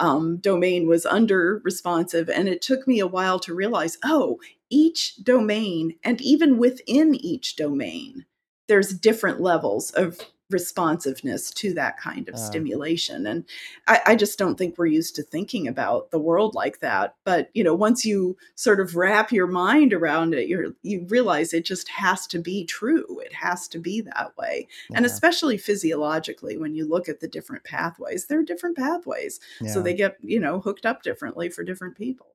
um, 0.01 0.39
domain 0.39 0.89
was 0.89 1.07
under 1.07 1.61
responsive. 1.65 2.29
And 2.29 2.49
it 2.49 2.63
took 2.63 2.87
me 2.87 2.99
a 2.99 3.07
while 3.07 3.39
to 3.41 3.55
realize 3.55 3.99
oh, 4.05 4.39
each 4.71 5.23
domain, 5.23 5.97
and 6.03 6.21
even 6.21 6.59
within 6.59 7.15
each 7.15 7.55
domain, 7.55 8.25
there's 8.67 8.93
different 8.93 9.41
levels 9.41 9.91
of 9.93 10.19
responsiveness 10.51 11.51
to 11.51 11.73
that 11.73 11.99
kind 11.99 12.29
of 12.29 12.35
uh, 12.35 12.39
stimulation 12.39 13.27
and 13.27 13.45
I, 13.89 14.01
I, 14.07 14.17
just 14.17 14.39
don't 14.39 14.57
think 14.57 14.77
we're 14.77 14.87
used 14.87 15.17
to 15.17 15.23
thinking 15.23 15.67
about 15.67 16.11
the 16.11 16.19
world 16.19 16.55
like 16.55 16.81
that 16.81 17.15
but 17.25 17.49
you 17.55 17.65
know 17.65 17.75
once 17.75 18.05
you 18.05 18.37
sort 18.55 18.79
of 18.79 18.95
wrap 18.95 19.33
your 19.33 19.47
mind 19.47 19.95
around 19.95 20.35
it 20.35 20.47
you 20.47 20.77
you 20.83 21.07
realize 21.09 21.55
it 21.55 21.65
just 21.65 21.89
has 21.89 22.27
to 22.27 22.39
be 22.39 22.67
true 22.67 23.21
it 23.21 23.33
has 23.33 23.67
to 23.69 23.79
be 23.79 24.03
that 24.03 24.37
way 24.37 24.69
yeah. 24.91 24.99
and 24.99 25.07
especially 25.07 25.57
physiologically 25.57 26.59
when 26.59 26.75
you 26.75 26.87
look 26.87 27.09
at 27.09 27.21
the 27.21 27.29
different 27.29 27.65
pathways 27.65 28.27
there 28.27 28.39
are 28.39 28.45
different 28.45 28.77
pathways 28.77 29.41
yeah. 29.63 29.73
so 29.73 29.81
they 29.81 29.95
get 29.95 30.19
you 30.21 30.39
know 30.39 30.61
hooked 30.61 30.85
up 30.85 31.03
differently 31.03 31.49
for 31.49 31.65
different 31.65 31.97
people 31.97 32.35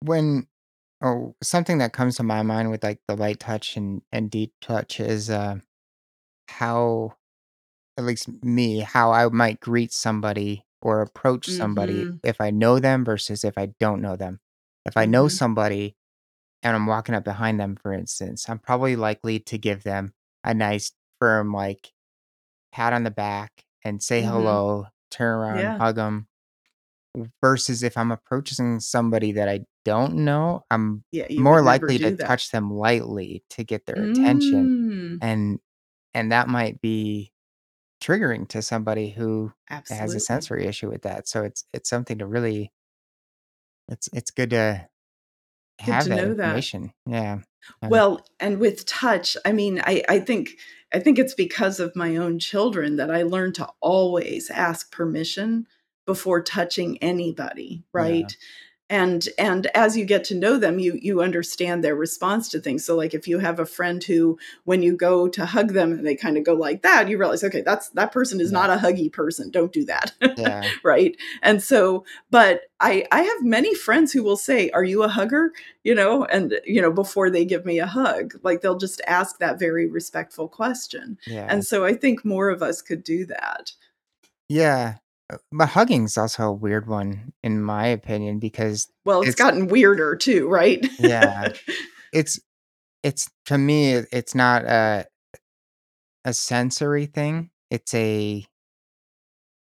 when 0.00 0.46
oh 1.02 1.34
something 1.42 1.78
that 1.78 1.94
comes 1.94 2.16
to 2.16 2.22
my 2.22 2.42
mind 2.42 2.70
with 2.70 2.84
like 2.84 3.00
the 3.08 3.16
light 3.16 3.40
touch 3.40 3.74
and 3.74 4.02
and 4.12 4.30
deep 4.30 4.52
touch 4.60 5.00
is 5.00 5.30
uh 5.30 5.56
how 6.58 7.14
at 7.98 8.04
least 8.04 8.28
me, 8.44 8.80
how 8.80 9.12
I 9.12 9.28
might 9.28 9.60
greet 9.60 9.92
somebody 9.92 10.64
or 10.82 11.00
approach 11.02 11.48
somebody 11.48 12.04
Mhm. 12.06 12.20
if 12.24 12.40
I 12.40 12.50
know 12.50 12.78
them 12.80 13.04
versus 13.04 13.44
if 13.44 13.56
I 13.58 13.66
don't 13.80 14.02
know 14.02 14.16
them. 14.16 14.40
If 14.86 14.96
I 14.96 15.06
know 15.06 15.26
Mhm. 15.26 15.30
somebody 15.32 15.96
and 16.62 16.76
I'm 16.76 16.86
walking 16.86 17.14
up 17.14 17.24
behind 17.24 17.60
them, 17.60 17.76
for 17.76 17.92
instance, 17.92 18.48
I'm 18.48 18.58
probably 18.60 18.96
likely 18.96 19.40
to 19.40 19.58
give 19.58 19.84
them 19.84 20.14
a 20.44 20.54
nice, 20.54 20.92
firm, 21.20 21.52
like, 21.52 21.92
pat 22.72 22.92
on 22.92 23.04
the 23.04 23.10
back 23.12 23.64
and 23.84 24.02
say 24.02 24.22
Mhm. 24.22 24.28
hello, 24.30 24.86
turn 25.10 25.34
around, 25.36 25.58
Yeah. 25.60 25.78
hug 25.78 25.96
them. 25.96 26.28
Versus 27.40 27.84
if 27.84 27.96
I'm 27.96 28.10
approaching 28.10 28.80
somebody 28.80 29.30
that 29.32 29.48
I 29.48 29.60
don't 29.84 30.16
know, 30.24 30.64
I'm 30.70 31.04
Yeah, 31.12 31.26
you 31.30 31.40
more 31.40 31.54
would 31.54 31.58
never 31.66 31.66
likely 31.86 31.98
to 31.98 32.10
do 32.10 32.16
that. 32.16 32.26
touch 32.26 32.50
them 32.50 32.72
lightly 32.72 33.44
to 33.50 33.62
get 33.64 33.86
their 33.86 34.02
attention. 34.02 34.66
Mm. 34.66 35.18
And 35.22 35.60
and 36.14 36.32
that 36.32 36.48
might 36.48 36.80
be 36.80 37.32
triggering 38.02 38.48
to 38.48 38.62
somebody 38.62 39.10
who 39.10 39.52
has 39.66 39.90
a 39.90 39.94
Absolutely. 39.94 40.18
sensory 40.20 40.66
issue 40.66 40.90
with 40.90 41.02
that. 41.02 41.28
So 41.28 41.42
it's 41.42 41.64
it's 41.72 41.88
something 41.88 42.18
to 42.18 42.26
really 42.26 42.72
it's 43.88 44.08
it's 44.12 44.30
good 44.30 44.50
to 44.50 44.86
Good 45.84 45.92
have 45.92 46.02
to 46.04 46.08
that 46.10 46.16
know 46.16 46.34
that. 46.34 46.44
information. 46.44 46.92
Yeah. 47.06 47.38
Well, 47.82 48.24
and 48.38 48.60
with 48.60 48.84
touch, 48.86 49.36
I 49.44 49.52
mean, 49.52 49.80
I 49.84 50.02
I 50.08 50.20
think 50.20 50.50
I 50.92 51.00
think 51.00 51.18
it's 51.18 51.34
because 51.34 51.80
of 51.80 51.96
my 51.96 52.16
own 52.16 52.38
children 52.38 52.96
that 52.96 53.10
I 53.10 53.22
learned 53.22 53.56
to 53.56 53.68
always 53.80 54.50
ask 54.50 54.92
permission 54.92 55.66
before 56.06 56.42
touching 56.42 56.98
anybody, 57.02 57.82
yeah. 57.94 58.00
right? 58.00 58.36
And 58.90 59.28
and 59.38 59.66
as 59.74 59.96
you 59.96 60.04
get 60.04 60.24
to 60.24 60.34
know 60.34 60.58
them 60.58 60.78
you 60.78 60.98
you 61.00 61.22
understand 61.22 61.82
their 61.82 61.94
response 61.96 62.50
to 62.50 62.60
things 62.60 62.84
so 62.84 62.94
like 62.94 63.14
if 63.14 63.26
you 63.26 63.38
have 63.38 63.58
a 63.58 63.64
friend 63.64 64.04
who 64.04 64.38
when 64.64 64.82
you 64.82 64.94
go 64.94 65.26
to 65.26 65.46
hug 65.46 65.72
them 65.72 65.92
and 65.92 66.06
they 66.06 66.14
kind 66.14 66.36
of 66.36 66.44
go 66.44 66.52
like 66.52 66.82
that 66.82 67.08
you 67.08 67.16
realize 67.16 67.42
okay 67.42 67.62
that's 67.62 67.88
that 67.90 68.12
person 68.12 68.40
is 68.42 68.52
Yeah. 68.52 68.58
not 68.66 68.70
a 68.70 68.76
huggy 68.76 69.10
person 69.10 69.50
don't 69.50 69.72
do 69.72 69.86
that 69.86 70.12
Yeah. 70.36 70.68
right 70.84 71.16
and 71.42 71.62
so 71.62 72.04
but 72.30 72.62
i 72.80 73.06
i 73.10 73.22
have 73.22 73.42
many 73.42 73.74
friends 73.74 74.12
who 74.12 74.22
will 74.22 74.36
say 74.36 74.68
are 74.70 74.84
you 74.84 75.02
a 75.02 75.08
hugger 75.08 75.52
you 75.82 75.94
know 75.94 76.24
and 76.26 76.60
you 76.66 76.82
know 76.82 76.92
before 76.92 77.30
they 77.30 77.46
give 77.46 77.64
me 77.64 77.78
a 77.78 77.86
hug 77.86 78.34
like 78.42 78.60
they'll 78.60 78.76
just 78.76 79.00
ask 79.06 79.38
that 79.38 79.58
very 79.58 79.88
respectful 79.88 80.46
question 80.46 81.16
Yeah. 81.26 81.46
and 81.48 81.64
so 81.64 81.86
i 81.86 81.94
think 81.94 82.22
more 82.22 82.50
of 82.50 82.62
us 82.62 82.82
could 82.82 83.02
do 83.02 83.24
that 83.26 83.72
Yeah. 84.48 84.96
Uh, 85.32 85.38
but 85.52 85.70
hugging's 85.70 86.18
also 86.18 86.44
a 86.48 86.52
weird 86.52 86.86
one 86.86 87.32
in 87.42 87.62
my 87.62 87.86
opinion 87.86 88.38
because 88.38 88.88
well 89.06 89.20
it's 89.22 89.30
it's 89.30 89.38
gotten 89.40 89.68
weirder 89.68 90.16
too 90.16 90.46
right 90.48 90.86
yeah, 90.98 91.52
it's 92.12 92.38
it's 93.02 93.30
to 93.46 93.56
me 93.58 93.92
it- 93.94 94.08
it's 94.12 94.34
not 94.34 94.64
a 94.64 95.06
a 96.24 96.32
sensory 96.32 97.06
thing. 97.06 97.50
It's 97.70 97.92
a 97.94 98.44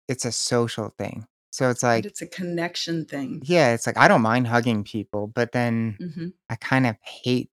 it's 0.08 0.26
a 0.26 0.32
social 0.32 0.90
thing. 0.98 1.26
So 1.52 1.70
it's 1.70 1.84
Right, 1.84 1.96
like 1.98 2.06
it's 2.06 2.22
a 2.22 2.28
connection 2.28 3.06
thing. 3.06 3.42
yeah, 3.44 3.74
it's 3.74 3.86
like 3.86 3.98
I 3.98 4.08
don't 4.08 4.22
mind 4.22 4.48
hugging 4.48 4.84
people, 4.84 5.28
but 5.28 5.52
then 5.52 5.98
Mhm. 6.02 6.34
I 6.50 6.56
kind 6.56 6.86
of 6.88 6.96
hate 7.02 7.50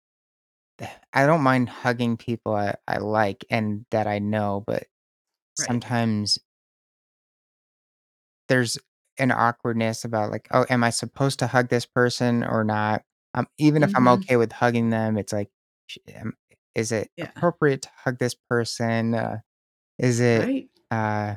I 1.13 1.27
don't 1.27 1.43
mind 1.43 1.69
hugging 1.69 2.17
people 2.17 2.55
I, 2.55 2.77
I 2.87 2.99
like 2.99 3.45
and 3.51 3.85
that 3.91 4.07
I 4.07 4.21
know, 4.21 4.63
but 4.67 4.85
Right. 5.59 5.67
sometimes 5.67 6.39
there's 8.49 8.79
an 9.19 9.33
awkwardness 9.33 10.05
about 10.05 10.31
like, 10.31 10.49
oh, 10.53 10.67
am 10.71 10.85
I 10.85 10.91
supposed 10.91 11.39
to 11.41 11.47
hug 11.49 11.69
this 11.69 11.87
person 11.87 12.45
or 12.45 12.65
not? 12.65 13.03
Um, 13.35 13.47
even 13.59 13.83
if 13.83 13.91
I'm 13.97 14.09
Mhm. 14.09 14.15
okay 14.15 14.37
with 14.37 14.53
hugging 14.53 14.91
them, 14.91 15.19
it's 15.19 15.33
like, 15.33 15.51
sh- 15.89 15.99
am- 16.09 16.37
is 16.75 16.93
it 16.93 17.11
Yeah. 17.17 17.33
appropriate 17.37 17.83
to 17.83 17.91
hug 18.05 18.19
this 18.19 18.35
person? 18.51 19.15
Uh, 19.15 19.39
is 19.99 20.21
it 20.21 20.41
Right. 20.45 20.71
uh 20.93 21.37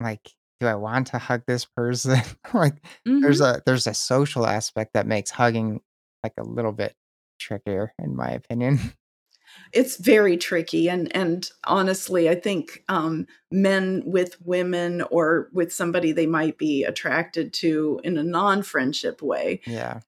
like, 0.00 0.30
do 0.60 0.66
I 0.66 0.74
want 0.74 1.08
to 1.08 1.18
hug 1.18 1.42
this 1.46 1.64
person? 1.64 2.20
like, 2.54 2.76
there's 3.22 3.40
Mhm. 3.40 3.42
a 3.42 3.62
there's 3.66 3.86
a 3.86 3.94
social 3.94 4.46
aspect 4.46 4.92
that 4.94 5.06
makes 5.06 5.30
hugging 5.30 5.80
like 6.22 6.34
a 6.38 6.44
little 6.44 6.72
bit 6.72 6.94
trickier, 7.40 7.92
in 7.98 8.16
my 8.16 8.30
opinion. 8.30 8.78
It's 9.72 9.96
very 9.96 10.36
tricky, 10.36 10.88
and 10.88 11.14
and 11.16 11.48
honestly, 11.64 12.28
I 12.28 12.34
think, 12.34 12.82
um, 12.88 13.26
men 13.50 14.02
with 14.04 14.36
women 14.42 15.02
or 15.10 15.48
with 15.52 15.72
somebody 15.72 16.12
they 16.12 16.26
might 16.26 16.58
be 16.58 16.84
attracted 16.84 17.52
to 17.54 18.00
in 18.04 18.18
a 18.18 18.22
non-friendship 18.22 19.22
way 19.22 19.60
yeah, 19.66 20.00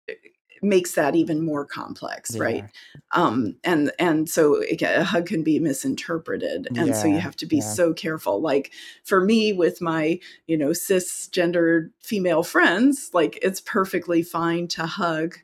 makes 0.62 0.92
that 0.94 1.14
even 1.14 1.44
more 1.44 1.64
complex 1.64 2.34
Yeah. 2.34 2.42
right 2.42 2.64
um 3.12 3.56
and 3.64 3.92
and 3.98 4.28
so 4.28 4.62
a 4.62 5.04
hug 5.04 5.26
can 5.26 5.42
be 5.42 5.58
misinterpreted 5.58 6.68
and 6.76 6.94
so 6.96 7.06
you 7.06 7.18
have 7.18 7.36
to 7.36 7.46
be 7.46 7.56
yeah. 7.58 7.62
so 7.62 7.94
careful 7.94 8.40
like 8.40 8.72
for 9.04 9.20
me 9.20 9.52
with 9.52 9.80
my 9.80 10.18
you 10.46 10.56
know 10.56 10.70
cisgendered 10.70 11.90
female 12.00 12.42
friends 12.42 13.10
like 13.12 13.38
it's 13.40 13.60
perfectly 13.60 14.22
fine 14.22 14.66
to 14.68 14.86
hug 14.86 15.36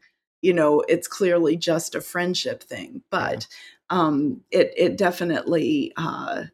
you 0.43 0.53
know 0.53 0.81
it's 0.89 1.09
clearly 1.09 1.57
just 1.57 1.95
a 1.95 2.01
friendship 2.01 2.63
thing 2.63 3.03
but 3.11 3.47
um 3.91 4.41
it 4.51 4.73
it 4.77 4.97
definitely 4.97 5.93
uh 5.97 6.45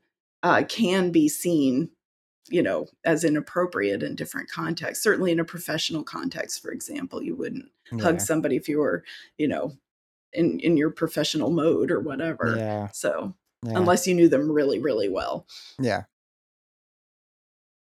uh 0.43 0.63
can 0.69 1.11
be 1.11 1.29
seen 1.29 1.89
you 2.49 2.63
know 2.63 2.87
as 3.05 3.23
inappropriate 3.25 4.03
in 4.03 4.15
different 4.17 4.51
contexts 4.51 5.03
certainly 5.05 5.31
in 5.31 5.41
a 5.41 5.45
professional 5.45 6.03
context 6.03 6.61
for 6.61 6.71
example 6.73 7.23
you 7.23 7.37
wouldn't 7.37 7.67
hug 8.01 8.21
somebody 8.21 8.57
if 8.57 8.69
you 8.69 8.79
were 8.79 9.05
you 9.39 9.47
know 9.49 9.73
in 10.33 10.59
in 10.61 10.77
your 10.77 10.91
professional 10.91 11.51
mode 11.51 11.91
or 11.91 12.01
whatever 12.01 12.57
Yeah. 12.57 12.89
so 12.93 13.35
Yeah. 13.65 13.79
unless 13.79 14.07
you 14.07 14.15
knew 14.15 14.29
them 14.29 14.51
really 14.51 14.79
really 14.79 15.09
well 15.09 15.47
Yeah. 15.79 16.05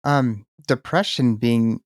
Um, 0.06 0.46
depression 0.68 1.36
being 1.36 1.82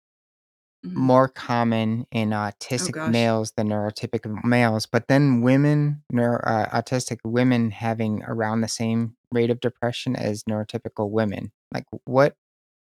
Mhm. 0.86 0.96
more 0.96 1.28
common 1.30 2.06
in 2.12 2.34
oh 2.34 2.38
autistic 2.38 2.94
gosh 2.94 3.12
males 3.12 3.52
than 3.56 3.70
neurotypical 3.70 4.44
males, 4.44 4.86
but 4.86 5.08
then 5.08 5.42
women, 5.42 6.04
neuro, 6.12 6.40
uh, 6.40 6.70
autistic 6.82 7.20
women 7.24 7.72
having 7.72 8.22
around 8.24 8.62
the 8.62 8.68
same 8.68 9.16
rate 9.32 9.50
of 9.50 9.60
depression 9.60 10.16
as 10.16 10.44
neurotypical 10.44 11.10
women. 11.10 11.52
Like, 11.74 11.86
what 12.06 12.36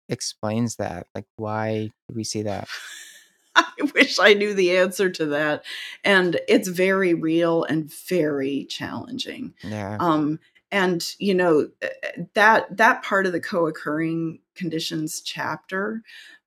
explains 0.09 0.75
that? 0.75 1.07
Like, 1.15 1.25
why 1.37 1.91
do 2.09 2.15
we 2.15 2.23
see 2.23 2.41
that? 2.43 2.67
I 3.55 3.89
wish 3.93 4.19
I 4.19 4.33
knew 4.33 4.53
the 4.53 4.77
answer 4.77 5.09
to 5.09 5.25
that. 5.27 5.63
And 6.03 6.39
it's 6.47 6.67
very 6.67 7.13
real 7.13 7.63
and 7.63 7.89
very 8.09 8.65
challenging. 8.65 9.53
Yeah. 9.63 9.97
Um, 9.99 10.39
and 10.71 11.15
you 11.19 11.33
know 11.33 11.69
eh, 11.81 11.87
eh, 12.03 12.23
that 12.33 12.75
that 12.75 13.03
part 13.03 13.27
of 13.27 13.31
the 13.31 13.39
co-occurring 13.39 14.39
conditions 14.55 15.21
chapter 15.21 16.01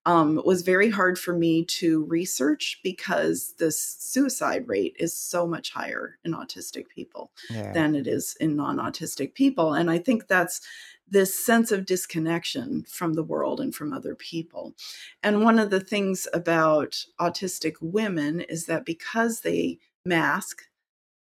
um, 0.09 0.41
was 0.43 0.63
very 0.63 0.89
hard 0.89 1.19
for 1.19 1.35
me 1.35 1.63
to 1.67 2.05
research 2.07 2.81
because 2.83 3.53
the 3.59 3.71
suicide 3.71 4.67
rate 4.67 4.97
is 4.99 5.15
so 5.15 5.47
much 5.47 5.71
higher 5.71 6.19
in 6.25 6.33
autistic 6.33 6.89
people 6.89 7.31
Yeah. 7.51 7.73
than 7.75 7.95
it 7.95 8.07
is 8.07 8.35
in 8.41 8.57
non-autistic 8.57 9.35
people 9.35 9.75
and 9.75 9.91
i 9.91 9.99
think 9.99 10.27
that's 10.27 10.63
this 11.11 11.39
sense 11.39 11.71
of 11.73 11.85
disconnection 11.85 12.85
from 12.89 13.15
the 13.15 13.23
world 13.23 13.61
and 13.61 13.75
from 13.75 13.93
other 13.93 14.15
people 14.15 14.75
and 15.23 15.45
one 15.45 15.59
of 15.59 15.69
the 15.69 15.81
things 15.81 16.27
about 16.33 17.05
autistic 17.21 17.75
women 17.83 18.41
is 18.41 18.65
that 18.65 18.87
because 18.87 19.41
they 19.41 19.79
mask 20.07 20.63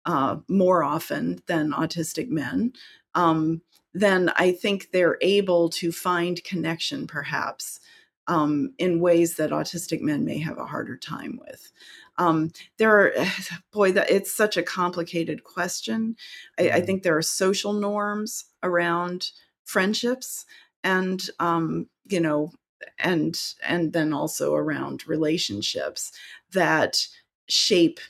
uh, 0.04 0.36
more 0.48 0.84
often 0.84 1.40
than 1.48 1.72
autistic 1.72 2.28
men, 2.28 2.72
um, 3.16 3.60
then 3.92 4.30
I 4.36 4.52
think 4.52 4.92
they're 4.92 5.18
able 5.20 5.68
to 5.70 5.90
find 5.90 6.44
connection 6.44 7.08
perhaps 7.08 7.80
um, 8.28 8.74
in 8.78 9.00
ways 9.00 9.36
that 9.36 9.50
autistic 9.50 10.00
men 10.00 10.24
may 10.24 10.38
have 10.38 10.58
a 10.58 10.66
harder 10.66 10.96
time 10.96 11.38
with. 11.46 11.70
Um, 12.18 12.50
there 12.78 12.90
are, 12.98 13.12
boy, 13.72 13.92
that 13.92 14.10
it's 14.10 14.32
such 14.34 14.56
a 14.56 14.62
complicated 14.62 15.44
question. 15.44 16.16
I, 16.58 16.70
I 16.70 16.80
Mhm. 16.80 16.86
think 16.86 17.02
there 17.02 17.16
are 17.16 17.22
social 17.22 17.72
norms 17.72 18.44
around 18.62 19.30
friendships 19.64 20.44
and 20.84 21.28
um, 21.40 21.88
you 22.08 22.20
know 22.20 22.52
and 22.98 23.38
and 23.64 23.92
then 23.92 24.12
also 24.12 24.54
around 24.54 25.06
relationships 25.08 26.12
that 26.52 27.06
shape 27.48 28.00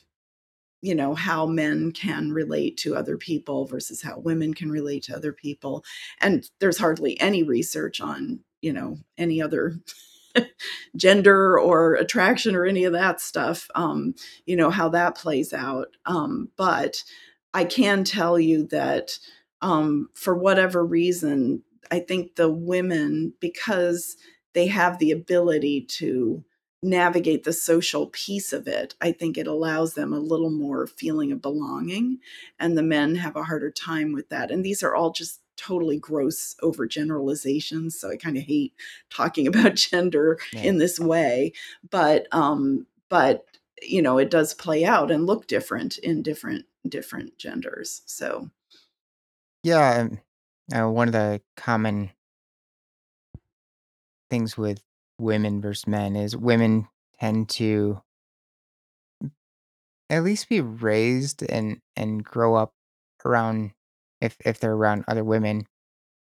you 0.83 0.95
know 0.95 1.15
how 1.15 1.47
men 1.47 1.93
can 1.93 2.33
relate 2.33 2.77
to 2.79 2.95
other 2.97 3.17
people 3.17 3.65
versus 3.67 4.03
how 4.03 4.19
women 4.19 4.55
can 4.55 4.71
relate 4.71 5.03
to 5.05 5.17
other 5.17 5.33
people 5.33 5.85
and 6.21 6.51
there's 6.61 6.79
hardly 6.79 7.19
any 7.21 7.43
research 7.43 8.01
on 8.01 8.41
you 8.62 8.73
know 8.73 8.99
any 9.19 9.41
other 9.41 9.77
gender 10.97 11.59
or 11.59 11.95
attraction 11.95 12.55
or 12.55 12.65
any 12.65 12.85
of 12.85 12.93
that 12.93 13.20
stuff 13.20 13.69
um 13.74 14.15
you 14.47 14.57
know 14.57 14.70
how 14.70 14.89
that 14.89 15.16
plays 15.16 15.53
out. 15.53 15.89
Um 16.07 16.49
but 16.57 17.03
i 17.55 17.65
can 17.65 18.05
tell 18.05 18.39
you 18.39 18.66
that 18.69 19.19
um 19.62 20.09
for 20.15 20.35
whatever 20.37 20.85
reason 20.85 21.62
i 21.91 21.99
think 22.01 22.37
the 22.37 22.51
women 22.51 23.33
because 23.41 24.16
they 24.55 24.66
have 24.66 24.99
the 24.99 25.11
ability 25.11 25.83
to 25.83 26.45
navigate 26.83 27.45
the 27.45 27.53
social 27.53 28.09
piece 28.09 28.53
of 28.53 28.66
it 28.69 28.95
i 29.01 29.11
think 29.12 29.39
it 29.39 29.47
allows 29.47 29.95
them 29.95 30.12
a 30.12 30.19
little 30.19 30.51
more 30.51 30.87
feeling 30.87 31.33
of 31.33 31.41
belonging 31.43 32.19
and 32.59 32.77
the 32.77 32.83
men 32.83 33.16
have 33.16 33.37
a 33.37 33.45
harder 33.45 33.70
time 33.70 34.12
with 34.12 34.28
that. 34.28 34.51
And 34.51 34.65
these 34.65 34.83
are 34.83 34.95
all 34.95 35.11
just 35.12 35.41
totally 35.57 35.99
gross 35.99 36.55
overgeneralizations 36.62 37.93
so 37.93 38.11
i 38.11 38.16
kind 38.16 38.37
of 38.37 38.43
hate 38.43 38.73
talking 39.11 39.47
about 39.53 39.74
gender 39.74 40.39
Yeah. 40.53 40.62
in 40.62 40.78
this 40.78 40.99
way 40.99 41.53
but 41.91 42.27
um 42.33 42.87
but 43.09 43.45
you 43.83 44.01
know 44.03 44.19
it 44.19 44.31
does 44.31 44.55
play 44.55 44.85
out 44.85 45.11
and 45.11 45.27
look 45.27 45.47
different 45.47 45.99
in 45.99 46.23
different 46.23 46.65
different 46.89 47.37
genders 47.39 48.03
so 48.07 48.51
Yeah. 49.62 50.09
Uh, 50.74 50.89
one 50.89 51.09
of 51.09 51.12
the 51.12 51.41
common 51.57 52.11
things 54.31 54.57
with 54.57 54.83
women 55.19 55.61
versus 55.61 55.87
men 55.87 56.16
is 56.16 56.37
women 56.37 56.89
tend 57.20 57.49
to 57.49 58.03
at 60.11 60.23
least 60.23 60.49
be 60.49 60.61
raised 60.61 61.43
and 61.43 61.81
and 61.97 62.24
grow 62.24 62.55
up 62.55 62.73
around 63.24 63.73
if 64.21 64.37
if 64.45 64.59
they're 64.61 64.73
around 64.75 65.05
other 65.09 65.25
women 65.25 65.67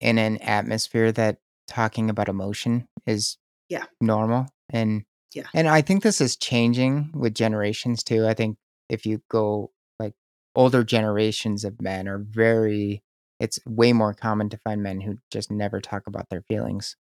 in 0.01 0.19
an 0.19 0.39
atmosphere 0.39 1.13
that 1.13 1.39
talking 1.69 2.11
about 2.11 2.29
emotion 2.29 2.89
is 3.07 3.39
Yeah. 3.69 3.87
normal 4.01 4.49
and 4.71 5.05
Yeah. 5.35 5.47
and 5.55 5.69
I 5.69 5.83
think 5.83 6.03
this 6.03 6.21
is 6.21 6.37
changing 6.37 7.11
with 7.15 7.35
generations 7.35 8.03
too. 8.03 8.27
I 8.27 8.35
think 8.35 8.59
if 8.89 9.07
you 9.07 9.23
go 9.31 9.73
like 9.99 10.15
older 10.55 10.85
generations 10.85 11.65
of 11.65 11.81
men 11.83 12.09
are 12.09 12.19
very 12.19 13.03
it's 13.41 13.59
way 13.67 13.93
more 13.93 14.15
common 14.15 14.49
to 14.51 14.59
find 14.59 14.83
men 14.83 15.01
who 15.03 15.19
just 15.31 15.51
never 15.51 15.81
talk 15.81 16.07
about 16.07 16.29
their 16.31 16.43
feelings. 16.43 16.97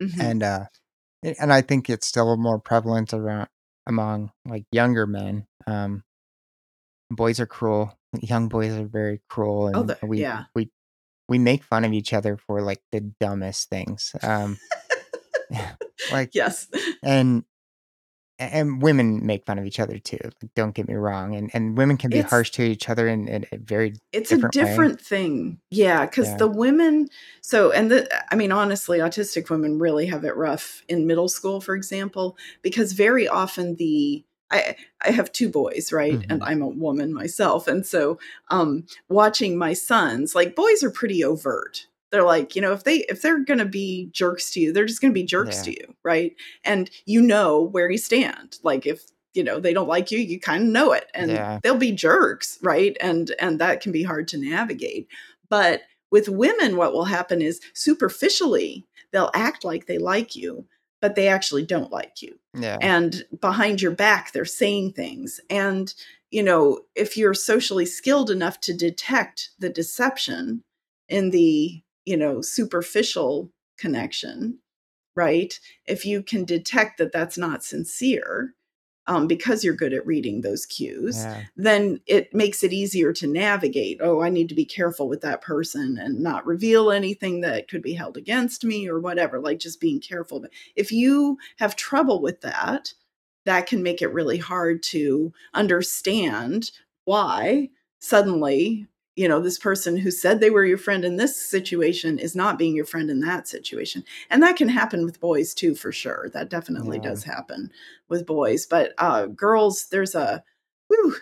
mhm. 0.00 0.20
And 0.20 0.42
uh 0.42 0.64
and 1.22 1.52
I 1.52 1.62
think 1.62 1.90
it's 1.90 2.06
still 2.06 2.36
more 2.36 2.58
prevalent 2.60 3.12
around 3.14 3.48
among 3.86 4.32
like 4.46 4.64
younger 4.72 5.06
men. 5.06 5.46
Um 5.66 6.04
boys 7.10 7.40
are 7.40 7.46
cruel. 7.46 7.98
Young 8.20 8.48
boys 8.48 8.72
are 8.72 8.86
very 8.86 9.20
cruel 9.28 9.70
oh 9.74 9.80
and 9.80 9.88
the, 9.90 9.98
we 10.02 10.20
yeah 10.20 10.44
we 10.54 10.70
we 11.28 11.38
make 11.38 11.62
fun 11.62 11.84
of 11.84 11.92
each 11.92 12.12
other 12.12 12.36
for 12.36 12.60
like 12.60 12.82
the 12.92 13.00
dumbest 13.00 13.68
things. 13.70 14.14
Um 14.22 14.58
like 16.12 16.34
yes 16.34 16.68
and 17.02 17.44
and 18.38 18.80
women 18.82 19.24
make 19.26 19.44
fun 19.44 19.58
of 19.58 19.66
each 19.66 19.78
other 19.78 19.98
too. 19.98 20.18
Like, 20.22 20.54
don't 20.54 20.74
get 20.74 20.88
me 20.88 20.94
wrong. 20.94 21.34
And 21.34 21.50
and 21.54 21.76
women 21.76 21.96
can 21.98 22.10
be 22.10 22.20
it's 22.20 22.30
harsh 22.30 22.50
to 22.52 22.62
each 22.62 22.88
other 22.88 23.06
in, 23.06 23.28
in 23.28 23.46
a 23.52 23.58
very 23.58 23.94
it's 24.12 24.32
a 24.32 24.38
different 24.48 24.98
way. 24.98 25.04
thing 25.04 25.60
yeah 25.70 26.04
because 26.04 26.28
Yeah. 26.28 26.36
the 26.38 26.48
women 26.48 27.08
so 27.42 27.70
and 27.70 27.90
the 27.90 28.08
i 28.32 28.34
mean 28.34 28.50
honestly 28.50 28.98
autistic 28.98 29.50
women 29.50 29.78
really 29.78 30.06
have 30.06 30.24
it 30.24 30.36
rough 30.36 30.82
in 30.88 31.06
middle 31.06 31.28
school 31.28 31.60
for 31.60 31.76
example 31.76 32.36
because 32.62 32.92
very 32.92 33.28
often 33.28 33.76
the 33.76 34.24
i 34.50 34.76
i 35.04 35.10
have 35.10 35.30
two 35.32 35.48
boys 35.48 35.92
right? 35.92 36.20
And 36.28 36.40
Mhm. 36.40 36.46
i'm 36.48 36.62
a 36.62 36.68
woman 36.68 37.12
myself. 37.14 37.68
And 37.68 37.86
so 37.86 38.18
um 38.50 38.84
watching 39.08 39.56
my 39.58 39.72
sons 39.72 40.34
like 40.34 40.54
boys 40.56 40.82
are 40.82 40.90
pretty 40.90 41.22
overt. 41.24 41.86
They're 42.10 42.24
like 42.24 42.56
you 42.56 42.62
know 42.62 42.72
if 42.72 42.84
they 42.84 42.98
if 43.08 43.22
they're 43.22 43.44
gonna 43.44 43.64
be 43.64 44.08
jerks 44.12 44.50
to 44.52 44.60
you 44.60 44.72
they're 44.72 44.86
just 44.86 45.00
gonna 45.00 45.12
be 45.12 45.22
jerks 45.24 45.58
Yeah. 45.58 45.62
to 45.64 45.70
you 45.72 45.94
right? 46.04 46.34
And 46.64 46.90
you 47.06 47.22
know 47.22 47.60
where 47.62 47.90
you 47.90 47.98
stand. 47.98 48.58
Like 48.62 48.86
if 48.86 49.02
you 49.34 49.44
know 49.44 49.60
they 49.60 49.72
don't 49.72 49.88
like 49.88 50.10
you 50.10 50.18
you 50.18 50.40
kind 50.40 50.64
of 50.64 50.68
know 50.70 50.92
it. 50.92 51.06
And 51.14 51.30
Yeah. 51.30 51.60
they'll 51.62 51.76
be 51.76 51.92
jerks 51.92 52.58
right? 52.62 52.96
And 53.00 53.32
and 53.38 53.60
that 53.60 53.80
can 53.80 53.92
be 53.92 54.02
hard 54.02 54.26
to 54.28 54.38
navigate. 54.38 55.06
But 55.48 55.82
with 56.10 56.28
women 56.28 56.76
what 56.76 56.92
will 56.92 57.04
happen 57.04 57.40
is 57.40 57.60
superficially 57.74 58.84
they'll 59.12 59.30
act 59.34 59.64
like 59.64 59.86
they 59.86 59.98
like 59.98 60.34
you 60.36 60.66
but 61.00 61.14
they 61.14 61.28
actually 61.28 61.64
don't 61.64 61.92
like 61.92 62.22
you 62.22 62.38
Yeah. 62.54 62.78
and 62.80 63.24
behind 63.40 63.80
your 63.82 63.92
back 63.92 64.32
they're 64.32 64.44
saying 64.44 64.92
things 64.92 65.40
and 65.50 65.92
you 66.30 66.42
know 66.42 66.80
if 66.94 67.16
you're 67.16 67.34
socially 67.34 67.86
skilled 67.86 68.30
enough 68.30 68.60
to 68.60 68.74
detect 68.74 69.50
the 69.58 69.68
deception 69.70 70.62
in 71.08 71.30
the 71.30 71.82
you 72.04 72.16
know 72.16 72.40
superficial 72.40 73.50
connection 73.78 74.58
right 75.16 75.58
if 75.86 76.04
you 76.04 76.22
can 76.22 76.44
detect 76.44 76.98
that 76.98 77.12
that's 77.12 77.38
not 77.38 77.64
sincere 77.64 78.54
um, 79.10 79.26
because 79.26 79.64
you're 79.64 79.74
good 79.74 79.92
at 79.92 80.06
reading 80.06 80.40
those 80.40 80.64
cues 80.64 81.16
Yeah. 81.16 81.42
then 81.56 82.00
it 82.06 82.32
makes 82.32 82.62
it 82.62 82.72
easier 82.72 83.12
to 83.12 83.26
navigate. 83.26 83.98
Oh, 84.00 84.22
I 84.22 84.30
need 84.30 84.48
to 84.50 84.54
be 84.54 84.64
careful 84.64 85.08
with 85.08 85.20
that 85.22 85.42
person 85.42 85.98
and 85.98 86.20
not 86.20 86.46
reveal 86.46 86.92
anything 86.92 87.40
that 87.40 87.68
could 87.68 87.82
be 87.82 87.94
held 87.94 88.16
against 88.16 88.64
me 88.64 88.88
or 88.88 89.00
whatever, 89.00 89.40
like 89.40 89.58
just 89.58 89.80
being 89.80 90.00
careful. 90.00 90.40
But 90.40 90.52
if 90.76 90.92
you 90.92 91.38
have 91.58 91.74
trouble 91.74 92.22
with 92.22 92.40
that, 92.42 92.94
that 93.46 93.66
can 93.66 93.82
make 93.82 94.00
it 94.00 94.12
really 94.12 94.38
hard 94.38 94.82
to 94.84 95.32
understand 95.54 96.70
why 97.04 97.70
suddenly 97.98 98.86
you 99.20 99.28
know 99.28 99.38
this 99.40 99.58
person 99.58 99.98
who 99.98 100.10
said 100.10 100.40
they 100.40 100.48
were 100.48 100.64
your 100.64 100.78
friend 100.78 101.04
in 101.04 101.16
this 101.16 101.36
situation 101.36 102.18
is 102.18 102.34
not 102.34 102.58
being 102.58 102.74
your 102.74 102.86
friend 102.86 103.10
in 103.10 103.20
that 103.20 103.46
situation. 103.46 104.02
And 104.30 104.42
that 104.42 104.56
can 104.56 104.68
happen 104.70 105.04
with 105.04 105.20
boys 105.20 105.52
too 105.52 105.74
for 105.74 105.92
sure. 105.92 106.30
That 106.32 106.48
definitely 106.48 106.98
Yeah. 106.98 107.04
does 107.10 107.22
happen 107.24 107.70
with 108.08 108.24
boys. 108.26 108.64
But 108.66 108.94
uh 108.96 109.26
girls 109.26 109.88
there's 109.90 110.14
a 110.14 110.42
whew, 110.88 111.16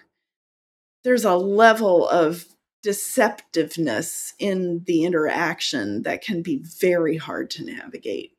there's 1.02 1.24
a 1.24 1.36
level 1.36 2.08
of 2.08 2.46
deceptiveness 2.84 4.32
in 4.38 4.84
the 4.86 5.04
interaction 5.04 6.02
that 6.02 6.22
can 6.22 6.42
be 6.42 6.58
very 6.80 7.16
hard 7.16 7.50
to 7.50 7.64
navigate. 7.64 8.36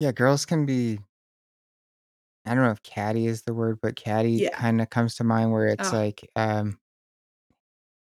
Yeah, 0.00 0.12
girls 0.12 0.46
can 0.46 0.66
be 0.66 0.98
I 2.46 2.54
don't 2.54 2.64
know 2.64 2.70
if 2.70 2.82
catty 2.82 3.26
is 3.26 3.42
the 3.42 3.54
word, 3.54 3.78
but 3.82 3.96
catty 3.96 4.42
yeah. 4.42 4.50
kinda 4.58 4.86
comes 4.86 5.16
to 5.16 5.24
mind 5.24 5.52
where 5.52 5.66
it's 5.66 5.92
oh 5.92 5.92
like, 5.92 6.28
um 6.36 6.78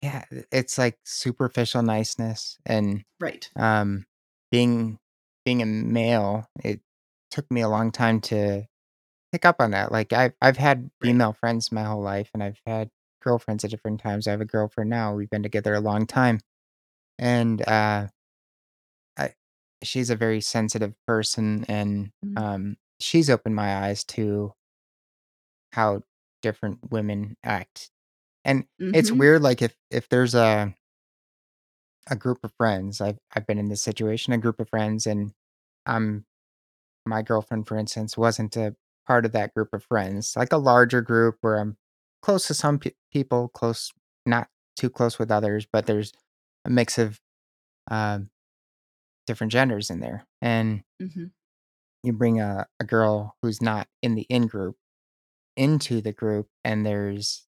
yeah, 0.03 0.25
it's 0.53 0.79
like 0.79 0.99
superficial 1.05 1.83
niceness 1.83 2.59
and, 2.67 3.05
right 3.21 3.51
um, 3.57 4.07
being 4.51 4.99
being 5.45 5.63
a 5.63 5.67
male, 5.67 6.47
it 6.65 6.81
took 7.31 7.51
me 7.51 7.61
a 7.63 7.69
long 7.69 7.91
time 7.93 8.21
to 8.21 8.67
pick 9.33 9.45
up 9.47 9.57
on 9.61 9.73
that, 9.73 9.93
like, 9.93 10.13
I've 10.13 10.35
I've 10.43 10.57
had 10.59 10.91
right 11.03 11.09
female 11.09 11.33
friends 11.35 11.73
my 11.73 11.85
whole 11.85 12.03
life, 12.03 12.31
and 12.35 12.43
I've 12.43 12.61
had 12.67 12.91
girlfriends 13.23 13.65
at 13.65 13.71
different 13.71 14.01
times, 14.01 14.27
I 14.29 14.33
have 14.33 14.41
a 14.43 14.47
girlfriend 14.47 14.91
now, 14.91 15.15
we've 15.15 15.31
been 15.31 15.43
together 15.45 15.75
a 15.75 15.81
long 15.81 16.07
time, 16.07 16.41
and, 17.19 17.63
uh, 17.69 18.09
I 19.17 19.35
she's 19.83 20.11
a 20.11 20.17
very 20.17 20.41
sensitive 20.41 20.95
person, 21.07 21.65
and, 21.69 22.13
mm-hmm. 22.25 22.39
um, 22.39 22.77
she's 23.01 23.31
opened 23.31 23.57
my 23.57 23.77
eyes 23.87 24.05
to 24.05 24.55
how 25.73 26.03
different 26.43 26.91
women 26.91 27.37
act, 27.45 27.91
and 28.45 28.67
it's 28.93 29.13
Mm-hmm. 29.13 29.21
weird, 29.21 29.43
like, 29.43 29.63
if 29.63 29.75
if 29.91 30.09
there's 30.09 30.35
a 30.35 30.75
a 32.09 32.17
group 32.17 32.39
of 32.45 32.53
friends, 32.57 33.01
I've 33.01 33.19
I've 33.35 33.47
been 33.47 33.59
in 33.59 33.69
this 33.69 33.83
situation, 33.83 34.33
a 34.33 34.39
group 34.39 34.61
of 34.61 34.69
friends, 34.69 35.07
and, 35.07 35.33
um, 35.87 36.25
my 37.07 37.23
girlfriend, 37.23 37.69
for 37.69 37.77
instance, 37.79 38.17
wasn't 38.19 38.57
a 38.57 38.77
part 39.07 39.27
of 39.27 39.33
that 39.33 39.55
group 39.55 39.71
of 39.75 39.85
friends, 39.85 40.37
like 40.37 40.53
a 40.53 40.59
larger 40.59 41.03
group 41.03 41.39
where 41.43 41.59
I'm 41.59 41.79
close 42.23 42.47
to 42.49 42.55
some 42.55 42.79
pe 42.81 42.93
people, 43.13 43.49
close 43.51 43.93
not 44.27 44.49
too 44.77 44.91
close 44.91 45.19
with 45.19 45.31
others, 45.33 45.67
but 45.73 45.87
there's 45.87 46.13
a 46.67 46.71
mix 46.71 46.99
of, 46.99 47.21
um, 47.91 48.31
different 49.27 49.53
genders 49.53 49.91
in 49.91 50.01
there, 50.01 50.27
and 50.43 50.85
Mm-hmm. 51.03 51.27
you 52.03 52.13
bring 52.13 52.41
a 52.41 52.67
a 52.79 52.85
girl 52.85 53.37
who's 53.43 53.61
not 53.61 53.89
in 54.03 54.15
the 54.15 54.23
in 54.23 54.47
group 54.47 54.77
into 55.57 56.01
the 56.03 56.13
group, 56.13 56.49
and 56.65 56.87
there's 56.87 57.47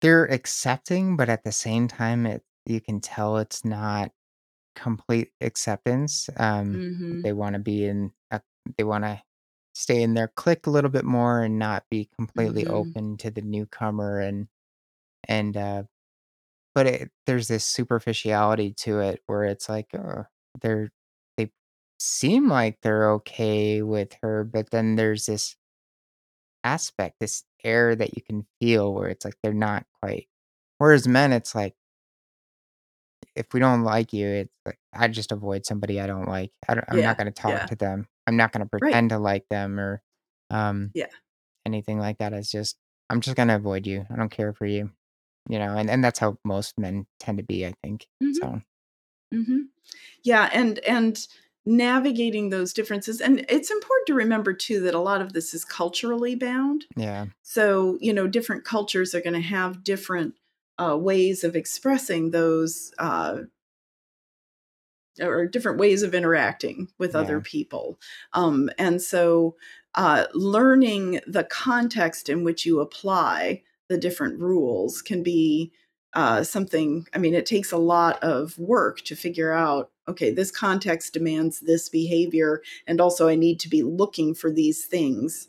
they're 0.00 0.24
accepting, 0.26 1.16
but 1.16 1.28
at 1.28 1.44
the 1.44 1.52
same 1.52 1.88
time, 1.88 2.26
it 2.26 2.44
you 2.66 2.80
can 2.80 3.00
tell 3.00 3.38
it's 3.38 3.64
not 3.64 4.12
complete 4.76 5.32
acceptance. 5.40 6.30
Um, 6.38 6.82
Mm-hmm. 6.82 7.22
they 7.24 7.32
wanna 7.34 7.58
be 7.60 7.84
in 7.86 8.12
a 8.32 8.42
they 8.78 8.84
wanna 8.84 9.22
stay 9.74 10.02
in 10.02 10.14
their 10.14 10.28
clique 10.28 10.66
a 10.66 10.70
little 10.70 10.90
bit 10.90 11.04
more 11.04 11.42
and 11.42 11.58
not 11.58 11.86
be 11.90 12.06
completely 12.16 12.66
Mm-hmm. 12.66 12.66
open 12.68 13.16
to 13.18 13.30
the 13.30 13.42
newcomer 13.42 14.20
and 14.20 14.48
and, 15.28 15.56
uh 15.56 15.84
but 16.74 16.86
it 16.86 17.10
there's 17.26 17.48
this 17.48 17.64
superficiality 17.66 18.72
to 18.74 19.00
it 19.00 19.22
where 19.26 19.44
it's 19.44 19.68
like, 19.68 19.88
uh, 19.94 20.24
they're 20.60 20.90
they 21.36 21.52
seem 21.98 22.48
like 22.48 22.80
they're 22.82 23.10
okay 23.12 23.82
with 23.82 24.14
her, 24.22 24.44
but 24.44 24.70
then 24.70 24.96
there's 24.96 25.26
this 25.26 25.56
aspect, 26.64 27.16
this 27.20 27.44
air 27.64 27.94
that 27.96 28.16
you 28.16 28.22
can 28.22 28.46
feel 28.60 28.94
where 28.94 29.08
it's 29.08 29.24
like 29.24 29.34
they're 29.42 29.54
not 29.54 29.86
quite 30.02 30.28
whereas 30.78 31.06
men, 31.08 31.32
it's 31.32 31.54
like 31.54 31.74
if 33.36 33.52
we 33.54 33.60
don't 33.60 33.84
like 33.84 34.12
you, 34.12 34.26
it's 34.26 34.52
like 34.66 34.78
I 34.92 35.08
just 35.08 35.32
avoid 35.32 35.64
somebody 35.66 36.00
I 36.00 36.06
don't 36.06 36.28
like. 36.28 36.50
I 36.68 36.74
don't 36.74 36.84
I'm 36.88 37.02
not 37.02 37.16
gonna 37.16 37.30
talk 37.30 37.52
yeah, 37.52 37.66
to 37.66 37.76
them. 37.76 38.08
I'm 38.26 38.36
not 38.36 38.52
gonna 38.52 38.68
right. 38.80 38.80
pretend 38.82 39.10
to 39.10 39.18
like 39.18 39.44
them 39.50 39.78
or, 39.78 40.02
um, 40.50 40.94
Yeah. 40.94 41.06
anything 41.66 41.98
like 41.98 42.18
that. 42.18 42.32
It's 42.32 42.50
just 42.50 42.78
I'm 43.10 43.20
just 43.20 43.36
gonna 43.36 43.56
avoid 43.56 43.86
you. 43.86 44.06
I 44.10 44.16
don't 44.16 44.30
care 44.30 44.52
for 44.52 44.66
you, 44.66 44.90
you 45.48 45.58
know, 45.58 45.76
and 45.76 45.90
and 45.90 46.04
that's 46.04 46.18
how 46.20 46.38
most 46.44 46.78
men 46.78 47.06
tend 47.20 47.38
to 47.38 47.44
be, 47.44 47.66
I 47.66 47.74
think. 47.84 48.06
Mhm, 48.22 48.34
So, 48.42 48.60
mhm. 49.34 49.68
Yeah, 50.24 50.50
and 50.52 50.78
and 50.80 51.26
navigating 51.66 52.50
those 52.50 52.72
differences 52.72 53.20
and 53.20 53.44
it's 53.48 53.70
important 53.70 54.06
to 54.06 54.14
remember 54.14 54.52
too 54.52 54.80
that 54.80 54.94
a 54.94 54.98
lot 55.00 55.20
of 55.20 55.32
this 55.32 55.52
is 55.54 55.64
culturally 55.64 56.34
bound. 56.34 56.86
yeah, 56.96 57.26
So, 57.42 57.98
you 58.00 58.12
know, 58.12 58.26
different 58.26 58.64
cultures 58.64 59.14
are 59.14 59.20
gonna 59.20 59.40
have 59.40 59.84
different, 59.84 60.34
uh, 60.78 60.96
ways 60.96 61.44
of 61.44 61.54
expressing 61.56 62.30
those, 62.30 62.92
uh 62.98 63.42
or 65.20 65.46
different 65.46 65.78
ways 65.78 66.02
of 66.02 66.14
interacting 66.14 66.88
with 66.98 67.14
other 67.14 67.40
people. 67.40 67.98
Um, 68.32 68.70
and 68.78 69.02
so, 69.02 69.56
uh, 69.94 70.26
learning 70.34 71.20
the 71.26 71.44
context 71.44 72.28
in 72.28 72.44
which 72.44 72.64
you 72.64 72.80
apply 72.80 73.62
the 73.88 73.98
different 73.98 74.38
rules 74.38 75.02
can 75.02 75.22
be 75.22 75.72
uh, 76.14 76.42
something. 76.42 77.06
I 77.14 77.18
mean, 77.18 77.34
it 77.34 77.46
takes 77.46 77.72
a 77.72 77.78
lot 77.78 78.22
of 78.22 78.58
work 78.58 79.00
to 79.02 79.16
figure 79.16 79.52
out 79.52 79.90
okay, 80.08 80.32
this 80.32 80.50
context 80.50 81.12
demands 81.12 81.60
this 81.60 81.88
behavior, 81.88 82.62
and 82.86 83.00
also 83.00 83.28
I 83.28 83.36
need 83.36 83.60
to 83.60 83.68
be 83.68 83.84
looking 83.84 84.34
for 84.34 84.50
these 84.50 84.84
things. 84.84 85.46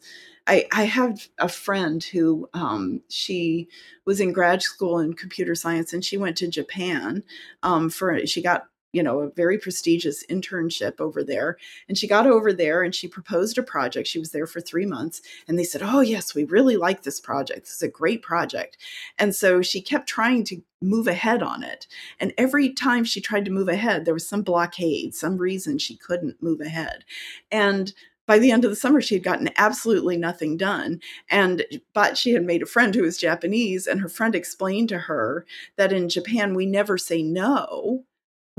I, 0.48 0.68
I 0.72 0.84
have 0.84 1.28
a 1.40 1.48
friend 1.48 2.04
who 2.04 2.50
um, 2.54 3.02
she 3.10 3.70
was 4.06 4.20
in 4.20 4.34
grad 4.34 4.62
school 4.62 5.00
in 5.00 5.14
computer 5.14 5.56
science 5.56 5.94
and 5.94 6.04
she 6.04 6.18
went 6.18 6.36
to 6.38 6.48
Japan 6.48 7.24
um, 7.62 7.90
for 7.90 8.26
she 8.26 8.42
got 8.42 8.68
you 8.94 9.02
know, 9.02 9.22
a 9.22 9.32
very 9.32 9.58
prestigious 9.58 10.26
internship 10.28 11.00
over 11.00 11.24
there. 11.24 11.58
And 11.88 11.98
she 11.98 12.08
got 12.08 12.28
over 12.28 12.52
there 12.52 12.84
and 12.84 12.94
she 12.94 13.08
proposed 13.08 13.58
a 13.58 13.64
project. 13.64 14.08
She 14.08 14.20
was 14.20 14.32
there 14.32 14.48
for 14.48 14.60
three 14.60 14.86
months. 14.86 15.22
And 15.48 15.58
they 15.58 15.64
said, 15.64 15.82
Oh, 15.84 16.02
yes, 16.02 16.36
we 16.36 16.44
really 16.44 16.76
like 16.76 17.04
this 17.04 17.20
project. 17.20 17.62
This 17.62 17.76
is 17.76 17.82
a 17.82 17.88
great 17.88 18.22
project. 18.22 18.78
And 19.18 19.34
so 19.34 19.62
she 19.62 19.82
kept 19.82 20.08
trying 20.08 20.44
to 20.46 20.62
move 20.82 21.08
ahead 21.08 21.42
on 21.42 21.64
it. 21.64 21.88
And 22.20 22.34
every 22.38 22.74
time 22.74 23.04
she 23.04 23.22
tried 23.22 23.46
to 23.46 23.52
move 23.52 23.70
ahead, 23.70 24.04
there 24.04 24.14
was 24.14 24.28
some 24.28 24.42
blockade, 24.42 25.16
some 25.16 25.38
reason 25.38 25.78
she 25.78 25.96
couldn't 25.96 26.42
move 26.42 26.60
ahead. 26.60 27.06
And 27.52 27.94
by 28.28 28.40
the 28.40 28.52
end 28.52 28.64
of 28.64 28.72
the 28.72 28.76
summer 28.76 29.02
she 29.02 29.16
had 29.16 29.24
gotten 29.24 29.50
absolutely 29.58 30.16
nothing 30.16 30.56
done 30.56 31.02
and 31.30 31.66
but 31.94 32.18
she 32.18 32.32
had 32.32 32.46
made 32.46 32.62
a 32.62 32.68
friend 32.68 32.96
who 32.96 33.02
was 33.02 33.18
japanese 33.18 33.88
and 33.88 34.00
her 34.00 34.08
friend 34.08 34.36
explained 34.36 34.88
to 34.88 35.00
her 35.00 35.46
that 35.76 35.92
in 35.92 36.08
japan 36.08 36.54
we 36.54 36.66
never 36.66 36.98
say 36.98 37.22
no 37.22 38.06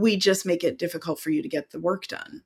we 0.03 0.16
just 0.16 0.45
make 0.45 0.65
it 0.65 0.79
difficult 0.79 1.20
for 1.20 1.31
you 1.31 1.41
to 1.41 1.49
get 1.49 1.70
the 1.70 1.81
work 1.81 2.07
done. 2.09 2.43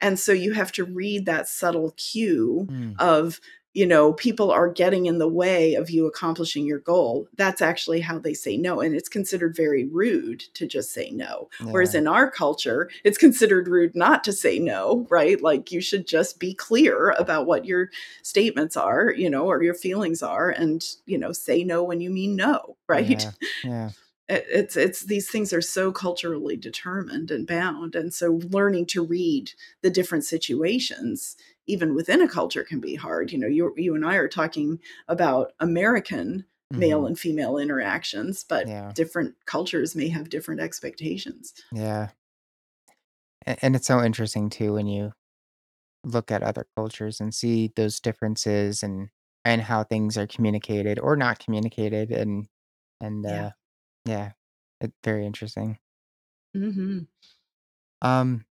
And 0.00 0.18
so 0.18 0.32
you 0.32 0.52
have 0.52 0.72
to 0.72 0.84
read 0.84 1.26
that 1.26 1.48
subtle 1.48 1.94
cue 1.96 2.66
mm, 2.68 2.94
of, 2.98 3.40
you 3.72 3.86
know, 3.86 4.12
people 4.12 4.50
are 4.50 4.68
getting 4.68 5.06
in 5.06 5.18
the 5.18 5.28
way 5.28 5.74
of 5.74 5.88
you 5.88 6.06
accomplishing 6.06 6.66
your 6.66 6.78
goal. 6.78 7.26
That's 7.36 7.62
actually 7.62 8.00
how 8.00 8.18
they 8.18 8.34
say 8.34 8.56
no. 8.56 8.80
And 8.80 8.94
it's 8.94 9.08
considered 9.08 9.56
very 9.56 9.84
rude 9.86 10.40
to 10.54 10.66
just 10.66 10.92
say 10.92 11.10
no. 11.10 11.48
Whereas 11.60 11.94
in 11.94 12.06
our 12.06 12.30
culture, 12.30 12.90
it's 13.02 13.18
considered 13.18 13.66
rude 13.66 13.96
not 13.96 14.24
to 14.24 14.32
say 14.32 14.58
no, 14.58 15.06
right? 15.10 15.40
Like 15.40 15.72
you 15.72 15.80
should 15.80 16.06
just 16.06 16.38
be 16.38 16.54
clear 16.54 17.10
about 17.18 17.46
what 17.46 17.64
your 17.64 17.90
statements 18.22 18.76
are, 18.76 19.10
you 19.10 19.30
know, 19.30 19.46
or 19.46 19.62
your 19.62 19.74
feelings 19.74 20.22
are, 20.22 20.50
and, 20.50 20.84
you 21.06 21.18
know, 21.18 21.32
say 21.32 21.64
no 21.64 21.82
when 21.82 22.00
you 22.00 22.10
mean 22.10 22.36
no, 22.36 22.76
right? 22.88 23.24
yeah, 23.24 23.30
yeah, 23.64 23.90
it- 24.28 24.46
it's 24.48 24.76
it's 24.76 25.02
these 25.02 25.30
things 25.30 25.52
are 25.52 25.60
so 25.62 25.92
culturally 25.92 26.56
determined 26.56 27.30
and 27.30 27.46
bound 27.46 27.94
and 27.94 28.12
so 28.14 28.40
learning 28.50 28.86
to 28.86 29.04
read 29.04 29.52
the 29.82 29.90
different 29.90 30.24
situations 30.24 31.36
even 31.66 31.94
within 31.94 32.20
a 32.20 32.28
culture 32.28 32.64
can 32.64 32.80
be 32.80 32.94
hard. 32.94 33.32
You 33.32 33.38
know 33.38 33.46
you 33.46 33.74
you 33.76 33.94
and 33.94 34.04
I 34.04 34.16
are 34.16 34.28
talking 34.28 34.80
about 35.08 35.52
American 35.60 36.44
male 36.74 37.06
mhm, 37.06 37.06
and 37.06 37.18
female 37.18 37.58
interactions 37.58 38.44
but 38.44 38.72
yeah, 38.72 38.94
different 38.94 39.36
cultures 39.46 39.94
may 39.96 40.08
have 40.08 40.28
different 40.28 40.60
expectations. 40.60 41.54
Yeah. 41.70 42.12
A 43.46 43.64
and 43.64 43.76
it's 43.76 43.86
so 43.86 44.02
interesting 44.02 44.50
too 44.50 44.74
when 44.74 44.86
you 44.86 45.12
look 46.04 46.30
at 46.32 46.42
other 46.42 46.66
cultures 46.76 47.20
and 47.20 47.34
see 47.34 47.72
those 47.76 48.00
differences 48.00 48.82
and 48.82 49.10
and 49.44 49.62
how 49.62 49.84
things 49.84 50.16
are 50.18 50.26
communicated 50.28 50.98
or 51.00 51.16
not 51.16 51.38
communicated 51.40 52.10
and 52.12 52.48
and, 53.00 53.26
uh, 53.26 53.44
yeah, 53.44 53.52
it's 54.80 54.94
very 55.04 55.26
interesting. 55.26 55.78
mhm 56.54 57.06
Um, 58.02 58.44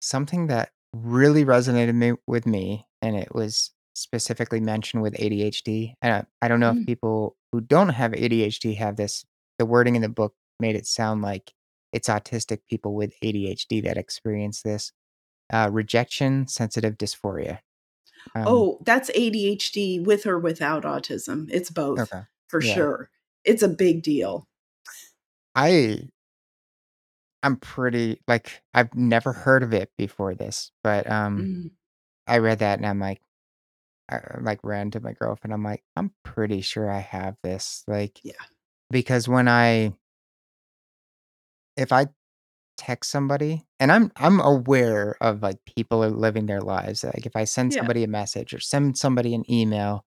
something 0.00 0.48
that 0.48 0.72
really 0.94 1.44
resonated 1.46 1.94
me 1.94 2.14
with 2.26 2.46
me, 2.46 2.86
and 3.02 3.16
it 3.16 3.34
was 3.34 3.72
specifically 3.94 4.60
mentioned 4.60 5.02
with 5.02 5.14
ADHD, 5.20 5.96
and 6.02 6.14
I 6.42 6.46
I 6.46 6.48
don't 6.48 6.60
know 6.60 6.70
if 6.70 6.78
mm 6.78 6.86
people 6.86 7.36
who 7.52 7.60
don't 7.62 7.90
have 7.90 8.14
ADHD 8.14 8.74
have 8.74 8.96
this 8.96 9.24
the 9.58 9.66
wording 9.66 9.96
in 9.96 10.02
the 10.02 10.08
book 10.10 10.34
made 10.60 10.76
it 10.76 10.86
sound 10.86 11.22
like 11.22 11.54
it's 11.92 12.08
autistic 12.08 12.60
people 12.68 12.94
with 12.94 13.14
ADHD 13.22 13.80
that 13.82 13.98
experience 13.98 14.62
this, 14.62 14.92
uh, 15.52 15.70
rejection 15.72 16.48
sensitive 16.48 16.98
dysphoria. 16.98 17.60
Um, 18.36 18.66
Oh, 18.66 18.78
that's 18.84 19.10
ADHD 19.14 20.00
with 20.00 20.26
or 20.26 20.38
without 20.38 20.84
autism. 20.84 21.48
It's 21.50 21.70
both 21.70 22.12
okay. 22.12 22.22
for 22.48 22.60
Yeah. 22.60 22.66
sure. 22.72 23.10
It's 23.44 23.62
a 23.62 23.68
big 23.68 24.02
deal. 24.02 24.46
I 25.54 26.08
I'm 27.42 27.56
pretty 27.56 28.20
like 28.28 28.62
I've 28.74 28.94
never 28.94 29.32
heard 29.32 29.62
of 29.62 29.72
it 29.72 29.90
before 29.96 30.34
this, 30.34 30.72
but 30.82 31.10
um 31.10 31.36
Mm, 31.40 31.70
I 32.26 32.38
read 32.38 32.60
that 32.60 32.78
and 32.78 32.86
I'm 32.86 33.00
like 33.00 33.20
I 34.10 34.20
like 34.40 34.60
ran 34.64 34.90
to 34.92 35.00
my 35.00 35.12
girlfriend. 35.14 35.54
I'm 35.54 35.64
like, 35.64 35.84
I'm 35.96 36.12
pretty 36.24 36.62
sure 36.62 36.90
I 36.90 37.00
have 37.00 37.36
this. 37.42 37.84
Like 37.88 38.20
yeah. 38.24 38.34
because 38.90 39.28
when 39.28 39.48
I 39.48 39.94
if 41.76 41.92
I 41.92 42.06
text 42.78 43.10
somebody 43.10 43.66
and 43.80 43.92
I'm 43.92 44.12
I'm 44.16 44.40
aware 44.40 45.16
of 45.20 45.42
like 45.42 45.58
people 45.66 46.04
are 46.04 46.10
living 46.10 46.46
their 46.46 46.62
lives. 46.62 47.04
Like 47.04 47.26
if 47.26 47.36
I 47.36 47.44
send 47.44 47.72
Yeah. 47.72 47.80
somebody 47.80 48.04
a 48.04 48.08
message 48.08 48.54
or 48.54 48.60
send 48.60 48.98
somebody 48.98 49.34
an 49.34 49.50
email 49.50 50.04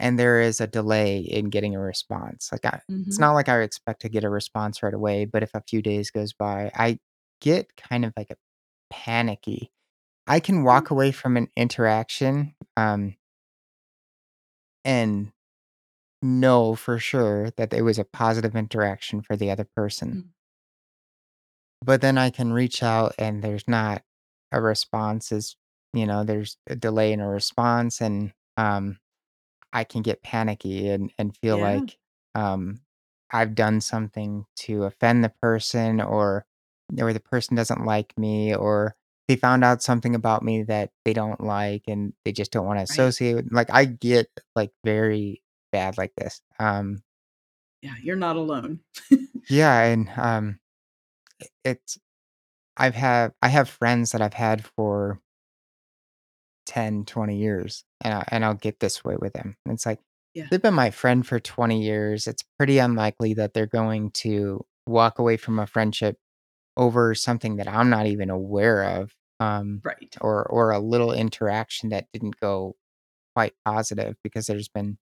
and 0.00 0.18
there 0.18 0.40
is 0.40 0.60
a 0.60 0.66
delay 0.66 1.18
in 1.20 1.50
getting 1.50 1.74
a 1.74 1.80
response. 1.80 2.50
Like 2.52 2.64
I 2.66 2.80
it's 3.06 3.18
Mhm. 3.18 3.20
not 3.20 3.32
like 3.34 3.48
I 3.48 3.60
expect 3.62 4.02
to 4.02 4.08
get 4.10 4.24
a 4.24 4.30
response 4.30 4.82
right 4.82 4.94
away, 4.94 5.24
but 5.26 5.42
if 5.42 5.50
a 5.54 5.62
few 5.68 5.82
days 5.82 6.10
goes 6.10 6.32
by, 6.34 6.70
I 6.74 6.98
get 7.40 7.76
kind 7.76 8.04
of 8.04 8.12
like 8.16 8.30
a 8.30 8.36
panicky. 8.90 9.72
I 10.28 10.40
can 10.40 10.64
Mm, 10.64 10.64
walk 10.64 10.90
away 10.90 11.12
from 11.12 11.36
an 11.38 11.48
interaction 11.56 12.54
um 12.76 13.16
and 14.84 15.32
know 16.22 16.74
for 16.76 16.98
sure 16.98 17.50
that 17.52 17.72
it 17.74 17.82
was 17.82 17.98
a 17.98 18.04
positive 18.04 18.56
interaction 18.56 19.22
for 19.22 19.36
the 19.36 19.50
other 19.50 19.64
person. 19.76 20.18
mm. 20.18 20.32
But 21.84 22.00
then 22.00 22.18
I 22.18 22.30
can 22.30 22.52
reach 22.52 22.82
out 22.82 23.14
and 23.18 23.42
there's 23.42 23.66
not 23.68 24.02
a 24.52 24.60
response 24.60 25.30
is, 25.32 25.56
you 25.92 26.06
know, 26.06 26.24
there's 26.24 26.56
a 26.66 26.76
delay 26.76 27.12
in 27.12 27.20
a 27.20 27.28
response 27.28 28.00
and 28.00 28.32
um 28.56 28.98
I 29.72 29.84
can 29.84 30.02
get 30.02 30.22
panicky 30.22 30.88
and 30.88 31.12
and 31.18 31.36
feel 31.36 31.58
Yeah, 31.58 31.62
like 31.62 31.98
um 32.34 32.80
I've 33.32 33.54
done 33.54 33.80
something 33.80 34.46
to 34.60 34.84
offend 34.84 35.24
the 35.24 35.32
person 35.42 36.00
or 36.00 36.46
or 36.98 37.12
the 37.12 37.20
person 37.20 37.56
doesn't 37.56 37.84
like 37.84 38.16
me 38.18 38.54
or 38.54 38.96
they 39.28 39.36
found 39.36 39.62
out 39.64 39.82
something 39.82 40.14
about 40.14 40.42
me 40.42 40.62
that 40.64 40.90
they 41.04 41.12
don't 41.12 41.40
like 41.42 41.82
and 41.86 42.14
they 42.24 42.32
just 42.32 42.50
don't 42.50 42.66
want 42.66 42.78
to 42.78 42.82
right. 42.88 42.90
associate 42.90 43.34
with 43.34 43.52
like 43.52 43.70
I 43.72 43.84
get 43.84 44.28
like 44.56 44.72
very 44.84 45.42
bad 45.72 45.98
like 45.98 46.14
this. 46.16 46.40
Um 46.58 47.02
Yeah, 47.82 47.94
you're 48.02 48.16
not 48.16 48.36
alone. 48.36 48.80
yeah, 49.48 49.80
and 49.84 50.08
um 50.16 50.60
it's 51.64 51.98
I've 52.76 52.94
had 52.94 53.32
I 53.42 53.48
have 53.48 53.68
friends 53.68 54.12
that 54.12 54.22
I've 54.22 54.34
had 54.34 54.64
for 54.66 55.20
10, 56.66 57.04
20 57.04 57.36
years, 57.38 57.84
and 58.02 58.14
I 58.14 58.24
and 58.28 58.44
I'll 58.44 58.54
get 58.54 58.80
this 58.80 59.04
way 59.04 59.16
with 59.20 59.32
them. 59.34 59.56
It's 59.66 59.86
like, 59.86 60.00
Yeah, 60.34 60.50
they've 60.50 60.62
been 60.62 60.74
my 60.74 60.90
friend 60.90 61.26
for 61.26 61.40
20 61.40 61.82
years. 61.82 62.26
It's 62.26 62.44
pretty 62.58 62.78
unlikely 62.78 63.34
that 63.34 63.54
they're 63.54 63.66
going 63.66 64.10
to 64.12 64.64
walk 64.86 65.18
away 65.18 65.36
from 65.36 65.58
a 65.58 65.66
friendship 65.66 66.16
over 66.76 67.14
something 67.14 67.56
that 67.56 67.68
I'm 67.68 67.90
not 67.90 68.06
even 68.06 68.30
aware 68.30 68.84
of, 68.84 69.12
um, 69.40 69.84
right. 69.84 70.18
or 70.20 70.44
or 70.46 70.70
a 70.72 70.78
little 70.80 71.12
interaction 71.12 71.90
that 71.90 72.08
didn't 72.12 72.40
go 72.40 72.76
quite 73.36 73.54
positive 73.66 74.16
because 74.24 74.46
there's 74.46 74.68
been 74.68 74.98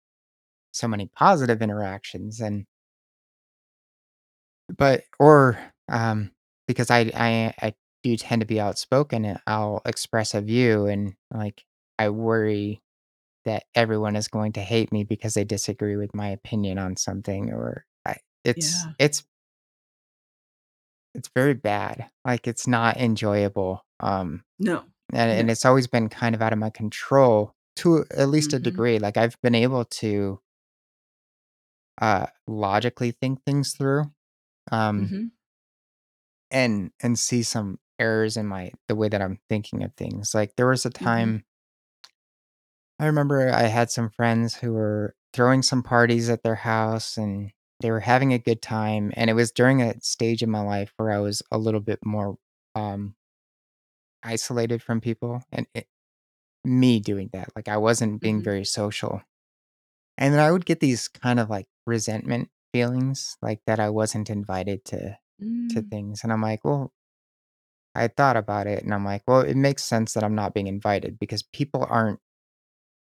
so 0.73 0.89
many 0.89 1.07
positive 1.17 1.63
interactions 1.63 2.41
and 2.41 2.67
but 4.77 5.05
or, 5.19 5.59
um, 5.89 6.33
because 6.67 6.91
I 6.91 7.11
I 7.15 7.55
I 7.61 7.75
do 8.03 8.17
tend 8.17 8.41
to 8.41 8.47
be 8.47 8.61
outspoken, 8.61 9.25
and 9.25 9.41
I'll 9.47 9.83
express 9.87 10.35
a 10.35 10.41
view 10.41 10.87
and, 10.87 11.15
like, 11.33 11.65
I 11.99 12.09
worry 12.11 12.83
that 13.45 13.65
everyone 13.75 14.17
is 14.17 14.29
going 14.29 14.53
to 14.55 14.61
hate 14.63 14.93
me 14.93 15.05
because 15.05 15.35
they 15.35 15.45
disagree 15.45 15.97
with 15.97 16.15
my 16.15 16.29
opinion 16.29 16.79
on 16.79 16.97
something 16.97 17.51
or 17.53 17.87
I 18.07 18.17
it's 18.45 18.87
Yeah. 18.87 18.95
it's 18.99 19.25
it's 21.15 21.31
very 21.35 21.55
bad. 21.55 22.11
Like, 22.25 22.47
it's 22.47 22.67
not 22.67 22.97
enjoyable, 22.97 23.85
um, 24.01 24.45
No, 24.59 24.85
and 25.13 25.31
and 25.31 25.51
it's 25.51 25.65
always 25.67 25.87
been 25.89 26.09
kind 26.09 26.35
of 26.35 26.43
out 26.43 26.53
of 26.53 26.61
my 26.61 26.71
control 26.71 27.55
to 27.79 28.05
at 28.17 28.29
least 28.31 28.55
a 28.55 28.59
Mhm, 28.59 28.61
degree. 28.61 28.99
Like, 28.99 29.17
I've 29.17 29.41
been 29.43 29.55
able 29.55 29.85
to, 29.87 30.41
uh, 32.01 32.27
logically 32.47 33.11
think 33.13 33.43
things 33.45 33.75
through, 33.75 34.05
um, 34.73 35.15
mhm, 35.15 35.31
and 36.51 36.91
and 37.03 37.19
see 37.19 37.43
some 37.43 37.79
errors 37.99 38.37
in 38.37 38.47
my 38.47 38.73
the 38.89 38.95
way 38.95 39.09
that 39.09 39.23
I'm 39.23 39.39
thinking 39.49 39.83
of 39.83 39.95
things. 39.95 40.35
Like, 40.35 40.57
there 40.57 40.67
was 40.69 40.85
a 40.87 40.91
mhm, 40.99 41.31
time 41.31 41.45
I 43.05 43.07
remember 43.09 43.51
I 43.51 43.65
had 43.65 43.91
some 43.91 44.09
friends 44.09 44.55
who 44.57 44.73
were 44.73 45.15
throwing 45.35 45.61
some 45.63 45.83
parties 45.83 46.31
at 46.31 46.43
their 46.43 46.55
house 46.55 47.19
and 47.19 47.53
they 47.81 47.91
were 47.91 48.01
having 48.01 48.33
a 48.33 48.39
good 48.39 48.63
time. 48.63 49.13
And 49.15 49.29
it 49.29 49.35
was 49.35 49.53
during 49.53 49.83
a 49.83 50.01
stage 50.01 50.43
in 50.43 50.51
my 50.51 50.63
life 50.63 50.95
where 50.97 51.11
I 51.11 51.19
was 51.19 51.43
a 51.53 51.59
little 51.59 51.81
bit 51.81 51.99
more 52.05 52.39
um, 52.75 53.15
isolated 54.23 54.83
from 54.83 55.01
people 55.01 55.43
and 55.53 55.67
it, 55.75 55.87
me 56.65 57.01
doing 57.01 57.31
that. 57.33 57.51
Like 57.57 57.69
I 57.69 57.79
wasn't 57.79 58.23
being 58.23 58.41
mhm. 58.41 58.45
very 58.45 58.65
social. 58.65 59.23
And 60.19 60.35
then 60.35 60.41
I 60.41 60.53
would 60.53 60.67
get 60.67 60.81
these 60.81 61.09
kind 61.09 61.41
of 61.41 61.51
like 61.51 61.69
resentment 61.87 62.51
feelings 62.73 63.37
like 63.43 63.61
that 63.67 63.81
I 63.81 63.91
wasn't 63.91 64.31
invited 64.31 64.85
to 64.87 65.19
to 65.71 65.83
Mm, 65.83 65.91
things. 65.91 66.25
And 66.25 66.33
I'm 66.33 66.43
like, 66.43 66.65
well, 66.65 66.93
I 67.95 68.09
thought 68.09 68.37
about 68.37 68.67
it 68.67 68.83
and 68.83 68.93
I'm 68.93 69.05
like, 69.05 69.23
well, 69.27 69.41
it 69.41 69.57
makes 69.57 69.85
sense 69.85 70.15
that 70.15 70.25
I'm 70.25 70.35
not 70.35 70.55
being 70.55 70.67
invited 70.67 71.19
because 71.19 71.43
people 71.43 71.87
aren't 71.89 72.21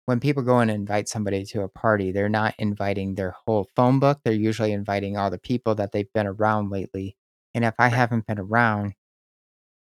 when 0.07 0.21
people 0.21 0.41
go 0.41 0.59
and 0.59 0.71
invite 0.71 1.09
somebody 1.09 1.45
to 1.45 1.63
a 1.63 1.69
party, 1.69 2.13
they're 2.13 2.29
not 2.29 2.55
inviting 2.57 3.15
their 3.15 3.35
whole 3.45 3.69
phone 3.75 3.99
book. 3.99 4.21
They're 4.23 4.33
usually 4.33 4.71
inviting 4.71 5.17
all 5.17 5.29
the 5.29 5.37
people 5.37 5.75
that 5.75 5.91
they've 5.91 6.11
been 6.13 6.27
around 6.27 6.71
lately. 6.71 7.17
And 7.53 7.65
if 7.65 7.75
I 7.77 7.89
haven't 7.89 8.25
been 8.25 8.39
around, 8.39 8.93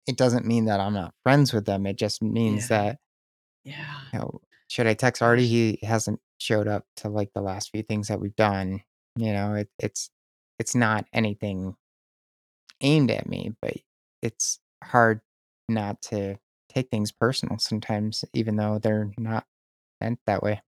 it 0.07 0.17
doesn't 0.17 0.45
mean 0.45 0.65
that 0.65 0.79
I'm 0.79 0.93
not 0.93 1.13
friends 1.23 1.51
with 1.53 1.65
them. 1.65 1.85
It 1.85 1.97
just 1.97 2.21
means 2.23 2.69
Yeah, 2.69 2.77
that, 2.77 2.97
yeah. 3.65 3.95
you 4.13 4.19
know, 4.19 4.41
should 4.69 4.87
I 4.87 4.93
text 4.93 5.21
Artie? 5.21 5.47
He 5.47 5.79
hasn't 5.83 6.21
showed 6.39 6.69
up 6.69 6.85
to 6.97 7.09
like 7.09 7.31
the 7.33 7.41
last 7.41 7.71
few 7.71 7.83
things 7.83 8.07
that 8.07 8.21
we've 8.21 8.35
done. 8.37 8.81
You 9.17 9.33
know, 9.33 9.55
it, 9.55 9.69
it's 9.77 10.09
it's 10.57 10.73
not 10.73 11.05
anything 11.13 11.75
aimed 12.81 13.11
at 13.11 13.27
me, 13.27 13.53
but 13.61 13.73
it's 14.21 14.59
hard 14.83 15.21
not 15.67 16.01
to 16.03 16.37
take 16.69 16.89
things 16.89 17.11
personal 17.11 17.59
sometimes, 17.59 18.23
even 18.33 18.55
though 18.55 18.79
they're 18.79 19.11
not 19.17 19.45
that 20.25 20.43
way. 20.43 20.61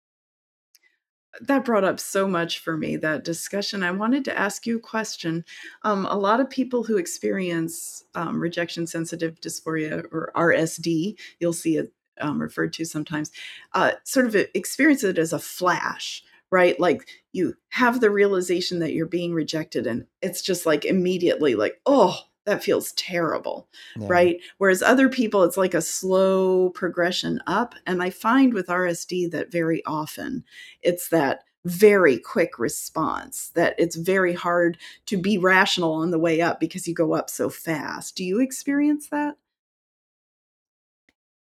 That 1.42 1.66
brought 1.66 1.84
up 1.84 2.00
so 2.00 2.28
much 2.28 2.60
for 2.60 2.78
me, 2.78 2.96
that 2.98 3.26
discussion. 3.26 3.84
I 3.84 3.92
wanted 3.92 4.24
to 4.26 4.38
ask 4.38 4.66
you 4.66 4.78
a 4.78 4.82
question. 4.82 5.44
Um, 5.84 6.06
a 6.06 6.16
lot 6.18 6.40
of 6.40 6.50
people 6.50 6.84
who 6.84 6.98
experience 6.98 8.04
um, 8.16 8.40
rejection 8.40 8.88
sensitive 8.88 9.42
dysphoria 9.42 10.06
or 10.12 10.32
RSD, 10.36 11.20
you'll 11.40 11.52
see 11.52 11.76
it 11.76 11.92
um, 12.22 12.42
referred 12.42 12.74
to 12.74 12.86
sometimes, 12.86 13.32
uh, 13.74 13.92
sort 14.04 14.26
of 14.28 14.36
experience 14.54 15.04
it 15.04 15.18
as 15.18 15.34
a 15.34 15.40
flash, 15.40 16.24
right? 16.52 16.80
Like 16.80 17.08
you 17.34 17.56
have 17.70 18.00
the 18.00 18.10
realization 18.10 18.80
that 18.80 18.94
you're 18.94 19.06
being 19.06 19.34
rejected, 19.34 19.88
and 19.88 20.06
it's 20.22 20.42
just 20.42 20.66
like 20.66 20.86
immediately, 20.86 21.56
like, 21.56 21.82
oh, 21.86 22.18
that 22.46 22.64
feels 22.64 22.92
terrible, 22.94 23.68
Yeah. 23.96 24.08
right? 24.08 24.42
Whereas 24.58 24.82
other 24.82 25.10
people, 25.10 25.44
it's 25.44 25.58
like 25.58 25.74
a 25.74 25.82
slow 25.82 26.70
progression 26.72 27.42
up. 27.48 27.76
And 27.86 28.02
I 28.02 28.10
find 28.10 28.54
with 28.54 28.68
RSD 28.70 29.28
that 29.32 29.52
very 29.52 29.84
often 29.86 30.44
it's 30.82 31.10
that 31.10 31.44
very 31.66 32.20
quick 32.20 32.60
response 32.60 33.50
that 33.56 33.74
it's 33.80 33.96
very 33.96 34.34
hard 34.34 34.78
to 35.08 35.18
be 35.18 35.38
rational 35.40 35.94
on 35.94 36.12
the 36.12 36.20
way 36.20 36.40
up 36.40 36.60
because 36.60 36.88
you 36.88 36.94
go 36.94 37.14
up 37.16 37.30
so 37.30 37.50
fast. 37.50 38.16
Do 38.16 38.24
you 38.24 38.40
experience 38.40 39.10
that? 39.10 39.36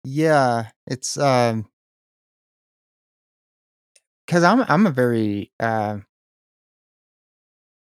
Yeah. 0.05 0.71
It's 0.87 1.17
um 1.17 1.67
Because 4.27 4.45
I'm 4.45 4.62
I'm 4.62 4.87
a 4.87 4.91
very, 4.91 5.53
uh 5.61 5.99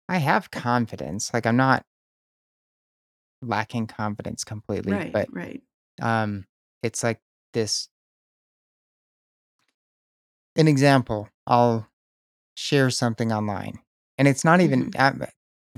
I 0.10 0.18
have 0.18 0.52
confidence, 0.52 1.34
like, 1.34 1.46
I'm 1.46 1.58
not 1.58 1.86
lacking 3.48 3.88
confidence 3.88 4.44
completely, 4.44 4.94
Right, 4.96 5.12
but, 5.14 5.30
right. 5.32 5.62
um, 6.02 6.46
it's 6.84 7.04
like 7.04 7.22
this 7.54 7.90
an 10.56 10.68
example, 10.68 11.30
I'll 11.48 11.88
share 12.56 12.90
something 12.90 13.32
online, 13.34 13.80
and 14.18 14.28
it's 14.28 14.46
not 14.46 14.62
even 14.62 14.90
Mhm, 14.92 14.96
I'm 14.98 15.24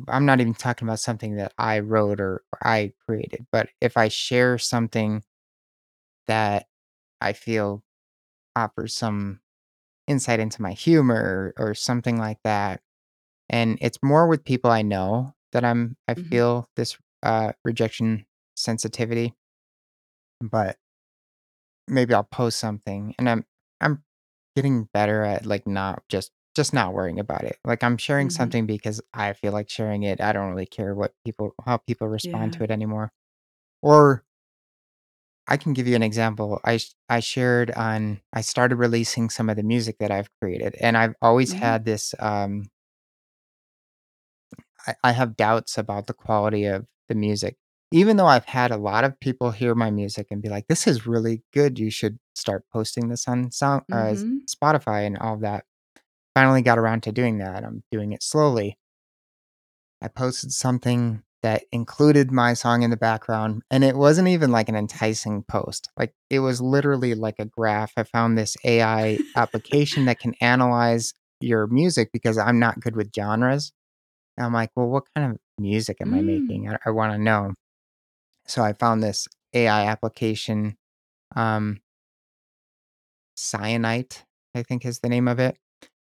I'm 0.10 0.26
not 0.26 0.41
even 0.41 0.53
talking 0.56 0.88
about 0.88 0.99
something 0.99 1.35
that 1.38 1.53
I 1.57 1.80
wrote 1.80 2.22
or 2.22 2.44
I 2.64 2.94
created, 3.06 3.48
but 3.52 3.69
if 3.81 3.98
I 3.98 4.10
share 4.10 4.57
something 4.57 5.23
that 6.27 6.68
I 7.22 7.34
feel 7.34 7.84
offers 8.56 8.95
some 8.95 9.41
insight 10.07 10.39
into 10.39 10.61
my 10.61 10.73
humor 10.73 11.53
or 11.57 11.73
something 11.76 12.18
like 12.18 12.39
that 12.44 12.81
And 13.49 13.77
it's 13.81 13.99
more 14.03 14.27
with 14.27 14.45
people 14.45 14.72
I 14.72 14.81
know 14.84 15.35
that 15.53 15.65
I'm 15.65 15.98
I 16.07 16.15
mhm. 16.15 16.30
feel 16.31 16.69
this, 16.77 16.98
uh, 17.23 17.53
rejection 17.64 18.26
sensitivity, 18.56 19.35
but 20.41 20.77
maybe 21.88 22.14
I'll 22.14 22.23
post 22.23 22.60
something 22.60 23.15
and 23.18 23.30
I'm 23.30 23.45
I'm 23.81 24.03
getting 24.56 24.85
better 24.94 25.23
at, 25.23 25.45
like, 25.45 25.68
not 25.68 26.03
just 26.10 26.31
just 26.56 26.73
not 26.73 26.94
worrying 26.94 27.19
about 27.19 27.44
it. 27.44 27.57
Like, 27.64 27.84
I'm 27.84 27.98
sharing 27.98 28.30
Mhm. 28.30 28.31
something 28.31 28.65
because 28.65 29.02
I 29.14 29.34
feel 29.34 29.53
like 29.53 29.69
sharing 29.69 30.03
it. 30.03 30.19
I 30.22 30.34
don't 30.34 30.49
really 30.52 30.65
care 30.65 30.95
what 30.95 31.14
people 31.26 31.53
how 31.65 31.77
people 31.77 32.07
respond 32.07 32.53
Yeah. 32.53 32.57
to 32.60 32.64
it 32.65 32.72
anymore. 32.72 33.11
Or 33.81 34.26
I 35.48 35.57
can 35.57 35.73
give 35.73 35.88
you 35.88 35.95
an 35.95 36.03
example. 36.03 36.60
I 36.64 36.77
sh 36.77 36.91
I 37.10 37.19
shared 37.22 37.72
on 37.72 38.22
I 38.34 38.41
started 38.41 38.76
releasing 38.77 39.30
some 39.30 39.49
of 39.49 39.56
the 39.56 39.64
music 39.64 39.98
that 39.99 40.11
I've 40.11 40.30
created, 40.41 40.76
and 40.81 40.98
I've 40.98 41.15
always 41.22 41.53
Mm. 41.53 41.57
had 41.60 41.85
this, 41.85 42.14
um 42.19 42.69
I 44.88 44.95
I 45.03 45.11
have 45.14 45.38
doubts 45.38 45.77
about 45.77 46.07
the 46.07 46.14
quality 46.14 46.65
of 46.65 46.85
the 47.07 47.15
music. 47.15 47.57
Even 47.91 48.17
though 48.17 48.25
I've 48.27 48.45
had 48.45 48.71
a 48.71 48.77
lot 48.77 49.03
of 49.05 49.19
people 49.19 49.51
hear 49.51 49.73
my 49.75 49.91
music 49.91 50.27
and 50.31 50.41
be 50.41 50.49
like, 50.49 50.67
"This 50.67 50.88
is 50.88 51.07
really 51.07 51.43
good. 51.53 51.79
You 51.79 51.89
should 51.89 52.19
start 52.35 52.65
posting 52.73 53.07
this 53.09 53.27
on 53.27 53.51
Sound 53.51 53.84
uh, 53.91 54.13
Mhm. 54.13 54.41
Spotify," 54.49 55.05
and 55.07 55.17
all 55.17 55.35
of 55.35 55.41
that. 55.41 55.65
Finally 56.35 56.61
got 56.63 56.79
around 56.79 57.03
to 57.03 57.11
doing 57.11 57.39
that. 57.39 57.63
I'm 57.63 57.84
doing 57.91 58.13
it 58.13 58.23
slowly. 58.23 58.77
I 60.01 60.07
posted 60.07 60.51
something 60.51 61.23
that 61.43 61.63
included 61.71 62.31
my 62.31 62.53
song 62.53 62.81
in 62.84 62.89
the 62.89 62.97
background, 62.97 63.61
and 63.71 63.84
it 63.84 63.95
wasn't 63.95 64.27
even 64.27 64.51
like 64.51 64.69
an 64.69 64.75
enticing 64.75 65.43
post. 65.43 65.89
Like, 65.97 66.13
it 66.29 66.39
was 66.39 66.61
literally 66.61 67.13
like 67.15 67.35
a 67.39 67.45
graph. 67.45 67.93
I 67.95 68.03
found 68.03 68.38
this 68.38 68.57
AI 68.65 69.19
application 69.35 70.05
that 70.05 70.19
can 70.19 70.34
analyze 70.41 71.13
your 71.39 71.67
music 71.67 72.09
because 72.11 72.38
I'm 72.38 72.59
not 72.59 72.79
good 72.79 72.95
with 72.95 73.11
genres. 73.15 73.71
And 74.38 74.45
I'm 74.45 74.53
like, 74.53 74.71
"Well, 74.75 74.89
what 74.89 75.05
kind 75.15 75.34
of 75.34 75.39
music 75.59 75.97
am 76.01 76.13
I 76.13 76.21
Mm. 76.21 76.25
making? 76.25 76.69
I 76.69 76.77
I 76.85 76.91
wanna 76.91 77.17
know." 77.17 77.53
So 78.47 78.63
I 78.63 78.73
found 78.73 79.03
this 79.03 79.27
AI 79.53 79.85
application, 79.88 80.77
um, 81.35 81.81
Cyanite, 83.38 84.23
I 84.55 84.63
think 84.63 84.85
is 84.85 84.99
the 84.99 85.09
name 85.09 85.27
of 85.27 85.39
it. 85.39 85.57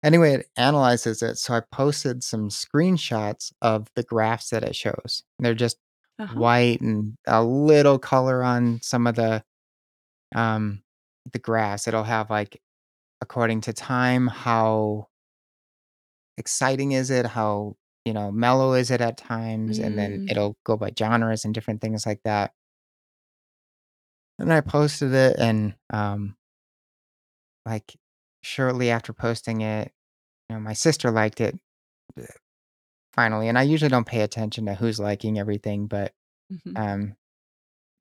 Anyway, 0.02 0.34
it 0.34 0.46
analyzes 0.56 1.22
it, 1.22 1.36
so 1.38 1.54
I 1.54 1.60
posted 1.72 2.22
some 2.24 2.48
screenshots 2.50 3.52
of 3.62 3.88
the 3.94 4.02
graphs 4.02 4.50
that 4.50 4.64
it 4.64 4.74
shows. 4.76 5.22
They're 5.38 5.54
just 5.54 5.78
Uh-huh. 6.18 6.34
white 6.34 6.80
and 6.80 7.16
a 7.26 7.42
little 7.44 7.98
color 7.98 8.42
on 8.42 8.80
some 8.82 9.06
of 9.06 9.14
the, 9.16 9.44
um, 10.34 10.82
the 11.32 11.38
graphs. 11.38 11.88
It'll 11.88 12.04
have, 12.04 12.30
like, 12.30 12.60
according 13.22 13.62
to 13.62 13.72
time, 13.74 14.28
how 14.28 15.08
exciting 16.36 16.92
is 16.92 17.10
it, 17.10 17.26
how, 17.26 17.76
you 18.04 18.12
know, 18.14 18.32
mellow 18.32 18.74
is 18.74 18.90
it 18.90 19.00
at 19.00 19.16
times, 19.18 19.78
and 19.78 19.98
then 19.98 20.20
Mm. 20.20 20.30
it'll 20.30 20.56
go 20.64 20.76
by 20.76 20.92
genres 20.98 21.44
and 21.44 21.54
different 21.54 21.80
things 21.82 22.06
like 22.06 22.22
that. 22.24 22.52
And 24.38 24.52
I 24.52 24.60
posted 24.60 25.12
it 25.12 25.36
and, 25.38 25.74
um, 25.92 26.36
like, 27.66 27.96
shortly 28.42 28.90
after 28.90 29.12
posting 29.12 29.60
it, 29.60 29.92
you 30.50 30.56
know, 30.56 30.60
my 30.62 30.72
sister 30.74 31.10
liked 31.10 31.40
it, 31.40 31.56
eh, 32.18 32.26
finally, 33.14 33.48
and 33.48 33.58
I 33.58 33.62
usually 33.64 33.90
don't 33.90 34.06
pay 34.06 34.22
attention 34.22 34.66
to 34.66 34.74
who's 34.74 35.00
liking 35.00 35.38
everything, 35.38 35.86
but, 35.88 36.14
Mhm. 36.50 36.76
um, 36.76 37.16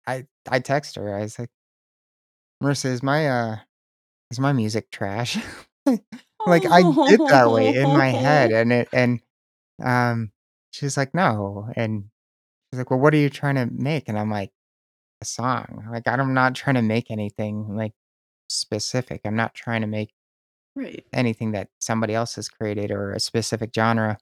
I 0.07 0.27
I 0.49 0.59
text 0.59 0.95
her, 0.97 1.15
I 1.15 1.21
was 1.21 1.39
like, 1.39 1.51
"Marissa, 2.63 2.85
is 2.85 3.03
my, 3.03 3.27
uh 3.27 3.57
is 4.31 4.39
my 4.39 4.53
music 4.53 4.91
trash?" 4.91 5.37
Like, 6.47 6.65
I 6.71 6.83
get 7.07 7.21
that 7.29 7.51
way 7.51 7.75
in 7.75 7.93
my 7.93 8.09
head, 8.09 8.51
Oh. 8.51 8.55
and 8.55 8.73
it 8.73 8.89
and, 8.93 9.21
um, 9.83 10.31
she's 10.71 10.97
like, 10.97 11.13
"No," 11.15 11.69
and 11.75 12.05
she's 12.71 12.79
like, 12.79 12.91
"Well, 12.91 12.99
what 12.99 13.13
are 13.13 13.17
you 13.17 13.29
trying 13.31 13.55
to 13.55 13.67
make?" 13.67 14.09
And 14.09 14.19
I'm 14.19 14.31
like, 14.31 14.51
"A 15.21 15.25
song." 15.25 15.87
Like, 15.91 16.07
I'm 16.07 16.33
not 16.35 16.55
trying 16.55 16.75
to 16.77 16.81
make 16.83 17.11
anything, 17.11 17.75
like, 17.75 17.93
specific. 18.49 19.21
I'm 19.25 19.35
not 19.37 19.55
trying 19.55 19.81
to 19.81 19.87
make 19.87 20.13
Right. 20.75 21.05
anything 21.13 21.51
that 21.53 21.69
somebody 21.79 22.15
else 22.15 22.35
has 22.35 22.49
created 22.49 22.91
or 22.91 23.11
a 23.13 23.19
specific 23.21 23.71
genre. 23.75 24.17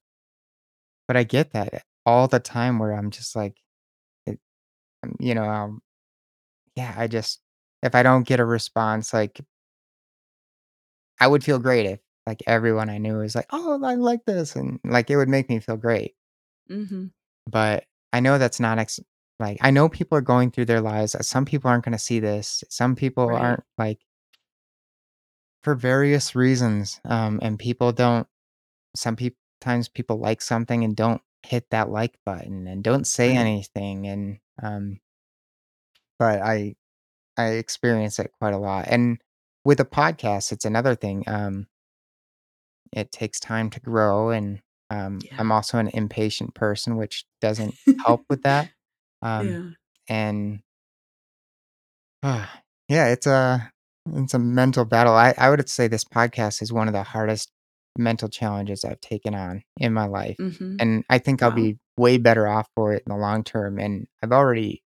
But 1.08 1.18
I 1.18 1.24
get 1.24 1.52
that 1.52 1.84
all 2.06 2.28
the 2.28 2.40
time 2.40 2.80
where 2.80 2.94
I'm 2.94 3.10
just 3.12 3.36
like, 3.36 3.58
it 4.28 4.40
um, 5.04 5.16
you 5.20 5.36
know, 5.36 5.46
um, 5.46 5.82
yeah, 6.76 6.96
I 6.98 7.08
just 7.08 7.42
if 7.84 7.96
I 7.96 8.04
don't 8.04 8.28
get 8.28 8.40
a 8.42 8.46
response, 8.46 9.14
like, 9.14 9.42
I 11.20 11.28
would 11.28 11.44
feel 11.44 11.60
great 11.60 11.86
if, 11.86 12.00
like, 12.30 12.44
everyone 12.48 12.90
I 12.90 13.00
knew 13.00 13.18
was 13.18 13.36
like, 13.36 13.48
"Oh, 13.52 13.84
I 13.84 13.96
like 13.96 14.26
this," 14.26 14.56
and, 14.56 14.80
like, 14.86 15.10
it 15.12 15.18
would 15.18 15.30
make 15.30 15.50
me 15.50 15.60
feel 15.60 15.78
great. 15.78 16.16
Mhm. 16.70 17.12
But 17.48 17.86
I 18.14 18.20
know 18.20 18.38
that's 18.38 18.60
not 18.60 18.80
ex 18.80 19.00
like, 19.40 19.58
I 19.62 19.72
know 19.72 19.88
people 19.88 20.18
are 20.18 20.22
going 20.22 20.52
through 20.52 20.66
their 20.66 20.82
lives, 20.82 21.16
uh, 21.16 21.22
some 21.22 21.46
people 21.46 21.70
aren't 21.70 21.86
gonna 21.86 21.98
see 22.00 22.20
this, 22.20 22.64
some 22.70 22.96
people 22.96 23.28
Right. 23.28 23.42
aren't, 23.42 23.64
like 23.78 24.00
for 25.64 25.76
various 25.76 26.36
reasons, 26.36 27.02
um, 27.06 27.40
and 27.42 27.60
people 27.60 27.92
don't 27.92 28.28
some 28.96 29.16
peop 29.16 29.38
times 29.62 29.90
people 29.90 30.18
like 30.20 30.42
something 30.42 30.84
and 30.84 30.96
don't 30.96 31.22
hit 31.44 31.70
that 31.72 31.90
like 31.90 32.18
button 32.26 32.68
and 32.68 32.84
don't 32.84 33.08
say 33.08 33.30
Right. 33.30 33.38
anything, 33.38 34.08
and, 34.08 34.40
um 34.64 35.00
but 36.20 36.42
I 36.42 36.76
I 37.38 37.52
experience 37.54 38.20
it 38.20 38.32
quite 38.40 38.54
a 38.54 38.58
lot, 38.60 38.88
and 38.90 39.20
with 39.66 39.80
a 39.80 39.86
podcast, 39.86 40.52
it's 40.52 40.66
another 40.66 40.96
thing, 40.96 41.24
um, 41.28 41.68
it 42.94 43.12
takes 43.12 43.40
time 43.40 43.70
to 43.72 43.80
grow, 43.80 44.30
and, 44.30 44.62
um, 44.90 45.20
Yeah. 45.24 45.36
I'm 45.40 45.52
also 45.52 45.78
an 45.78 45.90
impatient 45.90 46.56
person, 46.56 46.96
which 46.98 47.26
doesn't 47.42 47.76
help 48.06 48.24
with 48.30 48.44
that, 48.44 48.70
um, 49.22 49.48
Yeah. 49.48 49.70
and 50.08 50.60
yeah, 52.24 53.08
it's 53.08 53.28
a 53.28 53.72
it's 54.14 54.34
a 54.34 54.40
mental 54.40 54.86
battle. 54.86 55.14
I 55.14 55.34
I 55.38 55.50
would 55.50 55.68
say 55.70 55.88
this 55.88 56.04
podcast 56.04 56.62
is 56.62 56.74
one 56.74 56.88
of 56.88 56.94
the 56.94 57.04
hardest 57.04 57.52
mental 57.98 58.30
challenges 58.30 58.84
I've 58.86 59.02
taken 59.02 59.36
on 59.36 59.64
in 59.78 59.94
my 59.94 60.06
life, 60.06 60.38
Mhm. 60.40 60.78
and 60.80 61.04
I 61.10 61.20
think 61.20 61.42
I'll 61.44 61.52
be 61.52 61.78
way 61.98 62.18
better 62.18 62.48
off 62.48 62.68
for 62.76 62.94
it 62.94 63.04
in 63.06 63.14
the 63.14 63.20
long 63.20 63.44
term, 63.44 63.80
and 63.80 64.08
I've 64.24 64.32
already 64.32 64.84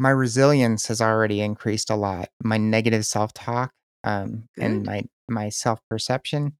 my 0.00 0.10
resilience 0.10 0.86
has 0.86 1.00
already 1.00 1.40
increased 1.40 1.90
a 1.90 1.96
lot. 1.96 2.28
My 2.44 2.56
negative 2.56 3.04
self-talk, 3.04 3.72
um, 4.08 4.48
and 4.60 4.82
Good. 4.82 4.86
my 4.86 5.02
my 5.28 5.50
self-perception, 5.50 6.58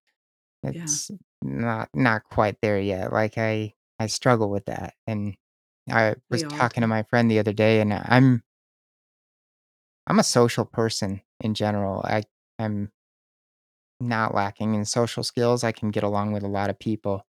Yeah. 0.71 0.71
it's 0.71 1.11
not 1.43 1.91
not 1.95 2.25
quite 2.25 2.59
there 2.63 2.81
yet. 2.81 3.13
Like, 3.13 3.39
I 3.39 3.75
I 4.01 4.09
struggle 4.09 4.51
with 4.51 4.67
that, 4.67 4.95
and 5.07 5.37
I 5.91 6.17
We 6.31 6.37
was 6.37 6.45
all 6.45 6.51
talking 6.59 6.83
to 6.83 6.87
do. 6.87 6.89
my 6.89 7.05
friend 7.05 7.31
the 7.31 7.41
other 7.41 7.53
day, 7.55 7.81
and 7.81 7.93
I'm 7.95 8.45
I'm 10.07 10.19
a 10.19 10.25
social 10.25 10.65
person 10.65 11.23
in 11.41 11.55
general. 11.55 12.03
I 12.05 12.25
I'm 12.59 12.91
not 14.01 14.35
lacking 14.35 14.75
in 14.75 14.85
social 14.85 15.23
skills. 15.23 15.63
I 15.65 15.71
can 15.73 15.91
get 15.91 16.03
along 16.03 16.33
with 16.33 16.43
a 16.43 16.49
lot 16.49 16.71
of 16.71 16.79
people, 16.79 17.25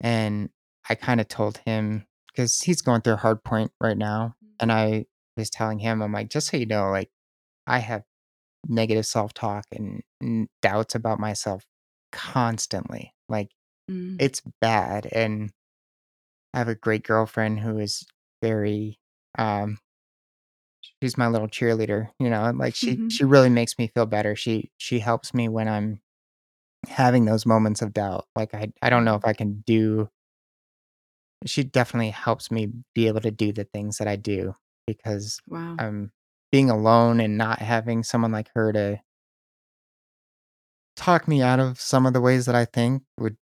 and 0.00 0.50
I 0.88 0.94
kinda 0.94 1.24
told 1.24 1.58
him 1.58 2.06
because 2.28 2.60
he's 2.60 2.82
going 2.82 3.02
through 3.02 3.14
a 3.14 3.16
hard 3.16 3.44
point 3.44 3.72
right 3.80 3.96
now, 3.96 4.36
and 4.60 4.70
Mhm. 4.70 4.76
I 4.76 5.06
was 5.36 5.50
telling 5.50 5.78
him, 5.80 6.02
I'm 6.02 6.12
like, 6.12 6.30
"Just 6.30 6.48
so 6.48 6.56
you 6.56 6.66
know, 6.66 6.90
like, 6.90 7.10
I 7.66 7.80
have 7.80 8.04
negative 8.66 9.06
self-talk 9.06 9.64
and 9.72 10.02
and 10.20 10.48
doubts 10.62 10.94
about 10.94 11.20
myself 11.20 11.64
constantly. 12.12 13.14
Like, 13.28 13.50
Mm. 13.90 14.16
it's 14.20 14.42
bad, 14.60 15.06
and 15.12 15.52
I 16.54 16.58
have 16.58 16.68
a 16.68 16.74
great 16.74 17.04
girlfriend 17.04 17.60
who 17.60 17.78
is 17.78 18.04
very, 18.42 18.98
um 19.38 19.78
she's 21.02 21.16
my 21.18 21.28
little 21.28 21.48
cheerleader, 21.48 22.08
you 22.18 22.30
know, 22.30 22.44
and, 22.44 22.58
like, 22.58 22.74
she 22.74 22.96
Mhm. 22.96 23.10
she 23.10 23.24
really 23.24 23.50
makes 23.50 23.78
me 23.78 23.88
feel 23.88 24.06
better. 24.06 24.36
She 24.36 24.70
she 24.78 24.98
helps 25.00 25.34
me 25.34 25.48
when 25.48 25.68
I'm 25.68 26.00
having 26.88 27.26
those 27.26 27.46
moments 27.46 27.82
of 27.82 27.92
doubt. 27.94 28.26
Like, 28.36 28.54
I 28.54 28.72
I 28.82 28.90
don't 28.90 29.04
know 29.04 29.16
if 29.16 29.24
I 29.26 29.34
can 29.34 29.62
do 29.66 30.10
she 31.46 31.62
definitely 31.64 32.10
helps 32.10 32.50
me 32.50 32.68
be 32.94 33.06
able 33.06 33.20
to 33.20 33.30
do 33.30 33.52
the 33.52 33.64
things 33.64 33.98
that 33.98 34.08
I 34.08 34.16
do 34.16 34.54
because, 34.86 35.40
Wow. 35.46 35.76
um, 35.78 36.10
being 36.50 36.70
alone 36.70 37.20
and 37.20 37.36
not 37.36 37.58
having 37.60 38.02
someone 38.02 38.32
like 38.32 38.48
her 38.54 38.72
to 38.72 39.00
talk 40.96 41.28
me 41.28 41.42
out 41.42 41.60
of 41.60 41.80
some 41.80 42.06
of 42.06 42.12
the 42.12 42.20
ways 42.20 42.46
that 42.46 42.54
I 42.54 42.64
think 42.64 43.02
would 43.18 43.36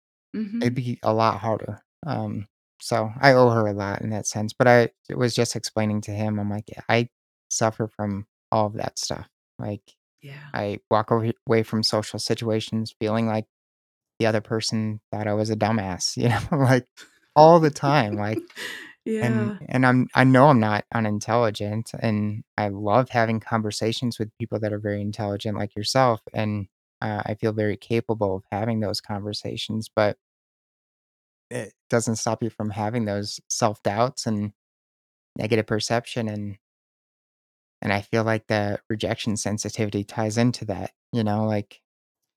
it'd 0.61 0.73
Mhm. 0.73 0.75
be 0.75 0.99
a 1.03 1.13
lot 1.13 1.39
harder. 1.39 1.81
Um, 2.05 2.47
so 2.81 3.11
I 3.21 3.31
owe 3.33 3.49
her 3.49 3.67
a 3.67 3.73
lot 3.73 4.01
in 4.01 4.09
that 4.09 4.27
sense, 4.27 4.53
but 4.53 4.67
I 4.67 4.89
was 5.15 5.33
just 5.33 5.55
explaining 5.55 6.01
to 6.01 6.11
him, 6.11 6.37
I'm 6.39 6.49
like, 6.49 6.69
I 6.89 7.09
suffer 7.49 7.87
from 7.87 8.27
all 8.51 8.67
of 8.67 8.73
that 8.73 8.99
stuff. 8.99 9.29
Like, 9.57 9.95
Yeah. 10.21 10.49
I 10.53 10.79
walk 10.91 11.11
away 11.11 11.63
from 11.63 11.83
social 11.83 12.19
situations 12.19 12.93
feeling 12.99 13.27
like 13.27 13.45
the 14.19 14.25
other 14.25 14.41
person 14.41 14.99
thought 15.11 15.27
I 15.27 15.33
was 15.33 15.49
a 15.49 15.55
dumbass, 15.55 16.17
you 16.17 16.29
know, 16.29 16.39
like, 16.63 16.87
all 17.35 17.59
the 17.59 17.71
time, 17.71 18.15
like 18.17 18.39
Yeah. 19.05 19.59
and 19.69 19.85
I'm 19.85 20.07
I 20.15 20.23
know 20.23 20.47
I'm 20.47 20.59
not 20.59 20.85
unintelligent, 20.93 21.91
and 21.99 22.43
I 22.57 22.69
love 22.69 23.09
having 23.09 23.39
conversations 23.39 24.19
with 24.19 24.31
people 24.39 24.59
that 24.59 24.73
are 24.73 24.79
very 24.79 25.01
intelligent 25.01 25.57
like 25.57 25.75
yourself, 25.75 26.21
and, 26.33 26.67
uh, 27.01 27.23
I 27.25 27.35
feel 27.35 27.53
very 27.53 27.77
capable 27.77 28.35
of 28.37 28.43
having 28.51 28.79
those 28.81 29.01
conversations, 29.01 29.89
but 29.93 30.17
it 31.49 31.73
doesn't 31.89 32.15
stop 32.17 32.41
you 32.43 32.49
from 32.49 32.69
having 32.71 33.05
those 33.05 33.39
self-doubts 33.49 34.25
and 34.25 34.53
negative 35.37 35.67
perception, 35.67 36.29
and 36.29 36.57
and 37.81 37.93
I 37.93 38.01
feel 38.01 38.23
like 38.23 38.47
the 38.47 38.79
rejection 38.89 39.37
sensitivity 39.37 40.03
ties 40.03 40.37
into 40.37 40.65
that, 40.65 40.91
you 41.11 41.23
know, 41.23 41.45
like, 41.45 41.81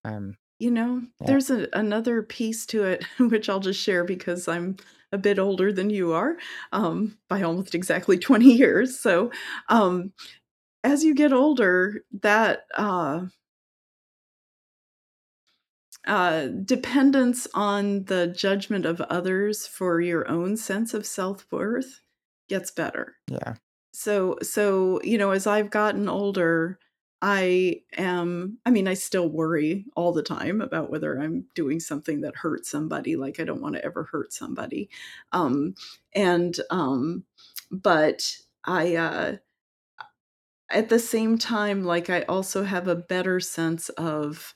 um 0.05 0.37
You 0.61 0.71
know, 0.73 1.03
Yeah. 1.21 1.35
there's 1.35 1.51
a 1.51 1.69
another 1.73 2.23
piece 2.23 2.67
to 2.67 2.85
it, 2.85 3.05
which 3.19 3.49
I'll 3.49 3.61
just 3.61 3.81
share 3.81 4.05
because 4.05 4.49
I'm 4.49 4.77
a 5.13 5.19
bit 5.19 5.39
older 5.39 5.73
than 5.73 5.91
you 5.91 6.13
are, 6.13 6.37
um, 6.73 7.19
by 7.29 7.43
almost 7.43 7.75
exactly 7.75 8.19
20 8.19 8.53
years, 8.53 8.99
so, 9.01 9.31
um, 9.69 10.13
as 10.85 11.05
you 11.05 11.15
get 11.15 11.33
older, 11.33 12.05
that, 12.23 12.67
uh 12.77 13.27
uh, 16.07 16.47
dependence 16.65 17.47
on 17.55 18.05
the 18.05 18.27
judgment 18.29 18.87
of 18.87 19.01
others 19.03 19.67
for 19.67 20.01
your 20.01 20.29
own 20.29 20.57
sense 20.57 20.95
of 20.95 21.05
self-worth 21.05 22.01
gets 22.49 22.71
better. 22.71 23.17
Yeah. 23.31 23.57
So 23.93 24.39
so, 24.43 25.01
you 25.03 25.19
know, 25.19 25.33
as 25.33 25.47
I've 25.47 25.71
gotten 25.71 26.09
older, 26.09 26.79
I 27.23 27.83
am 27.97 28.59
I 28.65 28.71
mean, 28.71 28.87
I 28.87 28.95
still 28.95 29.29
worry 29.29 29.87
all 29.97 30.13
the 30.13 30.23
time 30.23 30.61
about 30.61 30.91
whether 30.91 31.19
I'm 31.21 31.47
doing 31.55 31.81
something 31.81 32.21
that 32.21 32.37
hurts 32.37 32.71
somebody, 32.71 33.17
like, 33.17 33.41
I 33.41 33.45
don't 33.45 33.61
wanna 33.61 33.79
ever 33.83 34.05
hurt 34.05 34.33
somebody, 34.33 34.89
um, 35.33 35.75
and, 36.15 36.57
um, 36.71 37.25
but 37.71 38.37
I, 38.65 38.97
uh 38.97 39.37
at 40.71 40.89
the 40.91 40.99
same 40.99 41.39
time, 41.39 41.85
like, 41.85 42.11
I 42.11 42.23
also 42.23 42.63
have 42.65 42.89
a 42.89 42.95
better 42.95 43.41
sense 43.41 43.89
of, 43.91 44.53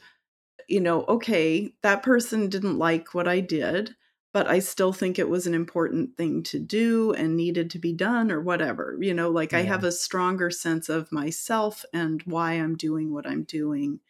you 0.69 0.81
know, 0.81 1.05
"Okay, 1.07 1.75
that 1.83 2.03
person 2.05 2.49
didn't 2.51 2.79
like 2.79 3.15
what 3.15 3.29
I 3.29 3.41
did, 3.41 3.97
but 4.33 4.47
I 4.49 4.59
still 4.61 4.93
think 4.93 5.19
it 5.19 5.29
was 5.29 5.47
an 5.47 5.55
important 5.55 6.17
thing 6.17 6.43
to 6.45 6.59
do 6.59 7.13
and 7.13 7.37
needed 7.37 7.71
to 7.71 7.79
be 7.79 7.93
done," 7.93 8.31
or 8.33 8.41
whatever, 8.41 8.97
you 9.01 9.15
know, 9.15 9.31
like, 9.31 9.53
I 9.55 9.63
have 9.63 9.85
a 9.85 9.93
stronger 9.93 10.51
sense 10.51 10.89
of 10.89 11.13
myself 11.13 11.85
and 11.95 12.23
why 12.25 12.53
I'm 12.55 12.77
doing 12.77 13.13
what 13.13 13.27
I'm 13.27 13.45
doing, 13.45 14.01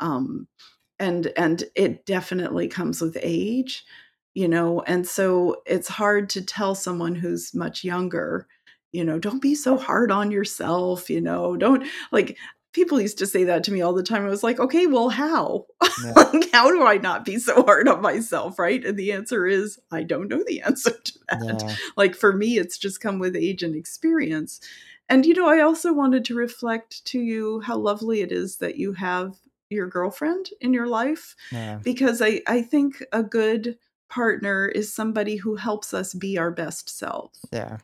um, 0.00 0.48
and 1.00 1.28
and 1.36 1.64
it 1.76 2.06
definitely 2.06 2.68
comes 2.68 3.00
with 3.02 3.18
age, 3.22 3.84
you 4.34 4.48
know, 4.48 4.80
and 4.82 5.06
so 5.08 5.62
it's 5.66 5.88
hard 5.88 6.30
to 6.30 6.42
tell 6.42 6.74
someone 6.76 7.14
who's 7.16 7.54
much 7.54 7.84
younger, 7.84 8.46
you 8.92 9.04
know, 9.04 9.18
"Don't 9.20 9.42
be 9.42 9.54
so 9.56 9.76
hard 9.78 10.10
on 10.12 10.30
yourself," 10.32 11.10
you 11.10 11.20
know, 11.20 11.56
"Don't" 11.56 11.84
like, 12.12 12.38
people 12.72 13.00
used 13.00 13.18
to 13.18 13.26
say 13.26 13.44
that 13.44 13.64
to 13.64 13.72
me 13.72 13.80
all 13.80 13.92
the 13.92 14.02
time, 14.02 14.24
I 14.24 14.28
was 14.30 14.42
like, 14.42 14.60
"Okay, 14.60 14.86
well, 14.86 15.08
how? 15.08 15.66
Yeah. 16.04 16.12
Like, 16.16 16.50
how 16.52 16.70
do 16.70 16.84
I 16.84 16.96
not 16.98 17.24
be 17.24 17.38
so 17.38 17.62
hard 17.64 17.88
on 17.88 18.00
myself," 18.02 18.58
right? 18.58 18.84
And 18.84 18.98
the 18.98 19.12
answer 19.12 19.46
is, 19.46 19.78
I 19.90 20.02
don't 20.02 20.28
know 20.28 20.42
the 20.46 20.60
answer 20.66 20.92
to 20.92 21.18
that. 21.28 21.62
Yeah. 21.62 21.74
Like, 21.96 22.14
for 22.14 22.32
me, 22.32 22.58
it's 22.58 22.78
just 22.78 23.00
come 23.00 23.18
with 23.18 23.36
age 23.36 23.62
and 23.62 23.74
experience, 23.74 24.60
and, 25.08 25.26
you 25.26 25.34
know, 25.34 25.48
I 25.48 25.60
also 25.60 25.92
wanted 25.92 26.24
to 26.26 26.34
reflect 26.36 27.04
to 27.06 27.18
you 27.18 27.60
how 27.60 27.76
lovely 27.76 28.20
it 28.20 28.30
is 28.30 28.58
that 28.58 28.76
you 28.76 28.92
have 28.92 29.34
your 29.68 29.88
girlfriend 29.88 30.50
in 30.60 30.72
your 30.72 30.86
life, 30.86 31.34
Yeah. 31.52 31.78
because 31.82 32.22
I 32.22 32.40
I 32.46 32.62
think 32.62 33.04
a 33.12 33.22
good 33.22 33.76
partner 34.08 34.66
is 34.66 34.92
somebody 34.92 35.36
who 35.36 35.54
helps 35.56 35.94
us 35.94 36.14
be 36.14 36.36
our 36.38 36.50
best 36.50 36.90
selves. 36.90 37.40
Yeah. 37.52 37.78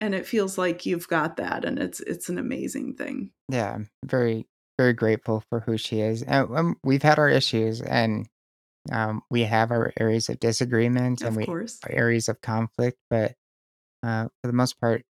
And 0.00 0.14
it 0.14 0.26
feels 0.26 0.58
like 0.58 0.86
you've 0.86 1.08
got 1.08 1.36
that, 1.36 1.64
and 1.64 1.78
it's 1.78 2.00
it's 2.00 2.28
an 2.28 2.38
amazing 2.38 2.94
thing. 2.96 3.30
Yeah, 3.50 3.72
I'm 3.74 3.88
very, 4.04 4.46
very 4.78 4.92
grateful 4.94 5.40
for 5.48 5.60
who 5.60 5.76
she 5.76 6.00
is, 6.00 6.22
and, 6.22 6.56
um, 6.56 6.76
we've 6.82 7.02
had 7.02 7.18
our 7.18 7.28
issues, 7.28 7.80
and, 7.82 8.26
um, 8.92 9.22
we 9.30 9.42
have 9.42 9.70
our 9.72 9.92
areas 10.00 10.28
of 10.30 10.40
disagreement, 10.40 11.24
and 11.24 11.36
Of 11.36 11.36
we 11.36 11.46
course. 11.46 11.84
our 11.84 11.92
areas 11.92 12.28
of 12.28 12.40
conflict, 12.42 12.98
but, 13.10 13.36
uh, 14.04 14.28
for 14.42 14.48
the 14.48 14.54
most 14.54 14.80
part, 14.80 15.04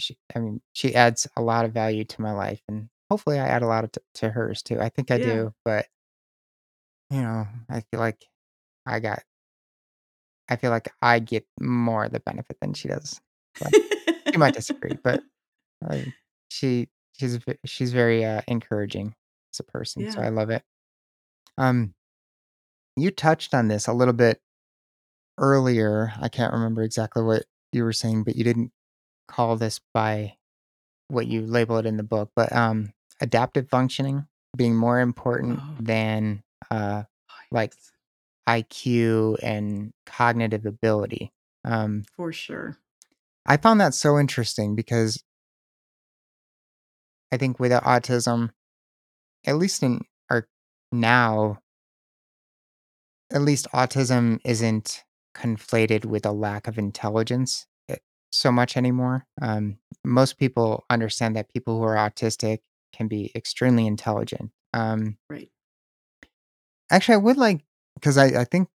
she 0.00 0.18
I 0.36 0.40
mean, 0.40 0.62
she 0.74 0.94
adds 0.96 1.28
a 1.36 1.42
lot 1.42 1.64
of 1.66 1.72
value 1.74 2.04
to 2.06 2.22
my 2.22 2.32
life, 2.32 2.62
and 2.68 2.90
hopefully 3.10 3.38
I 3.40 3.48
add 3.48 3.62
a 3.62 3.68
lot 3.68 3.84
of 3.84 3.92
t 3.92 4.00
to 4.16 4.30
hers 4.30 4.62
too, 4.62 4.80
I 4.80 4.90
think 4.90 5.10
I 5.12 5.18
Yeah. 5.18 5.20
do, 5.20 5.54
but 5.64 5.88
you 7.10 7.22
know, 7.22 7.46
I 7.68 7.80
feel 7.90 8.00
like 8.00 8.24
I 8.86 9.00
got 9.00 9.24
I 10.48 10.56
feel 10.56 10.70
like 10.70 10.88
I 11.02 11.18
get 11.18 11.46
more 11.60 12.04
of 12.04 12.12
the 12.12 12.20
benefit 12.20 12.58
than 12.60 12.74
she 12.74 12.88
does, 12.88 13.20
but 13.60 13.74
you 14.36 14.40
might 14.40 14.54
disagree, 14.54 14.98
but, 15.02 15.22
uh, 15.88 15.98
she 16.50 16.88
she's 17.18 17.38
she's 17.66 17.92
very, 17.92 18.24
uh, 18.24 18.42
encouraging 18.48 19.14
as 19.54 19.60
a 19.60 19.64
person, 19.64 20.10
so 20.10 20.20
I 20.22 20.28
love 20.30 20.50
it. 20.50 20.62
Um 21.58 21.94
you 22.96 23.10
touched 23.10 23.52
on 23.54 23.68
this 23.68 23.86
a 23.86 23.92
little 23.92 24.14
bit 24.14 24.40
earlier, 25.38 26.12
I 26.20 26.28
can't 26.28 26.52
remember 26.54 26.82
exactly 26.82 27.22
what 27.22 27.44
you 27.72 27.84
were 27.84 27.92
saying, 27.92 28.24
but 28.24 28.36
you 28.36 28.44
didn't 28.44 28.72
call 29.28 29.56
this 29.56 29.80
by 29.94 30.36
what 31.08 31.26
you 31.28 31.42
label 31.46 31.78
it 31.78 31.86
in 31.86 31.96
the 31.98 32.02
book, 32.04 32.30
but, 32.36 32.52
um, 32.52 32.92
adaptive 33.20 33.68
functioning 33.70 34.26
being 34.56 34.76
more 34.76 35.00
important 35.00 35.60
Oh. 35.62 35.76
than, 35.80 36.42
uh, 36.70 37.04
like. 37.52 37.74
IQ 38.48 39.36
and 39.42 39.92
cognitive 40.06 40.66
ability, 40.66 41.32
um 41.64 42.04
For 42.16 42.32
sure. 42.32 42.78
I 43.46 43.56
found 43.56 43.80
that 43.80 43.94
so 43.94 44.18
interesting 44.18 44.74
because 44.74 45.22
I 47.32 47.36
think 47.36 47.58
with 47.58 47.72
autism, 47.72 48.50
at 49.46 49.56
least 49.56 49.82
in 49.82 50.02
our 50.30 50.48
now 50.92 51.60
at 53.32 53.42
least 53.42 53.66
autism 53.74 54.38
isn't 54.44 55.02
conflated 55.34 56.04
with 56.04 56.24
a 56.24 56.32
lack 56.32 56.66
of 56.68 56.78
intelligence, 56.78 57.66
eh, 57.88 57.96
so 58.30 58.52
much 58.52 58.76
anymore, 58.76 59.26
um, 59.42 59.78
most 60.04 60.38
people 60.38 60.84
understand 60.90 61.34
that 61.36 61.52
people 61.52 61.76
who 61.78 61.82
are 61.84 61.96
autistic 61.96 62.58
can 62.92 63.08
be 63.08 63.32
extremely 63.34 63.86
intelligent, 63.86 64.50
um 64.72 65.16
Right. 65.28 65.50
Actually, 66.90 67.14
I 67.14 67.18
would 67.18 67.36
like 67.36 67.64
'cause 68.02 68.16
I 68.18 68.26
I 68.42 68.44
think 68.44 68.68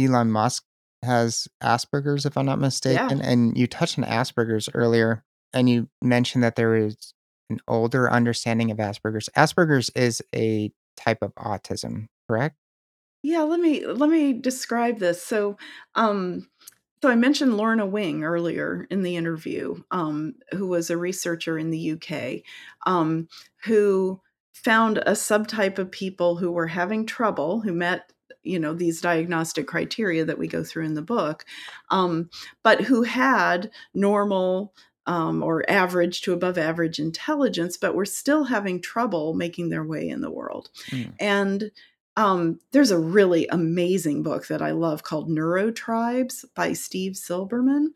Elon 0.00 0.30
Musk 0.32 0.64
has 1.02 1.48
Asperger's, 1.62 2.26
if 2.26 2.36
I'm 2.36 2.46
not 2.46 2.60
Yeah. 2.86 3.10
mistaken, 3.10 3.20
and 3.22 3.56
you 3.56 3.66
touched 3.66 3.98
on 3.98 4.04
Asperger's 4.04 4.68
earlier, 4.74 5.24
and 5.52 5.68
you 5.68 5.88
mentioned 6.02 6.44
that 6.44 6.56
there 6.56 6.74
is 6.76 7.14
an 7.50 7.60
older 7.68 8.10
understanding 8.10 8.70
of 8.70 8.78
Asperger's. 8.78 9.28
Asperger's 9.36 9.90
is 9.94 10.22
a 10.34 10.72
type 10.96 11.18
of 11.22 11.34
autism, 11.36 12.06
correct? 12.28 12.56
Yeah, 13.22 13.42
let 13.42 13.60
me 13.60 13.86
let 13.86 14.10
me 14.10 14.32
describe 14.32 14.98
this. 14.98 15.22
So, 15.22 15.56
um, 15.94 16.48
so 17.02 17.08
I 17.10 17.14
mentioned 17.16 17.56
Lorna 17.56 17.86
Wing 17.86 18.24
earlier 18.24 18.86
in 18.90 19.02
the 19.02 19.16
interview, 19.16 19.82
um, 19.90 20.34
who 20.52 20.66
was 20.66 20.90
a 20.90 20.96
researcher 20.96 21.58
in 21.58 21.70
the 21.70 21.78
UK, 21.78 22.44
um, 22.86 23.28
who 23.64 24.20
found 24.54 24.98
a 24.98 25.12
subtype 25.12 25.78
of 25.78 25.90
people 25.90 26.36
who 26.36 26.50
were 26.52 26.66
having 26.68 27.06
trouble, 27.06 27.60
who 27.60 27.72
met, 27.72 28.12
you 28.42 28.58
know, 28.58 28.74
these 28.74 29.00
diagnostic 29.00 29.66
criteria 29.66 30.24
that 30.24 30.38
we 30.38 30.46
go 30.48 30.64
through 30.64 30.84
in 30.84 30.94
the 30.94 31.02
book, 31.02 31.44
um, 31.90 32.28
but 32.62 32.80
who 32.82 33.02
had 33.02 33.70
normal, 33.94 34.74
um, 35.06 35.42
or 35.42 35.68
average 35.70 36.22
to 36.22 36.32
above 36.32 36.56
average 36.58 36.98
intelligence, 36.98 37.76
but 37.76 37.94
were 37.94 38.04
still 38.06 38.44
having 38.44 38.80
trouble 38.80 39.34
making 39.34 39.68
their 39.70 39.84
way 39.84 40.08
in 40.08 40.20
the 40.20 40.30
world. 40.30 40.70
Mm. 40.90 41.12
And, 41.18 41.70
um, 42.16 42.60
there's 42.72 42.90
a 42.90 42.98
really 42.98 43.46
amazing 43.48 44.22
book 44.22 44.46
that 44.48 44.60
I 44.62 44.72
love 44.72 45.02
called 45.02 45.28
Neurotribes 45.30 46.44
by 46.54 46.72
Steve 46.72 47.12
Silberman, 47.14 47.88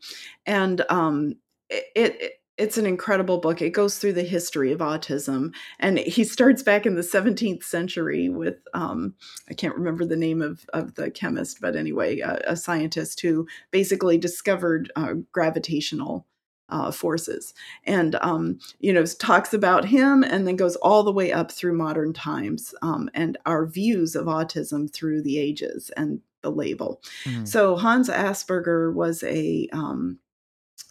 and, 0.45 0.83
um, 0.89 1.35
it 1.69 1.85
it 2.21 2.33
it's 2.57 2.77
an 2.77 2.85
incredible 2.85 3.37
book. 3.39 3.61
It 3.61 3.69
goes 3.71 3.97
through 3.99 4.13
the 4.13 4.23
history 4.23 4.71
of 4.71 4.79
autism, 4.79 5.53
and 5.79 5.99
he 5.99 6.23
starts 6.23 6.63
back 6.63 6.85
in 6.85 6.95
the 6.95 7.03
17th 7.03 7.63
century 7.63 8.29
with, 8.29 8.57
um, 8.73 9.13
I 9.49 9.53
can't 9.53 9.75
remember 9.75 10.05
the 10.05 10.15
name 10.17 10.41
of 10.41 10.65
of 10.73 10.95
the 10.95 11.11
chemist, 11.11 11.61
but 11.61 11.75
anyway, 11.75 12.19
a 12.19 12.41
a 12.47 12.55
scientist 12.55 13.21
who 13.21 13.47
basically 13.71 14.17
discovered, 14.17 14.91
uh, 14.95 15.13
gravitational, 15.31 16.25
uh, 16.69 16.91
forces, 16.91 17.53
and, 17.85 18.15
um, 18.15 18.59
you 18.79 18.91
know, 18.91 19.05
talks 19.05 19.53
about 19.53 19.85
him 19.85 20.23
and 20.23 20.47
then 20.47 20.55
goes 20.55 20.75
all 20.77 21.03
the 21.03 21.11
way 21.13 21.31
up 21.31 21.51
through 21.51 21.73
modern 21.77 22.11
times, 22.13 22.73
um, 22.81 23.09
and 23.13 23.37
our 23.45 23.65
views 23.65 24.15
of 24.15 24.25
autism 24.25 24.91
through 24.91 25.21
the 25.21 25.37
ages 25.39 25.91
and 25.97 26.21
the 26.41 26.51
label. 26.51 27.01
Mhm. 27.25 27.47
So, 27.47 27.75
Hans 27.77 28.09
Asperger 28.09 28.93
was 28.93 29.23
a, 29.23 29.67
um, 29.73 30.19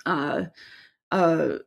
uh, 0.06 0.46
a 1.12 1.58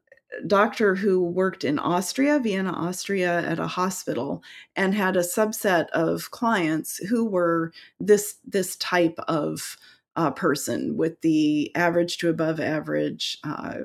doctor 0.47 0.95
who 0.95 1.23
worked 1.23 1.63
in 1.63 1.79
Austria, 1.79 2.39
Vienna, 2.39 2.71
Austria, 2.73 3.41
at 3.41 3.59
a 3.59 3.67
hospital, 3.67 4.43
and 4.75 4.93
had 4.93 5.15
a 5.17 5.21
subset 5.21 5.89
of 5.89 6.31
clients 6.31 6.97
who 7.07 7.25
were 7.25 7.73
this 7.99 8.37
this 8.45 8.75
type 8.77 9.19
of, 9.27 9.77
uh, 10.15 10.31
person 10.31 10.97
with 10.97 11.21
the 11.21 11.73
average 11.75 12.17
to 12.19 12.29
above 12.29 12.59
average, 12.59 13.37
uh 13.43 13.79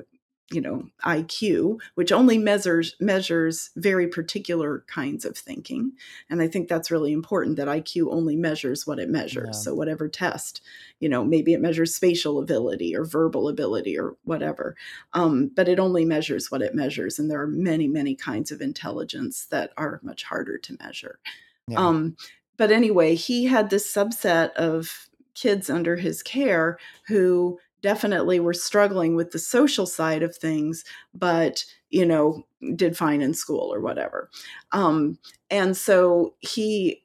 you 0.51 0.61
know 0.61 0.87
IQ, 1.03 1.79
which 1.95 2.11
only 2.11 2.37
measures 2.37 2.95
measures 2.99 3.71
very 3.75 4.07
particular 4.07 4.83
kinds 4.87 5.25
of 5.25 5.37
thinking, 5.37 5.93
and 6.29 6.41
I 6.41 6.47
think 6.47 6.67
that's 6.67 6.91
really 6.91 7.13
important 7.13 7.57
that 7.57 7.67
IQ 7.67 8.11
only 8.11 8.35
measures 8.35 8.85
what 8.85 8.99
it 8.99 9.09
measures. 9.09 9.49
Yeah. 9.53 9.59
So 9.59 9.73
whatever 9.75 10.07
test, 10.07 10.61
you 10.99 11.09
know, 11.09 11.23
maybe 11.23 11.53
it 11.53 11.61
measures 11.61 11.95
spatial 11.95 12.39
ability 12.39 12.95
or 12.95 13.05
verbal 13.05 13.49
ability 13.49 13.97
or 13.97 14.15
whatever, 14.23 14.75
um, 15.13 15.51
but 15.55 15.67
it 15.67 15.79
only 15.79 16.05
measures 16.05 16.51
what 16.51 16.61
it 16.61 16.75
measures, 16.75 17.17
and 17.17 17.29
there 17.29 17.41
are 17.41 17.47
many 17.47 17.87
many 17.87 18.15
kinds 18.15 18.51
of 18.51 18.61
intelligence 18.61 19.45
that 19.47 19.71
are 19.77 19.99
much 20.03 20.23
harder 20.23 20.57
to 20.59 20.77
measure. 20.79 21.19
Yeah. 21.67 21.79
Um, 21.79 22.17
but 22.57 22.71
anyway, 22.71 23.15
he 23.15 23.45
had 23.45 23.69
this 23.69 23.91
subset 23.91 24.53
of 24.53 25.09
kids 25.35 25.69
under 25.69 25.97
his 25.97 26.23
care 26.23 26.79
who 27.07 27.59
definitely 27.85 28.39
were 28.39 28.51
struggling 28.51 29.15
with 29.15 29.29
the 29.29 29.37
social 29.37 29.85
side 29.85 30.23
of 30.23 30.35
things, 30.35 30.83
but 31.13 31.63
you 31.91 32.03
know, 32.03 32.43
did 32.75 32.97
fine 32.97 33.21
in 33.21 33.31
school 33.31 33.71
or 33.71 33.79
whatever. 33.79 34.31
Um, 34.71 35.19
and 35.51 35.77
so 35.77 36.33
he, 36.39 36.99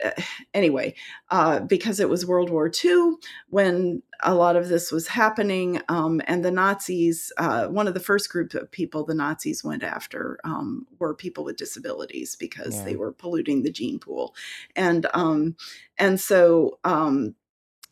anyway, 0.54 0.94
uh, 1.30 1.60
because 1.60 2.00
it 2.00 2.08
was 2.08 2.24
World 2.24 2.48
War 2.48 2.72
II 2.82 3.16
when 3.50 4.02
a 4.22 4.34
lot 4.34 4.56
of 4.56 4.70
this 4.70 4.90
was 4.90 5.06
happening, 5.06 5.82
um, 5.90 6.22
and 6.26 6.42
the 6.42 6.50
Nazis, 6.50 7.30
uh, 7.36 7.66
one 7.66 7.86
of 7.86 7.94
the 7.94 8.00
first 8.00 8.30
group 8.30 8.54
of 8.54 8.72
people 8.72 9.04
the 9.04 9.14
Nazis 9.14 9.62
went 9.62 9.82
after 9.82 10.40
um, 10.44 10.86
were 10.98 11.14
people 11.14 11.44
with 11.44 11.58
disabilities 11.58 12.36
because 12.36 12.76
yeah. 12.76 12.84
they 12.84 12.96
were 12.96 13.12
polluting 13.12 13.62
the 13.62 13.70
gene 13.70 13.98
pool, 13.98 14.34
and 14.74 15.06
um, 15.12 15.56
and 15.98 16.18
so 16.18 16.78
um, 16.84 17.34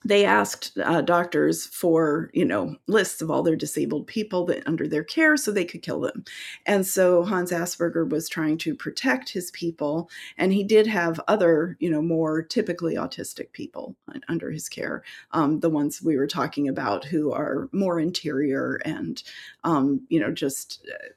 they 0.04 0.24
asked 0.24 0.78
uh, 0.78 1.00
doctors 1.00 1.66
for 1.66 2.30
you 2.32 2.44
know 2.44 2.76
lists 2.86 3.20
of 3.20 3.30
all 3.30 3.42
their 3.42 3.56
disabled 3.56 4.06
people 4.06 4.44
that 4.46 4.66
under 4.66 4.86
their 4.86 5.04
care 5.04 5.36
so 5.36 5.50
they 5.50 5.64
could 5.64 5.82
kill 5.82 6.00
them. 6.00 6.24
And 6.66 6.86
so 6.86 7.24
hans 7.24 7.50
asperger 7.50 8.08
was 8.08 8.28
trying 8.28 8.58
to 8.58 8.74
protect 8.74 9.30
his 9.30 9.50
people 9.50 10.10
and 10.36 10.52
he 10.52 10.64
did 10.64 10.86
have 10.86 11.20
other 11.28 11.76
you 11.80 11.90
know 11.90 12.02
more 12.02 12.42
typically 12.42 12.94
autistic 12.94 13.52
people 13.52 13.96
under 14.28 14.50
his 14.50 14.68
care 14.68 15.02
um, 15.32 15.60
the 15.60 15.70
ones 15.70 16.02
we 16.02 16.16
were 16.16 16.26
talking 16.26 16.68
about 16.68 17.04
who 17.04 17.32
are 17.32 17.68
more 17.72 17.98
interior 17.98 18.80
and 18.84 19.22
um, 19.64 20.00
you 20.08 20.20
know 20.20 20.30
just 20.30 20.86
uh, 20.92 21.08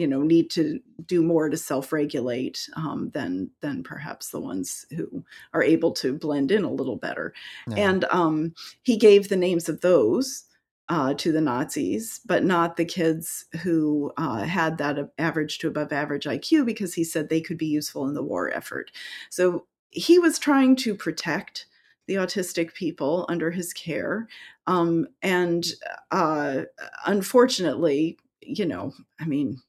you 0.00 0.06
know 0.06 0.22
need 0.22 0.48
to 0.50 0.80
do 1.04 1.22
more 1.22 1.50
to 1.50 1.56
self-regulate 1.58 2.68
um, 2.74 3.10
than 3.12 3.50
than 3.60 3.82
perhaps 3.82 4.30
the 4.30 4.40
ones 4.40 4.86
who 4.96 5.22
are 5.52 5.62
able 5.62 5.92
to 5.92 6.14
blend 6.14 6.50
in 6.50 6.64
a 6.64 6.72
little 6.72 6.96
better 6.96 7.34
yeah. 7.68 7.90
and 7.90 8.04
um, 8.10 8.54
he 8.82 8.96
gave 8.96 9.28
the 9.28 9.36
names 9.36 9.68
of 9.68 9.82
those 9.82 10.44
uh, 10.88 11.12
to 11.14 11.32
the 11.32 11.40
nazis 11.40 12.20
but 12.24 12.44
not 12.44 12.76
the 12.76 12.84
kids 12.84 13.44
who 13.62 14.10
uh, 14.16 14.42
had 14.42 14.78
that 14.78 15.10
average 15.18 15.58
to 15.58 15.68
above 15.68 15.92
average 15.92 16.24
iq 16.24 16.64
because 16.64 16.94
he 16.94 17.04
said 17.04 17.28
they 17.28 17.42
could 17.42 17.58
be 17.58 17.66
useful 17.66 18.08
in 18.08 18.14
the 18.14 18.22
war 18.22 18.50
effort 18.54 18.90
so 19.28 19.66
he 19.90 20.18
was 20.18 20.38
trying 20.38 20.74
to 20.74 20.94
protect 20.94 21.66
the 22.06 22.14
autistic 22.14 22.72
people 22.72 23.26
under 23.28 23.50
his 23.50 23.74
care 23.74 24.26
um, 24.66 25.06
and 25.20 25.66
uh, 26.10 26.62
unfortunately 27.06 28.16
you 28.40 28.64
know 28.64 28.94
i 29.20 29.26
mean 29.26 29.60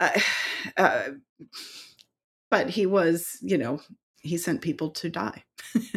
uh, 0.00 0.10
uh, 0.76 1.08
but 2.50 2.70
he 2.70 2.86
was, 2.86 3.38
you 3.42 3.58
know, 3.58 3.80
he 4.20 4.36
sent 4.36 4.62
people 4.62 4.90
to 4.90 5.08
die. 5.08 5.44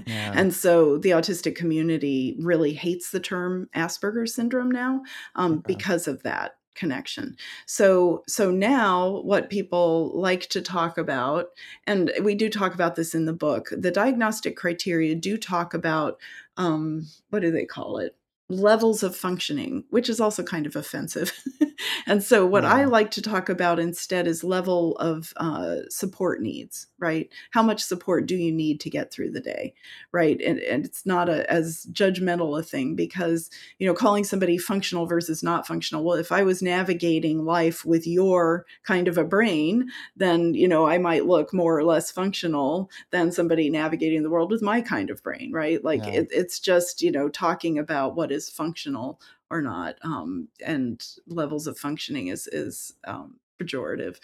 Yeah. 0.06 0.34
and 0.36 0.54
so 0.54 0.98
the 0.98 1.12
autistic 1.12 1.56
community 1.56 2.36
really 2.40 2.74
hates 2.74 3.12
the 3.12 3.20
term 3.20 3.70
Asperger's 3.76 4.34
syndrome 4.34 4.70
now 4.70 5.04
um, 5.36 5.54
okay. 5.54 5.62
because 5.68 6.08
of 6.08 6.24
that 6.24 6.56
connection. 6.76 7.36
So 7.66 8.24
so 8.28 8.52
now 8.52 9.22
what 9.22 9.50
people 9.50 10.12
like 10.20 10.48
to 10.50 10.62
talk 10.62 10.98
about 10.98 11.48
and 11.86 12.12
we 12.22 12.36
do 12.36 12.50
talk 12.50 12.74
about 12.74 12.96
this 12.96 13.14
in 13.14 13.26
the 13.26 13.34
book. 13.34 13.70
The 13.72 13.92
diagnostic 13.92 14.56
criteria 14.56 15.16
do 15.16 15.38
talk 15.38 15.74
about 15.74 16.18
um 16.58 17.08
what 17.30 17.42
do 17.42 17.52
they 17.52 17.66
call 17.66 17.98
it? 17.98 18.16
Levels 18.52 19.04
of 19.04 19.16
functioning, 19.16 19.84
which 19.90 20.10
is 20.10 20.20
also 20.20 20.44
kind 20.44 20.66
of 20.66 20.76
offensive. 20.76 21.32
and 22.06 22.24
so, 22.24 22.46
what 22.46 22.64
yeah. 22.64 22.74
I 22.74 22.86
like 22.86 23.12
to 23.12 23.22
talk 23.22 23.50
about 23.50 23.80
instead 23.80 24.28
is 24.28 24.44
level 24.44 24.98
of 24.98 25.34
uh, 25.38 25.78
support 25.90 26.42
needs, 26.42 26.88
right? 27.00 27.30
How 27.52 27.64
much 27.64 27.84
support 27.84 28.26
do 28.26 28.36
you 28.36 28.52
need 28.52 28.80
to 28.82 28.90
get 28.90 29.12
through 29.12 29.32
the 29.32 29.40
day, 29.40 29.74
right? 30.12 30.40
And, 30.42 30.60
and 30.60 30.86
it's 30.86 31.06
not 31.06 31.30
a, 31.30 31.50
as 31.52 31.88
judgmental 31.92 32.60
a 32.60 32.64
thing 32.64 32.96
because, 32.96 33.50
you 33.80 33.88
know, 33.88 33.94
calling 33.94 34.24
somebody 34.24 34.58
functional 34.58 35.06
versus 35.06 35.42
not 35.42 35.66
functional. 35.66 36.04
Well, 36.04 36.18
if 36.18 36.32
I 36.32 36.44
was 36.44 36.62
navigating 36.62 37.46
life 37.46 37.86
with 37.86 38.06
your 38.06 38.66
kind 38.84 39.08
of 39.08 39.18
a 39.18 39.24
brain, 39.24 39.90
then, 40.16 40.54
you 40.54 40.68
know, 40.68 40.86
I 40.86 40.98
might 40.98 41.26
look 41.26 41.54
more 41.54 41.78
or 41.78 41.84
less 41.84 42.12
functional 42.12 42.90
than 43.12 43.32
somebody 43.32 43.70
navigating 43.70 44.24
the 44.24 44.30
world 44.30 44.52
with 44.52 44.62
my 44.62 44.82
kind 44.82 45.10
of 45.10 45.24
brain, 45.24 45.52
right? 45.52 45.84
Like 45.84 46.04
yeah. 46.06 46.22
it, 46.22 46.28
it's 46.32 46.60
just, 46.60 47.02
you 47.02 47.12
know, 47.12 47.30
talking 47.30 47.80
about 47.80 48.16
what 48.16 48.32
is 48.32 48.41
is 48.42 48.50
functional 48.50 49.20
or 49.50 49.62
not 49.62 49.96
um, 50.04 50.48
and 50.66 51.06
levels 51.28 51.68
of 51.68 51.78
functioning 51.78 52.28
is 52.28 52.48
is 52.48 52.94
um, 53.06 53.40
pejorative 53.62 54.18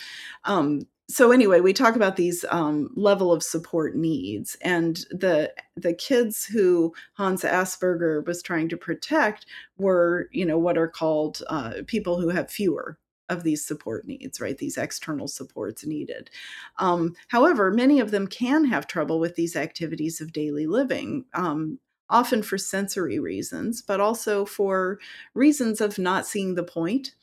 um, 0.45 0.81
so 1.09 1.31
anyway 1.31 1.59
we 1.59 1.73
talk 1.73 1.95
about 1.95 2.15
these 2.15 2.43
um, 2.49 2.89
level 2.95 3.31
of 3.31 3.43
support 3.43 3.95
needs 3.95 4.57
and 4.61 5.05
the 5.11 5.53
the 5.75 5.93
kids 5.93 6.45
who 6.45 6.93
hans 7.13 7.43
asperger 7.43 8.25
was 8.25 8.41
trying 8.41 8.67
to 8.69 8.77
protect 8.77 9.45
were 9.77 10.27
you 10.31 10.45
know 10.45 10.57
what 10.57 10.77
are 10.77 10.87
called 10.87 11.41
uh, 11.49 11.73
people 11.85 12.19
who 12.19 12.29
have 12.29 12.49
fewer 12.49 12.97
of 13.29 13.43
these 13.43 13.65
support 13.65 14.07
needs, 14.07 14.39
right? 14.39 14.57
These 14.57 14.77
external 14.77 15.27
supports 15.27 15.85
needed. 15.85 16.29
Um, 16.77 17.15
however, 17.27 17.71
many 17.71 17.99
of 17.99 18.11
them 18.11 18.27
can 18.27 18.65
have 18.65 18.87
trouble 18.87 19.19
with 19.19 19.35
these 19.35 19.55
activities 19.55 20.21
of 20.21 20.33
daily 20.33 20.65
living. 20.65 21.25
Um, 21.33 21.79
often 22.09 22.41
for 22.41 22.57
sensory 22.57 23.19
reasons, 23.19 23.81
but 23.81 23.99
also 23.99 24.45
for 24.45 24.99
reasons 25.33 25.81
of 25.81 25.97
not 25.97 26.25
seeing 26.25 26.55
the 26.55 26.63
point. 26.63 27.13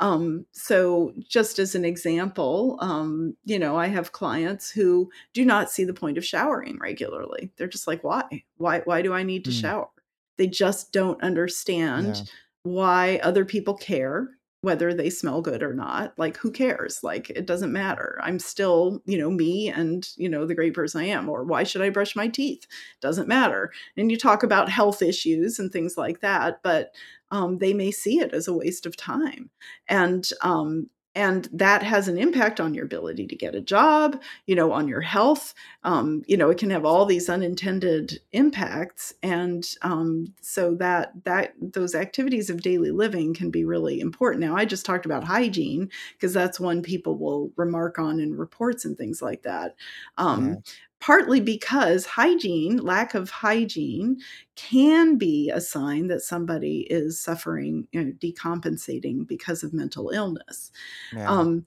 Um, 0.00 0.46
so, 0.52 1.12
just 1.18 1.58
as 1.58 1.74
an 1.74 1.84
example, 1.84 2.78
um, 2.80 3.36
you 3.44 3.58
know, 3.58 3.76
I 3.76 3.88
have 3.88 4.12
clients 4.12 4.70
who 4.70 5.10
do 5.34 5.44
not 5.44 5.70
see 5.70 5.84
the 5.84 5.94
point 5.94 6.18
of 6.18 6.24
showering 6.24 6.78
regularly. 6.78 7.50
They're 7.56 7.66
just 7.66 7.88
like, 7.88 8.04
why? 8.04 8.44
Why? 8.58 8.80
Why 8.84 9.02
do 9.02 9.12
I 9.12 9.24
need 9.24 9.44
to 9.46 9.50
mm. 9.50 9.60
shower? 9.60 9.88
They 10.36 10.46
just 10.46 10.92
don't 10.92 11.20
understand 11.20 12.16
yeah. 12.16 12.22
why 12.62 13.20
other 13.24 13.44
people 13.44 13.74
care 13.74 14.37
whether 14.60 14.92
they 14.92 15.08
smell 15.08 15.40
good 15.40 15.62
or 15.62 15.72
not 15.72 16.18
like 16.18 16.36
who 16.36 16.50
cares? 16.50 17.00
Like 17.02 17.30
it 17.30 17.46
doesn't 17.46 17.72
matter. 17.72 18.18
I'm 18.22 18.38
still 18.38 19.02
you 19.06 19.18
know 19.18 19.30
me 19.30 19.68
and 19.68 20.08
you 20.16 20.28
know 20.28 20.46
the 20.46 20.54
great 20.54 20.74
person 20.74 21.00
i 21.00 21.04
am 21.04 21.28
or 21.28 21.44
why 21.44 21.62
should 21.62 21.82
i 21.82 21.90
brush 21.90 22.16
my 22.16 22.28
teeth? 22.28 22.66
Doesn't 23.00 23.28
matter. 23.28 23.72
And 23.96 24.10
you 24.10 24.16
talk 24.16 24.42
about 24.42 24.68
health 24.70 25.02
issues 25.02 25.58
and 25.58 25.70
things 25.70 25.96
like 25.96 26.20
that 26.20 26.60
but 26.62 26.92
um, 27.30 27.58
they 27.58 27.74
may 27.74 27.90
see 27.90 28.20
it 28.20 28.32
as 28.32 28.48
a 28.48 28.54
waste 28.54 28.86
of 28.86 28.96
time. 28.96 29.50
And 29.88 30.26
um, 30.42 30.88
and 31.14 31.48
that 31.52 31.82
has 31.82 32.08
an 32.08 32.18
impact 32.18 32.60
on 32.60 32.74
your 32.74 32.84
ability 32.84 33.26
to 33.26 33.36
get 33.36 33.54
a 33.54 33.60
job 33.60 34.20
you 34.46 34.54
know 34.54 34.72
on 34.72 34.88
your 34.88 35.00
health 35.00 35.54
um, 35.84 36.22
you 36.26 36.36
know 36.36 36.50
it 36.50 36.58
can 36.58 36.70
have 36.70 36.84
all 36.84 37.04
these 37.04 37.28
unintended 37.28 38.20
impacts 38.32 39.14
and 39.22 39.74
um, 39.82 40.34
so 40.40 40.74
that 40.74 41.12
that 41.24 41.54
those 41.60 41.94
activities 41.94 42.50
of 42.50 42.62
daily 42.62 42.90
living 42.90 43.34
can 43.34 43.50
be 43.50 43.64
really 43.64 44.00
important. 44.00 44.44
Now 44.44 44.56
i 44.56 44.64
just 44.64 44.86
talked 44.86 45.06
about 45.06 45.24
hygiene 45.24 45.90
because 46.12 46.32
that's 46.32 46.60
one 46.60 46.82
people 46.82 47.16
will 47.16 47.50
remark 47.56 47.98
on 47.98 48.20
in 48.20 48.36
reports 48.36 48.84
and 48.84 48.96
things 48.96 49.22
like 49.22 49.42
that. 49.42 49.74
Um, 50.16 50.48
yeah 50.48 50.54
partly 51.00 51.40
because 51.40 52.06
hygiene, 52.06 52.78
lack 52.78 53.14
of 53.14 53.30
hygiene, 53.30 54.18
can 54.56 55.16
be 55.16 55.50
a 55.50 55.60
sign 55.60 56.08
that 56.08 56.22
somebody 56.22 56.86
is 56.90 57.20
suffering, 57.20 57.86
you 57.92 58.02
know, 58.02 58.12
decompensating 58.12 59.26
because 59.26 59.62
of 59.62 59.72
mental 59.72 60.10
illness. 60.10 60.72
Yeah. 61.12 61.30
Um, 61.30 61.66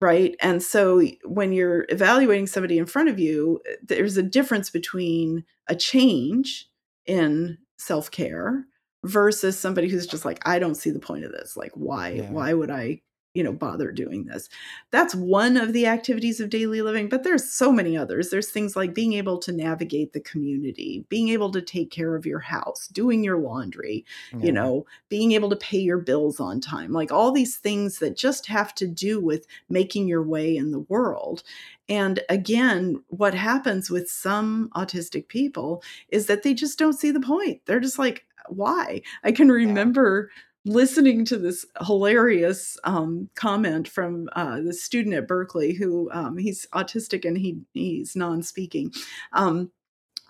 right. 0.00 0.34
And 0.40 0.62
so 0.62 1.02
when 1.24 1.52
you're 1.52 1.86
evaluating 1.88 2.48
somebody 2.48 2.78
in 2.78 2.86
front 2.86 3.08
of 3.08 3.18
you, 3.18 3.60
eh, 3.68 3.76
there's 3.82 4.16
a 4.16 4.22
difference 4.22 4.70
between 4.70 5.44
a 5.68 5.76
change 5.76 6.68
in 7.06 7.58
self 7.78 8.10
care 8.10 8.66
versus 9.04 9.58
somebody 9.58 9.88
who's 9.88 10.06
just 10.06 10.24
like, 10.24 10.40
I 10.46 10.58
don't 10.58 10.76
see 10.76 10.90
the 10.90 10.98
point 10.98 11.24
of 11.24 11.32
this. 11.32 11.56
Like, 11.56 11.72
why? 11.74 12.10
Yeah. 12.10 12.30
Why 12.30 12.52
would 12.52 12.70
I 12.70 13.00
you 13.34 13.42
know 13.42 13.52
bother 13.52 13.90
doing 13.90 14.24
this. 14.24 14.48
That's 14.90 15.14
one 15.14 15.56
of 15.56 15.72
the 15.72 15.86
activities 15.86 16.40
of 16.40 16.50
daily 16.50 16.82
living 16.82 17.08
but 17.08 17.24
there's 17.24 17.50
so 17.50 17.72
many 17.72 17.96
others. 17.96 18.30
There's 18.30 18.50
things 18.50 18.76
like 18.76 18.94
being 18.94 19.14
able 19.14 19.38
to 19.38 19.52
navigate 19.52 20.12
the 20.12 20.20
community 20.20 21.04
being 21.08 21.28
able 21.28 21.50
to 21.52 21.62
take 21.62 21.90
care 21.90 22.14
of 22.14 22.26
your 22.26 22.40
house 22.40 22.88
doing 22.88 23.24
your 23.24 23.38
laundry 23.38 24.04
yeah. 24.32 24.46
you 24.46 24.52
know 24.52 24.86
being 25.08 25.32
able 25.32 25.48
to 25.50 25.56
pay 25.56 25.78
your 25.78 25.98
bills 25.98 26.40
on 26.40 26.60
time 26.60 26.92
like 26.92 27.10
all 27.10 27.32
these 27.32 27.56
things 27.56 27.98
that 27.98 28.16
just 28.16 28.46
have 28.46 28.74
to 28.74 28.86
do 28.86 29.20
with 29.20 29.46
making 29.68 30.06
your 30.06 30.22
way 30.22 30.56
in 30.56 30.70
the 30.70 30.80
world. 30.80 31.42
And 31.88 32.20
again 32.28 33.02
what 33.08 33.34
happens 33.34 33.90
with 33.90 34.10
some 34.10 34.70
autistic 34.74 35.28
people 35.28 35.82
is 36.08 36.26
that 36.26 36.42
they 36.42 36.54
just 36.54 36.78
don't 36.78 36.98
see 36.98 37.10
the 37.10 37.20
point. 37.20 37.62
They're 37.66 37.80
just 37.80 37.98
like 37.98 38.26
why? 38.48 39.02
I 39.22 39.32
can 39.32 39.50
remember 39.50 40.30
yeah 40.30 40.42
listening 40.64 41.24
to 41.24 41.36
this 41.36 41.66
hilarious 41.86 42.78
um, 42.84 43.28
comment 43.34 43.88
from 43.88 44.28
uh, 44.34 44.60
the 44.60 44.72
student 44.72 45.14
at 45.14 45.26
Berkeley 45.26 45.74
who 45.74 46.10
um, 46.12 46.36
he's 46.36 46.66
autistic 46.72 47.24
and 47.24 47.38
he 47.38 47.60
he's 47.72 48.14
non-speaking. 48.14 48.92
Um, 49.32 49.70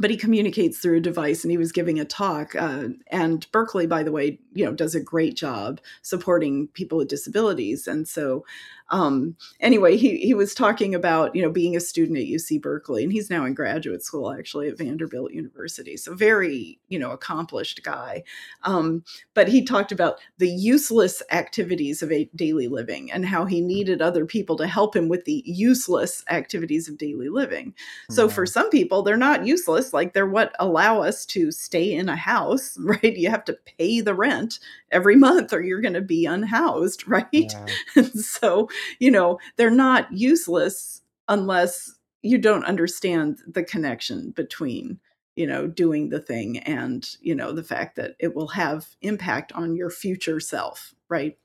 but 0.00 0.10
he 0.10 0.16
communicates 0.16 0.78
through 0.78 0.96
a 0.96 1.00
device 1.00 1.44
and 1.44 1.50
he 1.50 1.58
was 1.58 1.70
giving 1.70 2.00
a 2.00 2.04
talk 2.04 2.54
uh, 2.56 2.88
and 3.08 3.46
berkeley 3.52 3.86
by 3.86 4.02
the 4.02 4.10
way 4.10 4.38
you 4.52 4.64
know 4.64 4.72
does 4.72 4.94
a 4.94 5.00
great 5.00 5.36
job 5.36 5.80
supporting 6.00 6.66
people 6.68 6.98
with 6.98 7.08
disabilities 7.08 7.86
and 7.86 8.08
so 8.08 8.44
um, 8.92 9.36
anyway 9.60 9.96
he, 9.96 10.18
he 10.18 10.34
was 10.34 10.54
talking 10.54 10.94
about 10.94 11.34
you 11.34 11.42
know 11.42 11.50
being 11.50 11.76
a 11.76 11.80
student 11.80 12.18
at 12.18 12.24
uc 12.24 12.60
berkeley 12.62 13.02
and 13.02 13.12
he's 13.12 13.30
now 13.30 13.44
in 13.44 13.54
graduate 13.54 14.02
school 14.02 14.32
actually 14.32 14.68
at 14.68 14.78
vanderbilt 14.78 15.32
university. 15.32 15.96
So 15.96 16.14
very 16.14 16.78
you 16.88 16.98
know 16.98 17.10
accomplished 17.10 17.82
guy. 17.82 18.22
Um, 18.64 19.04
but 19.34 19.48
he 19.48 19.64
talked 19.64 19.92
about 19.92 20.20
the 20.38 20.48
useless 20.48 21.22
activities 21.30 22.02
of 22.02 22.12
daily 22.34 22.68
living 22.68 23.10
and 23.10 23.26
how 23.26 23.44
he 23.44 23.60
needed 23.60 24.00
other 24.00 24.26
people 24.26 24.56
to 24.56 24.66
help 24.66 24.94
him 24.94 25.08
with 25.08 25.24
the 25.24 25.42
useless 25.46 26.24
activities 26.30 26.88
of 26.88 26.98
daily 26.98 27.28
living. 27.28 27.74
So 28.10 28.26
yeah. 28.26 28.32
for 28.32 28.46
some 28.46 28.70
people 28.70 29.02
they're 29.02 29.16
not 29.16 29.46
useless 29.46 29.92
like 29.92 30.12
they're 30.12 30.26
what 30.26 30.54
allow 30.58 31.00
us 31.00 31.26
to 31.26 31.50
stay 31.50 31.92
in 31.92 32.08
a 32.08 32.16
house 32.16 32.76
right? 32.80 33.16
You 33.16 33.30
have 33.30 33.44
to 33.44 33.58
pay 33.78 34.00
the 34.00 34.14
rent 34.14 34.58
every 34.90 35.16
month 35.16 35.52
or 35.52 35.62
you're 35.62 35.80
going 35.80 35.94
to 35.94 36.00
be 36.00 36.26
unhoused 36.26 37.08
right? 37.12 37.28
Yeah. 37.32 38.02
so 38.14 38.68
you 38.98 39.10
know, 39.10 39.38
they're 39.56 39.70
not 39.70 40.12
useless 40.12 41.02
unless 41.28 41.92
you 42.22 42.38
don't 42.38 42.64
understand 42.64 43.38
the 43.46 43.64
connection 43.64 44.30
between 44.30 45.00
you 45.36 45.46
know 45.46 45.66
doing 45.66 46.10
the 46.10 46.20
thing 46.20 46.58
and 46.58 47.16
you 47.20 47.34
know 47.34 47.52
the 47.52 47.62
fact 47.62 47.96
that 47.96 48.14
it 48.18 48.34
will 48.34 48.48
have 48.48 48.86
impact 49.00 49.52
on 49.52 49.76
your 49.76 49.90
future 49.90 50.40
self 50.40 50.94
right? 51.08 51.36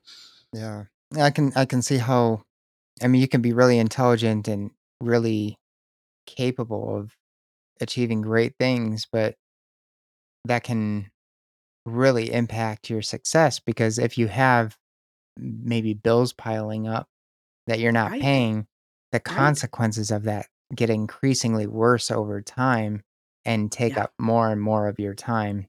Yeah. 0.52 0.84
I 1.18 1.30
can 1.30 1.52
i 1.56 1.64
can 1.64 1.82
see 1.82 1.96
how 1.96 2.42
i 3.02 3.06
mean 3.06 3.20
you 3.20 3.28
can 3.28 3.40
be 3.40 3.52
really 3.52 3.78
intelligent 3.78 4.46
and 4.46 4.70
really 5.00 5.56
capable 6.26 6.96
of 6.98 7.16
achieving 7.80 8.20
great 8.20 8.54
things 8.58 9.06
but 9.10 9.34
that 10.44 10.64
can 10.64 11.10
really 11.86 12.32
impact 12.32 12.90
your 12.90 13.00
success 13.00 13.58
because 13.58 13.98
if 13.98 14.18
you 14.18 14.26
have 14.26 14.76
maybe 15.38 15.94
bills 15.94 16.32
piling 16.34 16.86
up 16.86 17.08
that 17.68 17.80
you're 17.80 17.92
not 17.92 18.18
Right. 18.18 18.20
paying, 18.20 18.68
the 19.12 19.20
Right. 19.28 19.52
consequences 19.52 20.12
of 20.12 20.24
that 20.24 20.48
get 20.76 20.90
increasingly 20.90 21.68
worse 21.68 22.10
over 22.12 22.42
time 22.42 23.04
and 23.46 23.72
take 23.72 23.96
Yeah. 23.96 23.98
up 23.98 24.14
more 24.20 24.50
and 24.52 24.62
more 24.62 24.88
of 24.88 25.00
your 25.00 25.14
time 25.14 25.68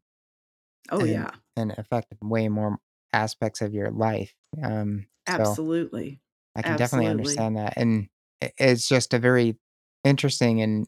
Oh, 0.89 1.03
and 1.03 1.05
yeah. 1.05 1.39
and 1.55 1.73
affect 1.77 2.13
way 2.21 2.47
more 2.49 2.79
aspects 3.13 3.61
of 3.61 3.73
your 3.73 3.91
life. 3.91 4.33
Um, 4.63 5.07
so 5.37 5.59
Absolutely. 5.59 6.21
I 6.55 6.63
can 6.63 6.75
definitely 6.75 7.07
understand 7.07 7.57
that, 7.57 7.75
and 7.77 8.09
it's 8.41 8.87
just 8.87 9.13
a 9.13 9.19
very 9.19 9.57
interesting 10.03 10.61
and, 10.61 10.87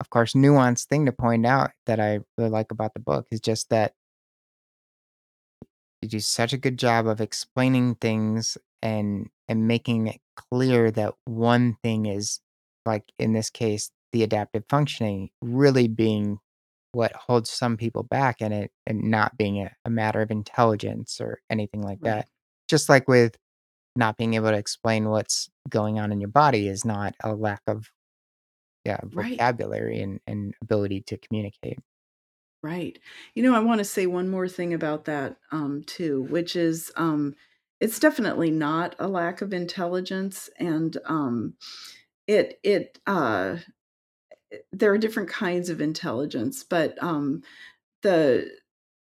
of 0.00 0.10
course, 0.10 0.34
nuanced 0.34 0.86
thing 0.86 1.06
to 1.06 1.12
point 1.12 1.46
out 1.46 1.72
that 1.86 2.00
I 2.00 2.20
really 2.38 2.50
like 2.50 2.72
about 2.72 2.94
the 2.94 3.00
book 3.00 3.28
is 3.32 3.40
just 3.40 3.70
that 3.70 3.94
you 6.00 6.08
do 6.08 6.20
such 6.20 6.52
a 6.52 6.58
good 6.58 6.78
job 6.78 7.06
of 7.06 7.20
explaining 7.20 7.94
things 7.96 8.58
and 8.82 9.28
and 9.48 9.68
making 9.68 10.06
it 10.08 10.20
clear 10.36 10.90
that 10.90 11.14
one 11.24 11.76
thing 11.82 12.06
is 12.06 12.40
like 12.86 13.04
in 13.18 13.32
this 13.32 13.50
case 13.50 13.90
the 14.12 14.22
adaptive 14.22 14.64
functioning 14.68 15.30
really 15.40 15.88
being 15.88 16.38
what 16.92 17.12
holds 17.14 17.50
some 17.50 17.76
people 17.76 18.02
back 18.02 18.36
and 18.40 18.52
it 18.54 18.72
and 18.86 19.02
not 19.04 19.36
being 19.38 19.58
a, 19.62 19.70
a 19.84 19.90
matter 19.90 20.20
of 20.22 20.30
intelligence 20.30 21.20
or 21.20 21.40
anything 21.50 21.82
like 21.82 22.00
Right. 22.00 22.10
that 22.10 22.28
just 22.68 22.88
like 22.88 23.08
with 23.08 23.36
not 23.96 24.16
being 24.16 24.34
able 24.34 24.50
to 24.50 24.56
explain 24.58 25.08
what's 25.10 25.50
going 25.68 25.98
on 25.98 26.12
in 26.12 26.20
your 26.20 26.30
body 26.30 26.68
is 26.68 26.84
not 26.84 27.14
a 27.24 27.34
lack 27.34 27.62
of 27.66 27.90
yeah 28.84 29.00
Right. 29.12 29.32
vocabulary 29.34 30.00
and, 30.00 30.20
and 30.26 30.54
ability 30.62 31.02
to 31.02 31.18
communicate 31.18 31.78
Right. 32.62 32.98
You 33.34 33.42
know, 33.42 33.54
I 33.54 33.60
want 33.60 33.78
to 33.80 33.84
say 33.84 34.06
one 34.06 34.28
more 34.28 34.46
thing 34.48 34.72
about 34.72 35.04
that 35.06 35.36
um, 35.50 35.82
too, 35.84 36.22
which 36.22 36.54
is 36.54 36.92
um, 36.96 37.34
it's 37.82 37.98
definitely 37.98 38.52
not 38.52 38.94
a 39.00 39.08
lack 39.08 39.42
of 39.42 39.52
intelligence, 39.52 40.48
and 40.56 40.96
um, 41.04 41.54
it 42.28 42.60
it 42.62 43.00
uh, 43.08 43.56
there 44.72 44.92
are 44.92 44.98
different 44.98 45.28
kinds 45.28 45.68
of 45.68 45.80
intelligence, 45.80 46.62
but 46.62 47.02
um, 47.02 47.42
the 48.02 48.48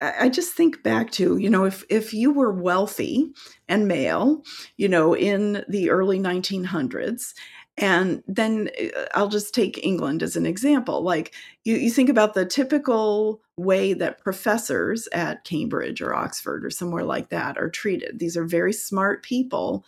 I 0.01 0.29
just 0.29 0.53
think 0.53 0.83
back 0.83 1.11
to, 1.13 1.37
you 1.37 1.49
know, 1.49 1.65
if 1.65 1.83
if 1.89 2.13
you 2.13 2.31
were 2.31 2.51
wealthy 2.51 3.31
and 3.67 3.87
male, 3.87 4.43
you 4.77 4.89
know, 4.89 5.15
in 5.15 5.63
the 5.69 5.89
early 5.89 6.19
1900s, 6.19 7.33
and 7.77 8.23
then 8.27 8.69
uh, 8.81 9.05
I'll 9.13 9.27
just 9.27 9.53
take 9.53 9.85
England 9.85 10.23
as 10.23 10.35
an 10.35 10.45
example. 10.45 11.03
Like 11.03 11.33
you, 11.63 11.75
you 11.75 11.91
think 11.91 12.09
about 12.09 12.33
the 12.33 12.45
typical 12.45 13.41
way 13.55 13.93
that 13.93 14.19
professors 14.19 15.07
at 15.11 15.43
Cambridge 15.43 16.01
or 16.01 16.13
Oxford 16.13 16.65
or 16.65 16.69
somewhere 16.69 17.03
like 17.03 17.29
that 17.29 17.57
are 17.57 17.69
treated. 17.69 18.19
These 18.19 18.37
are 18.37 18.45
very 18.45 18.73
smart 18.73 19.23
people. 19.23 19.85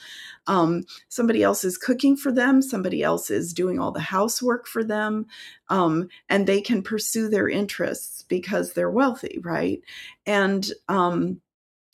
Um, 0.47 0.83
somebody 1.07 1.43
else 1.43 1.63
is 1.63 1.77
cooking 1.77 2.15
for 2.15 2.31
them, 2.31 2.61
somebody 2.61 3.03
else 3.03 3.29
is 3.29 3.53
doing 3.53 3.79
all 3.79 3.91
the 3.91 3.99
housework 3.99 4.67
for 4.67 4.83
them, 4.83 5.27
um, 5.69 6.09
and 6.29 6.45
they 6.45 6.61
can 6.61 6.81
pursue 6.81 7.29
their 7.29 7.47
interests 7.47 8.23
because 8.23 8.73
they're 8.73 8.89
wealthy, 8.91 9.39
right? 9.43 9.81
And 10.25 10.71
um, 10.87 11.41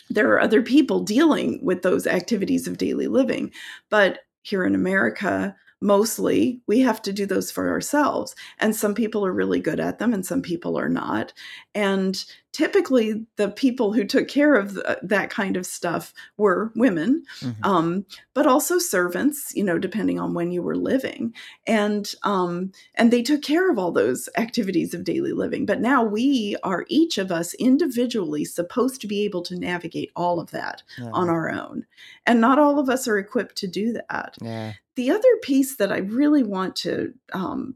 there 0.09 0.31
are 0.33 0.41
other 0.41 0.61
people 0.61 1.01
dealing 1.01 1.59
with 1.63 1.81
those 1.81 2.07
activities 2.07 2.67
of 2.67 2.77
daily 2.77 3.07
living. 3.07 3.51
But 3.89 4.19
here 4.43 4.63
in 4.63 4.75
America, 4.75 5.55
mostly 5.85 6.59
we 6.65 6.79
have 6.79 7.01
to 7.03 7.13
do 7.13 7.25
those 7.25 7.51
for 7.51 7.69
ourselves. 7.69 8.35
And 8.59 8.75
some 8.75 8.95
people 8.95 9.25
are 9.25 9.31
really 9.31 9.59
good 9.59 9.79
at 9.79 9.99
them 9.99 10.13
and 10.13 10.25
some 10.25 10.41
people 10.41 10.77
are 10.79 10.89
not. 10.89 11.31
And 11.75 12.21
typically, 12.51 13.25
the 13.35 13.49
people 13.49 13.93
who 13.93 14.03
took 14.03 14.27
care 14.27 14.55
of 14.55 14.73
the, 14.73 14.97
that 15.03 15.29
kind 15.29 15.55
of 15.55 15.65
stuff 15.65 16.13
were 16.37 16.71
women, 16.75 17.23
mm-hmm. 17.39 17.63
um, 17.63 18.05
but 18.33 18.47
also 18.47 18.79
servants, 18.79 19.53
you 19.55 19.63
know, 19.63 19.77
depending 19.77 20.19
on 20.19 20.33
when 20.33 20.51
you 20.51 20.63
were 20.63 20.75
living. 20.75 21.33
And, 21.67 22.11
um, 22.23 22.71
and 22.95 23.11
they 23.11 23.21
took 23.21 23.43
care 23.43 23.69
of 23.69 23.77
all 23.77 23.91
those 23.91 24.27
activities 24.37 24.93
of 24.93 25.03
daily 25.03 25.33
living. 25.33 25.65
But 25.65 25.81
now 25.81 26.03
we 26.03 26.55
are 26.63 26.85
each 26.87 27.17
of 27.19 27.31
us 27.31 27.53
individually 27.55 28.45
supposed 28.45 29.01
to 29.01 29.07
be 29.07 29.23
able 29.23 29.43
to 29.43 29.59
navigate 29.59 30.11
all 30.15 30.39
of 30.39 30.49
that 30.51 30.81
yeah. 30.97 31.11
on 31.11 31.29
our 31.29 31.51
own. 31.51 31.85
And 32.25 32.41
not 32.41 32.57
all 32.57 32.79
of 32.79 32.89
us 32.89 33.07
are 33.07 33.19
equipped 33.19 33.57
to 33.57 33.67
do 33.67 33.93
that. 33.93 34.35
yeah 34.41 34.73
The 34.95 35.11
other 35.11 35.35
piece 35.41 35.75
that 35.77 35.91
I 35.91 35.97
really 35.97 36.43
want 36.43 36.75
to 36.77 37.13
um, 37.33 37.75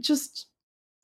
just 0.00 0.46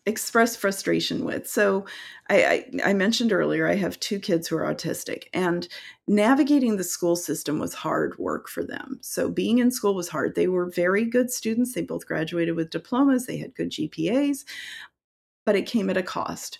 express 0.06 0.56
frustration 0.56 1.24
with. 1.24 1.46
So, 1.46 1.84
I, 2.30 2.44
I, 2.44 2.90
I, 2.90 2.92
mentioned 2.94 3.30
earlier 3.30 3.68
I 3.68 3.74
have 3.74 4.00
two 4.00 4.18
kids 4.18 4.48
who 4.48 4.56
are 4.56 4.74
autistic, 4.74 5.24
and 5.34 5.68
navigating 6.06 6.76
the 6.76 6.84
school 6.84 7.14
system 7.14 7.58
was 7.58 7.74
hard 7.74 8.16
work 8.18 8.48
for 8.48 8.64
them. 8.64 8.98
So, 9.02 9.28
being 9.28 9.58
in 9.58 9.70
school 9.70 9.94
was 9.94 10.08
hard. 10.08 10.34
They 10.34 10.48
were 10.48 10.70
very 10.70 11.04
good 11.04 11.30
students. 11.30 11.74
They 11.74 11.82
both 11.82 12.06
graduated 12.06 12.56
with 12.56 12.70
diplomas, 12.70 13.26
they 13.26 13.36
had 13.36 13.54
good 13.54 13.70
GPAs, 13.70 14.44
but 15.44 15.56
it 15.56 15.66
came 15.66 15.90
at 15.90 15.98
a 15.98 16.02
cost, 16.02 16.58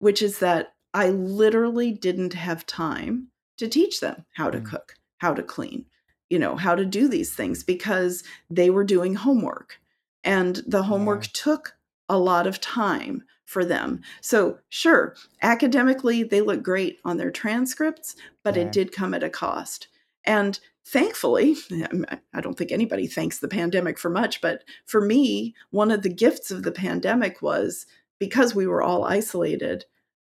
which 0.00 0.20
is 0.20 0.40
that 0.40 0.74
I 0.92 1.10
literally 1.10 1.92
didn't 1.92 2.34
have 2.34 2.66
time 2.66 3.28
to 3.58 3.68
teach 3.68 4.00
them 4.00 4.24
how 4.34 4.50
to 4.50 4.58
mm. 4.58 4.64
cook, 4.64 4.94
how 5.18 5.34
to 5.34 5.42
clean, 5.42 5.84
you 6.30 6.38
know, 6.38 6.56
how 6.56 6.74
to 6.74 6.84
do 6.84 7.08
these 7.08 7.34
things 7.34 7.62
because 7.62 8.22
they 8.50 8.70
were 8.70 8.84
doing 8.84 9.14
homework. 9.14 9.80
And 10.24 10.62
the 10.66 10.82
homework 10.84 11.24
yeah. 11.24 11.30
took 11.32 11.76
a 12.08 12.18
lot 12.18 12.46
of 12.46 12.60
time 12.60 13.24
for 13.44 13.64
them. 13.64 14.02
So, 14.20 14.58
sure, 14.68 15.16
academically, 15.42 16.22
they 16.22 16.42
look 16.42 16.62
great 16.62 16.98
on 17.04 17.16
their 17.16 17.30
transcripts, 17.30 18.14
but 18.44 18.56
yeah. 18.56 18.62
it 18.62 18.72
did 18.72 18.92
come 18.92 19.14
at 19.14 19.22
a 19.22 19.30
cost. 19.30 19.88
And 20.24 20.60
thankfully, 20.84 21.56
I 22.34 22.40
don't 22.40 22.58
think 22.58 22.72
anybody 22.72 23.06
thanks 23.06 23.38
the 23.38 23.48
pandemic 23.48 23.98
for 23.98 24.10
much, 24.10 24.42
but 24.42 24.64
for 24.84 25.00
me, 25.00 25.54
one 25.70 25.90
of 25.90 26.02
the 26.02 26.12
gifts 26.12 26.50
of 26.50 26.62
the 26.62 26.72
pandemic 26.72 27.40
was 27.40 27.86
because 28.18 28.54
we 28.54 28.66
were 28.66 28.82
all 28.82 29.04
isolated, 29.04 29.86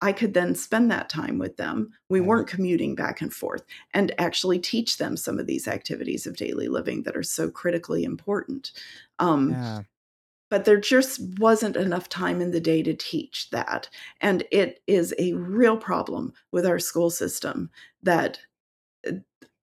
I 0.04 0.12
could 0.12 0.34
then 0.34 0.54
spend 0.54 0.92
that 0.92 1.08
time 1.08 1.38
with 1.38 1.56
them. 1.56 1.94
We 2.10 2.20
yeah. 2.20 2.26
weren't 2.26 2.50
commuting 2.50 2.94
back 2.94 3.22
and 3.22 3.34
forth 3.34 3.64
and 3.94 4.14
actually 4.20 4.60
teach 4.60 4.98
them 4.98 5.16
some 5.16 5.40
of 5.40 5.48
these 5.48 5.66
activities 5.66 6.28
of 6.28 6.36
daily 6.36 6.68
living 6.68 7.04
that 7.04 7.16
are 7.16 7.24
so 7.24 7.50
critically 7.50 8.04
important. 8.04 8.74
Um, 9.20 9.52
yeah 9.52 9.82
but 10.50 10.66
there 10.66 10.80
just 10.80 11.20
wasn't 11.40 11.76
enough 11.76 12.08
time 12.10 12.40
in 12.40 12.52
the 12.52 12.60
day 12.60 12.84
to 12.84 12.94
teach 12.94 13.50
that. 13.50 13.90
And 14.22 14.44
it 14.52 14.84
is 14.86 15.12
a 15.18 15.34
real 15.34 15.78
problem 15.78 16.32
with 16.52 16.64
our 16.64 16.78
school 16.78 17.10
system 17.10 17.72
that 18.04 18.38
uh, 19.08 19.14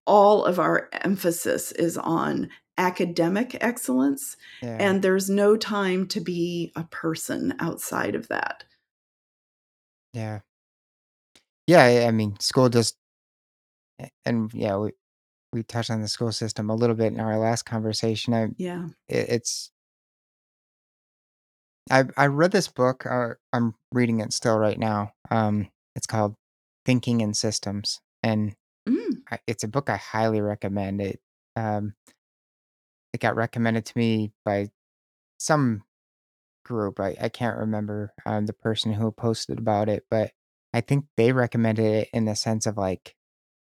all 0.05 0.45
of 0.45 0.59
our 0.59 0.89
emphasis 0.91 1.71
is 1.71 1.97
on 1.97 2.49
academic 2.77 3.57
excellence, 3.61 4.37
yeah. 4.63 4.79
and 4.81 5.01
there's 5.01 5.31
no 5.31 5.57
time 5.57 6.09
to 6.09 6.21
be 6.21 6.73
a 6.75 6.83
person 6.83 7.55
outside 7.61 8.17
of 8.17 8.27
that. 8.27 8.65
Yeah. 10.13 10.41
Yeah, 11.67 11.83
I 11.83 12.07
I 12.07 12.11
mean, 12.11 12.39
school 12.41 12.69
just 12.69 12.97
A- 14.01 14.11
And 14.25 14.53
yeah, 14.55 14.77
we, 14.77 14.93
we 15.53 15.63
touched 15.65 15.91
on 15.91 16.03
the 16.03 16.09
school 16.09 16.33
system 16.33 16.71
a 16.71 16.75
little 16.75 16.97
bit 16.97 17.13
in 17.13 17.21
our 17.21 17.39
last 17.39 17.65
conversation. 17.65 18.35
I 18.35 18.45
Yeah. 18.57 18.89
it, 19.09 19.29
it's 19.31 19.73
I 21.91 22.05
I 22.17 22.27
read 22.27 22.53
this 22.53 22.69
book. 22.69 23.07
Uh, 23.07 23.35
I'm 23.53 23.75
reading 23.93 24.21
it 24.21 24.33
still 24.33 24.59
right 24.59 24.79
now. 24.79 25.13
Um, 25.31 25.69
it's 25.97 26.07
called 26.07 26.37
Thinking 26.85 27.21
in 27.21 27.35
Systems, 27.35 28.01
and 28.23 28.55
Mm, 28.89 29.23
I, 29.31 29.39
it's 29.47 29.65
a 29.65 29.69
book 29.69 29.91
I 29.91 29.97
highly 29.97 30.41
recommend. 30.41 31.01
It 31.03 31.21
um, 31.57 31.95
it 33.13 33.21
got 33.21 33.37
recommended 33.37 33.87
to 33.87 33.99
me 33.99 34.33
by 34.45 34.71
some 35.39 35.85
group. 36.65 37.01
I, 37.01 37.17
I 37.21 37.29
can't 37.29 37.59
remember 37.59 38.13
um, 38.27 38.47
the 38.47 38.53
person 38.53 38.93
who 38.93 39.11
posted 39.13 39.59
about 39.59 39.89
it, 39.89 40.05
but 40.11 40.33
I 40.73 40.81
think 40.81 41.07
they 41.17 41.33
recommended 41.33 41.85
it 41.85 42.09
in 42.13 42.25
the 42.25 42.37
sense 42.37 42.67
of 42.67 42.77
like, 42.77 43.15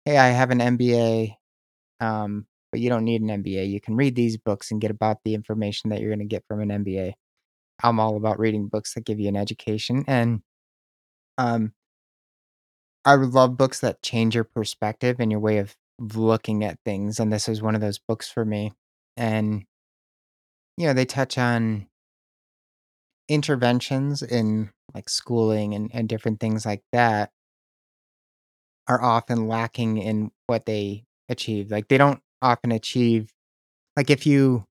hey, 0.04 0.18
I 0.18 0.28
have 0.28 0.50
an 0.50 0.58
MBA, 0.58 1.34
um, 2.00 2.46
but 2.72 2.80
you 2.80 2.88
don't 2.88 3.04
need 3.04 3.22
an 3.22 3.42
MBA. 3.42 3.70
You 3.70 3.80
can 3.80 3.96
read 3.96 4.14
these 4.14 4.36
books 4.36 4.70
and 4.70 4.80
get 4.80 4.90
about 4.90 5.18
the 5.24 5.34
information 5.34 5.90
that 5.90 6.00
you're 6.00 6.10
going 6.10 6.20
to 6.20 6.24
get 6.24 6.44
from 6.46 6.60
an 6.60 6.84
MBA. 6.84 7.14
I'm 7.82 8.00
all 8.00 8.16
about 8.16 8.38
reading 8.38 8.68
books 8.68 8.94
that 8.94 9.06
give 9.06 9.18
you 9.18 9.28
an 9.28 9.36
education, 9.36 10.04
and 10.06 10.42
um, 11.38 11.72
I 13.04 13.14
love 13.14 13.56
books 13.56 13.80
that 13.80 14.02
change 14.02 14.34
your 14.34 14.44
perspective 14.44 15.16
and 15.20 15.30
your 15.30 15.40
way 15.40 15.58
of 15.58 15.76
looking 15.98 16.64
at 16.64 16.78
things. 16.84 17.18
And 17.18 17.32
this 17.32 17.48
is 17.48 17.62
one 17.62 17.74
of 17.74 17.80
those 17.80 17.98
books 17.98 18.30
for 18.30 18.44
me. 18.44 18.72
And 19.16 19.64
you 20.76 20.86
know, 20.86 20.92
they 20.92 21.04
touch 21.04 21.38
on 21.38 21.86
interventions 23.30 24.22
in 24.22 24.70
like 24.92 25.08
schooling 25.08 25.74
and, 25.74 25.90
and 25.94 26.08
different 26.08 26.40
things 26.40 26.66
like 26.66 26.82
that 26.92 27.30
are 28.88 29.00
often 29.00 29.46
lacking 29.46 29.98
in 29.98 30.32
what 30.48 30.66
they 30.66 31.04
achieve. 31.28 31.70
Like 31.70 31.88
they 31.88 31.96
don't 31.96 32.20
often 32.42 32.72
achieve 32.72 33.32
like 33.96 34.10
if 34.10 34.26
you 34.26 34.64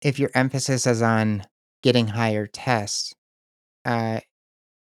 if 0.00 0.18
your 0.18 0.30
emphasis 0.34 0.86
is 0.86 1.00
on 1.00 1.44
getting 1.82 2.08
higher 2.08 2.46
tests, 2.48 3.14
uh, 3.84 4.18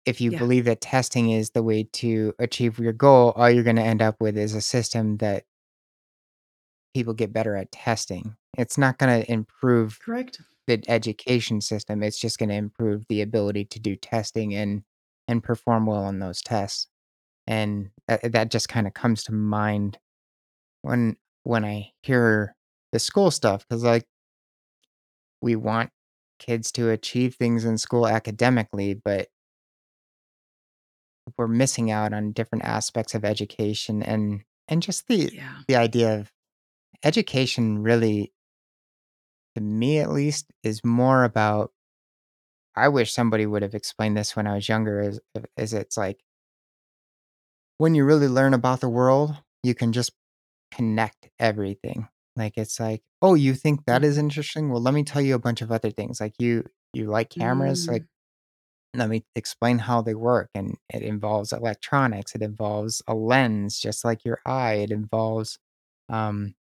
if 0.05 0.21
you 0.21 0.31
yeah. 0.31 0.37
believe 0.37 0.65
that 0.65 0.79
testing 0.79 1.31
is 1.31 1.49
the 1.49 1.63
way 1.63 1.83
to 1.93 2.33
achieve 2.37 2.77
your 2.77 2.93
goal, 2.93 3.33
all 3.35 3.49
you're 3.49 3.63
gonna 3.63 3.81
end 3.81 4.03
up 4.03 4.17
with 4.21 4.37
is 4.37 4.53
a 4.53 4.61
system 4.61 5.17
that 5.17 5.43
people 6.93 7.13
get 7.13 7.33
better 7.33 7.55
at 7.55 7.71
testing. 7.71 8.35
It's 8.57 8.77
not 8.77 8.97
gonna 8.97 9.23
improve 9.27 10.01
Correct. 10.01 10.41
the 10.67 10.83
education 10.89 11.61
system, 11.61 12.03
it's 12.03 12.19
just 12.19 12.39
gonna 12.39 12.55
improve 12.55 13.05
the 13.09 13.21
ability 13.21 13.65
to 13.65 13.79
do 13.79 13.95
testing 13.95 14.55
and 14.55 14.83
and 15.27 15.43
perform 15.43 15.85
well 15.87 16.03
on 16.05 16.19
those 16.19 16.41
tests. 16.41 16.87
And 17.47 17.91
that 18.07 18.31
that 18.33 18.51
just 18.51 18.69
kinda 18.69 18.91
comes 18.91 19.23
to 19.25 19.33
mind 19.33 19.99
when 20.83 21.17
when 21.43 21.65
I 21.65 21.91
hear 22.03 22.55
the 22.93 22.99
school 22.99 23.31
stuff, 23.31 23.65
because 23.67 23.83
like, 23.83 24.07
we 25.41 25.55
want 25.55 25.91
kids 26.39 26.71
to 26.73 26.89
achieve 26.91 27.35
things 27.35 27.65
in 27.65 27.77
school 27.77 28.07
academically, 28.07 28.95
but 28.95 29.29
we're 31.37 31.47
missing 31.47 31.91
out 31.91 32.13
on 32.13 32.31
different 32.31 32.63
aspects 32.63 33.13
of 33.13 33.25
education 33.25 34.01
and 34.01 34.43
and 34.67 34.81
just 34.81 35.07
the 35.07 35.31
Yeah. 35.31 35.63
the 35.67 35.75
idea 35.75 36.19
of 36.19 36.31
education 37.03 37.79
really, 37.83 38.33
to 39.57 39.61
me 39.63 39.99
at 39.99 40.11
least, 40.11 40.47
is 40.63 40.83
more 40.85 41.23
about 41.25 41.71
I 42.75 42.87
wish 42.89 43.11
somebody 43.11 43.45
would 43.45 43.61
have 43.63 43.75
explained 43.75 44.15
this 44.17 44.35
when 44.35 44.47
I 44.47 44.55
was 44.55 44.69
younger, 44.69 45.01
is 45.01 45.19
is 45.57 45.73
it's 45.73 45.97
like 45.97 46.21
when 47.77 47.95
you 47.95 48.05
really 48.05 48.27
learn 48.27 48.53
about 48.53 48.81
the 48.81 48.89
world, 48.89 49.35
you 49.63 49.75
can 49.75 49.93
just 49.93 50.11
connect 50.71 51.29
everything. 51.39 52.07
Like, 52.35 52.57
it's 52.57 52.79
like, 52.79 53.03
"Oh, 53.21 53.35
you 53.35 53.53
think 53.55 53.85
that 53.85 54.03
is 54.03 54.17
Mhm. 54.17 54.21
interesting? 54.21 54.69
Well, 54.71 54.81
let 54.81 54.93
me 54.93 55.03
tell 55.03 55.21
you 55.21 55.35
a 55.35 55.39
bunch 55.39 55.61
of 55.61 55.71
other 55.71 55.91
things." 55.91 56.21
Like, 56.21 56.35
you 56.39 56.65
you 56.93 57.07
like 57.07 57.29
cameras? 57.31 57.87
Like, 57.89 58.05
Mm, 58.95 58.99
let 58.99 59.09
me 59.09 59.25
explain 59.35 59.79
how 59.79 60.01
they 60.01 60.15
work, 60.15 60.49
and 60.55 60.77
it 60.93 61.03
involves 61.03 61.53
electronics, 61.53 62.35
it 62.35 62.41
involves 62.43 63.01
a 63.07 63.15
lens 63.15 63.79
just 63.79 64.05
like 64.05 64.25
your 64.25 64.39
eye, 64.45 64.75
it 64.75 64.91
involves, 64.91 65.59
um, 66.09 66.55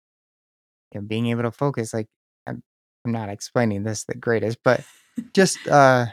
you 0.91 1.01
know, 1.01 1.07
being 1.07 1.27
able 1.27 1.43
to 1.43 1.51
focus, 1.51 1.93
like, 1.93 2.07
I'm 3.05 3.11
not 3.11 3.29
explaining 3.29 3.83
this 3.83 4.05
the 4.05 4.15
greatest, 4.15 4.59
but 4.63 4.81
just, 5.33 5.67
uh 5.67 6.07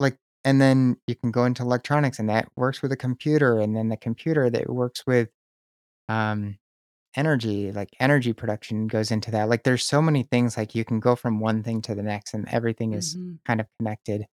Like 0.00 0.18
and 0.44 0.60
then 0.62 0.98
you 1.08 1.16
can 1.16 1.30
go 1.32 1.44
into 1.46 1.62
electronics, 1.64 2.18
and 2.20 2.28
that 2.30 2.48
works 2.56 2.82
with 2.82 2.92
a 2.92 2.96
computer, 2.98 3.60
and 3.60 3.76
then 3.76 3.88
the 3.90 3.96
computer 3.98 4.50
that 4.50 4.70
works 4.70 5.04
with, 5.06 5.30
um, 6.08 6.58
energy, 7.16 7.72
like, 7.72 7.90
energy 8.00 8.32
production 8.34 8.88
goes 8.88 9.10
into 9.12 9.30
that. 9.32 9.48
Like, 9.50 9.64
there's 9.64 9.84
so 9.84 10.02
many 10.02 10.24
things, 10.24 10.56
like, 10.58 10.74
you 10.76 10.84
can 10.84 11.00
go 11.00 11.16
from 11.16 11.40
one 11.40 11.62
thing 11.64 11.82
to 11.82 11.94
the 11.96 12.02
next, 12.04 12.34
and 12.34 12.48
everything 12.50 12.94
is 12.94 13.16
mhm. 13.16 13.38
kind 13.46 13.60
of 13.60 13.66
connected, 13.78 14.26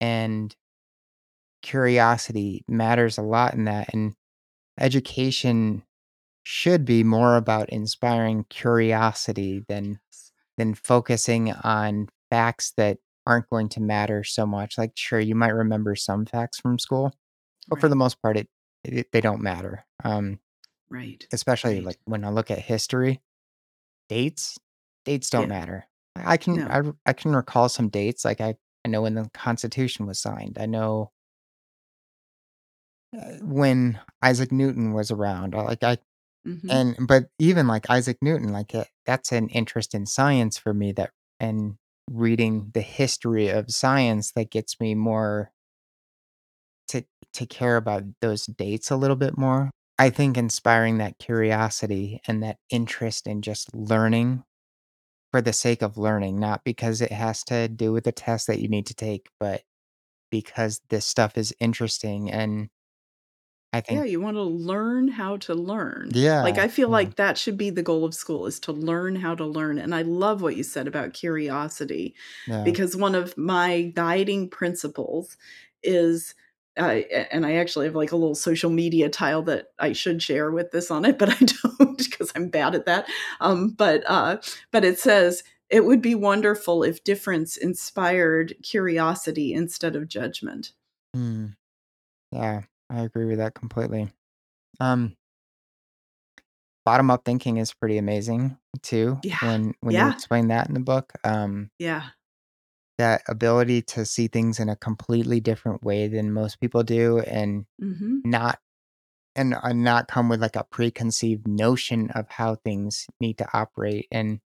and 0.00 0.54
curiosity 1.62 2.64
matters 2.68 3.18
a 3.18 3.22
lot 3.22 3.54
in 3.54 3.64
that, 3.64 3.92
and 3.92 4.14
education 4.80 5.84
should 6.44 6.84
be 6.84 7.04
more 7.04 7.36
about 7.36 7.70
inspiring 7.70 8.44
curiosity 8.50 9.64
than. 9.68 10.00
Than 10.58 10.74
focusing 10.74 11.52
on 11.52 12.08
facts 12.30 12.72
that 12.76 12.98
aren't 13.26 13.50
going 13.50 13.68
to 13.70 13.80
matter 13.82 14.24
so 14.24 14.46
much. 14.46 14.78
Like, 14.78 14.92
sure, 14.96 15.20
you 15.20 15.34
might 15.34 15.50
remember 15.54 15.96
some 15.96 16.26
facts 16.26 16.58
from 16.60 16.78
school, 16.78 17.12
But 17.70 17.80
for 17.80 17.88
the 17.90 17.96
Right. 17.96 17.96
most 17.96 18.22
part, 18.22 18.36
it 18.38 18.48
it 18.84 19.12
they 19.12 19.20
don't 19.22 19.42
matter, 19.42 19.86
um, 20.04 20.40
Right. 20.88 21.28
especially, 21.32 21.80
Right. 21.80 21.82
like, 21.82 21.98
when 22.06 22.24
I 22.24 22.30
look 22.30 22.50
at 22.50 22.58
history, 22.60 23.22
dates 24.10 24.58
dates 25.06 25.30
don't 25.30 25.48
Yeah. 25.48 25.50
matter. 25.50 25.86
I 26.16 26.36
can 26.38 26.62
No. 26.62 26.68
I 26.68 26.78
r 26.80 26.94
I 27.06 27.12
can 27.14 27.34
recall 27.36 27.68
some 27.70 27.88
dates, 27.90 28.24
like, 28.24 28.40
I 28.42 28.56
I 28.84 28.88
know 28.90 29.02
when 29.02 29.14
the 29.16 29.30
Constitution 29.34 30.06
was 30.06 30.20
signed, 30.20 30.58
I 30.60 30.66
know, 30.66 31.12
uh, 33.16 33.38
when 33.42 34.00
Isaac 34.22 34.52
Newton 34.52 34.92
was 34.92 35.10
around, 35.10 35.54
or, 35.54 35.64
like, 35.64 35.82
I 35.82 35.98
Mhm. 36.46 36.68
and 36.70 36.96
but 37.08 37.26
even, 37.38 37.66
like, 37.68 37.90
Isaac 37.90 38.18
Newton, 38.22 38.52
like, 38.52 38.74
uh, 38.74 38.84
that's 39.06 39.32
an 39.32 39.48
interest 39.50 39.94
in 39.94 40.06
science 40.06 40.58
for 40.58 40.74
me 40.74 40.92
that 40.92 41.10
and 41.40 41.76
reading 42.10 42.70
the 42.74 42.82
history 42.82 43.48
of 43.48 43.70
science 43.72 44.32
that 44.32 44.50
gets 44.50 44.80
me 44.80 44.94
more 44.94 45.52
to 46.88 47.04
to 47.34 47.46
care 47.46 47.76
about 47.76 48.04
those 48.20 48.46
dates 48.46 48.90
a 48.90 48.96
little 48.96 49.16
bit 49.16 49.36
more. 49.36 49.70
I 49.98 50.10
think 50.10 50.36
inspiring 50.36 50.98
that 50.98 51.18
curiosity 51.18 52.20
and 52.26 52.42
that 52.42 52.58
interest 52.70 53.26
in 53.26 53.42
just 53.42 53.74
learning 53.74 54.44
for 55.32 55.42
the 55.42 55.52
sake 55.52 55.82
of 55.82 55.98
learning, 55.98 56.38
not 56.40 56.64
because 56.64 57.00
it 57.02 57.12
has 57.12 57.44
to 57.44 57.68
do 57.68 57.92
with 57.92 58.04
the 58.04 58.12
test 58.12 58.46
that 58.48 58.60
you 58.60 58.68
need 58.68 58.86
to 58.86 58.94
take, 58.94 59.28
but 59.40 59.62
because 60.30 60.80
this 60.90 61.06
stuff 61.06 61.38
is 61.38 61.54
interesting 61.60 62.30
and 62.30 62.68
I 63.72 63.80
Yeah, 63.88 64.02
think 64.02 64.04
you 64.04 64.20
wanna 64.20 64.42
learn 64.42 65.06
how 65.08 65.36
to 65.38 65.54
learn. 65.54 66.10
Yeah. 66.12 66.42
Like, 66.42 66.58
Yeah, 66.58 66.64
I 66.64 66.66
feel 66.68 66.88
yeah, 66.88 66.90
like 66.90 67.16
that 67.16 67.38
should 67.38 67.56
be 67.56 67.70
the 67.70 67.82
goal 67.84 68.04
of 68.04 68.14
school 68.14 68.46
is 68.46 68.58
to 68.60 68.72
learn 68.72 69.14
how 69.16 69.34
to 69.36 69.44
learn, 69.46 69.78
and 69.78 69.94
I 69.94 70.02
love 70.02 70.42
what 70.42 70.56
you 70.56 70.64
said 70.64 70.88
about 70.88 71.12
curiosity 71.14 72.14
yeah. 72.46 72.64
because 72.64 72.96
one 72.96 73.14
of 73.14 73.36
my 73.38 73.92
guiding 73.94 74.48
principles 74.50 75.36
is 75.84 76.34
uh, 76.78 77.00
a 77.10 77.32
and 77.34 77.46
I 77.46 77.54
actually 77.54 77.86
have, 77.86 77.94
like, 77.94 78.10
a 78.12 78.16
little 78.16 78.34
social 78.34 78.70
media 78.70 79.08
tile 79.08 79.42
that 79.44 79.68
I 79.78 79.92
should 79.92 80.20
share 80.22 80.50
with 80.50 80.72
this 80.72 80.90
on 80.90 81.04
it, 81.04 81.16
but 81.20 81.30
I 81.30 81.38
don't 81.38 81.96
because 81.98 82.32
I'm 82.34 82.48
bad 82.48 82.74
at 82.74 82.86
that, 82.86 83.08
um, 83.40 83.70
but, 83.70 84.02
uh, 84.08 84.38
but 84.72 84.84
it 84.84 84.98
says, 84.98 85.42
"It 85.70 85.84
would 85.84 86.02
be 86.02 86.14
wonderful 86.16 86.82
if 86.82 87.04
difference 87.04 87.56
inspired 87.56 88.54
curiosity 88.64 89.54
instead 89.54 89.94
of 89.96 90.08
judgment." 90.08 90.72
Mm, 91.14 91.56
yeah, 92.32 92.64
I 92.90 93.02
agree 93.02 93.26
with 93.26 93.38
that 93.38 93.54
completely. 93.54 94.10
Um, 94.80 95.16
bottom 96.84 97.10
up 97.10 97.24
thinking 97.24 97.56
is 97.56 97.74
pretty 97.74 97.98
amazing 97.98 98.56
too 98.82 99.18
Yeah. 99.22 99.38
when 99.40 99.74
when 99.80 99.98
you 99.98 100.08
explain 100.08 100.48
that 100.48 100.68
in 100.68 100.74
the 100.74 100.80
book. 100.80 101.12
Um, 101.24 101.70
Yeah. 101.78 102.10
that 102.98 103.22
ability 103.28 103.82
to 103.82 104.04
see 104.06 104.26
things 104.26 104.58
in 104.58 104.68
a 104.68 104.76
completely 104.76 105.40
different 105.40 105.82
way 105.82 106.08
than 106.08 106.32
most 106.32 106.60
people 106.60 106.82
do 106.82 107.18
and 107.20 107.66
Mhm. 107.78 108.20
not 108.24 108.60
and 109.36 109.54
uh, 109.54 109.72
not 109.72 110.08
come 110.08 110.28
with 110.28 110.42
like 110.42 110.56
a 110.56 110.64
preconceived 110.64 111.48
notion 111.48 112.10
of 112.12 112.28
how 112.30 112.56
things 112.56 113.06
need 113.20 113.38
to 113.38 113.48
operate 113.58 114.08
and 114.12 114.40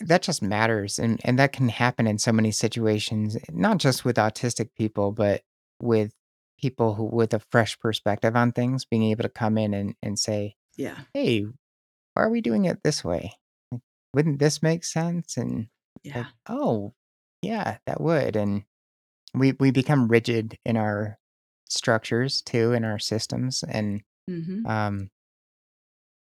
that 0.00 0.22
just 0.22 0.42
matters 0.42 0.98
and 0.98 1.20
and 1.24 1.38
that 1.38 1.52
can 1.52 1.68
happen 1.68 2.06
in 2.06 2.18
so 2.18 2.30
many 2.32 2.52
situations 2.52 3.36
not 3.50 3.78
just 3.78 4.04
with 4.04 4.16
autistic 4.16 4.70
people 4.76 5.10
but 5.10 5.42
with 5.80 6.12
people 6.58 6.94
who 6.94 7.04
with 7.04 7.34
a 7.34 7.40
fresh 7.52 7.78
perspective 7.78 8.36
on 8.36 8.52
things 8.52 8.84
being 8.84 9.04
able 9.04 9.22
to 9.22 9.28
come 9.28 9.58
in 9.58 9.74
and 9.74 9.94
and 10.02 10.18
say 10.18 10.56
Yeah. 10.76 11.04
hey 11.14 11.42
why 12.14 12.22
are 12.24 12.30
we 12.30 12.40
doing 12.40 12.64
it 12.66 12.82
this 12.84 13.04
way 13.04 13.32
Like, 13.72 13.82
wouldn't 14.14 14.38
this 14.40 14.62
make 14.62 14.84
sense 14.84 15.36
and 15.36 15.68
like 16.14 16.26
Yeah. 16.26 16.30
oh 16.48 16.94
yeah 17.42 17.78
that 17.86 18.00
would 18.00 18.36
and 18.36 18.64
we 19.34 19.52
we 19.60 19.70
become 19.70 20.08
rigid 20.08 20.58
in 20.64 20.76
our 20.76 21.18
structures 21.68 22.42
too 22.42 22.72
in 22.72 22.84
our 22.84 22.98
systems 22.98 23.64
and 23.64 24.02
Mhm. 24.30 24.66
um 24.68 25.10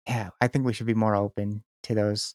yeah, 0.07 0.30
I 0.39 0.47
think 0.47 0.65
we 0.65 0.73
should 0.73 0.88
be 0.88 0.93
more 0.93 1.15
open 1.15 1.64
to 1.84 1.93
those 1.95 2.34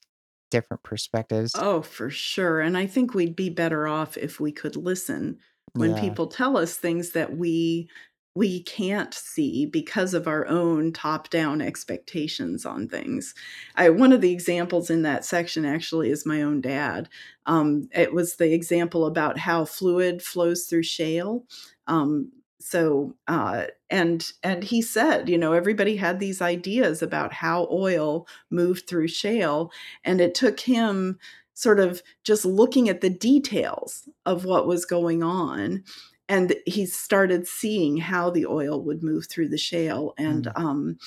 different 0.50 0.82
perspectives. 0.82 1.52
Oh, 1.54 1.82
for 1.82 2.10
sure, 2.10 2.60
and 2.60 2.76
I 2.76 2.86
think 2.86 3.14
we'd 3.14 3.36
be 3.36 3.50
better 3.50 3.86
off 3.86 4.16
if 4.16 4.40
we 4.40 4.52
could 4.52 4.76
listen 4.76 5.38
when 5.74 5.94
Yeah. 5.94 5.94
people 5.94 6.26
tell 6.26 6.56
us 6.56 6.76
things 6.76 7.12
that 7.12 7.36
we 7.36 7.88
we 8.34 8.62
can't 8.62 9.12
see 9.12 9.66
because 9.66 10.14
of 10.14 10.26
our 10.26 10.46
own 10.46 10.90
top-down 10.90 11.60
expectations 11.60 12.64
on 12.64 12.88
things. 12.88 13.34
I 13.76 13.90
one 13.90 14.12
of 14.12 14.22
the 14.22 14.32
examples 14.32 14.88
in 14.88 15.02
that 15.02 15.24
section 15.24 15.66
actually 15.66 16.10
is 16.10 16.24
my 16.24 16.40
own 16.42 16.62
dad. 16.62 17.10
Um, 17.46 17.88
it 17.94 18.14
was 18.14 18.36
the 18.36 18.54
example 18.54 19.04
about 19.04 19.38
how 19.38 19.66
fluid 19.66 20.22
flows 20.22 20.64
through 20.66 20.84
shale. 20.84 21.44
Um, 21.86 22.32
so, 22.60 23.14
uh, 23.26 23.66
and 23.90 24.30
and 24.44 24.62
he 24.62 24.80
said, 24.82 25.28
you 25.28 25.36
know, 25.36 25.52
everybody 25.52 25.96
had 25.96 26.20
these 26.20 26.40
ideas 26.40 27.02
about 27.02 27.32
how 27.32 27.66
oil 27.70 28.26
moved 28.50 28.86
through 28.86 29.08
shale, 29.08 29.72
and 30.04 30.20
it 30.20 30.34
took 30.34 30.60
him 30.60 31.18
sort 31.54 31.80
of 31.80 32.02
just 32.24 32.44
looking 32.44 32.88
at 32.88 33.00
the 33.02 33.10
details 33.10 34.08
of 34.26 34.44
what 34.44 34.66
was 34.66 34.84
going 34.84 35.22
on, 35.22 35.84
and 36.28 36.54
he 36.66 36.86
started 36.86 37.46
seeing 37.46 37.98
how 37.98 38.30
the 38.30 38.46
oil 38.46 38.82
would 38.84 39.02
move 39.02 39.26
through 39.28 39.48
the 39.48 39.58
shale, 39.58 40.14
and, 40.18 40.44
Mm. 40.46 40.52
um, 40.56 40.98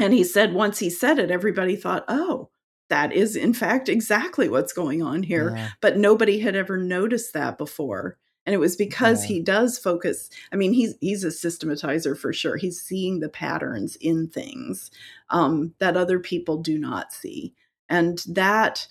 and 0.00 0.12
he 0.14 0.24
said 0.24 0.54
once 0.54 0.78
he 0.80 0.90
said 0.90 1.18
it, 1.18 1.30
everybody 1.30 1.76
thought, 1.76 2.04
"Oh, 2.08 2.50
that 2.90 3.12
is 3.12 3.36
in 3.36 3.54
fact 3.54 3.88
exactly 3.88 4.48
what's 4.48 4.72
going 4.74 5.02
on 5.02 5.22
here," 5.24 5.56
Yeah. 5.56 5.70
but 5.80 5.98
nobody 5.98 6.40
had 6.40 6.56
ever 6.56 6.76
noticed 6.78 7.32
that 7.34 7.58
before, 7.58 8.18
and 8.46 8.54
it 8.54 8.58
was 8.58 8.76
because 8.76 9.22
Yeah. 9.22 9.28
he 9.28 9.40
does 9.42 9.78
focus 9.78 10.30
I 10.52 10.56
mean, 10.56 10.72
he's 10.74 10.94
he's 11.00 11.24
a 11.24 11.28
systematizer 11.28 12.18
for 12.18 12.32
sure, 12.32 12.56
he's 12.56 12.80
seeing 12.82 13.20
the 13.20 13.28
patterns 13.30 13.96
in 14.00 14.28
things, 14.28 14.90
um, 15.30 15.74
that 15.80 15.96
other 15.96 16.18
people 16.20 16.58
do 16.62 16.78
not 16.78 17.12
see, 17.12 17.54
and 17.88 18.18
that, 18.28 18.86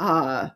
uh, 0.00 0.50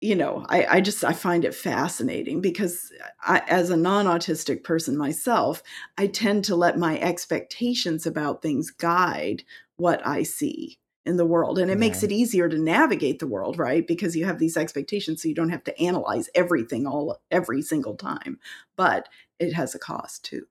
you 0.00 0.14
know, 0.14 0.44
I 0.48 0.66
I 0.66 0.80
just 0.80 1.02
I 1.02 1.12
find 1.14 1.44
it 1.44 1.54
fascinating 1.54 2.40
because 2.40 2.92
I 3.22 3.42
as 3.48 3.70
a 3.70 3.76
non-autistic 3.76 4.62
person 4.62 4.96
myself, 4.98 5.62
I 5.96 6.08
tend 6.08 6.44
to 6.46 6.56
let 6.56 6.78
my 6.78 6.98
expectations 7.00 8.06
about 8.06 8.42
things 8.42 8.70
guide 8.70 9.44
what 9.76 10.06
I 10.06 10.22
see 10.22 10.78
in 11.06 11.16
the 11.16 11.26
world, 11.26 11.58
and 11.58 11.70
it 11.70 11.78
makes 11.78 12.02
it 12.02 12.12
easier 12.12 12.48
to 12.48 12.58
navigate 12.58 13.18
the 13.18 13.26
world, 13.26 13.58
right? 13.58 13.86
Because 13.86 14.16
you 14.16 14.24
have 14.26 14.38
these 14.38 14.56
expectations, 14.56 15.22
so 15.22 15.28
you 15.28 15.34
don't 15.34 15.50
have 15.50 15.64
to 15.64 15.80
analyze 15.80 16.28
everything 16.34 16.86
all 16.86 17.20
every 17.30 17.62
single 17.62 17.96
time, 17.96 18.38
but 18.76 19.08
it 19.38 19.52
has 19.54 19.74
a 19.74 19.78
cost 19.78 20.24
too. 20.24 20.46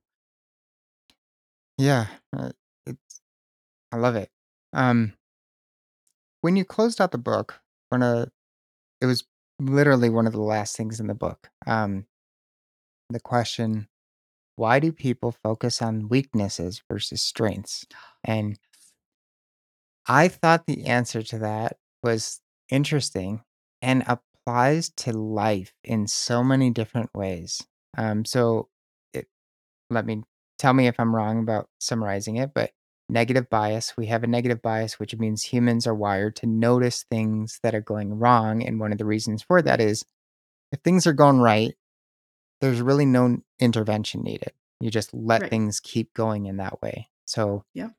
Yeah. 1.77 2.07
Uh, 2.35 2.51
it's 2.85 3.21
I 3.91 3.97
love 3.97 4.15
it. 4.15 4.29
Um 4.73 5.13
when 6.41 6.55
you 6.55 6.65
closed 6.65 6.99
out 6.99 7.11
the 7.11 7.17
book, 7.17 7.61
one 7.93 8.03
of 8.03 8.29
it 9.01 9.07
was 9.07 9.25
literally 9.59 10.09
one 10.09 10.27
of 10.27 10.33
the 10.33 10.41
last 10.41 10.77
things 10.77 10.99
in 10.99 11.07
the 11.07 11.15
book. 11.15 11.49
Um 11.67 12.05
the 13.09 13.19
question, 13.19 13.87
why 14.55 14.79
do 14.79 14.91
people 14.91 15.31
focus 15.43 15.81
on 15.81 16.09
weaknesses 16.09 16.83
versus 16.89 17.21
strengths? 17.21 17.85
And 18.25 18.57
I 20.07 20.27
thought 20.27 20.65
the 20.65 20.85
answer 20.85 21.21
to 21.23 21.37
that 21.39 21.77
was 22.01 22.41
interesting 22.69 23.43
and 23.81 24.03
applies 24.07 24.89
to 24.97 25.13
life 25.13 25.73
in 25.83 26.07
so 26.07 26.43
many 26.43 26.69
different 26.69 27.09
ways. 27.13 27.65
Um, 27.97 28.25
so, 28.25 28.69
it, 29.13 29.27
let 29.89 30.05
me 30.05 30.23
tell 30.59 30.73
me 30.73 30.87
if 30.87 30.99
I'm 30.99 31.15
wrong 31.15 31.39
about 31.39 31.69
summarizing 31.79 32.37
it, 32.37 32.51
but 32.53 32.71
negative 33.13 33.49
bias, 33.49 33.95
we 33.97 34.07
have 34.07 34.23
a 34.23 34.27
negative 34.27 34.61
bias, 34.61 34.99
which 34.99 35.15
means 35.17 35.43
humans 35.43 35.87
are 35.87 35.95
wired 35.95 36.35
to 36.37 36.47
notice 36.47 37.03
things 37.09 37.59
that 37.63 37.75
are 37.75 37.81
going 37.81 38.19
wrong. 38.19 38.63
And 38.63 38.79
one 38.79 38.91
of 38.91 38.97
the 38.97 39.05
reasons 39.05 39.43
for 39.43 39.61
that 39.61 39.79
is 39.81 40.03
if 40.73 40.81
things 40.81 41.07
are 41.07 41.13
going 41.13 41.39
right, 41.39 41.75
there's 42.61 42.81
really 42.81 43.05
no 43.05 43.39
intervention 43.59 44.23
needed. 44.23 44.53
You 44.81 44.91
just 44.91 45.13
let 45.13 45.43
Right. 45.43 45.49
things 45.49 45.79
keep 45.79 46.13
going 46.13 46.45
in 46.47 46.57
that 46.57 46.81
way. 46.81 47.09
So, 47.25 47.65
yeah. 47.73 47.89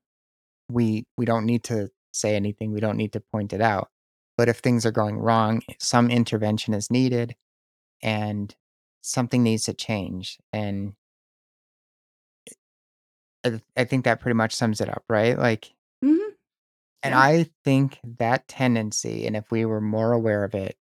we 0.71 1.07
we 1.19 1.25
don't 1.27 1.47
need 1.47 1.65
to 1.65 1.91
say 2.13 2.37
anything, 2.37 2.73
we 2.73 2.81
don't 2.81 2.97
need 2.97 3.13
to 3.15 3.21
point 3.21 3.53
it 3.53 3.61
out. 3.61 3.91
But 4.37 4.49
if 4.49 4.59
things 4.59 4.87
are 4.87 4.93
going 4.93 5.19
wrong, 5.19 5.63
some 5.81 6.11
intervention 6.11 6.75
is 6.75 6.91
needed 6.91 7.37
and 8.03 8.55
something 9.03 9.43
needs 9.43 9.65
to 9.65 9.75
change. 9.75 10.39
And 10.53 10.95
I, 13.45 13.51
th- 13.51 13.63
I 13.77 13.85
think 13.85 14.05
that 14.05 14.21
pretty 14.21 14.35
much 14.37 14.55
sums 14.55 14.81
it 14.81 14.89
up, 14.89 15.05
right? 15.09 15.39
Like, 15.39 15.75
Mhm. 16.05 16.37
and 17.03 17.13
Yeah. 17.15 17.21
I 17.21 17.51
think 17.65 18.01
that 18.05 18.49
tendency, 18.49 19.27
and 19.27 19.37
if 19.37 19.51
we 19.51 19.65
were 19.65 19.81
more 19.81 20.13
aware 20.13 20.45
of 20.45 20.55
it, 20.55 20.79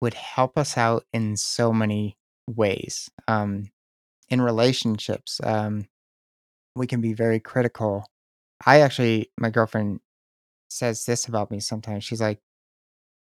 would 0.00 0.14
help 0.14 0.58
us 0.58 0.78
out 0.78 1.06
in 1.12 1.36
so 1.36 1.72
many 1.72 2.18
ways. 2.48 3.10
Um, 3.28 3.70
in 4.30 4.40
relationships, 4.42 5.40
um, 5.44 5.88
we 6.76 6.86
can 6.86 7.00
be 7.00 7.12
very 7.14 7.40
critical. 7.40 8.06
I 8.66 8.80
actually, 8.82 9.32
my 9.38 9.50
girlfriend 9.50 10.00
says 10.70 11.04
this 11.06 11.26
about 11.28 11.50
me 11.50 11.60
sometimes. 11.60 12.04
She's 12.04 12.20
like, 12.22 12.40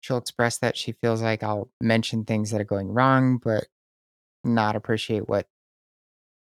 She'll 0.00 0.18
express 0.18 0.58
that 0.58 0.76
she 0.76 0.92
feels 0.92 1.22
like 1.22 1.42
I'll 1.42 1.70
mention 1.80 2.24
things 2.24 2.50
that 2.52 2.60
are 2.60 2.64
going 2.64 2.88
wrong, 2.92 3.38
but 3.38 3.66
not 4.44 4.76
appreciate 4.76 5.28
what 5.28 5.48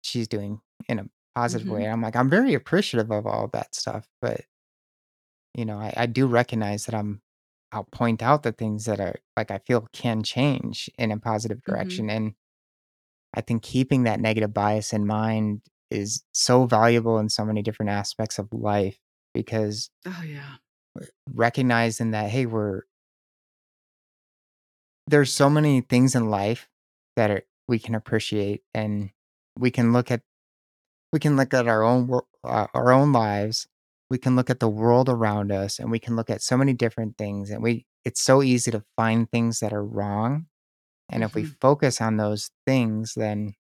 she's 0.01 0.27
doing 0.27 0.61
in 0.87 0.99
a 0.99 1.05
positive 1.41 1.70
way. 1.70 1.86
Mhm. 1.86 1.90
I'm 1.90 2.02
like, 2.02 2.16
I'm 2.16 2.30
very 2.30 2.53
appreciative 2.53 3.11
of 3.11 3.26
all 3.28 3.48
that 3.53 3.76
stuff, 3.76 4.07
but 4.22 4.41
you 5.53 5.66
know, 5.66 5.78
I, 5.80 5.94
I 5.98 6.06
do 6.06 6.28
recognize 6.28 6.86
that 6.86 6.95
I'm 6.95 7.22
I'll 7.72 7.84
point 7.91 8.24
out 8.24 8.44
the 8.44 8.52
things 8.52 8.86
that 8.86 8.99
are 8.99 9.16
like 9.38 9.52
I 9.52 9.60
feel 9.60 9.88
can 9.94 10.24
change 10.24 10.90
in 10.98 11.11
a 11.11 11.20
positive 11.20 11.61
Mhm. 11.68 11.68
direction. 11.68 12.10
And 12.10 12.34
I 13.34 13.41
think 13.41 13.64
keeping 13.64 14.03
that 14.03 14.20
negative 14.20 14.53
bias 14.53 14.94
in 14.94 15.06
mind 15.06 15.61
is 15.91 16.24
so 16.34 16.66
valuable 16.66 17.20
in 17.20 17.30
so 17.30 17.45
many 17.45 17.61
different 17.61 17.91
aspects 17.91 18.40
of 18.40 18.52
life 18.53 18.99
because 19.34 19.90
Oh, 20.06 20.24
yeah. 20.24 20.57
recognizing 21.34 22.11
that, 22.11 22.30
hey, 22.30 22.45
we're 22.45 22.84
there's 25.07 25.34
so 25.34 25.49
many 25.49 25.82
things 25.82 26.16
in 26.16 26.30
life 26.30 26.70
that 27.16 27.32
are, 27.32 27.44
we 27.68 27.80
can 27.80 27.95
appreciate 27.95 28.64
and 28.74 29.10
we 29.57 29.72
can 29.72 29.94
look 29.94 30.11
at 30.11 30.22
we 31.14 31.19
can 31.19 31.36
look 31.36 31.53
at 31.53 31.68
our 31.68 31.84
own 31.84 32.10
uh, 32.44 32.68
our 32.73 32.91
own 32.91 33.11
lives 33.11 33.68
we 34.10 34.18
can 34.18 34.36
look 34.36 34.49
at 34.49 34.60
the 34.60 34.69
world 34.69 35.07
around 35.10 35.52
us 35.52 35.80
and 35.80 35.91
we 35.91 35.99
can 35.99 36.15
look 36.15 36.30
at 36.30 36.41
so 36.41 36.57
many 36.57 36.73
different 36.73 37.18
things 37.18 37.49
and 37.49 37.61
we 37.64 37.86
it's 38.06 38.22
so 38.22 38.41
easy 38.41 38.72
to 38.72 38.84
find 38.95 39.30
things 39.31 39.60
that 39.60 39.73
are 39.73 39.86
wrong 39.86 40.48
and 41.10 41.23
if 41.23 41.36
we 41.36 41.44
Mhm. 41.44 41.56
focus 41.61 42.02
on 42.02 42.18
those 42.18 42.52
things 42.65 43.14
then 43.15 43.56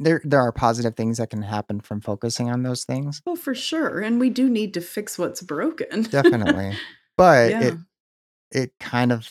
there 0.00 0.20
there 0.24 0.40
are 0.40 0.52
positive 0.52 0.96
things 0.96 1.18
that 1.18 1.30
can 1.30 1.42
happen 1.42 1.80
from 1.80 2.00
focusing 2.00 2.50
on 2.50 2.62
those 2.62 2.84
things 2.84 3.22
Oh, 3.26 3.36
for 3.36 3.54
sure, 3.54 4.00
and 4.00 4.20
we 4.20 4.28
do 4.28 4.50
need 4.50 4.74
to 4.74 4.80
fix 4.80 5.18
what's 5.18 5.40
broken. 5.40 6.02
definitely 6.04 6.78
but 7.16 7.50
Yeah. 7.50 7.60
it 7.60 7.74
it 8.50 8.72
kind 8.80 9.12
of 9.12 9.30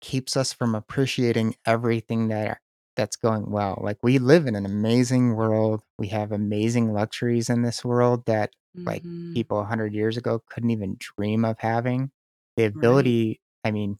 keeps 0.00 0.36
us 0.36 0.52
from 0.52 0.74
appreciating 0.74 1.56
everything 1.66 2.28
that 2.28 2.60
that's 2.96 3.16
going 3.16 3.50
well. 3.50 3.78
Like 3.82 3.98
we 4.02 4.18
live 4.18 4.46
in 4.46 4.56
an 4.56 4.66
amazing 4.66 5.34
world. 5.36 5.82
We 5.98 6.08
have 6.08 6.32
amazing 6.32 6.92
luxuries 6.92 7.50
in 7.50 7.62
this 7.62 7.84
world 7.84 8.26
that 8.26 8.50
like 8.86 9.04
Mhm. 9.04 9.34
people 9.34 9.58
100 9.58 9.94
years 9.94 10.16
ago 10.16 10.42
couldn't 10.50 10.70
even 10.70 10.96
dream 10.98 11.44
of 11.44 11.58
having. 11.58 12.10
The 12.56 12.64
Right. 12.74 12.76
ability, 12.76 13.40
I 13.64 13.70
mean, 13.70 13.98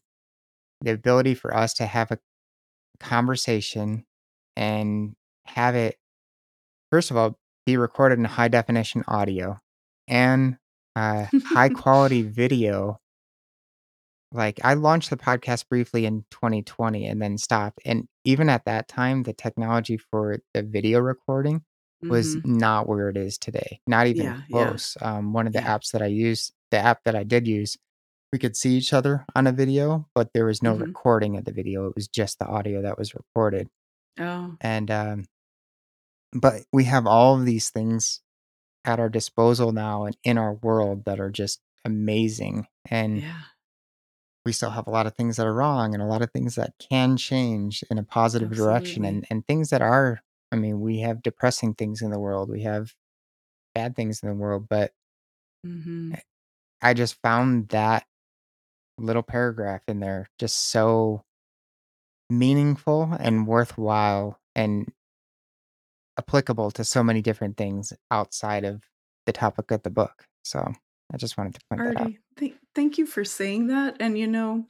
the 0.81 0.91
ability 0.93 1.35
for 1.35 1.55
us 1.55 1.73
to 1.75 1.85
have 1.87 2.11
a 2.11 2.19
conversation 2.99 4.05
and 4.55 5.15
have 5.45 5.75
it 5.75 5.97
first 6.91 7.11
of 7.11 7.17
all 7.17 7.37
be 7.65 7.77
recorded 7.77 8.17
in 8.19 8.25
high 8.25 8.47
definition 8.47 9.03
audio 9.07 9.59
and 10.07 10.57
uh, 10.95 11.25
high 11.41 11.69
quality 11.69 12.21
video 12.23 12.99
Like, 14.33 14.59
I 14.63 14.73
launched 14.73 15.09
the 15.09 15.17
podcast 15.17 15.69
briefly 15.69 16.05
in 16.05 16.25
2020 16.31 17.07
and 17.07 17.21
then 17.21 17.37
stopped, 17.37 17.79
and 17.85 18.07
even 18.25 18.49
at 18.49 18.65
that 18.65 18.87
time, 18.87 19.23
the 19.23 19.33
technology 19.33 19.97
for 19.97 20.39
the 20.53 20.63
video 20.63 20.99
recording 20.99 21.63
was 22.09 22.35
Mhm. 22.35 22.45
not 22.45 22.87
where 22.87 23.09
it 23.09 23.15
is 23.17 23.37
today, 23.37 23.79
not 23.87 24.07
even 24.07 24.25
Yeah, 24.25 24.41
yeah, 24.49 24.65
close. 24.67 24.97
Um, 25.01 25.31
one 25.33 25.47
of 25.47 25.53
the 25.53 25.59
yeah. 25.61 25.77
apps 25.77 25.91
that 25.91 26.01
I 26.01 26.07
use 26.07 26.51
the 26.71 26.77
app 26.77 27.03
that 27.05 27.15
I 27.15 27.23
did 27.23 27.47
use, 27.47 27.77
we 28.33 28.39
could 28.39 28.57
see 28.57 28.75
each 28.77 28.93
other 28.93 29.25
on 29.35 29.47
a 29.47 29.51
video, 29.53 30.07
but 30.13 30.33
there 30.33 30.45
was 30.45 30.61
no 30.61 30.73
Mhm. 30.73 30.81
recording 30.81 31.37
of 31.37 31.45
the 31.45 31.53
video, 31.53 31.87
it 31.87 31.95
was 31.95 32.07
just 32.09 32.39
the 32.39 32.45
audio 32.47 32.81
that 32.81 32.97
was 32.97 33.15
recorded, 33.15 33.69
Oh, 34.19 34.57
and, 34.61 34.91
um 34.91 35.25
but 36.33 36.63
we 36.73 36.83
have 36.83 37.07
all 37.07 37.35
of 37.39 37.45
these 37.45 37.69
things 37.69 38.21
at 38.85 38.99
our 38.99 39.09
disposal 39.09 39.71
now 39.71 40.05
and 40.05 40.17
in 40.23 40.37
our 40.37 40.53
world 40.55 41.05
that 41.05 41.19
are 41.19 41.29
just 41.31 41.59
amazing, 41.85 42.67
and 42.89 43.21
yeah, 43.21 43.41
we 44.47 44.53
still 44.53 44.71
have 44.71 44.87
a 44.87 44.91
lot 44.91 45.07
of 45.07 45.15
things 45.15 45.37
that 45.37 45.47
are 45.47 45.53
wrong 45.55 45.93
and 45.95 46.03
a 46.03 46.07
lot 46.07 46.23
of 46.23 46.31
things 46.31 46.55
that 46.55 46.73
can 46.79 47.17
change 47.17 47.83
in 47.91 47.99
a 47.99 48.03
positive 48.03 48.51
direction 48.51 49.05
and 49.05 49.27
and 49.31 49.47
things 49.47 49.71
that 49.71 49.83
are 49.83 50.21
I 50.53 50.57
mean, 50.57 50.81
we 50.81 50.99
have 51.01 51.23
depressing 51.23 51.75
things 51.75 52.01
in 52.03 52.11
the 52.11 52.19
world. 52.19 52.49
We 52.49 52.63
have 52.63 52.95
bad 53.75 53.95
things 53.95 54.23
in 54.23 54.29
the 54.29 54.35
world, 54.35 54.67
but 54.69 54.93
Mhm. 55.63 56.19
I 56.81 56.93
just 56.93 57.21
found 57.21 57.69
that 57.69 58.05
little 58.97 59.23
paragraph 59.23 59.83
in 59.87 59.99
there 60.01 60.27
just 60.39 60.57
so 60.71 61.23
meaningful 62.29 63.13
and 63.19 63.45
worthwhile 63.47 64.39
and 64.55 64.91
applicable 66.17 66.71
to 66.71 66.83
so 66.83 67.03
many 67.03 67.21
different 67.21 67.57
things 67.57 67.93
outside 68.11 68.63
of 68.63 68.83
the 69.25 69.33
topic 69.33 69.71
of 69.71 69.83
the 69.83 69.89
book. 69.89 70.27
So 70.43 70.73
I 71.13 71.17
just 71.17 71.37
wanted 71.37 71.53
to 71.55 71.61
point 71.69 71.83
that 71.83 72.01
out. 72.01 72.13
Artie, 72.37 72.55
thank 72.75 72.97
you 72.97 73.05
for 73.05 73.23
saying 73.23 73.67
that, 73.67 73.97
and, 73.99 74.17
you 74.17 74.27
know, 74.27 74.65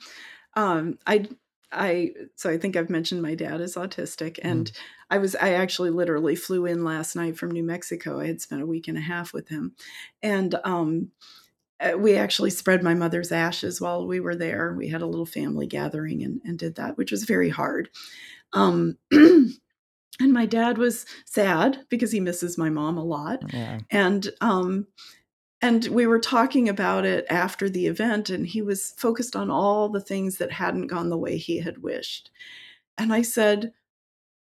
um, 0.56 0.98
I 1.08 1.28
I 1.72 2.14
so 2.36 2.50
I 2.50 2.58
think 2.58 2.76
I've 2.78 2.90
mentioned 2.90 3.22
my 3.22 3.36
dad 3.36 3.62
is 3.62 3.76
autistic, 3.76 4.40
and 4.44 4.68
Mm. 4.72 4.78
I 5.10 5.18
was 5.20 5.36
I 5.36 5.52
actually 5.54 5.90
literally 5.92 6.36
flew 6.36 6.66
in 6.66 6.84
last 6.84 7.16
night 7.16 7.38
from 7.38 7.52
New 7.52 7.64
Mexico. 7.64 8.20
I 8.20 8.28
had 8.28 8.42
spent 8.42 8.62
a 8.62 8.66
week 8.66 8.88
and 8.88 8.98
a 8.98 9.02
half 9.02 9.34
with 9.34 9.50
him, 9.50 9.76
and, 10.24 10.56
um, 10.64 11.12
uh, 11.80 11.98
we 11.98 12.16
actually 12.16 12.50
spread 12.52 12.84
my 12.84 12.94
mother's 12.96 13.32
ashes 13.32 13.82
while 13.82 14.08
we 14.08 14.20
were 14.20 14.36
there. 14.36 14.74
We 14.74 14.90
had 14.90 15.02
a 15.04 15.08
little 15.08 15.26
family 15.26 15.68
gathering 15.68 16.24
and 16.24 16.42
and 16.46 16.60
did 16.60 16.76
that, 16.76 16.98
which 16.98 17.12
was 17.12 17.26
very 17.26 17.50
hard. 17.50 17.90
Um, 18.54 18.98
and 19.12 19.54
my 20.22 20.46
dad 20.46 20.78
was 20.78 21.06
sad 21.26 21.86
because 21.90 22.12
he 22.12 22.20
misses 22.20 22.58
my 22.58 22.70
mom 22.70 22.98
a 22.98 23.04
lot, 23.04 23.46
Yeah. 23.54 23.80
and, 23.92 24.30
um 24.42 24.88
and 25.62 25.86
we 25.88 26.08
were 26.08 26.20
talking 26.20 26.70
about 26.70 27.06
it 27.06 27.26
after 27.30 27.70
the 27.70 27.88
event, 27.88 28.30
and 28.30 28.46
he 28.48 28.62
was 28.62 28.92
focused 28.98 29.36
on 29.36 29.50
all 29.50 29.90
the 29.90 30.02
things 30.02 30.38
that 30.38 30.52
hadn't 30.52 30.88
gone 30.88 31.10
the 31.10 31.18
way 31.18 31.38
he 31.38 31.60
had 31.60 31.80
wished. 31.80 32.32
And 32.98 33.14
I 33.14 33.22
said, 33.24 33.74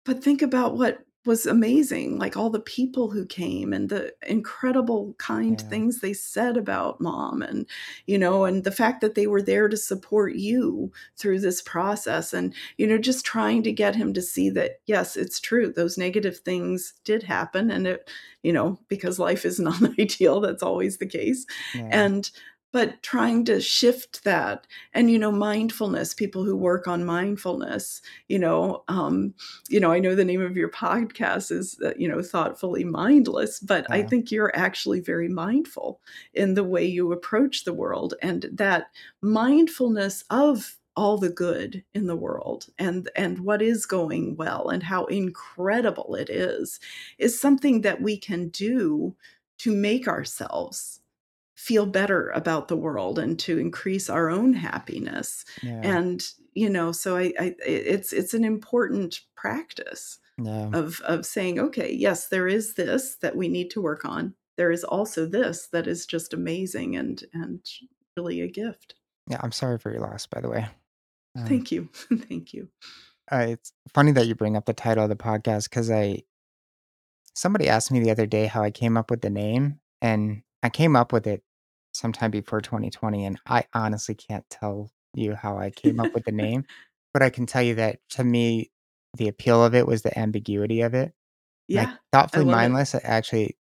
"But 0.06 0.24
think 0.24 0.42
about 0.42 0.78
what 0.78 1.06
was 1.26 1.46
amazing, 1.46 2.18
like 2.18 2.38
all 2.38 2.50
the 2.50 2.60
people 2.62 3.10
who 3.12 3.26
came 3.26 3.74
and 3.74 3.90
the 3.90 4.14
incredible 4.28 5.16
kind 5.20 5.62
Yeah. 5.62 5.68
things 5.70 6.00
they 6.00 6.14
said 6.14 6.56
about 6.58 7.02
mom 7.02 7.42
and, 7.42 7.66
you 8.08 8.18
know, 8.18 8.46
and 8.46 8.64
the 8.64 8.72
fact 8.72 9.02
that 9.02 9.16
they 9.16 9.28
were 9.28 9.42
there 9.42 9.68
to 9.68 9.78
support 9.78 10.36
you 10.36 10.92
through 11.18 11.40
this 11.42 11.62
process." 11.62 12.34
And, 12.34 12.54
you 12.78 12.88
know, 12.88 12.98
just 12.98 13.26
trying 13.26 13.64
to 13.64 13.72
get 13.72 13.96
him 13.96 14.14
to 14.14 14.22
see 14.22 14.50
that, 14.52 14.80
yes, 14.86 15.18
it's 15.18 15.40
true. 15.40 15.72
Those 15.74 15.98
negative 15.98 16.40
things 16.40 16.94
did 17.04 17.24
happen, 17.24 17.70
and 17.72 17.86
it 17.88 18.10
you 18.44 18.54
know, 18.54 18.80
because 18.88 19.20
life 19.20 19.44
is 19.46 19.60
not 19.60 19.82
ideal, 20.00 20.40
that's 20.40 20.64
always 20.64 20.98
the 20.98 21.06
case. 21.06 21.46
Yeah. 21.74 21.90
And 21.92 22.32
but 22.72 23.02
trying 23.02 23.46
to 23.46 23.60
shift 23.60 24.24
that. 24.24 24.68
And, 24.94 25.10
you 25.10 25.18
know, 25.18 25.32
mindfulness, 25.32 26.14
people 26.14 26.44
who 26.44 26.56
work 26.56 26.88
on 26.88 27.06
mindfulness, 27.06 28.02
you 28.28 28.38
know, 28.38 28.84
um, 28.88 29.34
you 29.70 29.80
know, 29.80 29.92
I 29.92 30.00
know 30.00 30.16
the 30.16 30.26
name 30.26 30.42
of 30.42 30.56
your 30.56 30.70
podcast 30.70 31.52
is, 31.52 31.80
uh, 31.84 31.94
you 31.98 32.08
know, 32.08 32.22
Thoughtfully 32.22 32.84
Mindless, 32.84 33.60
but 33.60 33.90
I 33.90 34.04
think 34.04 34.32
you're 34.32 34.56
actually 34.56 35.00
very 35.00 35.30
mindful 35.30 36.00
in 36.34 36.54
the 36.54 36.64
way 36.64 36.86
you 36.86 37.12
approach 37.12 37.64
the 37.64 37.74
world, 37.74 38.14
and 38.22 38.46
that 38.54 38.88
mindfulness 39.22 40.24
of 40.30 40.78
all 40.96 41.18
the 41.18 41.30
good 41.30 41.84
in 41.94 42.08
the 42.08 42.16
world 42.16 42.66
and 42.78 43.10
and 43.16 43.40
what 43.40 43.62
is 43.62 43.86
going 43.86 44.36
well 44.36 44.68
and 44.68 44.84
how 44.84 45.06
incredible 45.06 46.14
it 46.16 46.30
is, 46.30 46.80
is 47.18 47.40
something 47.40 47.82
that 47.82 48.02
we 48.02 48.18
can 48.18 48.50
do 48.50 49.16
to 49.60 49.74
make 49.74 50.08
ourselves 50.08 51.00
feel 51.60 51.86
better 51.86 52.30
about 52.30 52.70
the 52.70 52.78
world 52.78 53.20
and 53.20 53.38
to 53.38 53.60
increase 53.60 54.10
our 54.10 54.30
own 54.30 54.54
happiness. 54.54 55.44
Yeah. 55.62 55.82
And, 55.84 56.26
you 56.54 56.70
know, 56.70 56.94
so 56.94 57.18
I 57.18 57.34
I 57.38 57.56
it's 57.66 58.14
it's 58.14 58.34
an 58.34 58.46
important 58.46 59.20
practice 59.36 60.20
of 60.48 61.02
of 61.02 61.26
saying, 61.26 61.60
"Okay, 61.60 61.92
yes, 61.92 62.30
there 62.30 62.48
is 62.48 62.76
this 62.76 63.18
that 63.18 63.36
we 63.36 63.50
need 63.50 63.70
to 63.72 63.82
work 63.82 64.06
on. 64.06 64.36
There 64.56 64.72
is 64.72 64.86
also 64.86 65.26
this 65.26 65.68
that 65.74 65.86
is 65.86 66.06
just 66.06 66.34
amazing 66.34 66.96
and 66.96 67.22
and 67.34 67.60
really 68.16 68.40
a 68.40 68.48
gift." 68.48 68.96
Yeah, 69.30 69.42
I'm 69.44 69.52
sorry 69.52 69.80
for 69.80 69.92
your 69.92 70.00
loss, 70.00 70.28
by 70.28 70.40
the 70.40 70.50
way. 70.50 70.66
Um 71.38 71.46
Thank 71.46 71.74
you. 71.74 71.90
Thank 72.30 72.54
you. 72.54 72.70
Uh, 73.30 73.48
it's 73.50 73.74
funny 73.94 74.14
that 74.14 74.28
you 74.28 74.34
bring 74.34 74.56
up 74.56 74.66
the 74.66 74.74
title 74.74 75.04
of 75.04 75.10
the 75.10 75.18
podcast 75.18 75.70
because 75.70 75.92
I 75.92 76.24
somebody 77.34 77.68
asked 77.68 77.92
me 77.92 78.00
the 78.00 78.12
other 78.12 78.26
day 78.26 78.46
how 78.46 78.64
I 78.64 78.72
came 78.72 78.96
up 78.96 79.12
with 79.12 79.22
the 79.22 79.30
name, 79.30 79.82
and 80.02 80.42
I 80.64 80.70
came 80.70 80.96
up 80.96 81.12
with 81.12 81.28
it 81.28 81.44
sometime 81.94 82.32
before 82.32 82.62
2020, 82.62 83.26
and 83.26 83.40
I 83.48 83.66
honestly 83.74 84.16
can't 84.16 84.50
tell 84.50 84.92
you 85.16 85.36
how 85.36 85.58
I 85.58 85.72
came 85.72 86.00
up 86.00 86.12
with 86.16 86.26
the 86.26 86.32
name, 86.34 86.66
but 87.14 87.24
I 87.24 87.30
can 87.30 87.46
tell 87.46 87.62
you 87.64 87.76
that, 87.76 88.00
to 88.12 88.24
me, 88.24 88.72
the 89.18 89.28
appeal 89.30 89.64
of 89.64 89.76
it 89.76 89.88
was 89.88 90.02
the 90.04 90.18
ambiguity 90.18 90.82
of 90.82 90.94
it. 90.94 91.14
Like, 91.76 91.92
Yeah, 91.92 91.98
I 92.34 92.40
thoughtfully 92.40 92.42
love 92.42 92.62
it. 92.64 92.74
mindless, 92.74 92.96
actually 92.96 93.58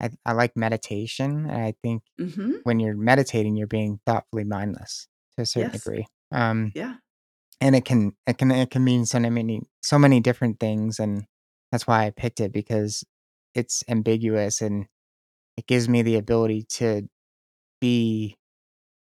I 0.00 0.10
I 0.24 0.32
like 0.32 0.56
meditation, 0.56 1.46
and 1.46 1.62
I 1.62 1.74
think 1.82 2.02
Mhm. 2.18 2.64
when 2.64 2.80
you're 2.80 2.96
meditating, 2.96 3.56
you're 3.56 3.66
being 3.66 4.00
thoughtfully 4.06 4.44
mindless 4.44 5.08
to 5.36 5.42
a 5.42 5.46
certain 5.46 5.70
Yes. 5.70 5.72
degree. 5.72 6.06
Um, 6.32 6.74
Yeah. 6.74 6.98
and 7.60 7.76
it 7.76 7.84
can 7.84 8.12
it 8.26 8.38
can 8.38 8.50
it 8.52 8.70
can 8.70 8.84
mean 8.84 9.06
so 9.06 9.20
many 9.20 9.62
so 9.82 9.98
many 9.98 10.20
different 10.20 10.60
things, 10.60 10.98
and 11.00 11.26
that's 11.72 11.86
why 11.86 12.06
I 12.06 12.10
picked 12.10 12.40
it 12.40 12.52
because 12.52 13.04
it's 13.54 13.84
ambiguous, 13.88 14.60
and 14.62 14.86
it 15.58 15.66
gives 15.68 15.88
me 15.88 16.02
the 16.02 16.16
ability 16.16 16.64
to 16.70 17.08
be 17.80 18.36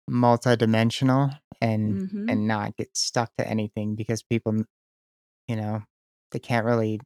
multidimensional 0.09 1.37
and 1.61 2.01
Mhm. 2.09 2.29
and 2.29 2.47
not 2.47 2.75
get 2.77 2.95
stuck 2.95 3.31
to 3.37 3.47
anything 3.47 3.95
because 3.95 4.23
people, 4.23 4.63
you 5.47 5.55
know, 5.55 5.81
they 6.31 6.39
can't 6.39 6.65
really 6.65 6.99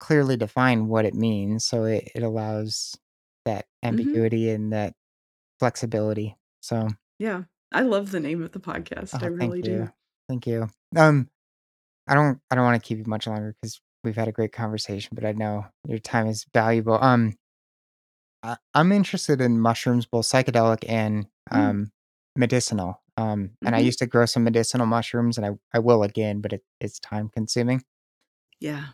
clearly 0.00 0.36
define 0.36 0.88
what 0.88 1.04
it 1.04 1.14
means, 1.14 1.64
so 1.64 1.84
it 1.84 2.10
it 2.14 2.22
allows 2.22 2.96
that 3.44 3.66
Mhm. 3.84 3.88
ambiguity 3.88 4.50
and 4.50 4.72
that 4.72 4.94
flexibility, 5.60 6.36
so 6.60 6.88
Yeah. 7.18 7.44
I 7.72 7.82
love 7.82 8.10
the 8.12 8.20
name 8.20 8.42
of 8.42 8.52
the 8.52 8.60
podcast, 8.60 9.14
I 9.22 9.26
Oh, 9.26 9.36
thank 9.38 9.56
really 9.56 9.58
you. 9.58 9.84
do. 9.84 9.88
Thank 10.28 10.46
you. 10.46 10.68
Um, 10.96 11.28
I 12.06 12.14
don't 12.14 12.40
I 12.50 12.54
don't 12.56 12.64
wanna 12.64 12.80
keep 12.80 12.98
you 12.98 13.04
much 13.06 13.26
longer 13.26 13.54
because 13.60 13.80
we've 14.04 14.16
had 14.16 14.28
a 14.28 14.32
great 14.32 14.52
conversation, 14.52 15.10
but 15.14 15.24
I 15.24 15.32
know 15.32 15.66
your 15.88 15.98
time 15.98 16.26
is 16.28 16.44
valuable. 16.54 16.98
Um 17.02 17.34
I 18.44 18.56
I'm 18.74 18.92
interested 18.92 19.40
in 19.40 19.60
mushrooms, 19.60 20.06
both 20.06 20.26
psychedelic 20.26 20.84
and, 20.88 21.26
Mm. 21.52 21.70
um, 21.70 21.92
medicinal, 22.36 23.02
um, 23.16 23.56
and 23.64 23.76
I 23.76 23.78
Mhm. 23.78 23.88
used 23.88 24.00
to 24.00 24.06
grow 24.06 24.26
some 24.26 24.44
medicinal 24.44 24.86
mushrooms, 24.86 25.38
and 25.38 25.46
I 25.46 25.50
I 25.74 25.78
will 25.80 26.02
again, 26.04 26.40
but 26.42 26.52
it 26.52 26.64
it's 26.80 27.00
time 27.00 27.28
consuming. 27.30 27.84
Yeah. 28.60 28.92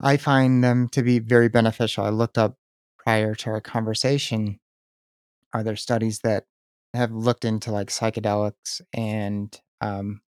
I 0.00 0.16
find 0.16 0.64
them 0.64 0.88
to 0.90 1.02
be 1.02 1.18
very 1.18 1.48
beneficial. 1.48 2.04
I 2.04 2.10
looked 2.10 2.38
up 2.38 2.58
prior 2.98 3.34
to 3.36 3.50
our 3.50 3.60
conversation, 3.60 4.60
are 5.54 5.64
there 5.64 5.76
studies 5.76 6.20
that 6.20 6.46
have 6.94 7.12
looked 7.12 7.44
into, 7.46 7.72
like, 7.72 7.88
psychedelics 7.88 8.80
and, 8.94 9.60
um, 9.80 10.22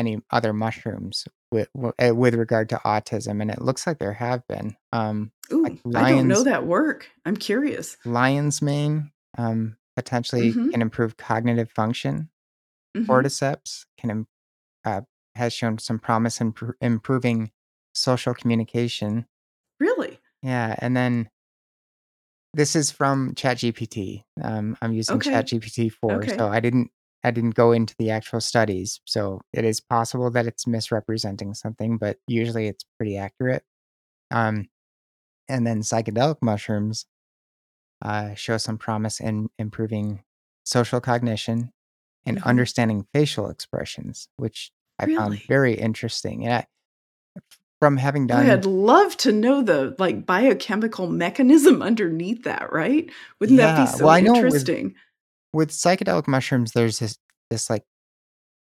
any 0.00 0.18
other 0.30 0.52
mushrooms 0.52 1.28
with 1.52 1.68
eh, 1.98 2.10
with 2.10 2.34
regard 2.34 2.68
to 2.70 2.76
autism, 2.84 3.40
and 3.42 3.50
it 3.50 3.60
looks 3.62 3.86
like 3.86 3.98
there 3.98 4.14
have 4.14 4.46
been, 4.48 4.76
um, 4.92 5.30
like 5.50 5.74
Ooh, 5.86 5.92
I 5.94 6.10
don't 6.10 6.28
know 6.28 6.42
that 6.42 6.66
work. 6.66 7.08
I'm 7.24 7.36
curious. 7.36 7.96
lion's 8.04 8.62
mane, 8.62 9.12
um, 9.38 9.76
potentially 9.96 10.52
Mhm. 10.54 10.72
can 10.72 10.82
improve 10.82 11.16
cognitive 11.16 11.70
function. 11.70 12.30
Mhm. 12.96 13.06
Cordyceps 13.06 13.86
can 13.98 14.26
uh, 14.84 15.02
has 15.34 15.52
shown 15.52 15.78
some 15.78 15.98
promise 15.98 16.40
in 16.40 16.52
pr 16.52 16.70
improving 16.80 17.52
social 17.94 18.34
communication. 18.34 19.26
Really? 19.78 20.18
Yeah, 20.42 20.74
and 20.78 20.96
then 20.96 21.30
this 22.54 22.74
is 22.74 22.90
from 22.90 23.34
ChatGPT. 23.34 24.24
Um, 24.42 24.76
I'm 24.82 24.92
using 24.92 25.16
Okay. 25.16 25.30
ChatGPT 25.30 25.92
4, 25.92 26.26
so 26.28 26.48
I 26.48 26.60
didn't 26.60 26.90
I 27.24 27.30
didn't 27.30 27.54
go 27.54 27.72
into 27.72 27.94
the 27.98 28.10
actual 28.10 28.40
studies, 28.40 29.00
so 29.06 29.40
it 29.52 29.64
is 29.64 29.80
possible 29.80 30.30
that 30.30 30.46
it's 30.46 30.66
misrepresenting 30.66 31.54
something, 31.54 31.98
but 31.98 32.18
usually 32.26 32.68
it's 32.68 32.84
pretty 32.98 33.16
accurate. 33.18 33.64
Um, 34.30 34.68
and 35.48 35.66
then 35.66 35.80
psychedelic 35.82 36.38
mushrooms, 36.42 37.06
uh, 38.02 38.34
show 38.34 38.56
some 38.58 38.78
promise 38.78 39.20
in 39.20 39.50
improving 39.58 40.22
social 40.64 41.00
cognition 41.00 41.72
and 42.26 42.38
Mhm. 42.38 42.44
understanding 42.46 43.06
facial 43.14 43.50
expressions, 43.50 44.28
which 44.36 44.72
I 44.98 45.06
found 45.08 45.42
very 45.48 45.74
interesting, 45.74 46.44
and 46.46 46.54
I 46.54 46.66
from 47.80 47.96
having 47.96 48.26
done 48.26 48.46
I'd 48.50 48.64
love 48.64 49.16
to 49.18 49.32
know 49.32 49.62
the, 49.62 49.94
like, 49.98 50.24
biochemical 50.26 51.08
mechanism 51.08 51.82
underneath 51.82 52.44
that, 52.44 52.72
right? 52.72 53.10
Wouldn't 53.40 53.58
that 53.58 53.74
be 53.74 53.86
Yeah, 53.86 53.96
well, 53.96 54.10
so 54.10 54.16
with 54.48 54.66
interesting? 54.66 54.94
With 55.52 55.70
psychedelic 55.70 56.28
mushrooms, 56.28 56.72
there's 56.72 56.98
this 57.00 57.18
this, 57.50 57.70
like 57.70 57.84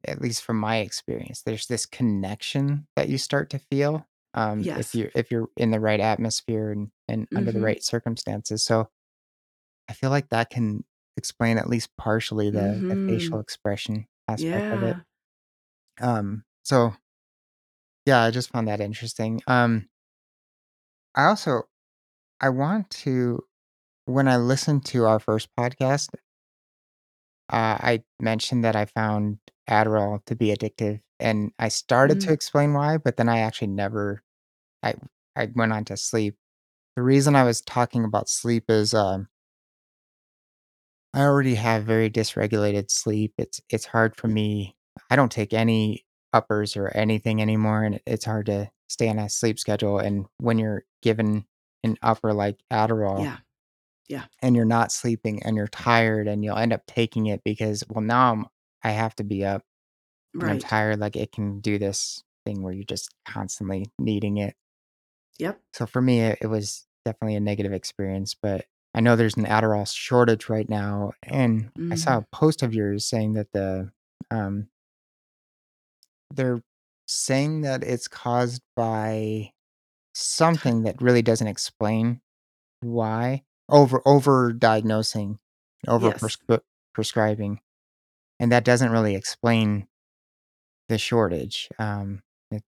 at 0.07 0.21
least 0.21 0.43
from 0.43 0.59
my 0.59 0.79
experience, 0.79 1.43
there's 1.43 1.67
this 1.67 1.87
connection 1.87 2.87
that 2.97 3.09
you 3.09 3.19
start 3.19 3.51
to 3.51 3.59
feel, 3.59 4.07
um, 4.35 4.69
if 4.75 4.95
you're 4.95 5.11
if 5.15 5.31
you're 5.31 5.49
in 5.57 5.71
the 5.71 5.81
right 5.81 6.01
atmosphere 6.01 6.71
and 6.73 6.91
and 7.09 7.29
under 7.37 7.53
the 7.53 7.61
Mhm. 7.61 7.63
right 7.63 7.83
circumstances, 7.85 8.65
so 8.65 8.89
I 9.89 9.93
feel 9.95 10.11
like 10.11 10.31
that 10.31 10.51
can 10.51 10.85
explain 11.17 11.59
at 11.59 11.69
least 11.69 11.91
partially 11.99 12.51
the 12.51 12.85
the 12.89 12.99
facial 13.09 13.39
Mhm. 13.39 13.41
expression 13.41 14.07
aspect 14.29 14.69
of 14.73 14.83
it. 14.83 14.99
Um, 16.01 16.45
so 16.63 16.95
Yeah, 18.07 18.23
I 18.23 18.31
just 18.31 18.51
found 18.51 18.69
that 18.69 18.81
interesting. 18.81 19.41
Um, 19.47 19.89
I 21.15 21.25
also 21.25 21.65
I 22.41 22.51
want 22.51 22.91
to 23.05 23.45
when 24.07 24.29
I 24.29 24.37
listened 24.39 24.85
to 24.87 25.07
our 25.07 25.21
first 25.21 25.49
podcast, 25.59 26.11
uh, 27.53 27.79
I 27.81 28.05
mentioned 28.21 28.65
that 28.65 28.77
I 28.77 28.87
found 28.87 29.39
Adderall 29.71 30.25
to 30.27 30.37
be 30.37 30.49
addictive, 30.55 31.01
and 31.21 31.53
I 31.59 31.69
started 31.69 32.21
to 32.23 32.31
Mm, 32.31 32.35
explain 32.35 32.75
why, 32.75 32.99
but 32.99 33.17
then 33.17 33.29
I 33.29 33.41
actually 33.41 33.69
never 33.69 34.23
I 34.83 34.95
I 35.37 35.51
went 35.55 35.73
on 35.73 35.85
to 35.87 35.97
sleep. 35.97 36.37
The 36.97 37.03
reason 37.03 37.37
I 37.37 37.45
was 37.45 37.61
talking 37.63 38.05
about 38.05 38.29
sleep 38.29 38.67
is, 38.71 38.95
um, 38.95 39.29
I 41.15 41.23
already 41.23 41.55
have 41.57 41.85
very 41.85 42.11
dysregulated 42.11 42.91
sleep. 42.91 43.35
It's 43.39 43.61
it's 43.69 43.87
hard 43.87 44.17
for 44.17 44.29
me. 44.29 44.77
I 45.11 45.17
don't 45.17 45.33
take 45.33 45.53
any 45.53 46.07
uppers 46.33 46.77
or 46.77 46.89
anything 46.89 47.43
anymore, 47.43 47.85
and 47.85 48.01
it's 48.07 48.25
hard 48.25 48.47
to 48.47 48.71
stay 48.89 49.09
on 49.09 49.19
a 49.19 49.29
sleep 49.29 49.59
schedule. 49.59 49.99
And 49.99 50.27
when 50.39 50.59
you're 50.59 50.85
given 51.03 51.47
an 51.85 51.97
upper 52.03 52.33
like 52.33 52.59
Adderall 52.73 53.19
yeah, 53.19 53.39
yeah, 54.09 54.25
and 54.41 54.57
you're 54.57 54.65
not 54.65 54.93
sleeping 54.93 55.43
and 55.43 55.57
you're 55.57 55.69
tired 55.69 56.29
and 56.29 56.45
you'll 56.45 56.57
end 56.59 56.73
up 56.73 56.87
taking 56.87 57.27
it 57.27 57.43
because, 57.45 57.85
well, 57.89 58.03
now 58.03 58.33
I'm, 58.33 58.47
I 58.83 58.91
have 58.91 59.15
to 59.17 59.25
be 59.25 59.45
up 59.45 59.63
and 60.41 60.51
I'm 60.51 60.59
right. 60.59 60.61
tired. 60.61 61.01
Like 61.01 61.17
it 61.17 61.33
can 61.33 61.61
do 61.61 61.79
this 61.79 62.23
thing 62.47 62.63
where 62.63 62.73
you're 62.73 62.85
just 62.85 63.11
constantly 63.27 63.87
needing 63.99 64.39
it. 64.39 64.57
Yep. 65.39 65.61
So 65.73 65.87
for 65.87 66.01
me, 66.03 66.21
it, 66.21 66.39
it 66.43 66.47
was 66.47 66.87
definitely 67.05 67.37
a 67.37 67.41
negative 67.41 67.73
experience, 67.73 68.35
but 68.35 68.67
I 68.95 69.01
know 69.01 69.17
there's 69.17 69.37
an 69.37 69.45
Adderall 69.47 69.91
shortage 69.93 70.49
right 70.49 70.69
now. 70.69 71.13
And 71.23 71.71
I 71.91 71.95
saw 71.95 72.19
Mhm. 72.19 72.19
a 72.19 72.27
post 72.33 72.63
of 72.63 72.75
yours 72.75 73.07
saying 73.07 73.35
that 73.35 73.53
the, 73.53 73.93
um, 74.31 74.69
they're 76.35 76.63
saying 77.07 77.63
that 77.63 77.83
it's 77.83 78.09
caused 78.09 78.63
by 78.77 79.53
something 80.15 80.83
that 80.85 81.03
really 81.03 81.23
doesn't 81.23 81.49
explain 81.49 82.21
why 82.81 83.45
over 83.69 84.03
over 84.07 84.53
diagnosing, 84.53 85.39
over 85.89 86.09
Yes. 86.09 86.23
prescri- 86.23 86.61
prescribing, 86.95 87.61
and 88.41 88.53
that 88.53 88.65
doesn't 88.65 88.91
really 88.91 89.15
explain 89.15 89.89
the 90.89 90.99
shortage. 90.99 91.69
Um, 91.79 92.23
it, 92.51 92.63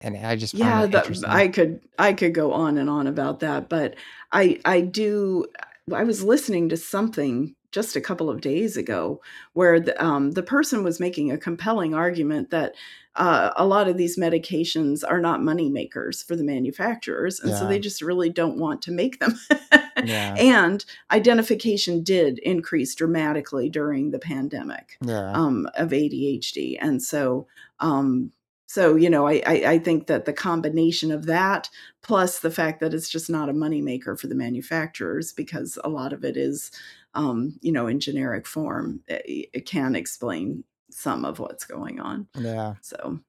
and 0.00 0.16
I 0.16 0.36
just 0.36 0.56
found 0.56 0.74
Yeah, 0.74 0.86
that 0.86 1.04
interesting. 1.04 1.30
I 1.30 1.48
could 1.48 1.80
I 1.98 2.12
could 2.12 2.34
go 2.34 2.52
on 2.52 2.78
and 2.78 2.90
on 2.90 3.06
about 3.06 3.40
that, 3.40 3.68
but 3.68 3.94
I 4.32 4.60
I 4.64 4.80
do 4.80 5.46
I 5.92 6.04
was 6.04 6.22
listening 6.24 6.68
to 6.70 6.76
something 6.76 7.54
just 7.72 7.96
a 7.96 8.00
couple 8.00 8.28
of 8.28 8.40
days 8.40 8.76
ago 8.76 9.20
where 9.52 9.78
the, 9.78 10.04
um, 10.04 10.32
the 10.32 10.42
person 10.42 10.82
was 10.82 11.00
making 11.00 11.30
a 11.30 11.38
compelling 11.38 11.94
argument 11.94 12.50
that 12.50 12.74
uh, 13.16 13.50
a 13.56 13.66
lot 13.66 13.88
of 13.88 13.96
these 13.96 14.18
medications 14.18 15.02
are 15.06 15.20
not 15.20 15.42
money 15.42 15.68
makers 15.68 16.22
for 16.22 16.36
the 16.36 16.44
manufacturers, 16.44 17.40
and 17.40 17.52
so 17.52 17.66
they 17.66 17.78
just 17.78 18.02
really 18.02 18.30
don't 18.30 18.56
want 18.56 18.80
to 18.82 18.92
make 18.92 19.18
them. 19.18 19.36
yeah, 20.04 20.34
and 20.36 20.84
identification 21.10 22.04
did 22.04 22.38
increase 22.38 22.94
dramatically 22.94 23.68
during 23.68 24.12
the 24.12 24.20
pandemic 24.20 24.96
yeah, 25.04 25.32
um, 25.32 25.68
of 25.74 25.90
ADHD, 25.90 26.78
and 26.80 27.02
so 27.02 27.48
um, 27.80 28.30
so, 28.70 28.94
you 28.94 29.10
know, 29.10 29.26
I, 29.26 29.42
I 29.44 29.62
I 29.66 29.78
think 29.80 30.06
that 30.06 30.26
the 30.26 30.32
combination 30.32 31.10
of 31.10 31.26
that 31.26 31.68
plus 32.02 32.38
the 32.38 32.52
fact 32.52 32.78
that 32.78 32.94
it's 32.94 33.10
just 33.10 33.28
not 33.28 33.48
a 33.48 33.52
moneymaker 33.52 34.16
for 34.16 34.28
the 34.28 34.36
manufacturers 34.36 35.32
because 35.32 35.76
a 35.82 35.88
lot 35.88 36.12
of 36.12 36.24
it 36.24 36.36
is, 36.36 36.70
um, 37.14 37.58
you 37.60 37.72
know, 37.72 37.86
in 37.86 38.00
generic 38.00 38.46
form, 38.46 39.00
it, 39.08 39.48
it 39.52 39.66
can 39.66 39.94
explain 39.94 40.64
some 40.90 41.24
of 41.24 41.38
what's 41.38 41.64
going 41.64 42.00
on. 42.00 42.28
yeah. 42.34 42.74
So, 42.82 43.20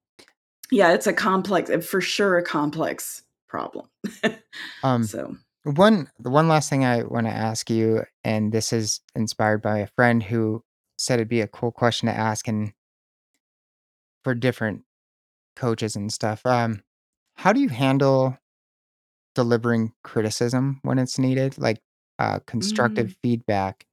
yeah, 0.72 0.94
it's 0.94 1.08
a 1.08 1.14
complex, 1.14 1.70
uh, 1.70 1.80
for 1.80 2.02
sure, 2.02 2.38
a 2.38 2.44
complex 2.44 3.24
problem. 3.48 3.88
Um, 4.84 5.04
so, 5.06 5.38
one 5.64 6.10
the 6.20 6.30
one 6.30 6.50
last 6.50 6.70
thing 6.70 6.84
I 6.84 7.04
want 7.04 7.26
to 7.28 7.32
ask 7.32 7.70
you, 7.70 8.04
and 8.24 8.52
this 8.52 8.74
is 8.74 9.00
inspired 9.16 9.62
by 9.62 9.78
a 9.80 9.88
friend 9.88 10.22
who 10.22 10.64
said 10.98 11.16
it'd 11.16 11.30
be 11.30 11.40
a 11.40 11.48
cool 11.48 11.72
question 11.72 12.08
to 12.08 12.14
ask, 12.14 12.48
and 12.48 12.74
for 14.24 14.36
different 14.36 14.84
coaches 15.56 15.96
and 15.96 16.12
stuff. 16.12 16.46
Um, 16.46 16.84
how 17.36 17.54
do 17.54 17.60
you 17.60 17.70
handle 17.70 18.38
delivering 19.36 19.94
criticism 20.04 20.80
when 20.84 21.00
it's 21.00 21.18
needed, 21.18 21.58
like, 21.58 21.80
uh, 22.22 22.40
mm, 22.40 22.46
constructive 22.46 23.16
feedback, 23.24 23.88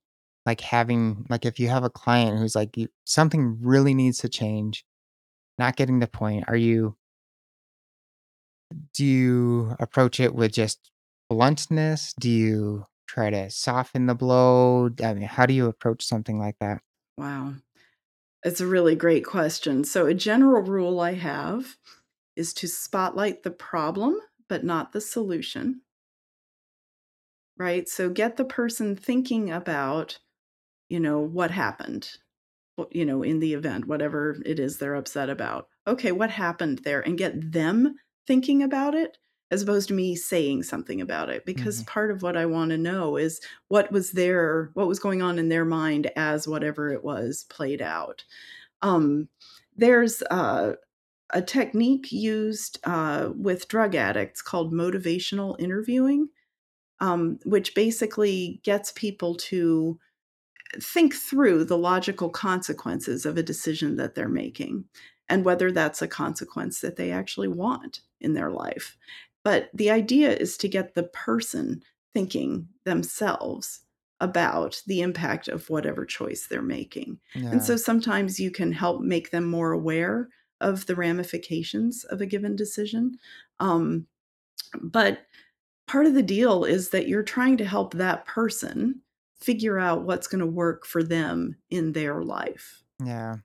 like 0.46 0.60
having 0.60 1.26
like, 1.30 1.46
if 1.46 1.58
you 1.58 1.68
have 1.68 1.84
a 1.84 1.90
client 1.90 2.38
who's 2.38 2.54
like, 2.54 2.76
you 2.76 2.88
something 3.04 3.58
really 3.62 3.94
needs 3.94 4.18
to 4.18 4.28
change, 4.28 4.84
not 5.58 5.76
getting 5.76 6.00
the 6.00 6.06
point, 6.06 6.44
are 6.48 6.56
you 6.56 6.96
do 8.94 9.04
you 9.04 9.76
approach 9.80 10.20
it 10.20 10.34
with 10.34 10.52
just 10.52 10.90
bluntness? 11.30 12.14
Do 12.20 12.30
you 12.30 12.86
try 13.06 13.30
to 13.30 13.50
soften 13.50 14.06
the 14.06 14.14
blow? 14.14 14.90
I 15.02 15.14
mean, 15.14 15.24
how 15.24 15.46
do 15.46 15.54
you 15.54 15.66
approach 15.66 16.04
something 16.04 16.38
like 16.38 16.56
that? 16.60 16.82
wow. 17.16 17.54
It's 18.44 18.60
a 18.60 18.66
really 18.66 18.94
great 18.94 19.24
question. 19.24 19.84
So, 19.84 20.06
a 20.06 20.14
general 20.14 20.62
rule 20.62 21.00
I 21.00 21.14
have 21.14 21.76
is 22.36 22.54
to 22.54 22.68
spotlight 22.68 23.42
the 23.42 23.50
problem, 23.50 24.20
but 24.48 24.64
not 24.64 24.92
the 24.92 25.00
solution. 25.00 25.82
Right? 27.58 27.88
So 27.88 28.08
get 28.08 28.36
the 28.36 28.44
person 28.44 28.94
thinking 28.94 29.50
about, 29.50 30.18
you 30.88 31.00
know, 31.00 31.20
what 31.20 31.50
happened, 31.50 32.18
you 32.90 33.04
know, 33.06 33.22
in 33.22 33.40
the 33.40 33.54
event, 33.54 33.86
whatever 33.88 34.36
it 34.46 34.60
is 34.60 34.78
they're 34.78 34.96
upset 34.96 35.30
about. 35.30 35.68
Okay, 35.86 36.12
what 36.12 36.30
happened 36.30 36.80
there? 36.80 37.00
And 37.02 37.18
get 37.18 37.52
them 37.52 37.96
thinking 38.26 38.62
about 38.62 38.94
it 38.94 39.18
as 39.50 39.62
opposed 39.62 39.88
to 39.88 39.94
me 39.94 40.16
saying 40.16 40.62
something 40.64 41.00
about 41.00 41.30
it, 41.30 41.46
because 41.46 41.82
Mhm. 41.82 41.84
part 41.84 42.10
of 42.10 42.22
what 42.22 42.36
I 42.36 42.46
wanna 42.46 42.78
know 42.78 43.16
is 43.16 43.40
what 43.68 43.92
was 43.92 44.12
their 44.12 44.70
what 44.74 44.88
was 44.88 45.00
going 45.00 45.22
on 45.22 45.38
in 45.38 45.48
their 45.50 45.64
mind 45.66 46.10
as 46.16 46.48
whatever 46.48 46.90
it 46.92 47.04
was 47.04 47.44
played 47.50 47.82
out. 47.82 48.24
Um, 48.82 49.28
there's, 49.76 50.22
uh, 50.30 50.74
a 51.30 51.42
technique 51.42 52.12
used, 52.12 52.80
uh, 52.84 53.30
with 53.36 53.68
drug 53.68 53.94
addicts 53.94 54.42
called 54.42 54.72
motivational 54.72 55.56
interviewing 55.60 56.28
um, 57.00 57.38
which 57.44 57.74
basically 57.74 58.60
gets 58.64 58.92
people 58.92 59.34
to 59.34 59.98
think 60.82 61.14
through 61.14 61.64
the 61.64 61.78
logical 61.78 62.28
consequences 62.28 63.24
of 63.24 63.36
a 63.36 63.42
decision 63.42 63.96
that 63.96 64.14
they're 64.14 64.28
making 64.28 64.84
and 65.28 65.44
whether 65.44 65.70
that's 65.70 66.02
a 66.02 66.08
consequence 66.08 66.80
that 66.80 66.96
they 66.96 67.10
actually 67.10 67.48
want 67.48 68.00
in 68.20 68.34
their 68.34 68.50
life. 68.50 68.96
But 69.44 69.70
the 69.72 69.90
idea 69.90 70.34
is 70.34 70.56
to 70.58 70.68
get 70.68 70.94
the 70.94 71.04
person 71.04 71.82
thinking 72.12 72.68
themselves 72.84 73.80
about 74.20 74.82
the 74.86 75.00
impact 75.00 75.48
of 75.48 75.70
whatever 75.70 76.04
choice 76.04 76.46
they're 76.46 76.60
making. 76.60 77.18
And 77.52 77.62
so 77.62 77.76
sometimes 77.76 78.40
you 78.40 78.50
can 78.50 78.72
help 78.72 79.00
make 79.00 79.30
them 79.30 79.44
more 79.44 79.72
aware 79.72 80.28
of 80.60 80.86
the 80.86 80.96
ramifications 80.96 82.04
of 82.04 82.20
a 82.20 82.26
given 82.26 82.56
decision. 82.56 83.18
Um, 83.60 84.06
but 84.82 85.20
part 85.88 86.06
of 86.06 86.14
the 86.14 86.22
deal 86.22 86.64
is 86.64 86.90
that 86.90 87.08
you're 87.08 87.22
trying 87.22 87.56
to 87.56 87.64
help 87.64 87.94
that 87.94 88.26
person 88.26 89.00
figure 89.40 89.78
out 89.78 90.02
what's 90.02 90.26
going 90.26 90.40
to 90.40 90.46
work 90.46 90.84
for 90.84 91.02
them 91.02 91.56
in 91.70 91.92
their 91.92 92.22
life. 92.22 92.82
yeah, 93.04 93.36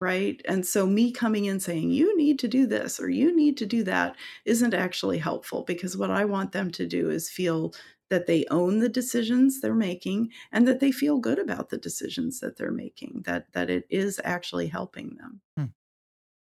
Right. 0.00 0.40
And 0.46 0.66
so, 0.66 0.86
me 0.86 1.12
coming 1.12 1.44
in 1.44 1.60
saying, 1.60 1.90
you 1.90 2.16
need 2.16 2.38
to 2.38 2.48
do 2.48 2.66
this 2.66 2.98
or 2.98 3.10
you 3.10 3.36
need 3.36 3.58
to 3.58 3.66
do 3.66 3.84
that 3.84 4.16
isn't 4.46 4.72
actually 4.72 5.18
helpful 5.18 5.62
because 5.62 5.94
what 5.94 6.10
I 6.10 6.24
want 6.24 6.52
them 6.52 6.70
to 6.72 6.86
do 6.86 7.10
is 7.10 7.28
feel 7.28 7.74
that 8.08 8.26
they 8.26 8.46
own 8.50 8.78
the 8.78 8.88
decisions 8.88 9.60
they're 9.60 9.74
making 9.74 10.30
and 10.52 10.66
that 10.66 10.80
they 10.80 10.90
feel 10.90 11.18
good 11.18 11.38
about 11.38 11.68
the 11.68 11.76
decisions 11.76 12.40
that 12.40 12.56
they're 12.56 12.72
making, 12.72 13.22
that, 13.26 13.52
that 13.52 13.68
it 13.68 13.84
is 13.90 14.18
actually 14.24 14.68
helping 14.68 15.16
them. 15.16 15.42
hmm, 15.58 15.64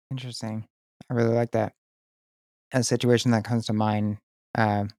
interesting. 0.09 0.65
I 1.09 1.13
really 1.13 1.35
like 1.35 1.51
that. 1.51 1.73
A 2.73 2.83
situation 2.83 3.29
that 3.31 3.45
comes 3.45 3.67
to 3.67 3.73
mind, 3.73 4.17
um, 4.57 4.89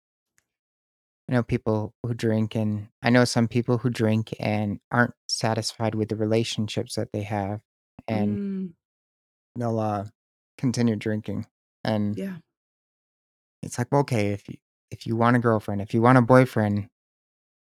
I 1.28 1.32
know 1.32 1.42
people 1.42 1.94
who 2.02 2.14
drink, 2.14 2.54
and 2.54 2.88
I 3.02 3.10
know 3.10 3.24
some 3.24 3.48
people 3.48 3.78
who 3.78 3.90
drink 3.90 4.34
and 4.38 4.78
aren't 4.92 5.14
satisfied 5.28 5.94
with 5.94 6.08
the 6.08 6.16
relationships 6.16 6.94
that 6.94 7.12
they 7.12 7.22
have, 7.22 7.60
and 8.06 8.38
Mm, 8.38 8.74
they'll, 9.56 9.78
uh, 9.80 10.06
continue 10.58 10.96
drinking, 10.96 11.46
and 11.84 12.16
yeah. 12.16 12.36
it's 13.62 13.78
like, 13.78 13.88
well, 13.90 14.02
okay, 14.02 14.28
if 14.32 14.48
you 14.48 14.56
if 14.90 15.06
you 15.06 15.16
want 15.16 15.36
a 15.36 15.40
girlfriend, 15.40 15.80
if 15.80 15.92
you 15.94 16.00
want 16.00 16.18
a 16.18 16.22
boyfriend, 16.22 16.88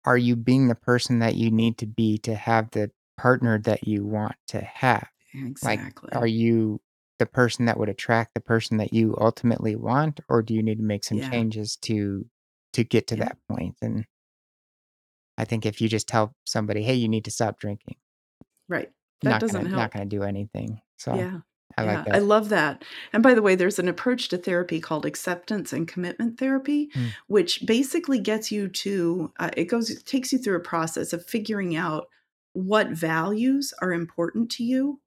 are 0.05 0.17
you 0.19 0.37
being 0.37 0.69
the 0.69 0.75
person 0.75 1.19
that 1.21 1.35
you 1.35 1.51
need 1.51 1.79
to 1.79 1.87
be 1.87 2.19
to 2.19 2.35
have 2.35 2.71
the 2.71 2.91
partner 3.19 3.59
that 3.61 3.87
you 3.87 4.05
want 4.07 4.37
to 4.49 4.61
have? 4.61 5.09
Like, 5.63 5.81
are 6.15 6.27
Exactly. 6.27 6.31
you 6.33 6.81
the 7.19 7.27
person 7.27 7.67
that 7.67 7.79
would 7.79 7.89
attract 7.89 8.35
the 8.35 8.41
person 8.41 8.79
that 8.79 8.93
you 8.93 9.17
ultimately 9.21 9.77
want, 9.77 10.21
or 10.29 10.43
do 10.43 10.55
you 10.55 10.63
need 10.63 10.79
to 10.79 10.85
make 10.85 11.05
some 11.05 11.19
Yeah. 11.19 11.31
changes 11.31 11.77
to 11.83 12.27
to 12.75 12.85
get 12.85 13.07
to 13.09 13.17
Yeah. 13.17 13.25
that 13.25 13.39
point? 13.49 13.77
And 13.83 14.05
I 15.39 15.45
think 15.45 15.65
if 15.67 15.81
you 15.81 15.89
just 15.89 16.07
tell 16.09 16.35
somebody, 16.45 16.83
"Hey, 16.83 16.95
you 16.95 17.09
need 17.09 17.25
to 17.25 17.31
stop 17.31 17.59
drinking," 17.59 17.97
Right. 18.69 18.91
That 19.23 19.31
not 19.31 19.41
gonna 19.41 19.53
doesn't 19.53 19.71
not 19.73 19.93
gonna 19.93 20.07
do 20.07 20.23
anything. 20.23 20.81
So, 20.97 21.15
Yeah. 21.15 21.41
I 21.77 21.85
yeah, 21.85 21.97
like 21.97 22.05
that. 22.07 22.15
I 22.17 22.19
love 22.19 22.49
that. 22.51 22.85
And 23.13 23.23
by 23.23 23.35
the 23.35 23.43
way, 23.43 23.55
there's 23.55 23.79
an 23.79 23.89
approach 23.89 24.29
to 24.29 24.39
therapy 24.39 24.81
called 24.81 25.07
acceptance 25.07 25.73
and 25.73 25.87
commitment 25.87 26.39
therapy, 26.39 26.89
Mm. 26.95 27.11
which 27.29 27.65
basically 27.67 28.19
gets 28.19 28.51
you 28.51 28.69
to 28.69 29.33
uh, 29.39 29.51
it 29.57 29.67
goes 29.67 29.89
it 29.91 30.05
takes 30.05 30.33
you 30.33 30.39
through 30.39 30.57
a 30.57 30.61
process 30.61 31.13
of 31.13 31.25
figuring 31.27 31.77
out 31.77 32.09
what 32.55 32.89
values 32.91 33.73
are 33.81 33.93
important 33.93 34.51
to 34.53 34.65
you 34.65 35.01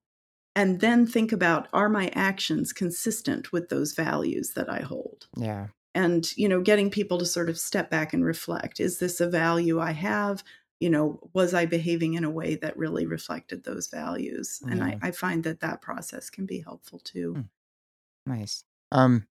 and 0.56 0.80
then 0.80 1.06
think 1.06 1.32
about 1.34 1.68
are 1.74 1.90
my 1.90 2.08
actions 2.14 2.72
consistent 2.72 3.52
with 3.52 3.68
those 3.70 3.94
values 3.94 4.54
that 4.56 4.70
I 4.70 4.80
hold? 4.80 5.28
yeah. 5.38 5.68
And 5.96 6.36
you 6.38 6.48
know 6.48 6.62
getting 6.62 6.90
people 6.90 7.18
to 7.18 7.26
sort 7.26 7.50
of 7.50 7.58
step 7.58 7.90
back 7.90 8.14
and 8.14 8.26
reflect 8.26 8.80
is 8.80 9.00
this 9.00 9.22
a 9.22 9.28
value 9.28 9.80
i 9.80 9.92
have 9.92 10.44
you 10.80 10.90
know 10.90 11.20
was 11.34 11.54
i 11.54 11.66
behaving 11.66 12.14
in 12.16 12.24
a 12.24 12.30
way 12.30 12.56
that 12.56 12.78
really 12.78 13.06
reflected 13.06 13.64
those 13.64 13.88
values 13.88 14.62
and 14.70 14.84
I, 14.84 14.98
I 15.02 15.12
find 15.12 15.44
that 15.44 15.60
that 15.62 15.82
process 15.82 16.30
can 16.30 16.46
be 16.46 16.60
helpful 16.60 17.00
too 17.00 17.36
Mm. 17.38 17.50
Nice. 18.26 18.64
Um. 18.92 19.28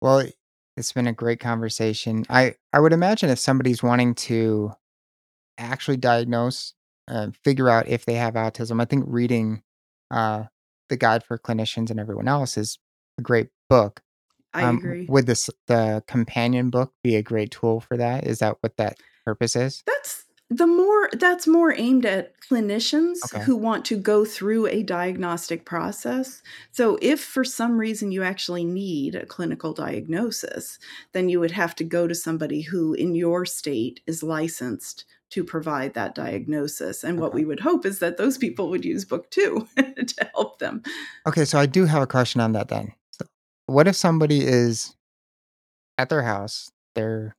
Well, 0.00 0.26
it's 0.76 0.92
been 0.92 1.06
a 1.06 1.12
great 1.12 1.40
conversation. 1.40 2.24
I 2.28 2.54
I 2.72 2.80
would 2.80 2.92
imagine 2.92 3.30
if 3.30 3.38
somebody's 3.38 3.82
wanting 3.82 4.14
to 4.14 4.72
actually 5.58 5.96
diagnose, 5.96 6.74
uh, 7.08 7.28
figure 7.44 7.70
out 7.70 7.88
if 7.88 8.04
they 8.04 8.14
have 8.14 8.34
autism, 8.34 8.80
I 8.80 8.84
think 8.84 9.04
reading, 9.06 9.62
uh, 10.10 10.44
the 10.88 10.96
Guide 10.96 11.24
for 11.24 11.38
Clinicians 11.38 11.90
and 11.90 11.98
Everyone 11.98 12.28
Else 12.28 12.58
is 12.58 12.78
a 13.18 13.22
great 13.22 13.48
book. 13.70 14.02
I 14.56 14.62
Um, 14.62 14.78
agree 14.78 15.06
would 15.08 15.26
this 15.26 15.48
the 15.66 16.02
companion 16.06 16.70
book 16.70 16.92
be 17.02 17.16
a 17.16 17.22
great 17.22 17.50
tool 17.50 17.80
for 17.80 17.96
that? 17.96 18.26
Is 18.26 18.38
that 18.40 18.56
what 18.60 18.76
that 18.78 18.98
purpose 19.24 19.56
is? 19.56 19.82
that's 19.86 20.24
the 20.48 20.66
more 20.66 21.08
that's 21.14 21.46
more 21.48 21.72
aimed 21.74 22.06
at 22.06 22.38
clinicians 22.40 23.16
Okay. 23.26 23.42
who 23.44 23.56
want 23.56 23.84
to 23.86 23.96
go 23.96 24.24
through 24.24 24.68
a 24.68 24.84
diagnostic 24.84 25.64
process 25.64 26.40
so 26.70 26.96
if 27.02 27.20
for 27.20 27.42
some 27.44 27.76
reason 27.76 28.12
you 28.12 28.22
actually 28.22 28.64
need 28.64 29.16
a 29.16 29.26
clinical 29.26 29.72
diagnosis 29.72 30.78
then 31.12 31.28
you 31.28 31.40
would 31.40 31.50
have 31.50 31.74
to 31.74 31.84
go 31.84 32.06
to 32.06 32.14
somebody 32.14 32.62
who 32.62 32.94
in 32.94 33.14
your 33.16 33.44
state 33.44 34.00
is 34.06 34.22
licensed 34.22 35.04
to 35.30 35.42
provide 35.42 35.94
that 35.94 36.14
diagnosis 36.14 37.02
and 37.02 37.18
what 37.18 37.34
we 37.34 37.44
would 37.44 37.60
hope 37.60 37.84
is 37.84 37.98
that 37.98 38.16
those 38.16 38.38
people 38.38 38.70
would 38.70 38.84
use 38.84 39.04
book 39.04 39.28
two 39.32 39.66
to 39.76 40.30
help 40.34 40.60
them 40.60 40.80
Okay, 41.26 41.44
so 41.44 41.58
I 41.58 41.66
do 41.66 41.86
have 41.86 42.02
a 42.02 42.06
question 42.06 42.40
on 42.40 42.52
that 42.52 42.68
then. 42.68 42.92
What 43.66 43.88
if 43.88 43.96
somebody 43.96 44.40
is 44.40 44.94
at 45.98 46.08
their 46.08 46.22
house, 46.22 46.70
they're 46.94 47.36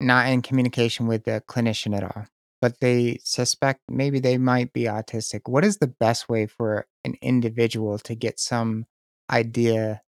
not 0.00 0.28
in 0.28 0.42
communication 0.42 1.06
with 1.06 1.24
the 1.24 1.42
clinician 1.48 1.96
at 1.96 2.04
all, 2.04 2.26
but 2.60 2.80
they 2.80 3.18
suspect 3.24 3.80
maybe 3.88 4.20
they 4.20 4.38
might 4.38 4.72
be 4.72 4.82
autistic? 4.84 5.42
What 5.46 5.64
is 5.64 5.78
the 5.78 5.86
best 5.88 6.28
way 6.28 6.46
for 6.46 6.86
an 7.04 7.14
individual 7.20 7.98
to 8.00 8.14
get 8.14 8.40
some 8.40 8.86
idea 9.30 10.02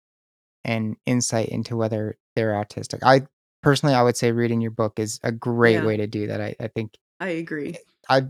and 0.64 0.96
insight 1.06 1.48
into 1.48 1.76
whether 1.76 2.16
they're 2.36 2.52
autistic? 2.52 3.00
I 3.02 3.26
personally, 3.62 3.94
I 3.94 4.02
would 4.02 4.16
say 4.16 4.32
reading 4.32 4.60
your 4.60 4.70
book 4.72 4.98
is 4.98 5.20
a 5.22 5.32
great 5.32 5.74
Yeah. 5.76 5.86
way 5.86 5.96
to 5.96 6.06
do 6.06 6.26
that. 6.28 6.40
I, 6.40 6.56
I 6.60 6.68
think 6.68 6.96
i 7.20 7.28
agree 7.28 7.76
I 8.08 8.22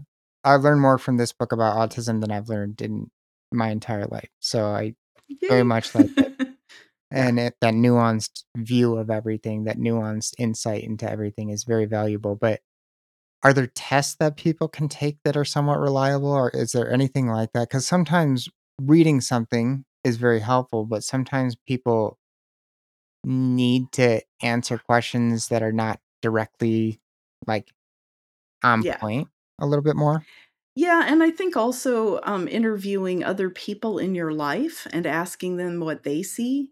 I 0.44 0.56
learned 0.56 0.80
more 0.80 0.98
from 0.98 1.16
this 1.16 1.32
book 1.32 1.52
about 1.52 1.76
autism 1.76 2.20
than 2.20 2.30
I've 2.30 2.48
learned 2.48 2.80
in 2.80 3.10
my 3.52 3.70
entire 3.70 4.06
life. 4.06 4.30
So 4.40 4.64
I 4.66 4.94
very 5.48 5.64
much 5.64 5.94
like 5.94 6.10
it. 6.16 6.49
And 7.10 7.40
it, 7.40 7.56
that 7.60 7.74
nuanced 7.74 8.44
view 8.56 8.96
of 8.96 9.10
everything, 9.10 9.64
that 9.64 9.78
nuanced 9.78 10.34
insight 10.38 10.84
into 10.84 11.10
everything 11.10 11.50
is 11.50 11.64
very 11.64 11.86
valuable. 11.86 12.36
But 12.36 12.60
are 13.42 13.52
there 13.54 13.68
tests 13.68 14.16
that 14.20 14.36
people 14.36 14.68
can 14.68 14.88
take 14.88 15.18
that 15.24 15.36
are 15.36 15.44
somewhat 15.44 15.80
reliable, 15.80 16.30
or 16.32 16.50
is 16.50 16.72
there 16.72 16.92
anything 16.92 17.28
like 17.28 17.52
that? 17.54 17.68
Because 17.70 17.86
sometimes 17.86 18.48
reading 18.82 19.20
something 19.20 19.84
is 20.04 20.16
very 20.18 20.40
helpful, 20.40 20.86
but 20.86 21.04
sometimes 21.04 21.56
people 21.66 22.18
need 23.24 23.92
to 23.92 24.20
answer 24.42 24.78
questions 24.78 25.48
that 25.48 25.62
are 25.62 25.72
not 25.72 26.00
directly 26.22 27.00
like 27.46 27.72
on 28.64 28.84
Yeah. 28.84 28.96
point 29.00 29.28
a 29.60 29.66
little 29.66 29.84
bit 29.84 29.96
more. 29.96 30.26
Yeah, 30.74 31.04
and 31.06 31.22
I 31.22 31.30
think 31.30 31.56
also 31.56 32.20
um, 32.22 32.46
interviewing 32.48 33.24
other 33.24 33.50
people 33.50 33.98
in 33.98 34.14
your 34.14 34.32
life 34.32 34.86
and 34.92 35.06
asking 35.06 35.56
them 35.56 35.80
what 35.80 36.04
they 36.04 36.22
see 36.22 36.70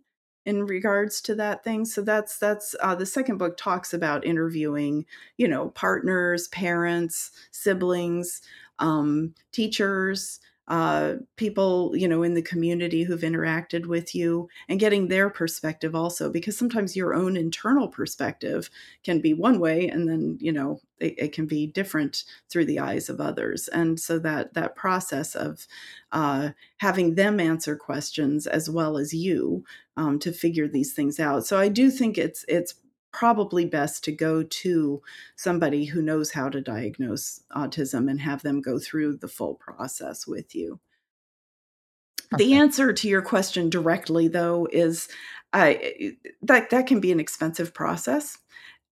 in 0.49 0.65
regards 0.65 1.21
to 1.21 1.35
that 1.35 1.63
thing. 1.63 1.85
So 1.85 2.01
that's 2.01 2.39
that's 2.39 2.75
uh, 2.81 2.95
the 2.95 3.05
second 3.05 3.37
book 3.37 3.59
talks 3.59 3.93
about 3.93 4.25
interviewing, 4.25 5.05
you 5.37 5.47
know, 5.47 5.69
partners, 5.69 6.49
parents, 6.49 7.31
siblings, 7.51 8.41
um, 8.79 9.35
teachers, 9.53 10.41
uh, 10.69 11.15
people, 11.37 11.97
you 11.97 12.07
know, 12.07 12.23
in 12.23 12.35
the 12.35 12.43
community 12.43 13.03
who've 13.03 13.23
interacted 13.23 13.87
with 13.87 14.15
you, 14.15 14.49
and 14.69 14.79
getting 14.79 15.09
their 15.09 15.31
perspective 15.31 15.95
also, 15.95 16.31
because 16.31 16.57
sometimes 16.57 16.95
your 16.95 17.15
own 17.15 17.37
internal 17.37 17.89
perspective 17.89 18.71
can 19.03 19.21
be 19.21 19.33
one 19.35 19.59
way, 19.61 19.89
and 19.89 20.09
then 20.09 20.39
you 20.41 20.53
know 20.53 20.81
it, 21.01 21.15
it 21.19 21.33
can 21.33 21.47
be 21.47 21.67
different 21.67 22.25
through 22.51 22.67
the 22.67 22.79
eyes 22.79 23.09
of 23.09 23.21
others. 23.21 23.69
And 23.69 23.99
so 23.99 24.19
that 24.21 24.55
that 24.55 24.77
process 24.77 25.35
of 25.35 25.67
uh, 26.13 26.51
having 26.77 27.15
them 27.15 27.41
answer 27.41 27.75
questions 27.75 28.47
as 28.47 28.69
well 28.69 28.99
as 28.99 29.15
you 29.15 29.65
um, 29.97 30.19
to 30.21 30.33
figure 30.33 30.69
these 30.69 30.93
things 30.93 31.19
out. 31.19 31.47
So 31.47 31.59
i 31.59 31.69
do 31.69 31.91
think 31.91 32.19
it's 32.19 32.45
it's 32.49 32.75
probably 33.19 33.65
best 33.65 34.05
to 34.05 34.13
go 34.13 34.45
to 34.45 35.03
somebody 35.35 35.85
who 35.85 36.01
knows 36.01 36.31
how 36.31 36.49
to 36.49 36.61
diagnose 36.61 37.41
autism 37.51 38.09
and 38.09 38.21
have 38.21 38.43
them 38.43 38.61
go 38.61 38.79
through 38.79 39.17
the 39.17 39.27
full 39.27 39.55
process 39.55 40.25
with 40.25 40.55
you. 40.55 40.79
The 42.37 42.55
answer 42.55 42.93
to 42.93 43.09
your 43.09 43.23
question 43.23 43.71
directly 43.71 44.29
though 44.29 44.69
is 44.71 45.09
I 45.53 46.13
that 46.43 46.71
that 46.71 46.87
can 46.87 47.01
be 47.01 47.11
an 47.11 47.19
expensive 47.19 47.75
process 47.75 48.39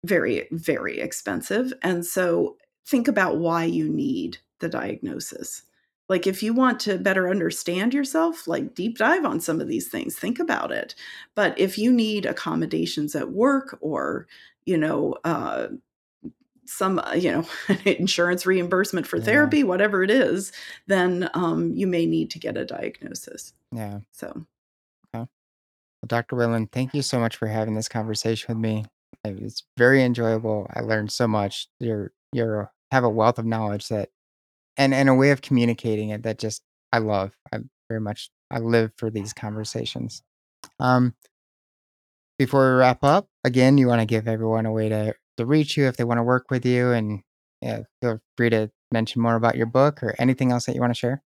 very 0.05 0.49
very 0.51 1.01
expensive 1.01 1.73
and 1.83 2.05
so 2.05 2.57
think 2.87 3.09
about 3.09 3.39
why 3.39 3.65
you 3.65 3.89
need 3.89 4.39
the 4.59 4.69
diagnosis 4.69 5.63
like 6.11 6.27
if 6.27 6.43
you 6.43 6.53
want 6.53 6.81
to 6.81 6.99
better 6.99 7.31
understand 7.31 7.95
yourself 7.95 8.47
like 8.47 8.75
deep 8.75 8.99
dive 8.99 9.25
on 9.25 9.41
some 9.41 9.61
of 9.61 9.69
these 9.69 9.89
things 9.89 10.17
think 10.17 10.39
about 10.39 10.71
it 10.73 10.95
but 11.35 11.59
if 11.59 11.79
you 11.79 11.91
need 11.93 12.27
accommodations 12.27 13.15
at 13.15 13.31
work 13.31 13.79
or 13.81 14.27
you 14.67 14.77
know 14.77 15.15
uh 15.25 15.69
some 16.67 16.99
uh, 17.01 17.15
you 17.15 17.33
know 17.33 17.45
insurance 17.85 18.45
reimbursement 18.45 19.07
for 19.07 19.17
Yeah. 19.19 19.25
therapy 19.25 19.65
whatever 19.65 20.03
it 20.03 20.11
is 20.11 20.53
then 20.87 21.31
um, 21.35 21.73
you 21.75 21.87
may 21.87 22.07
need 22.07 22.31
to 22.33 22.39
get 22.39 22.57
a 22.57 22.65
diagnosis 22.65 23.53
Yeah. 23.73 24.01
so 24.13 24.29
okay 25.15 25.27
Well, 26.03 26.07
Dr. 26.07 26.37
Wayland, 26.37 26.73
thank 26.73 26.95
you 26.95 27.03
so 27.03 27.19
much 27.19 27.37
for 27.37 27.47
having 27.49 27.75
this 27.75 27.89
conversation 27.89 28.47
with 28.55 28.63
me. 28.63 28.85
It's 29.25 29.65
very 29.77 30.03
enjoyable. 30.03 30.67
I 30.75 30.81
learned 30.81 31.13
so 31.13 31.29
much. 31.29 31.69
You're 31.79 32.13
you're 32.33 32.73
have 32.91 33.05
a 33.05 33.09
wealth 33.11 33.39
of 33.39 33.45
knowledge 33.45 33.89
that 33.89 34.09
and 34.77 34.95
and 34.95 35.09
a 35.09 35.15
way 35.15 35.31
of 35.31 35.43
communicating 35.43 36.11
it 36.11 36.23
that 36.25 36.39
just 36.39 36.63
I 36.93 36.99
love. 36.99 37.33
I 37.53 37.59
very 37.89 38.01
much 38.01 38.31
I 38.51 38.59
live 38.59 38.93
for 38.97 39.11
these 39.11 39.33
conversations. 39.33 40.23
Um 40.81 41.15
before 42.39 42.71
we 42.73 42.79
wrap 42.79 43.05
up, 43.05 43.29
again, 43.45 43.79
you 43.79 43.87
want 43.87 44.01
to 44.01 44.07
give 44.07 44.27
everyone 44.27 44.67
a 44.67 44.73
way 44.73 44.89
to 44.89 45.15
to 45.37 45.47
reach 45.47 45.77
you 45.77 45.87
if 45.87 45.97
they 45.97 46.05
want 46.05 46.19
to 46.19 46.23
work 46.23 46.51
with 46.51 46.67
you 46.67 46.91
and 46.93 47.21
yeah, 47.63 47.81
feel 48.01 48.21
free 48.37 48.51
to 48.51 48.71
mention 48.93 49.23
more 49.23 49.37
about 49.37 49.57
your 49.57 49.67
book 49.67 50.03
or 50.03 50.15
anything 50.19 50.51
else 50.53 50.67
that 50.67 50.75
you 50.75 50.81
want 50.81 50.93
to 50.93 50.99
share. 50.99 51.23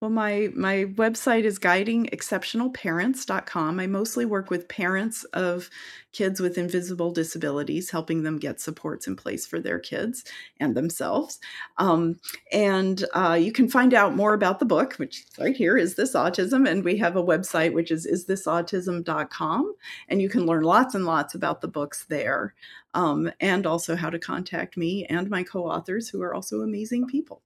Well, 0.00 0.10
my 0.10 0.50
my 0.54 0.84
website 0.94 1.42
is 1.42 1.58
guidingexceptionalparents.com. 1.58 3.80
I 3.80 3.88
mostly 3.88 4.24
work 4.24 4.48
with 4.48 4.68
parents 4.68 5.24
of 5.24 5.68
kids 6.12 6.38
with 6.38 6.56
invisible 6.56 7.10
disabilities, 7.10 7.90
helping 7.90 8.22
them 8.22 8.38
get 8.38 8.60
supports 8.60 9.08
in 9.08 9.16
place 9.16 9.44
for 9.44 9.58
their 9.58 9.80
kids 9.80 10.22
and 10.60 10.76
themselves. 10.76 11.40
Um, 11.78 12.20
and 12.52 13.04
uh, 13.12 13.36
you 13.40 13.50
can 13.50 13.68
find 13.68 13.92
out 13.92 14.14
more 14.14 14.34
about 14.34 14.60
the 14.60 14.64
book, 14.64 14.94
which 14.98 15.24
right 15.36 15.56
here 15.56 15.76
is 15.76 15.96
this 15.96 16.14
autism, 16.14 16.70
and 16.70 16.84
we 16.84 16.96
have 16.98 17.16
a 17.16 17.22
website 17.22 17.72
which 17.72 17.90
is 17.90 18.06
isthisautism.com, 18.06 19.74
and 20.08 20.22
you 20.22 20.28
can 20.28 20.46
learn 20.46 20.62
lots 20.62 20.94
and 20.94 21.06
lots 21.06 21.34
about 21.34 21.60
the 21.60 21.66
books 21.66 22.04
there, 22.04 22.54
um, 22.94 23.32
and 23.40 23.66
also 23.66 23.96
how 23.96 24.10
to 24.10 24.20
contact 24.20 24.76
me 24.76 25.06
and 25.06 25.28
my 25.28 25.42
co-authors, 25.42 26.08
who 26.08 26.22
are 26.22 26.34
also 26.34 26.60
amazing 26.60 27.08
people. 27.08 27.42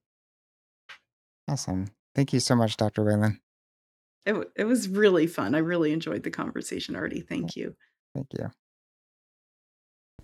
Awesome. 1.48 1.86
Thank 2.14 2.32
you 2.32 2.40
so 2.40 2.54
much, 2.54 2.76
Dr. 2.76 3.04
Wayland. 3.04 3.38
It, 4.26 4.32
w- 4.32 4.50
it 4.56 4.64
was 4.64 4.88
really 4.88 5.26
fun. 5.26 5.54
I 5.54 5.58
really 5.58 5.92
enjoyed 5.92 6.22
the 6.22 6.30
conversation, 6.30 6.94
Artie. 6.94 7.20
Thank 7.20 7.56
you. 7.56 7.74
Thank 8.14 8.28
you. 8.32 8.50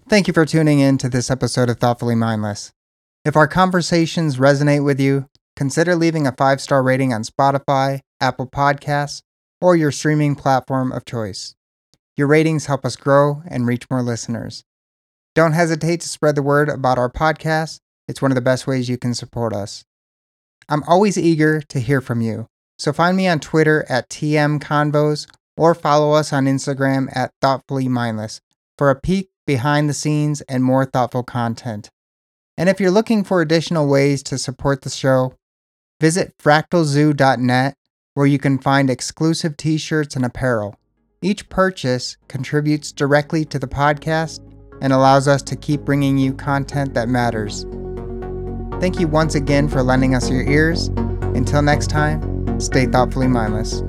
Thank 0.08 0.28
you 0.28 0.34
for 0.34 0.46
tuning 0.46 0.80
in 0.80 0.98
to 0.98 1.08
this 1.08 1.30
episode 1.30 1.68
of 1.68 1.78
Thoughtfully 1.78 2.14
Mindless. 2.14 2.72
If 3.24 3.36
our 3.36 3.48
conversations 3.48 4.36
resonate 4.36 4.84
with 4.84 5.00
you, 5.00 5.26
consider 5.56 5.96
leaving 5.96 6.26
a 6.26 6.32
five 6.32 6.60
star 6.60 6.82
rating 6.82 7.12
on 7.12 7.22
Spotify, 7.22 8.00
Apple 8.20 8.46
Podcasts, 8.46 9.22
or 9.60 9.76
your 9.76 9.90
streaming 9.90 10.34
platform 10.34 10.92
of 10.92 11.04
choice. 11.04 11.54
Your 12.16 12.26
ratings 12.26 12.66
help 12.66 12.84
us 12.84 12.96
grow 12.96 13.42
and 13.48 13.66
reach 13.66 13.90
more 13.90 14.02
listeners. 14.02 14.64
Don't 15.34 15.52
hesitate 15.52 16.00
to 16.00 16.08
spread 16.08 16.34
the 16.34 16.42
word 16.42 16.68
about 16.68 16.98
our 16.98 17.10
podcast, 17.10 17.80
it's 18.08 18.22
one 18.22 18.30
of 18.30 18.34
the 18.34 18.40
best 18.40 18.66
ways 18.66 18.88
you 18.88 18.96
can 18.96 19.14
support 19.14 19.52
us. 19.52 19.84
I'm 20.68 20.82
always 20.84 21.16
eager 21.16 21.60
to 21.62 21.80
hear 21.80 22.00
from 22.00 22.20
you. 22.20 22.46
So 22.78 22.92
find 22.92 23.16
me 23.16 23.26
on 23.26 23.40
Twitter 23.40 23.84
at 23.88 24.08
TM 24.08 24.60
Convos 24.60 25.26
or 25.56 25.74
follow 25.74 26.12
us 26.12 26.32
on 26.32 26.44
Instagram 26.44 27.08
at 27.16 27.32
Thoughtfully 27.40 27.88
Mindless 27.88 28.40
for 28.76 28.90
a 28.90 29.00
peek 29.00 29.30
behind 29.46 29.88
the 29.88 29.94
scenes 29.94 30.40
and 30.42 30.62
more 30.62 30.84
thoughtful 30.84 31.22
content. 31.22 31.90
And 32.56 32.68
if 32.68 32.80
you're 32.80 32.90
looking 32.90 33.24
for 33.24 33.40
additional 33.40 33.88
ways 33.88 34.22
to 34.24 34.38
support 34.38 34.82
the 34.82 34.90
show, 34.90 35.34
visit 36.00 36.34
fractalzoo.net 36.38 37.74
where 38.14 38.26
you 38.26 38.38
can 38.38 38.58
find 38.58 38.90
exclusive 38.90 39.56
t 39.56 39.78
shirts 39.78 40.16
and 40.16 40.24
apparel. 40.24 40.74
Each 41.22 41.48
purchase 41.48 42.16
contributes 42.26 42.92
directly 42.92 43.44
to 43.46 43.58
the 43.58 43.68
podcast 43.68 44.40
and 44.80 44.92
allows 44.92 45.26
us 45.26 45.42
to 45.42 45.56
keep 45.56 45.82
bringing 45.82 46.18
you 46.18 46.34
content 46.34 46.94
that 46.94 47.08
matters. 47.08 47.64
Thank 48.80 49.00
you 49.00 49.08
once 49.08 49.34
again 49.34 49.68
for 49.68 49.82
lending 49.82 50.14
us 50.14 50.30
your 50.30 50.42
ears. 50.42 50.88
Until 51.34 51.62
next 51.62 51.88
time, 51.88 52.60
stay 52.60 52.86
thoughtfully 52.86 53.26
mindless. 53.26 53.82